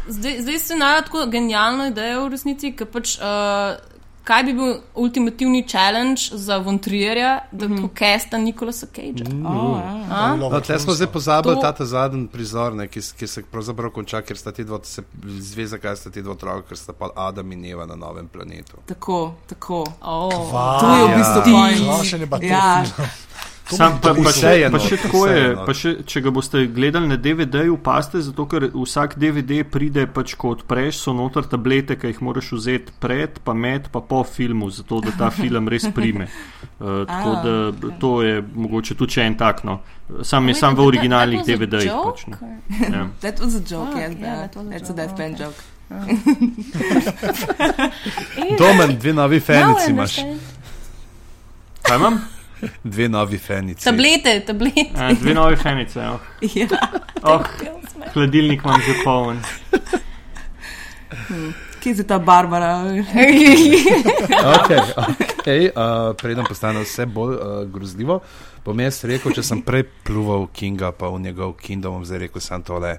Zdaj, 0.08 0.42
zdaj 0.42 0.60
se 0.60 0.76
naja 0.76 1.02
tako 1.02 1.26
genialna 1.32 1.88
ideja 1.88 2.20
v 2.20 2.32
resnici, 2.34 2.72
ker 2.76 2.88
pač. 2.88 3.16
Uh, 3.22 3.78
Kaj 4.24 4.44
bi 4.44 4.54
bil 4.54 4.76
ultimativni 4.96 5.68
challenge 5.68 6.22
za 6.32 6.58
Vontrierja, 6.58 7.40
da 7.52 7.68
mm 7.68 7.74
-hmm. 7.74 7.82
pokesta 7.82 8.38
Nikolasa 8.38 8.86
Cagea? 8.86 9.34
Mm. 9.34 9.46
Oh, 9.46 9.80
No, 10.38 10.62
tle 10.62 10.80
smo 10.80 10.94
zdaj 10.94 11.08
pozabili 11.08 11.56
To- 11.56 11.74
ta 11.78 11.86
zadnji 11.86 12.28
prizor, 12.28 12.74
ne, 12.74 12.88
ki, 12.88 13.00
ki 13.20 13.28
se 13.28 13.44
pravzaprav 13.44 13.90
konča, 13.90 14.22
ker 14.22 14.38
sta 14.38 14.52
ti 14.52 14.64
dva, 14.64 14.80
se 14.84 15.02
zve, 15.40 15.68
zakaj 15.68 15.96
sta 15.96 16.10
ti 16.10 16.22
dva 16.22 16.32
otroka, 16.32 16.68
ker 16.68 16.78
sta 16.78 16.94
pa 16.94 17.10
Adam 17.16 17.52
in 17.52 17.66
Eva 17.66 17.86
na 17.86 17.96
novem 17.96 18.28
planetu. 18.28 18.78
Tako, 18.86 19.34
tako. 19.48 19.86
Oh. 20.02 20.52
To 20.80 20.96
je 20.96 21.04
v 21.04 21.18
bistvu 21.18 21.38
Ja. 21.38 21.44
to 21.44 22.46
Ja. 22.46 22.84
To 23.72 23.74
Sam 23.74 23.98
pa, 23.98 24.10
pa, 24.10 24.16
se- 24.16 24.22
vse 24.22 24.42
še, 24.42 24.56
je 24.56 24.68
pa 24.68 24.80
še 24.80 24.98
tako 24.98 25.28
je 25.28 25.56
pa 25.62 25.74
še, 25.74 26.04
če 26.04 26.22
ga 26.22 26.30
boste 26.30 26.68
gledali 26.68 27.08
na 27.08 27.18
DVD-ju, 27.18 27.78
paste, 27.80 28.20
zato 28.20 28.46
ker 28.46 28.70
vsak 28.70 29.16
DVD 29.16 29.64
pride, 29.66 30.08
pač, 30.08 30.36
ko 30.36 30.50
odpreš, 30.52 31.00
so 31.00 31.14
noter 31.14 31.44
tablete, 31.46 31.96
ki 31.96 32.08
jih 32.08 32.22
moraš 32.22 32.52
vzeti 32.52 32.92
pred, 33.00 33.40
pa 33.40 33.54
med, 33.56 33.88
pa 33.88 34.02
po 34.02 34.24
filmu, 34.26 34.70
zato 34.70 35.00
da 35.00 35.12
ta 35.14 35.30
film 35.32 35.68
res 35.68 35.88
prime. 35.90 36.28
Uh, 36.78 37.06
tako 37.08 37.32
A, 37.32 37.36
da 37.40 37.72
to 37.98 38.22
je 38.22 38.42
mogoče 38.44 38.96
tudi 38.96 39.22
en 39.22 39.36
tak. 39.36 39.64
No. 39.64 39.80
Sam 40.22 40.48
je 40.48 40.54
sam 40.56 40.74
v 40.74 40.76
that- 40.76 40.88
originalnih 40.88 41.40
a 41.40 41.44
DVD-jih. 41.46 41.88
joke, 41.88 42.12
Pač, 42.12 42.28
ne. 42.28 42.36
or- 42.36 42.94
ja. 42.94 43.08
That 43.22 43.40
was 43.40 43.56
a 43.56 43.62
joke, 43.62 43.90
Ah, 43.90 44.00
yes, 44.02 44.12
yeah, 44.12 44.20
yeah, 44.20 44.42
that 44.42 44.54
was 44.54 44.62
a 44.62 44.66
That's 44.70 44.84
a 44.84 44.88
joke, 44.90 44.98
deadpan 44.98 45.30
okay. 45.30 45.40
joke. 45.40 45.56
Domen, 48.58 48.98
dve 48.98 49.14
novi 49.14 49.40
fenici 49.40 49.90
imaš. 49.90 50.16
Kaj 51.82 51.96
imam? 51.98 52.22
Dve 52.84 53.08
novi 53.10 53.38
fenici. 53.38 53.84
Tablete, 53.84 54.40
tablete. 54.46 54.92
A, 54.96 55.14
dve 55.14 55.34
nove 55.34 55.56
fenice. 55.56 56.00
Oh. 56.00 56.20
Ja. 56.56 56.68
Oh, 57.24 57.42
hladilnik 58.14 58.62
imam 58.64 58.82
že 58.82 58.94
poln. 59.04 59.42
Kje 61.82 61.96
je 61.98 62.04
ta 62.06 62.20
Barbara? 62.20 62.86
Okay, 62.86 64.80
okay, 65.40 65.62
uh, 65.74 66.14
preden 66.14 66.46
postane 66.46 66.84
vse 66.86 67.06
bolj 67.10 67.34
uh, 67.36 67.66
grozljivo, 67.66 68.20
bom 68.66 68.80
jaz 68.80 69.02
rekel, 69.10 69.34
če 69.34 69.42
sem 69.44 69.64
prej 69.66 69.88
pluval 70.06 70.46
Kinga, 70.54 70.92
pa 70.94 71.10
v 71.10 71.18
njegov 71.26 71.58
kingdom, 71.58 71.98
bom 71.98 72.06
zdaj 72.06 72.28
rekel 72.28 72.42
samo 72.42 72.64
tole. 72.68 72.94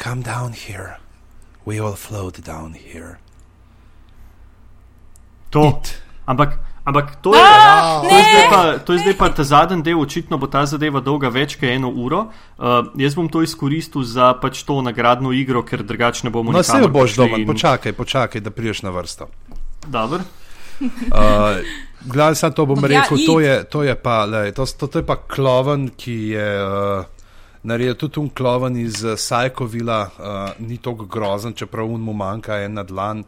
Come 0.00 0.24
down 0.24 0.56
here, 0.56 0.96
we 1.68 1.76
all 1.76 1.92
float 1.92 2.40
down 2.40 2.72
here. 2.72 3.20
To. 5.52 5.68
It. 5.68 6.00
Ampak, 6.24 6.56
ampak 6.84 7.16
to 7.16 7.34
je. 7.34 7.40
Ah, 7.40 8.00
To 8.00 8.08
je, 8.08 8.22
zdaj 8.24 8.46
pa, 8.50 8.60
to 8.78 8.92
je 8.92 8.98
zdaj 8.98 9.14
pa 9.14 9.28
ta 9.30 9.44
zadnji 9.44 9.82
del, 9.82 10.00
očitno 10.00 10.38
bo 10.38 10.46
ta 10.46 10.66
zadeva 10.66 11.00
dolga 11.00 11.28
več 11.28 11.54
kot 11.54 11.68
eno 11.68 11.88
uro. 11.90 12.26
Uh, 12.56 12.66
jaz 12.96 13.14
bom 13.14 13.28
to 13.28 13.42
izkoristil 13.42 14.02
za 14.02 14.34
pač 14.34 14.62
to 14.62 14.80
nagradno 14.80 15.32
igro, 15.32 15.62
ker 15.62 15.82
drugače 15.82 16.24
ne 16.24 16.30
bomo 16.30 16.50
No, 16.50 16.58
vse 16.58 16.72
nikamor 16.74 16.90
boš 16.92 17.16
doma, 17.16 17.36
in- 17.36 17.46
počakaj, 17.46 17.92
počakaj, 17.92 18.40
da 18.40 18.50
priješ 18.50 18.82
na 18.82 18.90
vrsto. 18.90 19.28
Dobro. 19.86 20.20
Uh, 20.80 21.60
Glavno, 22.02 22.34
samo 22.34 22.52
to 22.52 22.66
bom 22.66 22.80
Ja, 22.80 22.88
rekel, 23.02 23.18
id. 23.18 23.26
to 23.26 23.40
je, 23.40 23.64
to 23.66 23.82
je 23.82 23.94
pa, 23.94 24.24
lej, 24.24 24.52
to, 24.52 24.64
to, 24.66 24.86
to 24.86 24.98
je 24.98 25.06
pa 25.06 25.16
kloven, 25.18 25.90
ki 25.90 26.28
je 26.30 26.48
uh, 26.58 27.04
naredil 27.62 27.94
tudi 27.94 28.18
un 28.18 28.30
kloven 28.30 28.76
iz 28.78 29.04
Sajkovila, 29.18 30.00
uh, 30.08 30.24
ni 30.58 30.78
tako 30.78 31.04
grozen, 31.04 31.52
čeprav 31.52 31.84
un 31.86 32.00
mu 32.00 32.12
manjka 32.12 32.56
ena 32.58 32.82
dlan. 32.82 33.20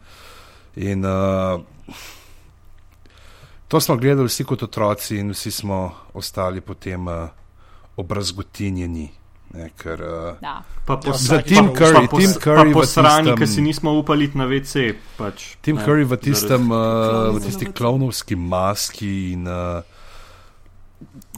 In, 0.75 1.05
uh, 1.05 1.61
to 3.73 3.81
smo 3.81 3.97
gledali 3.97 4.27
vsi 4.27 4.43
kot 4.45 4.63
otroci 4.63 5.17
in 5.17 5.31
vsi 5.31 5.51
smo 5.51 5.91
ostali 6.13 6.61
potem 6.61 7.07
uh, 7.07 7.25
obrazgotinjeni. 7.97 9.09
Ne, 9.53 9.69
ker, 9.77 10.01
uh, 10.01 10.37
Da. 10.41 10.61
Pa 10.85 10.99
Za 11.13 11.35
pa- 11.35 11.41
Tim 11.41 11.67
pa- 11.67 11.73
Curry, 11.73 12.07
pa, 12.07 12.17
Tim 12.17 12.29
Curry 12.33 12.69
pa 12.69 12.73
po 12.73 12.79
v 12.79 12.85
strani, 12.85 13.27
tistem- 13.27 13.37
ki 13.37 13.47
si 13.47 13.61
nismo 13.61 13.93
upali 13.93 14.29
na 14.35 14.45
WC. 14.45 14.93
Pač, 15.17 15.57
Tim 15.57 15.75
ne, 15.75 15.85
Curry 15.85 16.05
v 16.05 16.17
tistem, 16.17 16.69
uh, 16.69 17.33
v 17.33 17.39
tisti 17.39 17.65
klovnovski 17.65 18.35
maski 18.35 19.33
in 19.33 19.47
uh, 19.49 19.81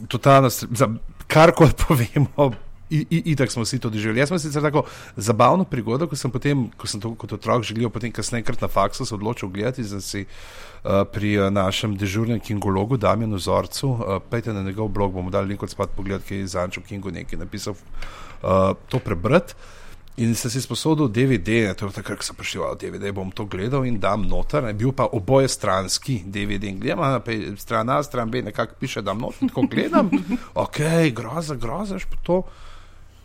totalno, 0.04 0.52
za 0.52 0.92
karkoli 1.26 1.72
povemo. 1.88 2.52
Itak 2.90 3.50
smo 3.50 3.62
vsi 3.62 3.78
to 3.78 3.90
doživeli. 3.90 4.20
Jaz 4.20 4.28
sem 4.28 4.38
sicer 4.38 4.62
tako 4.62 4.84
zabavno 5.16 5.64
prigodo, 5.64 6.06
ko 6.06 6.16
sem, 6.16 6.30
potem, 6.30 6.68
ko 6.78 6.86
sem 6.86 7.00
to 7.02 7.14
kot 7.18 7.32
otrok 7.34 7.64
želel, 7.66 7.90
potem 7.90 8.12
kasneje 8.14 8.46
krat 8.46 8.60
na 8.62 8.68
faksu 8.68 9.06
se 9.06 9.14
odločil 9.14 9.48
gledati, 9.48 9.82
da 9.82 10.00
si 10.00 10.22
uh, 10.22 11.02
pri 11.12 11.38
uh, 11.38 11.50
našem 11.50 11.96
dežurnem 11.98 12.40
kingologu 12.40 12.96
Damjanu 12.96 13.38
Zorcu, 13.38 13.88
uh, 13.90 14.18
pejte 14.30 14.52
na 14.52 14.62
njegov 14.62 14.88
blog, 14.88 15.12
bomo 15.12 15.30
dali 15.30 15.48
link 15.48 15.62
odspad 15.62 15.96
pogled, 15.96 16.22
ki 16.22 16.44
je 16.44 16.52
Zančo 16.54 16.80
Kingu 16.86 17.10
nekaj 17.10 17.38
napisal, 17.38 17.74
uh, 17.74 18.76
to 18.88 18.98
prebrati. 18.98 19.54
In 20.16 20.32
sem 20.32 20.48
si 20.48 20.62
sposodil 20.64 21.10
DVD, 21.12 21.74
to 21.76 21.90
je 21.90 21.92
takrat, 21.92 22.16
ko 22.16 22.24
sem 22.24 22.36
prišel 22.38 22.62
v 22.72 22.76
DVD, 22.80 23.12
bom 23.12 23.28
to 23.28 23.44
gledal 23.44 23.84
in 23.84 23.98
dam 24.00 24.24
noter, 24.24 24.64
ne, 24.64 24.72
bil 24.72 24.94
pa 24.96 25.10
oboje 25.12 25.50
stranski 25.52 26.22
DVD 26.24 26.70
in 26.72 26.78
gledam, 26.80 27.20
pa 27.20 27.34
je 27.34 27.52
stran 27.60 27.90
A, 27.92 28.00
stran 28.00 28.32
B, 28.32 28.40
nekako 28.40 28.78
piše, 28.80 29.02
da 29.04 29.12
noter, 29.12 29.44
in 29.44 29.52
tako 29.52 29.66
gledam, 29.68 30.08
ok, 30.64 31.12
groza, 31.12 31.58
groza, 31.60 32.00
pa 32.00 32.22
to. 32.24 32.40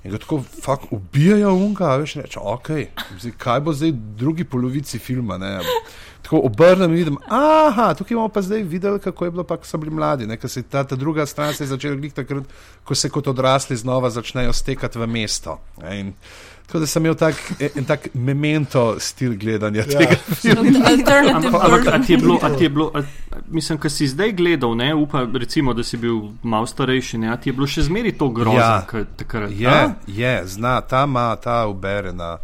In 0.04 0.12
ga 0.12 0.18
tako 0.18 0.40
fakt 0.64 0.90
ubijajo 0.92 1.54
unga, 1.54 1.96
veš, 2.02 2.16
reče, 2.24 2.40
ok, 2.42 2.70
zdaj, 3.20 3.34
kaj 3.38 3.60
bo 3.62 3.74
zdaj 3.74 3.92
v 3.92 4.16
drugi 4.18 4.46
polovici 4.50 5.00
filma, 5.00 5.38
ne. 5.38 5.60
Tako 6.22 6.42
obrnem 6.46 6.92
in 6.92 6.98
vidim, 6.98 7.18
aha, 7.30 7.94
tukaj 7.98 8.16
imamo 8.16 8.30
pa 8.30 8.42
zdaj 8.42 8.62
videli, 8.64 9.00
kako 9.00 9.26
je 9.26 9.32
bilo 9.32 9.44
pa, 9.44 9.58
ko 9.58 9.66
so 9.66 9.78
bili 9.78 9.92
mladi, 9.92 10.28
ne, 10.28 10.38
ker 10.38 10.50
se 10.50 10.62
ta, 10.64 10.84
ta 10.84 10.96
druga 10.96 11.26
stran 11.26 11.54
se 11.54 11.64
je 11.64 11.68
začela 11.74 11.96
glih 11.96 12.14
takrat, 12.14 12.44
ko 12.84 12.96
se 12.96 13.10
kot 13.10 13.28
odrasli 13.28 13.76
znova 13.78 14.10
začnejo 14.10 14.54
stekati 14.54 15.00
v 15.00 15.08
mesto. 15.08 15.58
Ne, 15.82 16.00
in, 16.00 16.14
tako 16.68 16.80
da 16.80 16.88
sem 16.88 17.06
imel 17.06 17.16
tak, 17.16 17.36
en 17.76 17.86
tak 17.86 18.08
memento 18.14 18.96
stil 19.00 19.34
gledanja 19.38 19.82
ja. 19.82 19.98
tega. 19.98 20.16
Alternative 20.88 21.58
Ampak, 21.58 21.88
a 21.88 22.00
ti 22.06 22.14
je 22.14 22.18
bilo, 22.18 22.40
a 22.42 22.50
ti 22.58 22.64
je 22.64 22.70
bilo 22.70 22.92
a, 22.96 23.02
mislim, 23.50 23.80
ko 23.80 23.90
si 23.90 24.08
zdaj 24.08 24.32
gledal, 24.32 24.76
ne, 24.76 24.94
upa, 24.96 25.26
recimo, 25.34 25.74
da 25.74 25.84
si 25.84 25.98
bil 25.98 26.22
malo 26.44 26.66
starejši, 26.66 27.18
ne, 27.18 27.34
a 27.34 27.38
ti 27.38 27.50
je 27.50 27.54
bilo 27.54 27.68
še 27.68 27.82
zmeri 27.90 28.12
to 28.12 28.30
grozno, 28.30 28.60
Ja. 28.62 28.86
ja. 28.94 29.04
takrat. 29.18 29.52
Je, 29.52 29.68
a? 29.68 29.94
je, 30.08 30.42
zna, 30.46 30.82
ta 30.82 31.04
ima, 31.04 31.36
ta 31.36 31.66
ubere 31.68 32.14
na 32.14 32.38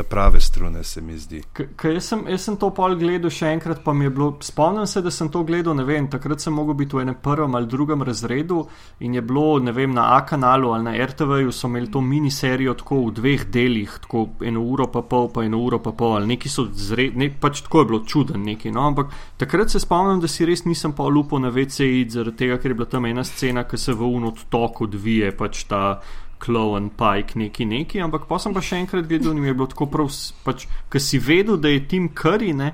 ta 0.00 0.06
prave 0.08 0.40
strune, 0.40 0.80
se 0.84 1.00
mi 1.00 1.18
zdi. 1.18 1.42
K- 1.52 1.66
Ker 1.76 1.92
jaz, 1.98 2.06
sem- 2.08 2.24
jaz 2.28 2.44
sem 2.46 2.56
to 2.56 2.70
pol 2.72 2.94
gledal 2.96 3.30
še 3.30 3.50
enkrat, 3.52 3.82
pa 3.84 3.92
mi 3.92 4.06
je 4.06 4.10
bilo, 4.10 4.28
spomnim 4.40 4.86
se, 4.88 5.02
da 5.04 5.10
sem 5.12 5.28
to 5.28 5.42
gledal, 5.44 5.74
ne 5.76 5.84
vem, 5.84 6.08
takrat 6.08 6.40
sem 6.40 6.54
mogel 6.56 6.74
biti 6.74 6.96
v 6.96 7.02
enem 7.04 7.18
prvem 7.20 7.54
ali 7.54 7.68
drugem 7.68 8.02
razredu 8.02 8.62
in 9.00 9.14
je 9.14 9.22
bilo, 9.22 9.58
ne 9.60 9.72
vem, 9.76 9.92
na 9.92 10.06
A 10.16 10.22
kanalu 10.26 10.72
ali 10.72 10.84
na 10.84 10.94
RTV-ju 11.06 11.52
so 11.52 11.68
imeli 11.68 11.90
to 11.92 12.00
miniserijo 12.00 12.74
tako 12.74 13.02
v 13.06 13.12
dveh 13.18 13.44
delih, 13.52 13.98
tako 14.06 14.22
eno 14.40 14.62
uro 14.64 14.86
pa 14.86 15.02
pol, 15.02 15.28
pa 15.28 15.44
eno 15.44 15.60
uro 15.60 15.78
pa 15.78 15.92
pol, 15.92 16.16
ali 16.16 16.32
neki 16.32 16.48
so 16.48 16.64
zred, 16.72 17.16
ne, 17.16 17.28
pač 17.30 17.60
tako 17.66 17.80
je 17.84 17.90
bilo 17.92 18.00
čuden 18.06 18.42
neki, 18.44 18.72
no, 18.72 18.86
ampak 18.88 19.12
takrat 19.36 19.70
se 19.70 19.80
spomnim, 19.80 20.20
da 20.20 20.28
si 20.28 20.48
res 20.48 20.64
nisem 20.64 20.92
pa 20.96 21.04
lupo 21.08 21.38
na 21.38 21.50
VC-ji, 21.50 22.08
zaradi 22.10 22.36
tega, 22.36 22.58
ker 22.58 22.70
je 22.70 22.74
bila 22.80 22.88
tam 22.88 23.04
ena 23.06 23.24
scena, 23.24 23.64
ki 23.68 23.76
se 23.76 23.92
v 23.92 24.08
un 24.08 24.30
odtok 24.32 24.80
odvije, 24.88 25.32
pač 25.36 25.64
ta 25.68 26.00
Clown, 26.40 26.90
Pike, 26.96 27.38
neki 27.38 27.66
neki, 27.68 28.00
ampak 28.00 28.24
pa 28.30 28.38
sem 28.40 28.54
pa 28.56 28.62
še 28.64 28.80
enkrat 28.80 29.08
gledal 29.10 29.34
in 29.36 29.42
mi 29.44 29.50
je 29.50 29.56
bilo 29.58 29.68
tako 29.70 29.86
prav, 29.92 30.10
pač, 30.46 30.66
ker 30.90 31.02
si 31.02 31.20
vedel, 31.20 31.60
da 31.60 31.72
je 31.72 31.82
Tim 31.90 32.08
Curry, 32.16 32.54
ne, 32.56 32.72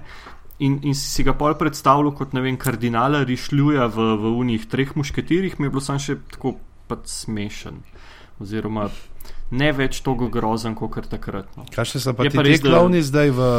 in, 0.63 0.79
in 0.87 0.95
si, 0.95 1.25
ga 1.27 1.35
pol 1.37 1.57
predstavljal 1.59 2.15
kot, 2.17 2.33
ne 2.37 2.45
vem, 2.45 2.57
kardinala 2.61 3.25
rišljuja 3.27 3.91
v, 3.93 4.07
v 4.23 4.33
unih 4.45 4.69
treh 4.71 4.95
mušketirjih, 4.97 5.59
mi 5.59 5.69
je 5.69 5.75
bilo 5.75 5.85
sam 5.85 6.01
še 6.01 6.19
tako 6.33 6.57
pač 6.87 7.11
smešen. 7.27 7.83
Oziroma, 8.41 8.87
ne 9.57 9.73
več 9.73 10.03
togo 10.05 10.29
grozen, 10.33 10.77
kot 10.77 11.09
takrat. 11.11 11.51
No. 11.57 11.67
Kaj 11.73 11.93
še 11.93 12.03
so 12.05 12.15
pa 12.17 12.27
Je 12.27 12.33
ti 12.33 12.39
pa 12.39 12.45
te 12.45 12.51
res, 12.51 12.63
da- 12.63 12.71
klovni 12.71 13.03
zdaj 13.03 13.33
v 13.37 13.51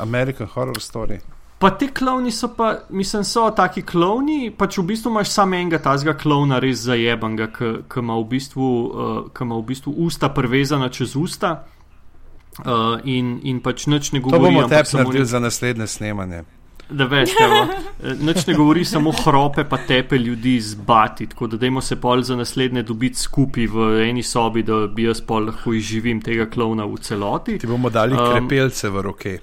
American 0.00 0.50
Horror 0.54 0.80
Story? 0.82 1.20
Pa 1.58 1.70
ti 1.70 1.88
klovni 1.88 2.30
so 2.30 2.48
pa, 2.56 2.74
mislim, 2.90 3.24
so 3.24 3.46
taki 3.56 3.82
klovni, 3.82 4.50
pač 4.50 4.78
v 4.78 4.82
bistvu 4.84 5.10
imaš 5.10 5.30
samo 5.30 5.54
enega 5.56 5.78
tazga 5.78 6.12
klovna, 6.14 6.58
res 6.60 6.82
zajebanga, 6.84 7.46
ki 7.48 8.00
ima 8.00 8.16
v 8.16 8.24
bistvu, 8.28 8.66
uh, 8.84 9.40
ima 9.40 9.56
v 9.56 9.64
bistvu 9.64 9.94
usta 9.98 10.28
prevezana 10.28 10.88
čez 10.88 11.14
usta. 11.16 11.64
Uh, 12.58 13.00
in, 13.04 13.40
in 13.42 13.58
pač 13.60 13.86
nič 13.86 14.12
ne 14.12 14.20
To 14.20 14.28
govori. 14.28 14.42
bomo 14.44 14.60
ampak 14.62 14.78
tep 14.78 14.86
samo 14.86 15.02
naredili 15.02 15.24
nek- 15.24 15.30
za 15.30 15.38
naslednje 15.40 15.86
snemanje. 15.86 16.42
Da 16.84 17.04
veš, 17.04 17.30
eh, 17.32 17.68
nič 18.20 18.46
ne 18.46 18.54
govori, 18.54 18.84
samo 18.84 19.10
hrope 19.12 19.64
pa 19.64 19.78
tepe 19.78 20.18
ljudi 20.18 20.60
zbati. 20.60 21.26
Tako 21.26 21.46
da 21.46 21.56
dajmo 21.56 21.80
se 21.80 21.96
pol 21.96 22.22
za 22.22 22.36
naslednje 22.36 22.82
dobiti 22.82 23.18
skupaj 23.18 23.66
v 23.66 23.78
eni 24.04 24.22
sobi, 24.22 24.62
da 24.62 24.86
bi 24.86 25.02
jaz 25.02 25.20
pol 25.20 25.46
lahko 25.46 25.72
izživim 25.72 26.20
tega 26.20 26.46
klovna 26.46 26.84
v 26.84 26.96
celoti. 26.98 27.58
Ti 27.58 27.66
bomo 27.66 27.90
dali 27.90 28.12
Um, 28.12 28.20
krepelce 28.28 28.88
v 28.88 29.02
roke. 29.02 29.38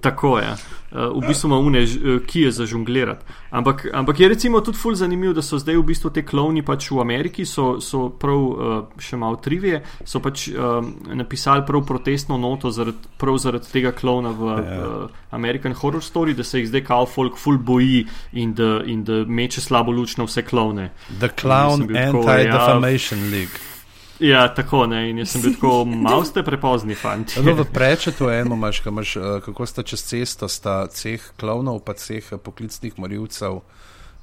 Tako 0.00 0.38
je. 0.38 0.52
V 0.96 1.28
bistvu 1.28 1.48
ima 1.48 1.58
une, 1.58 1.82
uh, 1.84 2.20
ki 2.26 2.46
je 2.46 2.52
za 2.52 2.66
žonglirati. 2.66 3.24
Ampak, 3.50 3.86
ampak 3.92 4.20
je 4.20 4.28
recimo 4.28 4.60
tudi 4.60 4.78
fulj 4.78 4.96
zanimivo, 5.02 5.34
da 5.36 5.42
so 5.42 5.58
zdaj 5.58 5.76
v 5.76 5.84
bistvu 5.92 6.10
te 6.10 6.24
klovni 6.24 6.64
pač 6.64 6.90
v 6.90 7.00
Ameriki, 7.00 7.46
so, 7.46 7.76
so 7.80 8.08
prav 8.08 8.40
uh, 8.40 8.74
še 8.98 9.16
malo 9.20 9.36
trivije, 9.42 9.82
so 10.04 10.20
pač 10.24 10.48
uh, 10.48 10.80
napisali 11.14 11.66
prav 11.66 11.84
protestno 11.86 12.38
noto 12.40 12.70
zaradi, 12.70 13.12
prav 13.20 13.38
zaradi 13.42 13.72
tega 13.72 13.92
klovna 13.92 14.32
v 14.32 14.56
uh, 14.56 15.22
American 15.36 15.76
Horror 15.76 16.02
Story, 16.02 16.34
da 16.34 16.44
se 16.44 16.60
jih 16.60 16.68
zdaj 16.72 16.84
kao 16.88 17.06
folk 17.06 17.38
fulj 17.38 17.58
boji 17.58 18.06
in 18.32 18.54
da, 18.54 18.80
in 18.86 19.04
da 19.04 19.24
meče 19.26 19.60
slabo 19.60 19.92
luč 19.92 20.16
na 20.16 20.24
vse 20.24 20.42
klovne. 20.42 20.90
The 21.20 21.28
Clown 21.28 21.86
Anti-Defamation 21.86 23.24
ja, 23.26 23.30
League. 23.30 23.75
Ja, 24.20 24.54
tako 24.54 24.86
ne. 24.86 25.10
In 25.10 25.18
jaz 25.18 25.34
sem 25.34 25.42
bil 25.42 25.54
tako, 25.54 25.84
malo 26.08 26.24
ste 26.24 26.42
prepozni, 26.42 26.94
fanti. 26.94 27.40
No, 27.42 27.54
v 27.54 27.66
prečetu 27.72 28.30
eno 28.32 28.56
imaš, 28.56 28.80
imaš, 28.86 29.16
uh, 29.16 29.24
kako 29.44 29.66
sta 29.66 29.82
čez 29.82 30.04
cesto, 30.04 30.48
sta 30.48 30.86
ceh 30.86 31.22
klovnov, 31.36 31.82
pa 31.84 31.94
ceh 31.94 32.24
poklicnih 32.42 32.98
morilcev. 32.98 33.60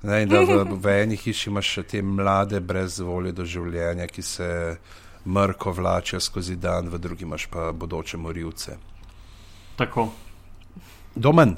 Ne, 0.04 0.26
da 0.26 0.42
v, 0.44 0.64
v 0.84 0.98
eni 1.04 1.18
hiši 1.20 1.50
imaš 1.50 1.78
te 1.88 2.02
mlade, 2.02 2.60
brez 2.60 3.00
volje 3.00 3.32
do 3.32 3.46
življenja, 3.46 4.08
ki 4.08 4.22
se 4.22 4.50
mrko 5.26 5.72
vlačijo 5.72 6.20
skozi 6.20 6.56
dan, 6.56 6.90
v 6.90 7.00
drugi 7.00 7.24
imaš 7.24 7.48
pa 7.52 7.72
bodoče 7.72 8.18
morilce. 8.18 8.78
Tako. 9.78 10.10
Domen, 11.16 11.56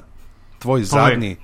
tvoj 0.58 0.84
Povej. 0.84 0.90
zadnji 0.92 1.36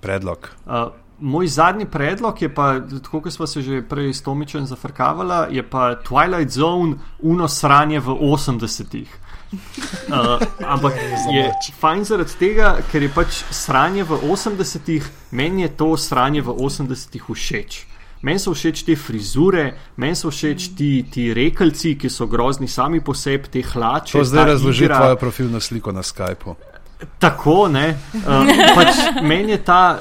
predlog. 0.00 0.50
Uh, 0.66 0.92
moj 1.20 1.46
zadnji 1.46 1.86
predlog 1.86 2.42
je 2.42 2.54
pa, 2.54 2.80
tako 3.02 3.20
kot 3.20 3.32
smo 3.32 3.46
se 3.46 3.62
že 3.62 3.82
prej 3.82 4.14
s 4.14 4.22
Tomičem 4.22 4.66
zafrkavala, 4.66 5.46
je 5.50 5.62
pa 5.62 5.96
Twilight 6.08 6.48
Zone 6.48 6.96
uno 7.18 7.48
sranje 7.48 8.00
v 8.00 8.06
80-ih. 8.06 9.18
Uh, 9.50 10.38
ampak 10.66 10.92
je 11.34 11.50
fajn 11.80 12.04
zaradi 12.04 12.36
tega, 12.38 12.76
ker 12.92 13.02
je 13.02 13.10
pač 13.14 13.42
sranje 13.50 14.04
v 14.06 14.18
80-ih, 14.30 15.08
meni 15.30 15.62
je 15.62 15.72
to 15.76 15.96
sranje 15.96 16.42
v 16.46 16.54
80-ih 16.54 17.24
všeč. 17.26 17.86
Meni 18.22 18.38
so 18.38 18.52
všeč 18.54 18.84
te 18.84 18.94
frizure, 19.00 19.64
meni 19.96 20.14
so 20.14 20.30
všeč 20.30 20.70
ti, 20.76 20.90
ti 21.10 21.30
rekelci, 21.34 21.96
ki 21.98 22.10
so 22.12 22.28
grozni 22.28 22.68
sami 22.68 23.00
po 23.00 23.14
sebi, 23.16 23.48
te 23.48 23.62
hlače. 23.64 24.18
To 24.18 24.24
zdaj 24.24 24.44
razloži 24.54 24.90
tvojo 24.92 25.16
profilno 25.16 25.60
sliko 25.60 25.92
na 25.92 26.04
Skypu. 26.04 26.54
Tako, 27.18 27.68
ne. 27.72 27.96
Uh, 28.12 28.50
pač 28.76 29.24
meni 29.24 29.56
je 29.56 29.62
ta 29.64 29.98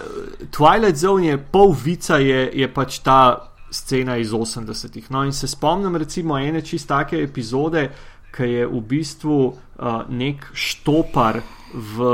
Twilight 0.52 0.98
Zone 0.98 1.28
je 1.28 1.38
pol 1.38 1.74
vica, 1.74 2.18
je, 2.18 2.50
je 2.54 2.68
pač 2.74 3.00
ta 3.06 3.50
scena 3.72 4.18
iz 4.18 4.32
80-ih. 4.32 5.12
No, 5.12 5.24
in 5.26 5.34
se 5.34 5.48
spomnim 5.48 5.96
recimo 5.96 6.38
ene 6.38 6.62
čist 6.66 6.88
take 6.90 7.22
epizode, 7.24 7.90
ki 8.34 8.44
je 8.44 8.68
v 8.68 8.82
bistvu 8.86 9.38
uh, 9.46 10.04
nek 10.10 10.46
štopar 10.54 11.42
v 11.74 12.10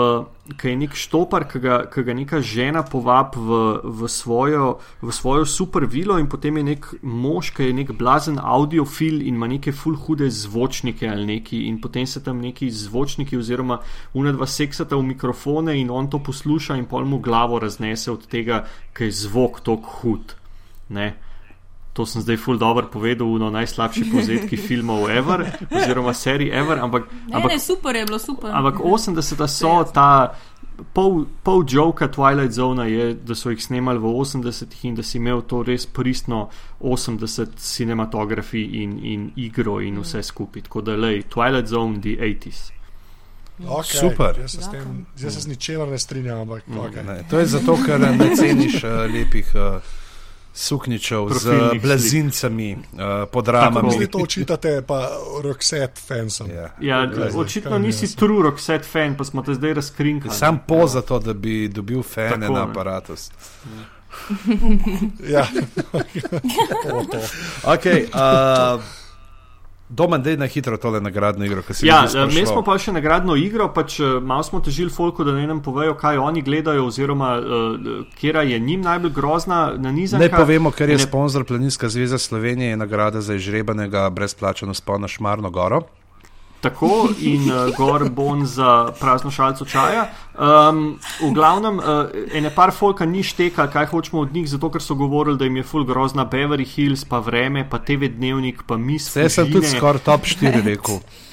ki 0.54 0.70
je 0.70 0.78
nek 0.78 0.94
štopar, 0.94 1.48
ki 1.50 1.60
ga, 1.60 1.78
ki 1.90 2.04
ga 2.06 2.14
neka 2.14 2.40
žena 2.46 2.84
povabi 2.86 3.42
v, 3.42 3.58
v, 3.82 4.10
svojo, 4.12 4.78
v 5.02 5.14
svojo 5.14 5.46
super 5.50 5.88
vilo, 5.90 6.20
in 6.22 6.30
potem 6.30 6.62
je 6.62 6.66
nek 6.68 6.86
mož, 7.02 7.50
ki 7.56 7.72
je 7.72 7.78
nek 7.82 7.96
blazen 7.98 8.38
audiofil 8.38 9.24
in 9.26 9.40
ima 9.40 9.50
neke 9.50 9.74
full 9.74 9.98
hude 9.98 10.30
zvočnike 10.30 11.10
ali 11.10 11.26
neki, 11.26 11.66
in 11.66 11.82
potem 11.82 12.06
se 12.06 12.22
tam 12.24 12.44
neki 12.46 12.70
zvočniki 12.70 13.38
oziroma 13.38 13.80
unadva 14.14 14.46
seksata 14.46 14.96
v 14.96 15.10
mikrofone 15.16 15.80
in 15.80 15.90
on 15.90 16.10
to 16.14 16.22
posluša 16.22 16.78
in 16.78 16.86
pol 16.86 17.10
mu 17.10 17.18
glavo 17.20 17.60
raznese 17.60 18.14
od 18.14 18.30
tega, 18.30 18.68
ker 18.94 19.10
je 19.10 19.18
zvok 19.26 19.64
tako 19.66 19.98
hud. 20.02 20.38
Ne? 20.94 21.16
To 21.96 22.04
sem 22.04 22.20
zdaj 22.22 22.38
full 22.44 22.60
dobro 22.60 22.90
povedal, 22.92 23.28
no 23.40 23.48
najslabši 23.56 24.10
povzetki 24.12 24.58
filmov 24.68 25.08
ever, 25.08 25.46
oziroma 25.72 26.12
serij 26.14 26.52
ever. 26.52 26.82
Ampak, 26.84 27.08
ne, 27.08 27.40
ampak, 27.40 27.56
ne, 27.56 27.60
super 27.60 27.96
je 27.96 28.04
bilo, 28.06 28.20
super. 28.20 28.52
Ampak 28.52 28.84
80-ta 28.84 29.48
so 29.48 29.80
ta. 29.94 30.36
Pol, 30.92 31.24
pol 31.40 31.64
joka 31.64 32.10
Twilight 32.12 32.52
Zone 32.52 32.84
je, 32.92 33.14
da 33.16 33.32
so 33.32 33.48
jih 33.48 33.64
snemali 33.64 33.96
v 33.96 34.12
80-ih 34.12 34.82
in 34.92 34.98
da 35.00 35.04
si 35.08 35.22
imel 35.24 35.46
to 35.48 35.64
res 35.64 35.88
pristno 35.88 36.50
80 36.84 37.56
cinematografij 37.56 38.84
in, 38.84 39.00
in 39.00 39.32
igro 39.40 39.80
in 39.80 39.96
vse 40.04 40.20
skupaj. 40.20 40.68
Tako 40.68 40.82
da 40.82 41.00
le 41.00 41.22
Twilight 41.24 41.72
Zone, 41.72 42.04
the 42.04 42.20
80s. 42.20 42.76
Okay, 43.64 44.04
Super. 44.04 44.36
Jaz 44.36 44.52
se, 44.52 44.72
tem, 44.72 45.06
jaz 45.16 45.34
se 45.34 45.48
z 45.48 45.48
ničemer 45.48 45.88
ne 45.88 46.00
strinjam. 46.00 46.44
Ampak, 46.44 46.68
mm. 46.68 46.78
okay. 46.78 47.08
ne, 47.08 47.24
to 47.30 47.40
je 47.40 47.46
zato, 47.46 47.80
ker 47.86 48.00
ne 48.04 48.36
ceniš 48.36 48.84
uh, 48.84 49.08
lepih. 49.08 49.56
Uh, 49.56 49.80
sukničev 50.56 51.30
z 51.30 51.52
blazincami, 51.82 52.76
uh, 52.76 53.30
pod 53.32 53.48
ramami. 53.48 53.98
Vi 54.00 54.08
to 54.08 54.18
očitate, 54.18 54.82
pa 54.88 55.10
Roxette 55.44 56.02
fan 56.08 56.30
sem. 56.30 56.48
Yeah. 56.48 56.72
Ja, 56.80 57.02
ja 57.04 57.30
očitno 57.36 57.78
nisi 57.80 58.16
true 58.16 58.44
Roxette 58.44 58.88
fan, 58.88 59.18
pa 59.18 59.24
smo 59.24 59.44
te 59.44 59.54
zdaj 59.54 59.74
razkrinkali. 59.74 60.34
Sam 60.34 60.60
po 60.68 60.76
ja. 60.76 60.88
za 60.88 61.02
to, 61.02 61.20
da 61.20 61.34
bi 61.34 61.68
dobil 61.68 62.04
fane 62.04 62.50
na 62.50 62.64
aparatus. 62.64 63.32
Ja. 65.28 65.48
okay, 67.76 68.08
uh, 68.14 68.82
Doma, 69.90 70.18
da 70.18 70.30
je 70.30 70.38
na 70.38 70.46
hitro 70.46 70.78
tole 70.78 71.02
nagradno 71.02 71.46
igro. 71.46 71.62
Ja, 71.82 72.06
eh, 72.16 72.26
mi 72.26 72.46
smo 72.46 72.64
pa 72.66 72.78
še 72.82 72.92
nagradno 72.92 73.36
igro, 73.38 73.68
pač 73.74 74.00
eh, 74.00 74.16
malo 74.22 74.44
smo 74.44 74.60
težili 74.60 74.90
folku, 74.90 75.24
da 75.24 75.36
ne 75.36 75.46
nam 75.48 75.62
povejo, 75.62 75.94
kaj 76.00 76.18
oni 76.18 76.42
gledajo, 76.42 76.88
oziroma 76.90 77.36
uh, 77.38 78.00
kera 78.18 78.42
je 78.42 78.60
njim 78.60 78.82
najbolj 78.82 79.14
grozna 79.14 79.60
na 79.78 79.92
nizanju. 79.92 80.24
Ne 80.24 80.32
povemo, 80.34 80.72
ker 80.72 80.90
je 80.90 80.98
ne... 80.98 81.06
sponzor 81.06 81.46
Planinska 81.46 81.90
zveza 81.90 82.18
Slovenije 82.18 82.74
in 82.74 82.82
nagrada 82.82 83.22
za 83.22 83.38
izžrebanega 83.38 84.10
brezplačeno 84.10 84.74
spona 84.74 85.08
Šmarno 85.08 85.50
Goro 85.50 85.84
tako 86.66 87.10
in 87.22 87.50
uh, 87.52 87.70
gor 87.78 88.10
bon 88.10 88.46
za 88.46 88.92
prazno 89.00 89.32
šalico 89.32 89.66
čaja. 89.66 90.08
Um, 90.34 90.98
v 91.22 91.32
glavnem, 91.34 91.78
uh, 91.80 91.86
ene 92.34 92.50
par 92.56 92.74
folka 92.74 93.06
ni 93.06 93.24
šteka, 93.24 93.68
kaj 93.72 93.92
hočemo 93.94 94.24
od 94.26 94.34
njih, 94.34 94.50
zato 94.50 94.72
ker 94.74 94.82
so 94.82 94.98
govorili, 94.98 95.38
da 95.38 95.46
jim 95.46 95.62
je 95.62 95.64
full 95.64 95.86
grozna 95.86 96.26
Beverly 96.26 96.66
Hills, 96.66 97.06
pa 97.06 97.20
vreme, 97.20 97.68
pa 97.70 97.80
TV 97.80 98.10
dnevnik, 98.18 98.66
pa 98.68 98.78
misli. 98.78 99.22
Vse 99.22 99.30
sem 99.30 99.54
tudi 99.54 99.70
skoraj 99.70 100.04
top 100.10 100.26
4 100.26 100.66
rekel. 100.66 101.00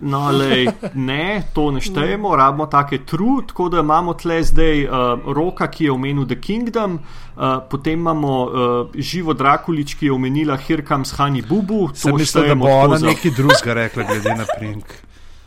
No, 0.00 0.30
lej, 0.30 0.66
ne, 0.94 1.42
to 1.54 1.70
ne 1.70 1.80
štejemo, 1.80 2.36
rabimo 2.36 2.66
take 2.66 2.98
trud, 3.06 3.46
tako 3.52 3.68
da 3.68 3.80
imamo 3.80 4.14
tle 4.14 4.42
zdaj 4.42 4.84
uh, 4.84 4.92
roka, 5.32 5.68
ki 5.70 5.84
je 5.84 5.92
omenil 5.92 6.26
The 6.26 6.40
Kingdom, 6.40 6.98
uh, 6.98 7.42
potem 7.70 8.00
imamo 8.00 8.32
uh, 8.42 8.90
živo 8.94 9.32
Drakulič, 9.32 9.94
ki 9.94 10.06
je 10.06 10.12
omenila 10.12 10.56
Hirkam 10.56 11.04
s 11.04 11.14
Hani 11.18 11.42
Bubu. 11.42 11.88
Sem 11.94 12.16
mislil, 12.16 12.48
da 12.48 12.54
bo 12.54 12.68
ona 12.68 12.98
za... 12.98 13.06
nekaj 13.06 13.30
drugega 13.30 13.74
rekla, 13.74 14.02
glede 14.10 14.34
na 14.34 14.46
prink. 14.58 14.84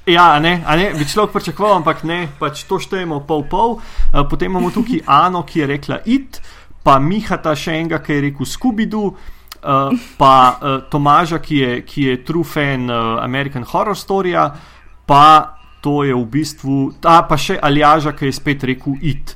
Ja, 0.08 0.40
ne, 0.40 0.64
ne, 0.64 0.94
bi 0.96 1.04
človek 1.04 1.34
pričakoval, 1.36 1.82
ampak 1.82 2.06
ne, 2.08 2.30
pač 2.40 2.62
to 2.64 2.78
štejemo 2.80 3.26
pol-pol. 3.28 3.74
Uh, 3.76 4.22
potem 4.30 4.48
imamo 4.48 4.72
tukaj 4.72 5.02
Ano, 5.04 5.42
ki 5.44 5.60
je 5.60 5.66
rekla 5.68 5.98
it, 6.08 6.40
pa 6.80 6.96
Mihata 6.96 7.52
še 7.52 7.76
enega, 7.76 8.00
ki 8.00 8.16
je 8.16 8.22
rekel 8.30 8.48
Scooby-Doo. 8.48 9.10
Uh, 9.12 9.37
pa 10.18 10.34
uh, 10.62 10.82
Tomaža, 10.90 11.40
ki 11.40 11.58
je, 11.58 11.82
ki 11.86 12.04
je 12.04 12.18
true 12.24 12.44
fan 12.44 12.90
uh, 12.90 13.18
American 13.24 13.64
Horror 13.64 13.98
Story, 13.98 14.36
pa 15.06 15.58
to 15.82 16.04
je 16.04 16.16
v 16.16 16.26
bistvu, 16.26 16.78
ta 17.02 17.22
pa 17.28 17.38
še 17.38 17.60
Aljaža, 17.62 18.16
ki 18.18 18.32
je 18.32 18.38
spet 18.38 18.64
rekel 18.64 18.96
it. 19.02 19.36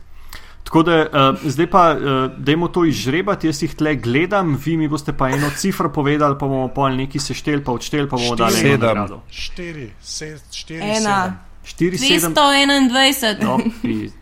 Tako 0.72 0.84
da 0.88 0.98
uh, 1.04 1.44
zdaj 1.44 1.68
pa, 1.68 1.84
uh, 1.92 2.32
dajmo 2.38 2.68
to 2.72 2.86
izžrebati, 2.88 3.50
jaz 3.52 3.60
jih 3.64 3.76
tle 3.76 3.96
gledam, 4.00 4.56
vi 4.56 4.78
mi 4.80 4.88
boste 4.88 5.12
pa 5.14 5.30
eno 5.30 5.50
cifro 5.58 5.92
povedali, 5.92 6.38
pa 6.40 6.48
bomo 6.48 6.70
pa 6.72 6.88
neki 6.96 7.20
sešteli, 7.20 7.64
pa 7.64 7.76
odšteli, 7.76 8.08
pa 8.08 8.16
bomo 8.16 8.36
dali 8.40 8.56
sedem. 8.56 9.02
Štiri, 9.28 9.90
štiri, 10.00 10.80
ena. 10.98 11.22
421. 11.62 13.44
No, 13.44 13.60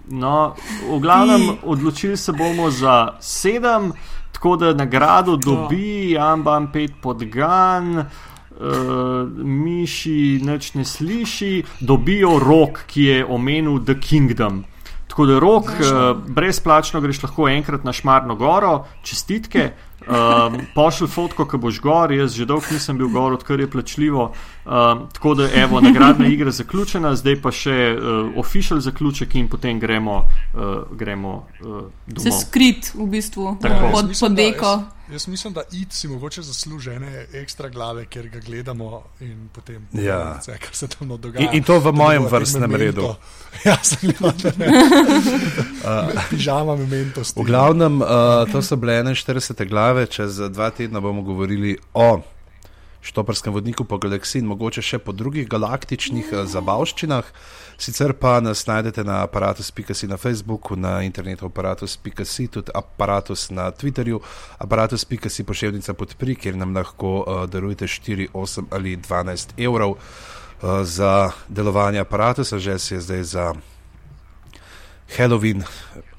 no, 0.09 0.55
v 0.89 0.99
glavnem, 0.99 1.57
odločili 1.63 2.17
se 2.17 2.33
bomo 2.33 2.71
za 2.71 3.15
sedem. 3.19 3.93
Tako 4.39 4.55
da 4.55 4.73
nagrado 4.73 5.35
dobi, 5.35 6.17
Amban 6.17 6.69
pet 6.71 6.91
podgan, 7.01 7.97
uh, 7.99 8.05
miši 9.35 10.39
noč 10.47 10.69
ne 10.79 10.85
sliši, 10.85 11.63
dobijo 11.83 12.37
rok, 12.39 12.79
ki 12.87 13.03
je 13.03 13.25
omenil 13.25 13.81
The 13.83 13.97
Kingdom. 13.99 14.63
Tako 15.11 15.25
da 15.25 15.39
rok, 15.43 15.67
uh, 15.67 16.23
brezplačno 16.27 17.01
greš 17.03 17.19
lahko 17.23 17.49
enkrat 17.51 17.83
na 17.83 17.91
Šmarno 17.91 18.39
goro, 18.39 18.85
čestitke. 19.03 19.73
Um, 20.07 20.55
Pošlji 20.75 21.07
fotko, 21.11 21.43
ko 21.45 21.57
boš 21.59 21.81
gor, 21.83 22.15
jaz 22.15 22.31
že 22.39 22.47
dolgo 22.47 22.71
nisem 22.71 22.97
bil 22.97 23.11
gor, 23.11 23.35
odkar 23.35 23.59
je 23.59 23.67
plačljivo. 23.67 24.31
Um, 24.69 25.07
tako 25.13 25.33
da, 25.33 25.49
evo, 25.55 25.81
nagradna 25.81 26.27
igra 26.33 26.51
zaključena, 26.51 27.15
zdaj 27.15 27.41
pa 27.41 27.51
še 27.51 27.95
uh, 27.95 28.37
official 28.37 28.79
zaključek 28.79 29.33
in 29.35 29.47
potem 29.49 29.79
gremo, 29.79 30.19
uh, 30.53 30.83
gremo 30.97 31.47
uh, 31.65 32.21
se 32.21 32.31
skrit 32.41 32.91
v 32.93 33.07
bistvu 33.09 33.57
tako. 33.61 33.89
pod 33.91 34.13
podeko. 34.19 34.77
Jaz 35.11 35.27
mislim, 35.27 35.53
da 35.53 35.61
id 35.71 35.93
si 35.93 36.07
mogoče 36.07 36.41
zasluži 36.41 36.91
ene 36.91 37.25
ekstra 37.33 37.69
glave, 37.69 38.05
ker 38.05 38.29
ga 38.29 38.39
gledamo 38.45 39.01
in 39.19 39.49
potem 39.53 39.87
ja. 39.93 40.37
vse, 40.37 40.57
kar 40.61 40.75
se 40.75 40.87
tam 40.87 41.17
dogaja. 41.17 41.49
In, 41.49 41.57
in 41.57 41.63
to 41.63 41.79
v 41.79 41.93
mojem 41.93 42.29
vrstnem 42.29 42.75
redu. 42.75 43.09
Ja, 43.65 43.73
sem 43.83 44.11
gledal, 44.13 44.53
da 45.81 46.21
pižama 46.29 46.75
memento. 46.75 47.25
V 47.35 47.43
glavnem, 47.43 48.01
uh, 48.01 48.45
to 48.51 48.61
so 48.61 48.77
bile 48.77 49.01
41 49.01 49.65
glave, 49.67 50.05
čez 50.05 50.37
dva 50.53 50.69
tedna 50.69 51.01
bomo 51.01 51.25
govorili 51.25 51.73
o 51.93 52.21
Štoprskem 53.01 53.53
vodniku 53.53 53.85
po 53.87 53.97
galaksiji 53.97 54.41
in 54.43 54.49
mogoče 54.51 54.81
še 54.83 54.99
po 54.99 55.13
drugih 55.15 55.47
galaktičnih 55.47 56.33
uh, 56.33 56.43
zabavščinah. 56.49 57.29
Sicer 57.79 58.11
pa 58.19 58.39
nas 58.43 58.65
najdete 58.67 59.05
na 59.07 59.21
aparatus.si 59.23 60.07
na 60.11 60.17
Facebooku, 60.19 60.75
na 60.75 60.99
internetu 61.07 61.47
aparatus.si, 61.47 62.47
tudi 62.51 62.75
aparatus 62.75 63.47
na 63.55 63.69
Twitterju, 63.71 64.19
aparatus.si 64.59 65.47
pošiljnica 65.47 65.95
podpri, 65.95 66.35
kjer 66.35 66.59
nam 66.59 66.75
lahko 66.75 67.13
uh, 67.23 67.45
darujete 67.47 67.87
4, 67.87 68.29
8 68.35 68.67
ali 68.75 68.97
12 68.97 69.55
evrov 69.57 69.95
uh, 69.95 70.83
za 70.83 71.31
delovanje 71.47 72.03
aparatusa, 72.03 72.59
že 72.59 72.79
se 72.79 72.95
je 72.95 73.01
zdaj 73.01 73.23
za 73.23 73.53
Halloween 75.17 75.63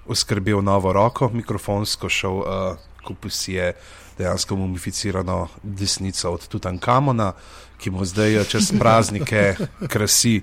uskrbel 0.07 0.63
novo 0.63 0.93
roko, 0.93 1.29
mikrofonsko 1.29 2.09
šel, 2.09 2.41
uh, 2.41 2.77
kupil 3.05 3.31
si 3.31 3.53
je 3.61 3.75
dejansko 4.21 4.57
mumificirano 4.57 5.49
desnico 5.63 6.35
od 6.37 6.49
Tutankamona, 6.49 7.33
ki 7.81 7.91
mu 7.91 8.05
zdaj 8.05 8.45
čez 8.45 8.73
praznike 8.79 9.57
krasi 9.93 10.41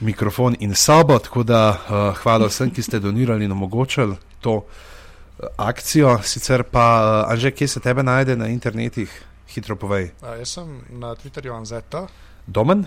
mikrofon 0.00 0.56
in 0.60 0.74
sobo. 0.74 1.18
Tako 1.18 1.42
da 1.42 1.62
uh, 1.70 2.16
hvala 2.22 2.50
vsem, 2.50 2.70
ki 2.74 2.82
ste 2.82 3.00
donirali 3.00 3.46
in 3.46 3.54
omogočili 3.54 4.16
to 4.40 4.54
uh, 4.56 5.46
akcijo. 5.56 6.18
Sicer 6.22 6.66
pa, 6.66 6.86
uh, 7.26 7.32
Anže, 7.32 7.50
kje 7.50 7.68
se 7.68 7.80
tebe 7.80 8.02
najde 8.02 8.36
na 8.36 8.48
internetih? 8.50 9.24
Hitro 9.48 9.76
povej. 9.80 10.10
A, 10.22 10.34
jaz 10.36 10.58
sem 10.58 10.80
na 10.90 11.14
Twitterju 11.16 11.54
Anzeta. 11.56 12.06
Domen? 12.46 12.84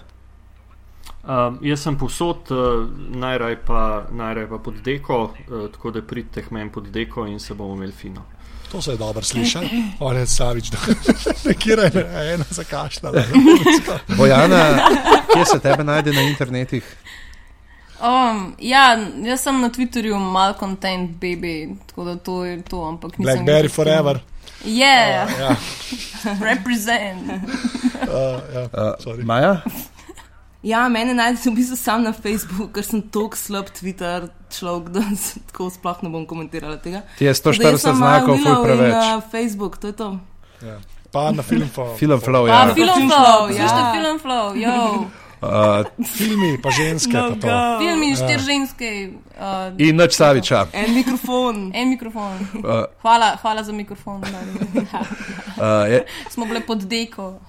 Uh, 1.24 1.58
jaz 1.66 1.82
sem 1.82 1.98
posod, 1.98 2.52
uh, 2.54 2.86
najraj 3.18 3.56
pa, 3.66 3.82
najraj 4.12 4.46
pa 4.50 4.60
pod 4.62 4.78
deko, 4.86 5.24
uh, 5.24 5.66
tako 5.74 5.92
da 5.92 6.04
pridete 6.06 6.44
k 6.46 6.54
meni 6.54 6.72
pod 6.72 6.92
deko 6.94 7.26
in 7.28 7.40
se 7.40 7.54
bomo 7.58 7.76
imeli 7.80 7.92
fino. 7.92 8.22
To 8.72 8.82
se 8.82 8.92
je 8.92 8.98
dobro 8.98 9.22
slišati. 9.22 9.84
Orec 10.00 10.30
Savič, 10.30 10.70
da 10.70 10.78
nekje 11.46 11.72
je 11.72 12.34
ena 12.34 12.46
zakašljala. 12.50 13.24
Bojana, 14.18 14.88
kje 15.34 15.46
se 15.46 15.60
tebe 15.60 15.84
najde 15.84 16.14
na 16.14 16.22
internetih? 16.22 16.96
Um, 18.02 18.56
ja, 18.60 18.98
jaz 19.24 19.42
sem 19.42 19.62
na 19.62 19.70
Twitterju 19.70 20.18
mal 20.32 20.54
content 20.60 21.12
baby, 21.12 21.70
tako 21.88 22.04
da 22.04 22.16
to 22.16 22.46
je 22.46 22.62
to, 22.62 22.84
ampak 22.84 23.18
nisem. 23.18 23.46
Blackberry 23.46 23.70
forever. 23.70 24.20
Yeah, 24.66 25.26
Uh, 25.26 25.40
ja, 25.40 25.56
represent. 26.50 27.22
uh, 27.28 28.40
ja, 28.56 28.94
Uh, 29.06 29.26
Maja? 29.26 29.62
Ja, 30.64 30.90
mene 30.90 31.14
najdete 31.14 31.50
v 31.50 31.56
bistvu 31.56 31.76
sam 31.76 32.04
na 32.04 32.12
Facebooku, 32.14 32.68
ker 32.70 32.86
sem 32.86 33.02
tako 33.04 33.34
slab 33.36 33.72
Twitter 33.72 34.28
človek, 34.52 34.90
da 34.90 35.02
se 35.18 35.40
tako 35.48 35.70
sploh 35.70 36.04
ne 36.04 36.10
bom 36.10 36.26
komentirala 36.26 36.78
tega. 36.78 37.02
Ti 37.18 37.26
je 37.26 37.34
Tako 37.34 37.58
da 37.58 37.70
jaz 37.70 37.74
140 37.74 37.78
sem 37.80 37.96
znakov, 37.96 38.38
ful 38.38 38.64
preveč. 38.64 38.94
uh, 38.94 39.24
Facebook, 39.28 39.78
to 39.78 39.88
je 39.88 39.96
to. 39.96 40.10
ja. 40.62 40.78
Pa 41.12 41.32
na 41.32 41.44
film 41.44 41.68
for, 41.68 41.98
Film 41.98 42.22
flow, 42.22 42.48
Pa, 42.48 42.54
ja. 42.54 42.74
film 42.74 42.88
Film 42.88 43.10
flow, 43.10 43.48
flow, 43.48 43.58
ja. 43.58 43.92
film 43.92 44.20
flow, 44.20 44.46
yo. 44.56 44.78
Uh, 45.42 45.82
filmi, 46.08 46.62
pa 46.62 46.70
ženske. 46.70 47.10
No 47.10 47.30
pa 47.32 47.36
to. 47.36 47.48
go. 47.50 47.80
Film 47.80 48.04
in 48.04 48.10
Ja. 48.12 48.18
štir 48.18 48.40
ženske, 48.40 48.90
uh, 49.34 49.74
in 49.80 49.96
noč 49.96 50.14
Saviča. 50.14 50.68
En 50.72 50.94
mikrofon. 50.94 51.56
en 51.74 51.90
mikrofon. 51.90 52.38
Uh, 52.54 52.86
Hvala, 53.02 53.38
hvala 53.42 53.64
za 53.64 53.74
mikrofon. 53.74 54.22
uh, 54.22 55.90
je, 55.90 56.06
Smo 56.30 56.46
bile 56.46 56.62
pod 56.62 56.86
deko. 56.86 57.42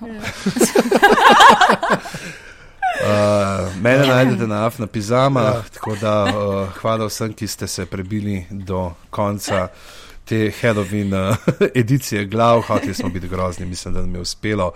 Uh, 3.01 3.82
mene 3.82 4.06
najdete 4.06 4.47
na 4.47 4.66
Afna 4.66 4.86
Pizama, 4.86 5.40
Ja. 5.40 5.47
ja. 5.47 5.62
tako 5.74 5.97
da 6.01 6.24
uh, 6.24 6.69
hvala 6.81 7.06
vsem, 7.06 7.32
ki 7.32 7.47
ste 7.47 7.66
se 7.66 7.86
prebili 7.86 8.47
do 8.51 8.90
konca 9.10 9.69
te 10.24 10.52
Halloween 10.62 11.14
uh, 11.14 11.36
edicije 11.74 12.24
glav. 12.24 12.60
Hoteli 12.60 12.94
smo 12.94 13.09
biti 13.09 13.28
grozni, 13.28 13.66
mislim, 13.66 13.94
da 13.94 14.01
nam 14.01 14.14
je 14.14 14.20
uspelo. 14.20 14.73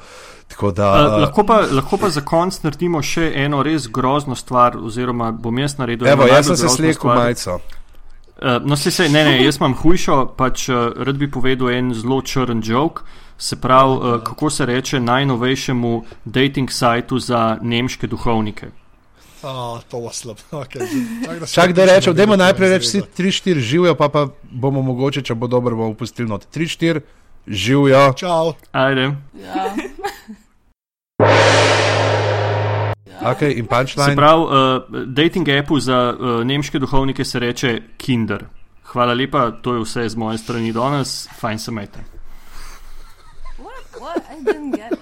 Tako 0.49 0.71
da, 0.71 0.93
Uh, 0.93 1.13
uh, 1.13 1.21
lahko, 1.21 1.45
pa, 1.45 1.61
lahko 1.71 1.97
pa 1.97 2.09
za 2.09 2.21
konec 2.21 2.63
naredimo 2.63 3.03
še 3.03 3.33
eno 3.35 3.63
res 3.63 3.89
grozno 3.89 4.35
stvar, 4.35 4.77
oziroma 4.79 5.31
bom 5.33 5.59
jaz 5.59 5.79
naredil. 5.79 6.09
evo, 6.09 6.27
jaz 6.27 6.47
sem 6.47 6.57
se 6.57 6.69
slekel 6.69 7.15
majico. 7.15 7.61
Uh, 8.37 8.63
no, 8.65 8.77
se, 8.77 8.91
se, 8.91 9.09
ne, 9.09 9.25
ne, 9.25 9.45
jaz 9.45 9.57
imam 9.57 9.75
hujšo, 9.75 10.35
pač 10.37 10.69
uh, 10.69 10.93
rad 10.97 11.17
bi 11.17 11.31
povedal 11.31 11.71
en 11.71 11.95
zelo 11.95 12.23
črn 12.23 12.61
joke. 12.65 13.03
Se 13.39 13.57
pravi, 13.57 13.93
uh, 13.93 14.23
kako 14.23 14.51
se 14.51 14.67
reče 14.67 15.01
najnovejšemu 15.01 16.05
dating 16.25 16.71
sajtu 16.71 17.19
za 17.19 17.59
nemške 17.63 18.07
duhovnike. 18.07 18.67
Oh, 19.43 19.81
slab. 20.13 20.37
Okay. 20.53 20.81
Čak, 21.29 21.41
da, 21.41 21.47
Čak 21.47 21.73
da 21.73 21.85
rečem, 21.85 22.15
dajmo 22.15 22.37
najprej 22.37 22.71
reči 22.71 22.87
vsi 22.87 23.01
vsi. 23.01 23.23
3-4 23.23 23.59
živijo, 23.59 23.95
pa, 23.95 24.09
pa 24.09 24.27
bomo 24.51 24.83
mogoče, 24.83 25.23
če 25.23 25.35
bo 25.35 25.47
dobro, 25.47 25.77
bomo 25.77 25.95
pustili 25.95 26.29
not. 26.29 26.47
3-4 26.55 27.01
živijo. 27.47 28.13
Čau. 28.17 28.55
Ajde. 28.73 29.13
Ja. 29.45 29.71
Okay, 33.27 33.59
in 33.59 33.65
Se 33.65 33.69
punchline. 33.69 34.17
pravi, 34.17 34.43
uh, 34.43 35.07
dating 35.07 35.49
appu 35.49 35.81
za 35.81 36.15
uh, 36.15 36.45
nemške 36.45 36.79
duhovnike 36.79 37.25
se 37.25 37.39
reče 37.39 37.83
Kinder. 37.97 38.45
Hvala 38.83 39.15
lepa, 39.15 39.51
to 39.51 39.75
je 39.75 39.81
vse 39.81 40.09
z 40.09 40.17
moje 40.17 40.39
strani 40.39 40.73
danes, 40.73 41.29
fajn 41.41 41.59
se 41.59 41.71
majte. 41.71 42.16
What? 44.01 44.23
I 44.31 44.45
didn't 44.45 44.71
get 44.73 44.93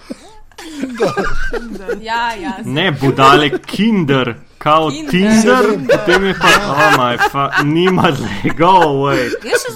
Ja, 2.01 2.33
ja. 2.35 2.53
Ne, 2.65 2.91
budale 2.93 3.51
Kinder, 3.59 4.35
kao 4.59 4.91
Kinder. 4.91 5.11
Tinder, 5.11 5.65
potem 5.91 6.25
je 6.25 6.35
pa, 6.35 6.49
oh 6.69 6.99
my 6.99 7.17
fuck, 7.19 7.65
nima 7.65 8.09
le, 8.09 8.51
go 8.57 8.67
away. 8.83 9.29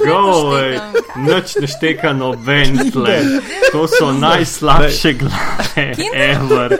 Go 0.07 0.19
away, 0.33 0.79
noč 1.17 1.57
ne 1.57 1.67
šteka 1.67 2.13
noben 2.13 2.91
tle. 2.93 3.21
To 3.73 3.89
so 3.89 4.13
najslabše 4.13 5.13
glave, 5.13 5.93
ever. 6.15 6.79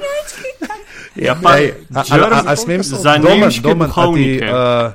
Ja, 1.15 1.35
pa, 1.35 1.59
Ej, 1.59 1.75
a, 1.95 2.01
a, 2.01 2.17
a, 2.17 2.43
a 2.47 2.57
smem 2.57 2.83
Za 2.83 3.19
Domen, 3.19 3.41
nemške 3.41 3.75
duhovnike. 3.75 4.47
uh, 4.47 4.93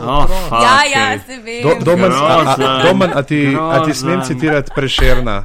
Oh, 0.00 0.26
fuck, 0.48 0.62
Ja, 0.62 0.84
ja, 0.84 1.18
se 1.26 1.36
ve. 1.36 1.62
Do, 1.62 1.84
domen, 1.84 2.12
a, 2.12 2.56
a, 2.58 2.82
domen, 2.84 3.10
a, 3.14 3.22
ti, 3.22 3.56
a 3.60 3.84
ti 3.84 3.94
smem 3.94 4.20
citirati 4.22 4.70
prešerna? 4.74 5.44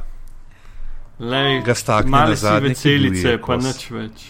Lej, 1.18 1.62
Ga 1.64 1.74
stakne 1.74 2.10
Male 2.10 2.36
si 2.36 2.44
ki 2.44 2.60
veselice, 2.60 3.38
pa 3.40 3.56
nič 3.56 3.88
več. 3.88 4.24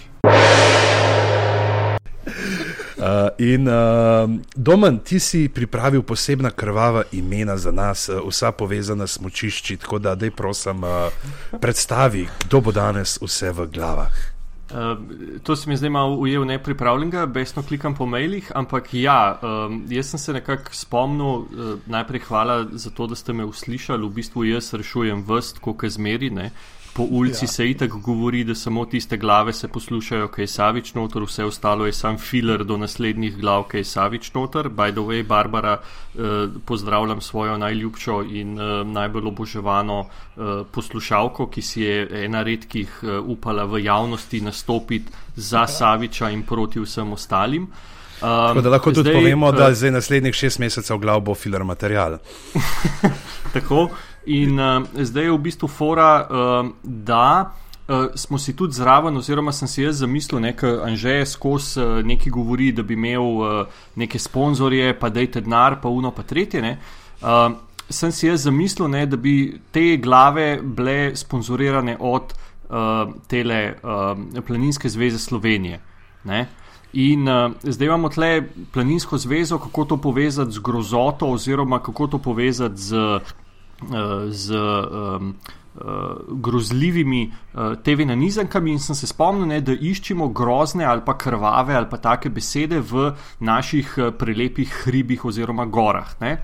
Uh, 2.96 3.28
in 3.42 3.66
uh, 3.68 4.30
Domen, 4.54 4.98
ti 5.04 5.18
si 5.20 5.48
pripravil 5.52 6.02
posebna 6.02 6.50
krvava 6.50 7.02
imena 7.12 7.56
za 7.58 7.70
nas, 7.74 8.08
uh, 8.08 8.22
vsa 8.22 8.54
povezana 8.54 9.06
s 9.06 9.20
močišči, 9.20 9.76
tako 9.82 9.98
da 9.98 10.14
dej 10.14 10.30
prosim, 10.30 10.82
uh, 10.86 11.10
predstavi, 11.60 12.24
kdo 12.46 12.60
bo 12.60 12.72
danes 12.72 13.18
vse 13.22 13.50
v 13.50 13.66
glavah. 13.66 14.35
Uh, 14.66 14.98
to 15.42 15.56
se 15.56 15.68
mi 15.68 15.72
je 15.72 15.76
zdaj 15.76 15.90
malo 15.90 16.16
ujel 16.16 16.44
nepripravljenega, 16.44 17.26
besno 17.26 17.62
klikam 17.62 17.94
po 17.94 18.06
mailih, 18.06 18.50
ampak 18.54 18.88
ja, 18.94 19.38
um, 19.42 19.84
jaz 19.88 20.10
sem 20.10 20.18
se 20.18 20.32
nekako 20.32 20.74
spomnil, 20.74 21.26
uh, 21.26 21.46
najprej 21.86 22.24
hvala 22.26 22.64
za 22.72 22.90
to, 22.90 23.06
da 23.06 23.14
ste 23.14 23.32
me 23.32 23.44
uslišali, 23.46 24.02
v 24.02 24.10
bistvu 24.10 24.44
jaz 24.44 24.72
rešujem 24.74 25.22
vrst, 25.22 25.62
kot 25.62 25.86
zmeri. 25.86 26.30
Ne? 26.34 26.50
Po 26.96 27.02
ulici 27.02 27.44
Ja. 27.44 27.48
ja. 27.48 27.52
se 27.52 27.70
itak 27.70 27.90
govori, 27.90 28.44
da 28.44 28.54
samo 28.54 28.84
tiste 28.84 29.16
glave 29.16 29.52
se 29.52 29.68
poslušajo, 29.68 30.28
kaj 30.28 30.42
je 30.42 30.46
Savič 30.46 30.94
noter, 30.94 31.22
vse 31.22 31.44
ostalo 31.44 31.86
je 31.86 31.92
sam 31.92 32.18
filer 32.18 32.64
do 32.64 32.76
naslednjih 32.76 33.36
glav, 33.36 33.62
kaj 33.68 33.80
je 33.80 33.84
Savič 33.84 34.32
noter. 34.34 34.68
By 34.68 34.92
the 34.92 35.00
way, 35.00 35.22
Barbara, 35.26 35.78
eh, 35.78 36.48
pozdravljam 36.64 37.20
svojo 37.20 37.58
najljubšo 37.58 38.22
in 38.22 38.60
eh, 38.60 38.84
najbolj 38.84 39.28
oboževano 39.28 40.06
eh, 40.06 40.40
poslušalko, 40.72 41.46
ki 41.46 41.62
si 41.62 41.82
je 41.82 42.24
ena 42.24 42.42
redkih 42.42 43.00
eh, 43.02 43.18
upala 43.18 43.64
v 43.64 43.84
javnosti 43.84 44.40
nastopiti 44.40 45.12
za 45.36 45.66
Saviča 45.66 46.30
in 46.30 46.42
proti 46.42 46.80
vsem 46.80 47.12
ostalim. 47.12 47.68
Um, 48.16 48.28
Tako 48.28 48.60
da 48.60 48.70
lahko 48.70 48.92
tudi 48.92 49.10
zdaj, 49.10 49.14
povemo, 49.14 49.48
eh, 49.48 49.52
da 49.52 49.74
zdaj 49.74 49.90
naslednjih 49.90 50.34
šest 50.34 50.58
mesecev 50.58 50.98
glav 50.98 51.20
bo 51.20 51.34
filar 51.34 51.64
material. 51.64 52.18
Tako. 53.54 53.88
In 54.26 54.58
uh, 54.58 54.82
zdaj 54.94 55.24
je 55.24 55.32
v 55.32 55.38
bistvu 55.38 55.68
fora, 55.68 56.10
uh, 56.26 56.70
da 56.82 57.52
uh, 57.88 58.06
smo 58.14 58.38
si 58.38 58.56
tudi 58.56 58.74
zraven, 58.74 59.16
oziroma 59.16 59.52
sem 59.52 59.68
si 59.68 59.82
jaz 59.82 60.00
zamislil, 60.02 60.40
da 60.40 60.72
Anže 60.84 61.26
skozi 61.26 61.80
uh, 61.80 62.02
nekaj 62.04 62.30
govori, 62.30 62.72
da 62.72 62.82
bi 62.82 62.94
imel 62.94 63.22
uh, 63.22 63.66
neke 63.94 64.18
sponzorje, 64.18 64.98
pa 64.98 65.08
dajte 65.08 65.40
denar, 65.40 65.80
pa 65.80 65.88
uno, 65.88 66.10
pa 66.10 66.22
tretje. 66.22 66.78
Uh, 67.22 67.54
sem 67.90 68.12
si 68.12 68.26
jaz 68.26 68.42
zamislil, 68.42 68.88
ne, 68.88 69.06
da 69.06 69.16
bi 69.16 69.60
te 69.70 69.96
glave 69.96 70.58
bile 70.62 71.16
sponzorirane 71.16 71.96
od 72.00 72.34
uh, 72.68 73.14
tele 73.28 73.74
uh, 73.82 74.42
Planinske 74.46 74.88
zveze 74.88 75.18
Slovenije. 75.18 75.80
Ne? 76.24 76.46
In 76.92 77.28
uh, 77.28 77.52
zdaj 77.62 77.86
imamo 77.86 78.08
tle 78.08 78.42
planinsko 78.72 79.18
zvezo, 79.18 79.58
kako 79.58 79.84
to 79.84 79.96
povezati 79.96 80.50
z 80.50 80.58
grozoto, 80.58 81.26
oziroma 81.26 81.78
kako 81.78 82.06
to 82.06 82.18
povezati 82.18 82.76
z, 82.76 82.96
uh, 82.96 83.20
z 84.30 84.56
um, 84.56 85.34
uh, 85.74 86.40
grozljivimi 86.40 87.32
uh, 87.54 87.76
TV 87.82 88.06
nanizankami. 88.06 88.72
In 88.72 88.80
sem 88.80 88.94
se 88.94 89.06
spomnil, 89.06 89.46
ne, 89.46 89.60
da 89.60 89.72
iščemo 89.72 90.28
grozne 90.28 90.84
ali 90.84 91.04
pa 91.04 91.16
krvave 91.18 91.74
ali 91.74 91.90
pa 91.90 91.96
take 91.96 92.30
besede 92.30 92.80
v 92.80 93.12
naših 93.40 93.94
uh, 93.98 94.14
prelepih 94.18 94.72
hribih 94.84 95.24
oziroma 95.24 95.66
gorah. 95.66 96.16
Ne. 96.20 96.38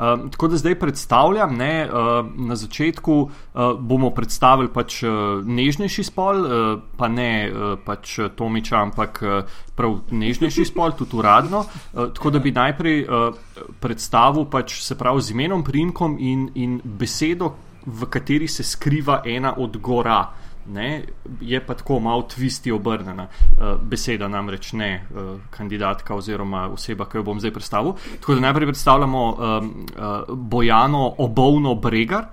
Uh, 0.00 0.30
tako 0.30 0.48
da 0.48 0.56
zdaj 0.56 0.78
predstavljam, 0.80 1.56
ne, 1.56 1.84
uh, 1.84 2.24
na 2.48 2.56
začetku 2.56 3.14
uh, 3.20 3.30
bomo 3.76 4.08
predstavili 4.16 4.70
pač 4.72 5.02
uh, 5.02 5.10
nežnejši 5.44 6.04
spol, 6.08 6.40
uh, 6.40 6.80
pa 6.96 7.08
ne 7.12 7.50
uh, 7.52 7.74
pač 7.84 8.16
Tomiča, 8.36 8.78
ampak 8.80 9.20
uh, 9.20 9.58
prav 9.76 9.98
nežnejši 10.10 10.64
spol, 10.64 10.96
tudi 10.96 11.20
uradno. 11.20 11.66
Uh, 11.66 12.08
tako 12.16 12.32
da 12.32 12.40
bi 12.40 12.52
najprej 12.56 13.04
uh, 13.04 13.36
predstavil 13.80 14.48
pač 14.48 14.80
se 14.80 14.96
pravi 14.96 15.20
z 15.20 15.36
imenom, 15.36 15.64
primkom 15.64 16.16
in, 16.16 16.48
in 16.54 16.80
besedo, 16.84 17.52
v 17.84 18.08
kateri 18.08 18.48
se 18.48 18.64
skriva 18.64 19.20
ena 19.26 19.52
od 19.56 19.76
gora. 19.84 20.22
Ne, 20.66 21.04
je 21.40 21.60
pa 21.66 21.74
tako 21.74 22.00
malo 22.00 22.22
tvisti 22.22 22.72
obrnjena 22.72 23.26
uh, 23.26 23.80
beseda, 23.82 24.28
namreč 24.28 24.72
ne 24.72 25.06
uh, 25.10 25.40
kandidatka 25.50 26.14
oziroma 26.14 26.68
oseba, 26.68 27.08
ki 27.08 27.18
jo 27.18 27.22
bom 27.22 27.40
zdaj 27.40 27.54
predstavil. 27.54 27.96
Tako 28.20 28.34
da 28.34 28.40
najprej 28.40 28.66
predstavljamo 28.66 29.24
um, 29.30 29.72
uh, 29.96 30.36
Bojano 30.36 31.14
Obovno 31.18 31.74
Bregar. 31.74 32.28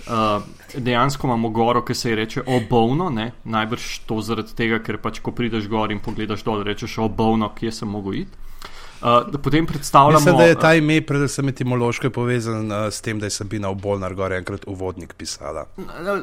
Uh, 0.00 0.42
dejansko 0.76 1.26
imamo 1.26 1.48
goro, 1.48 1.84
ki 1.84 1.94
se 1.94 2.10
ji 2.10 2.14
reče 2.16 2.42
Obovno, 2.46 3.10
ne? 3.10 3.32
najbrž 3.44 3.98
to 4.06 4.20
zaradi 4.20 4.54
tega, 4.56 4.78
ker 4.78 4.98
pač 4.98 5.20
ko 5.20 5.32
prideš 5.32 5.68
gor 5.68 5.92
in 5.92 6.00
pogledaš 6.00 6.44
dol, 6.44 6.62
rečeš 6.64 6.98
Obovno, 6.98 7.50
kje 7.54 7.72
sem 7.72 7.88
mogel 7.88 8.22
iti. 8.22 8.49
Uh, 9.02 9.40
potem 9.42 9.66
predstavljamo. 9.66 10.18
Mislim, 10.18 10.36
da 10.36 10.44
je 10.44 10.54
ta 10.54 10.74
ime, 10.74 11.00
predvsem 11.00 11.48
etimološko, 11.48 12.10
povezan 12.10 12.72
uh, 12.72 12.78
s 12.90 13.00
tem, 13.00 13.18
da 13.20 13.26
je 13.26 13.30
Sabina 13.30 13.68
Obolnar 13.68 14.14
gore 14.14 14.36
enkrat 14.36 14.64
uvodnik 14.66 15.14
pisala. 15.14 15.66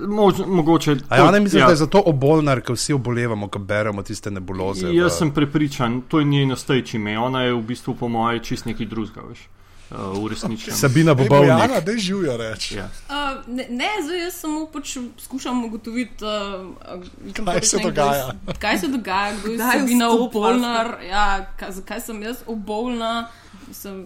Mož, 0.07 0.45
mogoče. 0.47 0.95
A 1.09 1.17
ja, 1.17 1.31
ne 1.31 1.39
mislim, 1.39 1.59
ja. 1.59 1.65
da 1.65 1.71
je 1.71 1.83
zato 1.83 2.03
Obolnar, 2.05 2.61
ker 2.61 2.77
vsi 2.77 2.93
obolevamo, 2.93 3.47
ko 3.47 3.59
beremo 3.59 4.03
tiste 4.03 4.31
nebuloze. 4.31 4.93
Jaz 4.93 5.13
v... 5.13 5.17
sem 5.17 5.33
prepričan, 5.33 6.01
to 6.07 6.19
je 6.19 6.25
njeno 6.25 6.55
stojči 6.55 6.97
ime. 6.97 7.19
Ona 7.19 7.43
je 7.43 7.53
v 7.53 7.61
bistvu, 7.61 7.95
po 7.95 8.07
mojem, 8.07 8.43
čist 8.43 8.65
neki 8.65 8.85
drugega, 8.85 9.25
veš 9.29 9.47
uh, 9.91 10.23
uresničiti. 10.23 10.71
Sabina 10.71 11.13
bo 11.13 11.25
bolna. 11.29 11.59
Ja, 11.73 11.81
da 11.81 11.91
je 11.91 11.97
živijo 11.97 12.37
reči. 12.37 12.75
Ja. 12.75 12.89
Uh, 13.09 13.47
ne, 13.47 13.67
ne, 13.69 13.89
zdaj 14.03 14.19
jaz 14.23 14.33
samo 14.33 14.65
pač 14.73 14.97
skušam 15.23 15.65
ugotoviti, 15.65 16.25
uh, 16.25 17.45
kaj 17.45 17.61
se 17.61 17.79
dogaja. 17.83 18.31
Kaj 18.59 18.79
se 18.79 18.87
dogaja, 18.87 19.33
kdo 19.39 19.51
je 19.51 19.57
Sabina 19.57 20.09
obolnar, 20.09 20.97
ja, 21.09 21.47
zakaj 21.69 22.01
sem 22.01 22.21
jaz 22.23 22.43
obolna, 22.47 23.27
sem 23.71 24.05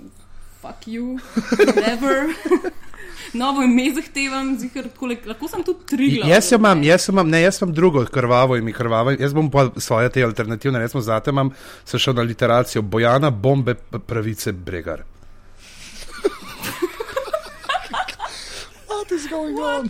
fuck 0.62 0.88
you, 0.88 1.20
never. 1.76 2.30
Novo 3.34 3.64
ime 3.64 3.94
zahtevam, 3.96 4.58
zihar, 4.60 4.90
kole, 4.98 5.16
lahko 5.26 5.48
sem 5.48 5.64
tudi 5.64 5.86
tri. 5.88 6.10
Jaz 6.28 6.52
imam, 6.52 6.84
jaz 6.84 7.08
imam, 7.10 7.30
ne, 7.30 7.42
jaz 7.42 7.62
imam 7.62 7.74
drugo, 7.74 8.04
krvavo 8.06 8.58
ime, 8.58 8.74
krvavo. 8.74 9.14
Jaz 9.20 9.34
bom 9.34 9.50
pa 9.52 9.70
svoje 9.78 10.10
te 10.10 10.24
alternativne, 10.24 10.82
sem 10.90 11.02
zate, 11.02 11.32
imam 11.32 11.54
se 11.86 12.00
še 12.00 12.14
na 12.14 12.26
literacijo 12.28 12.82
Bojana, 12.82 13.32
bombe, 13.32 13.78
pravice, 14.08 14.52
bregar. 14.52 15.06
Is 19.12 19.28
going 19.28 19.60
on? 19.60 19.90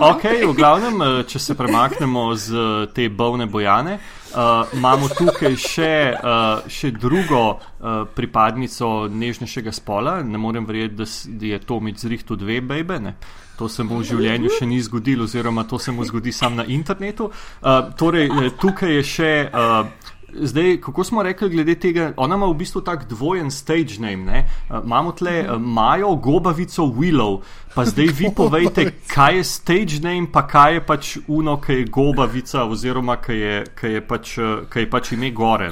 Ok, 0.00 0.24
v 0.46 0.54
glavnem, 0.54 1.02
eh, 1.02 1.22
če 1.26 1.38
se 1.38 1.54
premaknemo 1.54 2.34
z 2.34 2.54
eh, 2.54 2.86
te 2.94 3.08
bovne 3.08 3.46
bojane, 3.46 3.98
uh, 4.34 4.66
imamo 4.74 5.08
tukaj 5.08 5.56
še, 5.58 5.94
uh, 6.14 6.66
še 6.70 6.90
drugo 6.94 7.42
uh, 7.54 8.04
pripadnico 8.14 9.08
nežnejšega 9.10 9.72
spola. 9.74 10.20
Ne 10.22 10.38
morem 10.38 10.66
verjeti, 10.66 10.96
da 10.98 11.46
je 11.46 11.58
to 11.58 11.80
med 11.80 11.98
zrihtu 11.98 12.36
dve 12.36 12.60
bebe. 12.60 13.00
Ne? 13.00 13.16
To 13.58 13.68
se 13.68 13.86
mu 13.86 14.00
v 14.00 14.08
življenju 14.08 14.50
še 14.58 14.66
ni 14.66 14.80
zgodilo, 14.82 15.28
oziroma 15.28 15.66
to 15.70 15.78
se 15.78 15.94
mu 15.94 16.04
zgodi 16.06 16.32
samo 16.32 16.62
na 16.62 16.66
internetu. 16.66 17.30
Uh, 17.62 17.92
torej, 17.98 18.30
tukaj 18.60 18.98
je 18.98 19.06
še. 19.14 19.32
Uh, 19.50 20.12
Zdaj, 20.40 20.80
kako 20.80 21.04
smo 21.04 21.22
rekli 21.22 21.50
glede 21.50 21.74
tega, 21.74 22.12
ona 22.16 22.36
ima 22.36 22.46
v 22.46 22.54
bistvu 22.54 22.80
tak 22.80 23.08
dvojen 23.08 23.50
stage 23.50 23.98
name. 23.98 24.44
Uh, 24.70 24.84
imamo 24.84 25.12
tle 25.12 25.46
uh, 25.48 25.60
Majo, 25.60 26.14
Gobavico, 26.14 26.82
Willow. 26.82 27.40
Pa 27.74 27.84
zdaj 27.84 28.06
vi 28.06 28.30
povejte, 28.36 28.90
kaj 29.14 29.36
je 29.36 29.44
stage 29.44 30.00
name, 30.02 30.26
pa 30.32 30.46
kaj 30.46 30.74
je 30.74 30.86
pač 30.86 31.16
uno, 31.26 31.60
kaj 31.60 31.76
je 31.76 31.84
Gobavica, 31.84 32.64
oziroma 32.64 33.16
kaj 33.16 33.36
je, 33.36 33.64
kaj 33.74 33.92
je, 33.92 34.00
pač, 34.00 34.34
kaj 34.68 34.82
je 34.82 34.90
pač 34.90 35.12
ime 35.12 35.30
gore. 35.30 35.70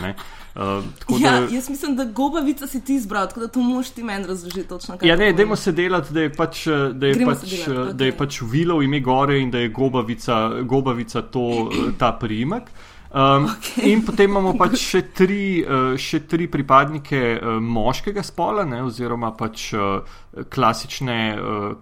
Uh, 0.55 0.84
ja, 1.20 1.30
da, 1.40 1.47
jaz 1.55 1.68
mislim, 1.68 1.97
da 1.97 2.05
gobavica 2.05 2.66
si 2.66 2.80
ti 2.84 2.94
izbral, 2.94 3.28
tako 3.28 3.40
da 3.40 3.48
to 3.48 3.60
moš 3.60 3.90
ti 3.90 4.02
meni 4.02 4.26
razložiti 4.26 4.68
točno. 4.68 4.97
Ja, 5.02 5.16
ne, 5.16 5.32
dajmo 5.32 5.56
se 5.56 5.72
delati, 5.72 6.12
da 6.12 6.20
je 6.20 6.32
pač, 6.32 6.66
da 6.93 7.06
je 7.06 7.14
pač, 7.24 7.39
delati, 7.40 7.70
okay. 7.70 7.93
da 7.93 8.05
je 8.05 8.16
pač 8.16 8.40
Willow 8.43 8.84
ime 8.84 9.01
gore 9.01 9.40
in 9.40 9.51
da 9.51 9.59
je 9.59 9.68
Gobavica, 9.68 10.62
gobavica 10.62 11.22
to, 11.22 11.70
ta 11.98 12.12
priimek. 12.12 12.68
Um, 13.12 13.44
okay. 13.44 13.93
In 13.93 14.01
potem 14.09 14.30
imamo 14.30 14.55
pač 14.56 14.78
še 14.80 15.02
tri, 15.12 15.60
uh, 15.60 15.93
še 16.01 16.22
tri 16.24 16.47
pripadnike 16.48 17.18
uh, 17.36 17.59
moškega 17.60 18.24
spola, 18.24 18.64
ne, 18.64 18.80
oziroma 18.86 19.34
pač 19.36 19.66
uh, 19.76 20.01
klasične, 20.48 21.18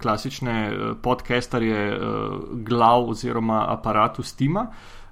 klasične 0.03 0.55
podcasterje 1.03 1.85
glav 2.67 3.13
oziroma 3.13 3.61
aparatus 3.71 4.35
Tima. 4.35 4.65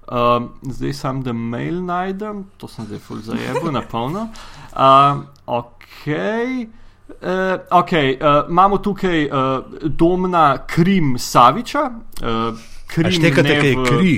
Um, 0.08 0.48
zdaj 0.66 0.96
sem, 0.96 1.20
da 1.22 1.34
mail 1.36 1.78
najdem, 1.86 2.48
to 2.58 2.66
sem 2.66 2.88
zdaj 2.88 2.98
full 3.04 3.22
zajebil 3.22 3.70
na 3.70 3.84
polno. 3.86 4.26
Um, 4.74 5.22
ok. 5.46 6.08
Uh, 7.08 7.62
okay, 7.78 8.16
uh, 8.18 8.48
imamo 8.50 8.80
tukaj 8.82 9.28
uh, 9.28 9.78
domna 9.84 10.64
Krim 10.66 11.14
Saviča. 11.14 11.84
Uh, 12.18 12.58
krim 12.88 13.12
Štekate, 13.12 13.60
kaj 13.60 13.68
je 13.68 13.76
kri. 13.84 14.12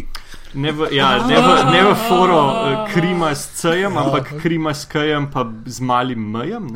Ne 0.54 0.72
v, 0.72 0.88
ja, 0.92 1.26
ne, 1.26 1.36
v, 1.38 1.48
ne 1.70 1.82
v 1.84 1.94
foro 2.08 2.40
uh, 2.42 2.92
krima 2.92 3.34
s 3.34 3.60
cejem, 3.60 3.96
ampak 3.96 4.34
krima 4.42 4.74
s 4.74 4.84
kajem, 4.90 5.30
pa 5.30 5.46
z 5.66 5.80
malim 5.80 6.30
mejem. 6.30 6.66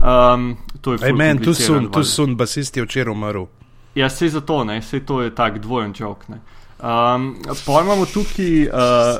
Um, 0.00 0.56
to 0.80 0.94
je 0.94 1.12
meni, 1.12 1.42
tu 1.42 1.54
so, 1.54 1.80
tu 1.90 2.04
so 2.04 2.26
basisti 2.26 2.82
včeraj 2.82 3.12
umrl. 3.12 3.48
Ja, 3.94 4.08
se 4.08 4.28
za 4.28 4.40
to, 4.40 4.64
ne, 4.64 4.82
se 4.82 5.00
to 5.00 5.22
je 5.22 5.34
tak 5.34 5.58
dvojen 5.58 5.92
čok. 5.92 6.24
Um, 6.30 7.36
Pojmamo 7.66 8.06
tukaj, 8.06 8.68
uh, 8.68 9.18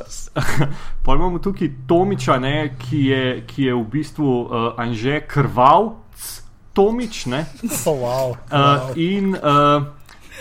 pojmamo 1.03 1.39
tukaj 1.39 1.69
Tomiča, 1.87 2.39
ne, 2.39 2.77
ki, 2.79 3.05
je, 3.07 3.43
ki 3.47 3.63
je 3.63 3.75
v 3.75 3.85
bistvu 3.91 4.43
uh, 4.43 4.73
Anže 4.77 5.21
krval, 5.27 5.97
Tomič. 6.73 7.27
Ne, 7.27 7.47
oh, 7.87 7.99
wow, 7.99 8.37
wow. 8.51 8.91
Uh, 8.91 8.97
in 8.97 9.35
uh, 9.35 9.83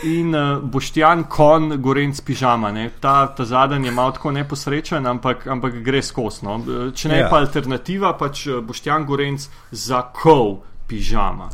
in 0.04 0.36
uh, 0.36 0.64
Boštjan 0.64 1.24
kon, 1.30 1.82
gorenc 1.82 2.22
pižama. 2.22 2.72
Ne? 2.72 2.90
Ta, 3.00 3.28
ta 3.28 3.46
zadnji 3.46 3.88
je 3.88 3.92
malo 3.92 4.12
tako 4.12 4.32
neposrečen, 4.32 5.06
ampak, 5.08 5.48
ampak 5.48 5.82
gre 5.84 6.02
skosno. 6.02 6.60
Če 6.96 7.10
ne 7.10 7.24
ja. 7.24 7.30
pa 7.32 7.42
alternativa, 7.44 8.14
pač 8.18 8.48
eh, 8.48 8.62
Boštjan 8.62 9.06
gorenc 9.06 9.48
za 9.72 10.02
kov 10.16 10.62
pižama. 10.88 11.50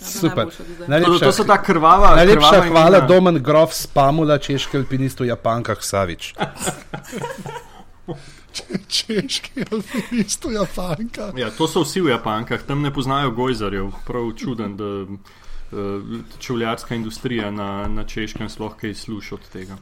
Super. 0.00 0.50
Najlepša, 0.86 1.18
to, 1.18 1.24
to 1.24 1.32
so 1.32 1.44
ta 1.44 1.58
krvava. 1.62 2.14
Najlepša 2.16 2.50
krvava 2.50 2.68
hvala, 2.70 3.00
Domen 3.06 3.42
Grof, 3.42 3.72
spamula 3.74 4.38
češki 4.38 4.76
alpinist 4.82 5.20
v 5.20 5.30
Japankah 5.30 5.80
Savič. 5.80 6.34
Češki 8.98 9.64
alpinist 9.70 10.44
v 10.44 10.58
Japankah. 10.58 11.32
Ja, 11.38 11.50
to 11.54 11.68
so 11.70 11.86
vsi 11.86 12.02
v 12.04 12.12
Japankah, 12.12 12.62
tam 12.66 12.82
ne 12.82 12.90
poznajo 12.94 13.30
gojzarjev. 13.36 13.92
Prav 14.06 14.32
čuden. 14.36 14.76
Da, 14.76 15.06
čevljarska 16.38 16.94
industrija 16.94 17.50
na, 17.50 17.88
na 17.88 18.04
češkem 18.04 18.48
sploh 18.48 18.76
kaj 18.76 18.94
sluša 18.94 19.34
od 19.34 19.48
tega. 19.52 19.78